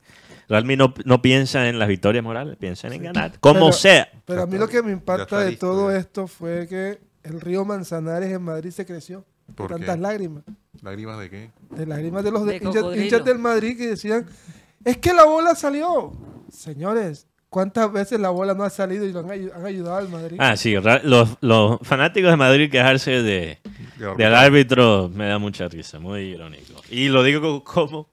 Real 0.49 0.65
Madrid 0.65 0.79
no, 0.79 0.95
no 1.05 1.23
piensa 1.23 1.69
en 1.69 1.79
las 1.79 1.89
victorias 1.89 2.25
morales, 2.25 2.57
piensan 2.59 2.93
en 2.93 3.03
ganar, 3.05 3.39
como 3.41 3.61
Pero- 3.61 3.73
sea. 3.73 4.09
Pero 4.25 4.43
a 4.43 4.47
mí 4.47 4.59
lo 4.59 4.69
que 4.69 4.83
me 4.83 4.93
impacta 4.93 5.41
de 5.41 5.57
todo 5.57 5.95
esto 5.95 6.27
fue 6.27 6.67
que 6.69 6.99
el 7.23 7.41
río 7.41 7.65
Manzanares 7.65 8.33
en 8.33 8.43
Madrid 8.43 8.71
se 8.71 8.85
creció. 8.85 9.25
¿Por 9.55 9.67
qué? 9.69 9.75
tantas 9.75 9.99
lágrimas. 9.99 10.45
¿Lágrimas 10.81 11.19
de 11.19 11.29
qué? 11.29 11.51
De 11.71 11.85
lágrimas 11.85 12.23
de 12.25 12.31
los 12.31 12.45
de 12.47 12.53
De 12.53 12.57
hinchas, 12.59 12.75
cocodrilo. 12.77 13.05
hinchas 13.05 13.25
del 13.25 13.39
Madrid 13.39 13.77
que 13.77 13.89
decían, 13.89 14.25
es 14.85 14.97
que 14.98 15.12
la 15.12 15.24
bola 15.24 15.55
salió. 15.55 16.12
Señores, 16.51 17.27
¿cuántas 17.48 17.93
veces 17.93 18.19
la 18.20 18.31
bola 18.31 18.55
no 18.55 18.65
ha 18.65 18.70
salido 18.70 19.05
y 19.07 19.12
lo 19.12 19.20
han, 19.20 19.28
ayu- 19.28 19.52
han 19.55 19.65
ayudado 19.66 19.97
al 19.97 20.09
Madrid? 20.09 20.36
Ah, 20.40 20.57
sí, 20.57 20.74
los, 21.05 21.28
los 21.40 21.78
fanáticos 21.82 22.31
de 22.31 22.36
Madrid 22.36 22.70
quejarse 22.70 23.23
de, 23.23 23.59
De 23.98 24.15
del 24.16 24.35
árbitro 24.35 25.11
me 25.12 25.27
da 25.28 25.39
mucha 25.39 25.69
risa, 25.69 25.98
muy 25.98 26.20
irónico. 26.23 26.81
Y 26.90 27.09
lo 27.09 27.23
digo 27.23 27.40
co- 27.40 27.65
como 27.65 28.09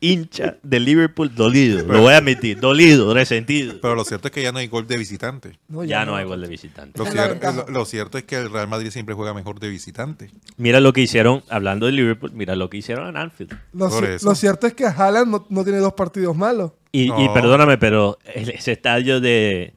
hincha 0.00 0.56
de 0.62 0.80
Liverpool 0.80 1.34
dolido, 1.34 1.84
lo 1.86 2.00
voy 2.00 2.12
a 2.12 2.18
admitir, 2.18 2.60
dolido, 2.60 3.12
resentido. 3.14 3.74
Pero 3.80 3.94
lo 3.94 4.04
cierto 4.04 4.28
es 4.28 4.32
que 4.32 4.42
ya 4.42 4.52
no 4.52 4.58
hay 4.58 4.68
gol 4.68 4.86
de 4.86 4.96
visitante. 4.96 5.58
No, 5.68 5.84
Ya 5.84 6.04
no 6.04 6.16
hay 6.16 6.24
gol 6.24 6.40
de 6.40 6.48
visitante. 6.48 6.98
Lo, 6.98 7.04
cier- 7.06 7.84
cierto 7.86 8.18
es 8.18 8.24
que 8.24 8.36
el 8.36 8.50
Real 8.50 8.68
Madrid 8.68 8.90
siempre 8.90 9.14
juega 9.14 9.34
mejor 9.34 9.60
de 9.60 9.68
visitante. 9.68 10.30
Mira 10.56 10.80
lo 10.80 10.92
que 10.92 11.00
hicieron, 11.02 11.42
hablando 11.48 11.86
de 11.86 11.92
Liverpool, 11.92 12.32
mira 12.32 12.56
lo 12.56 12.70
que 12.70 12.78
hicieron 12.78 13.08
en 13.08 13.16
Anfield. 13.16 13.56
Lo, 13.72 14.34
cierto 14.34 14.66
es 14.66 14.74
que 14.74 14.84
Haaland 14.86 15.30
no, 15.30 15.46
no 15.48 15.64
tiene 15.64 15.78
dos 15.78 15.94
partidos 15.94 16.36
malos. 16.36 16.72
Y, 16.92 17.08
perdóname, 17.34 17.76
pero 17.78 18.18
ese 18.34 18.72
estadio 18.72 19.20
de, 19.20 19.74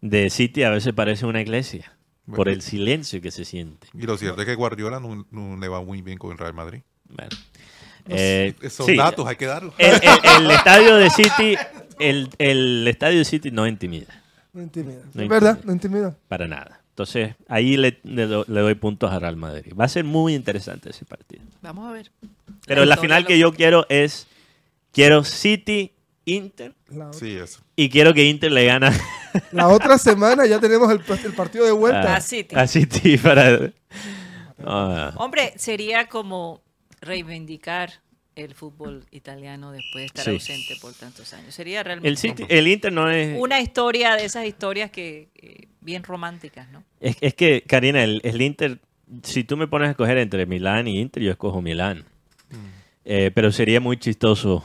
de 0.00 0.30
City 0.30 0.64
a 0.64 0.70
veces 0.70 0.92
parece 0.92 1.24
una 1.26 1.40
iglesia 1.40 1.92
por 2.34 2.48
el 2.48 2.60
silencio 2.60 3.20
que 3.20 3.30
se 3.30 3.44
siente. 3.44 3.86
Y 3.94 4.02
lo 4.02 4.16
cierto 4.16 4.40
es 4.40 4.46
que 4.46 4.54
Guardiola 4.56 4.98
no, 4.98 5.26
no 5.30 5.56
le 5.56 5.68
va 5.68 5.80
muy 5.82 6.02
bien 6.02 6.18
con 6.18 6.32
el 6.32 6.38
Real 6.38 6.54
Madrid. 6.54 6.80
Bueno. 7.08 7.30
Eh, 8.08 8.54
Esos 8.62 8.86
sí, 8.86 8.96
datos 8.96 9.26
hay 9.26 9.36
que 9.36 9.46
darlos. 9.46 9.74
el, 9.78 9.94
el- 9.94 10.44
el 10.44 10.50
estadio 10.50 10.96
de 10.96 11.10
City, 11.10 11.56
el, 11.98 12.28
el 12.38 12.86
estadio 12.88 13.18
de 13.18 13.24
City 13.24 13.50
no 13.50 13.66
intimida, 13.66 14.22
No 14.52 14.62
intimida. 14.62 15.02
No 15.14 15.22
es 15.22 15.28
verdad, 15.28 15.58
no 15.64 15.72
intimida. 15.72 16.16
para 16.28 16.46
nada. 16.48 16.80
Entonces, 16.90 17.34
ahí 17.48 17.76
le, 17.76 17.98
le 18.04 18.26
do- 18.26 18.44
le 18.48 18.60
doy 18.60 18.74
puntos 18.74 19.12
a 19.12 19.18
Real 19.18 19.36
Madrid. 19.36 19.72
Va 19.78 19.84
a 19.84 19.88
ser 19.88 20.04
muy 20.04 20.34
interesante 20.34 20.90
ese 20.90 21.04
partido. 21.04 21.42
Vamos 21.60 21.88
a 21.88 21.92
ver. 21.92 22.10
Pero 22.66 22.84
la 22.86 22.96
final 22.96 23.22
lo- 23.22 23.28
que 23.28 23.38
yo 23.38 23.52
quiero 23.52 23.84
es, 23.90 24.26
quiero 24.92 25.22
City, 25.24 25.92
Inter, 26.24 26.74
Sí, 27.12 27.36
eso. 27.36 27.60
y 27.76 27.88
quiero 27.90 28.12
que 28.14 28.24
Inter 28.24 28.50
le 28.50 28.64
gana 28.64 28.92
la 29.52 29.68
otra 29.68 29.96
semana 29.98 30.44
ya 30.46 30.58
tenemos 30.58 30.90
el, 30.90 31.00
el 31.24 31.32
partido 31.34 31.64
de 31.66 31.72
vuelta. 31.72 32.16
A 32.16 32.20
City. 32.20 32.56
a 32.56 32.66
City 32.66 33.16
para... 33.18 33.70
Ah. 34.64 35.12
Hombre, 35.16 35.52
sería 35.56 36.08
como 36.08 36.62
reivindicar 37.00 37.92
el 38.34 38.54
fútbol 38.54 39.04
italiano 39.12 39.72
después 39.72 40.02
de 40.02 40.06
estar 40.06 40.24
Sí. 40.24 40.30
ausente 40.32 40.76
por 40.80 40.92
tantos 40.92 41.32
años. 41.32 41.54
Sería 41.54 41.82
realmente 41.82 42.08
El, 42.08 42.18
City, 42.18 42.44
el 42.48 42.68
Inter 42.68 42.92
no 42.92 43.10
es... 43.10 43.38
una 43.38 43.60
historia 43.60 44.14
de 44.14 44.26
esas 44.26 44.44
historias 44.46 44.90
que 44.90 45.28
eh, 45.36 45.68
bien 45.80 46.02
románticas, 46.02 46.70
¿no? 46.70 46.84
Es, 47.00 47.16
es 47.22 47.32
que, 47.34 47.62
Karina, 47.62 48.04
el, 48.04 48.20
el 48.24 48.42
Inter, 48.42 48.78
si 49.22 49.42
tú 49.44 49.56
me 49.56 49.66
pones 49.68 49.88
a 49.88 49.90
escoger 49.92 50.18
entre 50.18 50.44
Milán 50.44 50.86
y 50.86 51.00
Inter, 51.00 51.22
yo 51.22 51.30
escojo 51.30 51.62
Milán. 51.62 52.04
Eh, 53.06 53.30
pero 53.34 53.52
sería 53.52 53.80
muy 53.80 53.96
chistoso 53.98 54.64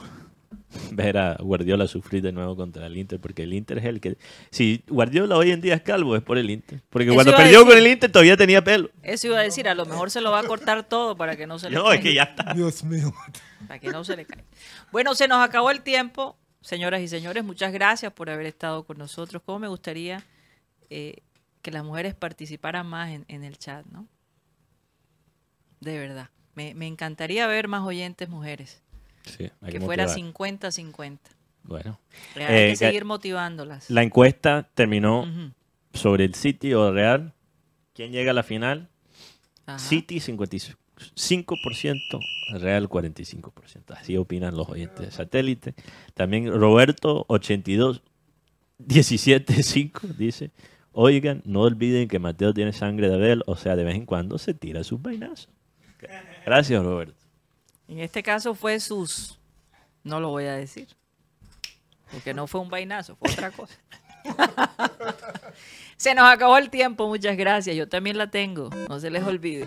ver 0.92 1.18
a 1.18 1.36
Guardiola 1.40 1.88
sufrir 1.88 2.22
de 2.22 2.32
nuevo 2.32 2.56
contra 2.56 2.86
el 2.88 2.98
Inter, 2.98 3.20
porque 3.20 3.44
el 3.44 3.54
Inter 3.54 3.78
es 3.80 3.86
el 3.86 4.00
que... 4.02 4.18
Si 4.50 4.84
Guardiola 4.88 5.36
hoy 5.38 5.52
en 5.52 5.62
día 5.62 5.76
es 5.76 5.82
calvo, 5.82 6.16
es 6.16 6.22
por 6.22 6.38
el 6.38 6.50
Inter. 6.50 6.82
Porque 6.90 7.06
Eso 7.08 7.16
cuando 7.16 7.32
perdió 7.36 7.60
decir. 7.60 7.68
con 7.74 7.78
el 7.78 7.88
Inter 7.88 8.12
todavía 8.12 8.38
tenía 8.38 8.64
pelo. 8.64 8.90
Eso 9.04 9.28
iba 9.28 9.40
a 9.40 9.44
decir, 9.44 9.68
a 9.68 9.76
lo 9.76 9.86
mejor 9.86 10.12
se 10.12 10.22
lo 10.22 10.32
va 10.32 10.40
a 10.40 10.44
cortar 10.44 10.84
todo 10.88 11.16
para 11.16 11.36
que 11.36 11.48
no 11.48 11.60
se 11.60 11.70
le 11.70 11.76
No, 11.76 11.92
es 11.92 12.00
caiga. 12.00 12.04
que 12.04 12.14
ya 12.16 12.24
está. 12.24 12.54
Dios 12.54 12.84
mío. 12.84 13.14
Para 13.68 13.80
que 13.80 13.90
no 13.90 14.04
se 14.04 14.16
le 14.18 14.26
caiga. 14.26 14.46
Bueno, 14.92 15.16
se 15.16 15.28
nos 15.28 15.40
acabó 15.44 15.72
el 15.72 15.82
tiempo. 15.82 16.38
Señoras 16.62 17.02
y 17.02 17.08
señores, 17.08 17.44
muchas 17.44 17.72
gracias 17.74 18.14
por 18.14 18.30
haber 18.30 18.46
estado 18.46 18.84
con 18.84 18.98
nosotros. 18.98 19.42
Cómo 19.46 19.60
me 19.60 19.68
gustaría 19.68 20.24
eh, 20.90 21.18
que 21.64 21.72
las 21.72 21.84
mujeres 21.84 22.14
participaran 22.14 22.86
más 22.86 23.10
en, 23.12 23.26
en 23.30 23.44
el 23.44 23.58
chat, 23.58 23.86
¿no? 23.88 24.08
De 25.80 25.98
verdad. 25.98 26.30
Me, 26.54 26.76
me 26.76 26.86
encantaría 26.86 27.48
ver 27.48 27.68
más 27.68 27.82
oyentes 27.84 28.30
mujeres. 28.30 28.84
Sí, 29.26 29.50
Que 29.70 29.80
fuera 29.82 30.08
motivar. 30.08 30.34
50-50. 30.34 31.20
Bueno. 31.64 32.00
Hay 32.36 32.44
Eh, 32.44 32.68
que 32.72 32.76
seguir 32.76 33.06
motivándolas. 33.06 33.90
La 33.90 34.04
encuesta 34.04 34.70
terminó 34.74 35.26
sobre 35.94 36.26
el 36.26 36.36
City 36.36 36.74
o 36.74 36.92
Real. 36.92 37.34
¿Quién 37.94 38.12
llega 38.12 38.32
a 38.32 38.34
la 38.34 38.44
final? 38.44 38.90
Ajá. 39.66 39.80
City 39.80 40.20
55%, 40.20 42.20
Real 42.54 42.90
45%. 42.90 43.94
Así 43.96 44.18
opinan 44.18 44.56
los 44.58 44.68
oyentes 44.70 45.06
de 45.06 45.12
satélite. 45.12 45.76
También 46.14 46.52
Roberto 46.52 47.26
82 47.28 48.02
17 48.80 49.64
5 49.64 50.08
dice, 50.18 50.52
"Oigan, 50.92 51.42
no 51.46 51.62
olviden 51.62 52.08
que 52.08 52.20
Mateo 52.20 52.54
tiene 52.54 52.74
sangre 52.74 53.10
de 53.10 53.16
Abel, 53.16 53.44
o 53.46 53.56
sea, 53.56 53.76
de 53.76 53.84
vez 53.84 53.96
en 53.96 54.06
cuando 54.06 54.38
se 54.38 54.54
tira 54.54 54.84
sus 54.84 55.02
vainazos." 55.02 55.50
Gracias, 56.46 56.84
Roberto. 56.84 57.21
En 57.92 58.00
este 58.00 58.24
caso 58.24 58.56
fue 58.56 58.80
sus. 58.80 59.38
No 60.06 60.22
lo 60.22 60.30
voy 60.30 60.46
a 60.46 60.54
decir. 60.54 60.88
Porque 62.10 62.34
no 62.34 62.48
fue 62.48 62.62
un 62.62 62.70
vainazo, 62.70 63.18
fue 63.18 63.30
otra 63.30 63.52
cosa. 63.52 63.78
se 65.98 66.16
nos 66.16 66.24
acabó 66.24 66.58
el 66.58 66.70
tiempo, 66.70 67.10
muchas 67.10 67.36
gracias. 67.36 67.76
Yo 67.76 67.90
también 67.90 68.18
la 68.18 68.32
tengo, 68.32 68.70
no 68.88 68.98
se 69.02 69.10
les 69.10 69.24
olvide. 69.24 69.66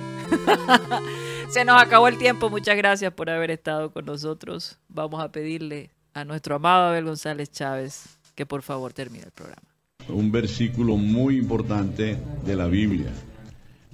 se 1.50 1.66
nos 1.66 1.80
acabó 1.80 2.08
el 2.08 2.16
tiempo, 2.16 2.48
muchas 2.48 2.78
gracias 2.78 3.12
por 3.12 3.28
haber 3.28 3.50
estado 3.50 3.92
con 3.92 4.06
nosotros. 4.06 4.78
Vamos 4.88 5.22
a 5.22 5.30
pedirle 5.30 5.90
a 6.14 6.24
nuestro 6.24 6.56
amado 6.56 6.88
Abel 6.88 7.04
González 7.04 7.50
Chávez 7.50 8.18
que 8.34 8.46
por 8.46 8.62
favor 8.62 8.94
termine 8.94 9.24
el 9.24 9.32
programa. 9.32 9.68
un 10.08 10.32
versículo 10.32 10.96
muy 10.96 11.36
importante 11.36 12.16
de 12.42 12.56
la 12.56 12.68
Biblia. 12.68 13.10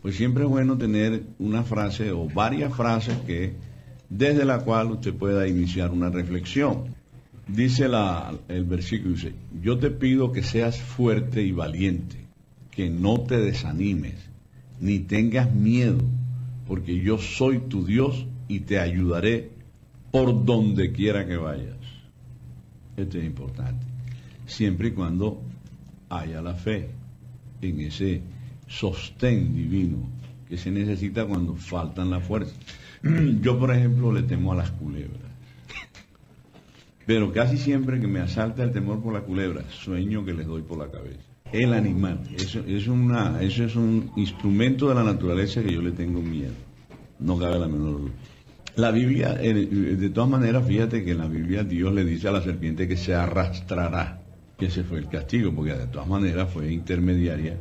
Pues 0.02 0.14
siempre 0.14 0.44
es 0.44 0.48
bueno 0.48 0.78
tener 0.78 1.24
una 1.40 1.64
frase 1.64 2.12
o 2.12 2.26
varias 2.26 2.72
frases 2.76 3.18
que 3.26 3.54
desde 4.10 4.44
la 4.44 4.58
cual 4.58 4.90
usted 4.90 5.14
pueda 5.14 5.48
iniciar 5.48 5.90
una 5.90 6.10
reflexión. 6.10 6.94
Dice 7.48 7.86
el 8.48 8.64
versículo, 8.64 9.14
dice, 9.14 9.32
yo 9.62 9.78
te 9.78 9.90
pido 9.90 10.32
que 10.32 10.42
seas 10.42 10.78
fuerte 10.78 11.42
y 11.42 11.52
valiente, 11.52 12.16
que 12.70 12.90
no 12.90 13.20
te 13.20 13.38
desanimes, 13.38 14.16
ni 14.78 14.98
tengas 14.98 15.52
miedo, 15.52 15.98
porque 16.68 17.00
yo 17.00 17.16
soy 17.16 17.58
tu 17.58 17.86
Dios 17.86 18.26
y 18.46 18.60
te 18.60 18.78
ayudaré 18.78 19.50
por 20.10 20.44
donde 20.44 20.92
quiera 20.92 21.26
que 21.26 21.36
vayas. 21.36 21.76
Esto 22.96 23.18
es 23.18 23.24
importante 23.24 23.90
siempre 24.50 24.88
y 24.88 24.92
cuando 24.92 25.40
haya 26.08 26.42
la 26.42 26.54
fe 26.54 26.90
en 27.62 27.80
ese 27.80 28.20
sostén 28.66 29.54
divino 29.54 29.98
que 30.48 30.56
se 30.56 30.70
necesita 30.70 31.24
cuando 31.26 31.54
faltan 31.54 32.10
las 32.10 32.24
fuerzas. 32.24 32.56
Yo, 33.40 33.58
por 33.58 33.74
ejemplo, 33.74 34.12
le 34.12 34.22
temo 34.22 34.52
a 34.52 34.56
las 34.56 34.70
culebras. 34.70 35.30
Pero 37.06 37.32
casi 37.32 37.56
siempre 37.56 37.98
que 37.98 38.06
me 38.06 38.20
asalta 38.20 38.62
el 38.62 38.70
temor 38.70 39.02
por 39.02 39.12
la 39.12 39.22
culebra, 39.22 39.64
sueño 39.70 40.24
que 40.24 40.32
les 40.32 40.46
doy 40.46 40.62
por 40.62 40.78
la 40.78 40.90
cabeza. 40.90 41.20
El 41.52 41.74
animal, 41.74 42.20
eso, 42.36 42.60
es 42.64 42.86
un 42.86 44.12
instrumento 44.14 44.88
de 44.88 44.94
la 44.94 45.02
naturaleza 45.02 45.62
que 45.62 45.72
yo 45.72 45.82
le 45.82 45.90
tengo 45.90 46.22
miedo. 46.22 46.52
No 47.18 47.36
cabe 47.38 47.58
la 47.58 47.66
menor 47.66 48.02
duda. 48.02 48.12
La 48.76 48.92
Biblia, 48.92 49.36
eh, 49.40 49.52
de 49.52 50.10
todas 50.10 50.30
maneras, 50.30 50.64
fíjate 50.64 51.04
que 51.04 51.10
en 51.10 51.18
la 51.18 51.26
Biblia 51.26 51.64
Dios 51.64 51.92
le 51.92 52.04
dice 52.04 52.28
a 52.28 52.32
la 52.32 52.42
serpiente 52.42 52.86
que 52.86 52.96
se 52.96 53.14
arrastrará, 53.14 54.20
que 54.56 54.66
ese 54.66 54.84
fue 54.84 54.98
el 54.98 55.08
castigo, 55.08 55.52
porque 55.52 55.72
de 55.72 55.88
todas 55.88 56.06
maneras 56.06 56.48
fue 56.52 56.72
intermediaria 56.72 57.56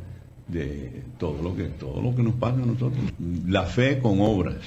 de 0.48 1.04
todo 1.18 1.42
lo 1.42 1.56
que, 1.56 1.64
todo 1.64 2.02
lo 2.02 2.16
que 2.16 2.22
nos 2.22 2.36
pasa 2.36 2.62
a 2.62 2.66
nosotros. 2.66 3.04
La 3.48 3.64
fe 3.64 4.00
con 4.00 4.22
obras. 4.22 4.58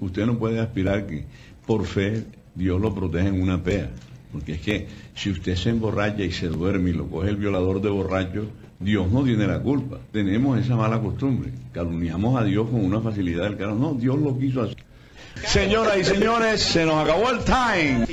Usted 0.00 0.26
no 0.26 0.38
puede 0.38 0.60
aspirar 0.60 1.06
que 1.06 1.24
por 1.66 1.86
fe 1.86 2.24
Dios 2.54 2.80
lo 2.80 2.94
proteja 2.94 3.28
en 3.28 3.40
una 3.40 3.62
pea. 3.62 3.90
Porque 4.32 4.54
es 4.54 4.60
que 4.60 4.88
si 5.14 5.30
usted 5.30 5.56
se 5.56 5.70
emborracha 5.70 6.22
y 6.22 6.32
se 6.32 6.48
duerme 6.48 6.90
y 6.90 6.92
lo 6.92 7.08
coge 7.08 7.30
el 7.30 7.36
violador 7.36 7.80
de 7.80 7.90
borracho, 7.90 8.46
Dios 8.78 9.10
no 9.10 9.24
tiene 9.24 9.46
la 9.46 9.60
culpa. 9.60 9.98
Tenemos 10.12 10.58
esa 10.58 10.76
mala 10.76 11.00
costumbre. 11.00 11.50
Calumniamos 11.72 12.40
a 12.40 12.44
Dios 12.44 12.68
con 12.68 12.84
una 12.84 13.00
facilidad 13.00 13.44
del 13.44 13.56
carajo. 13.56 13.78
No, 13.78 13.94
Dios 13.94 14.18
lo 14.18 14.38
quiso 14.38 14.62
así. 14.62 14.76
Señoras 15.44 15.98
y 15.98 16.04
señores, 16.04 16.62
se 16.62 16.84
nos 16.84 17.04
acabó 17.04 17.30
el 17.30 17.44
time. 17.44 18.06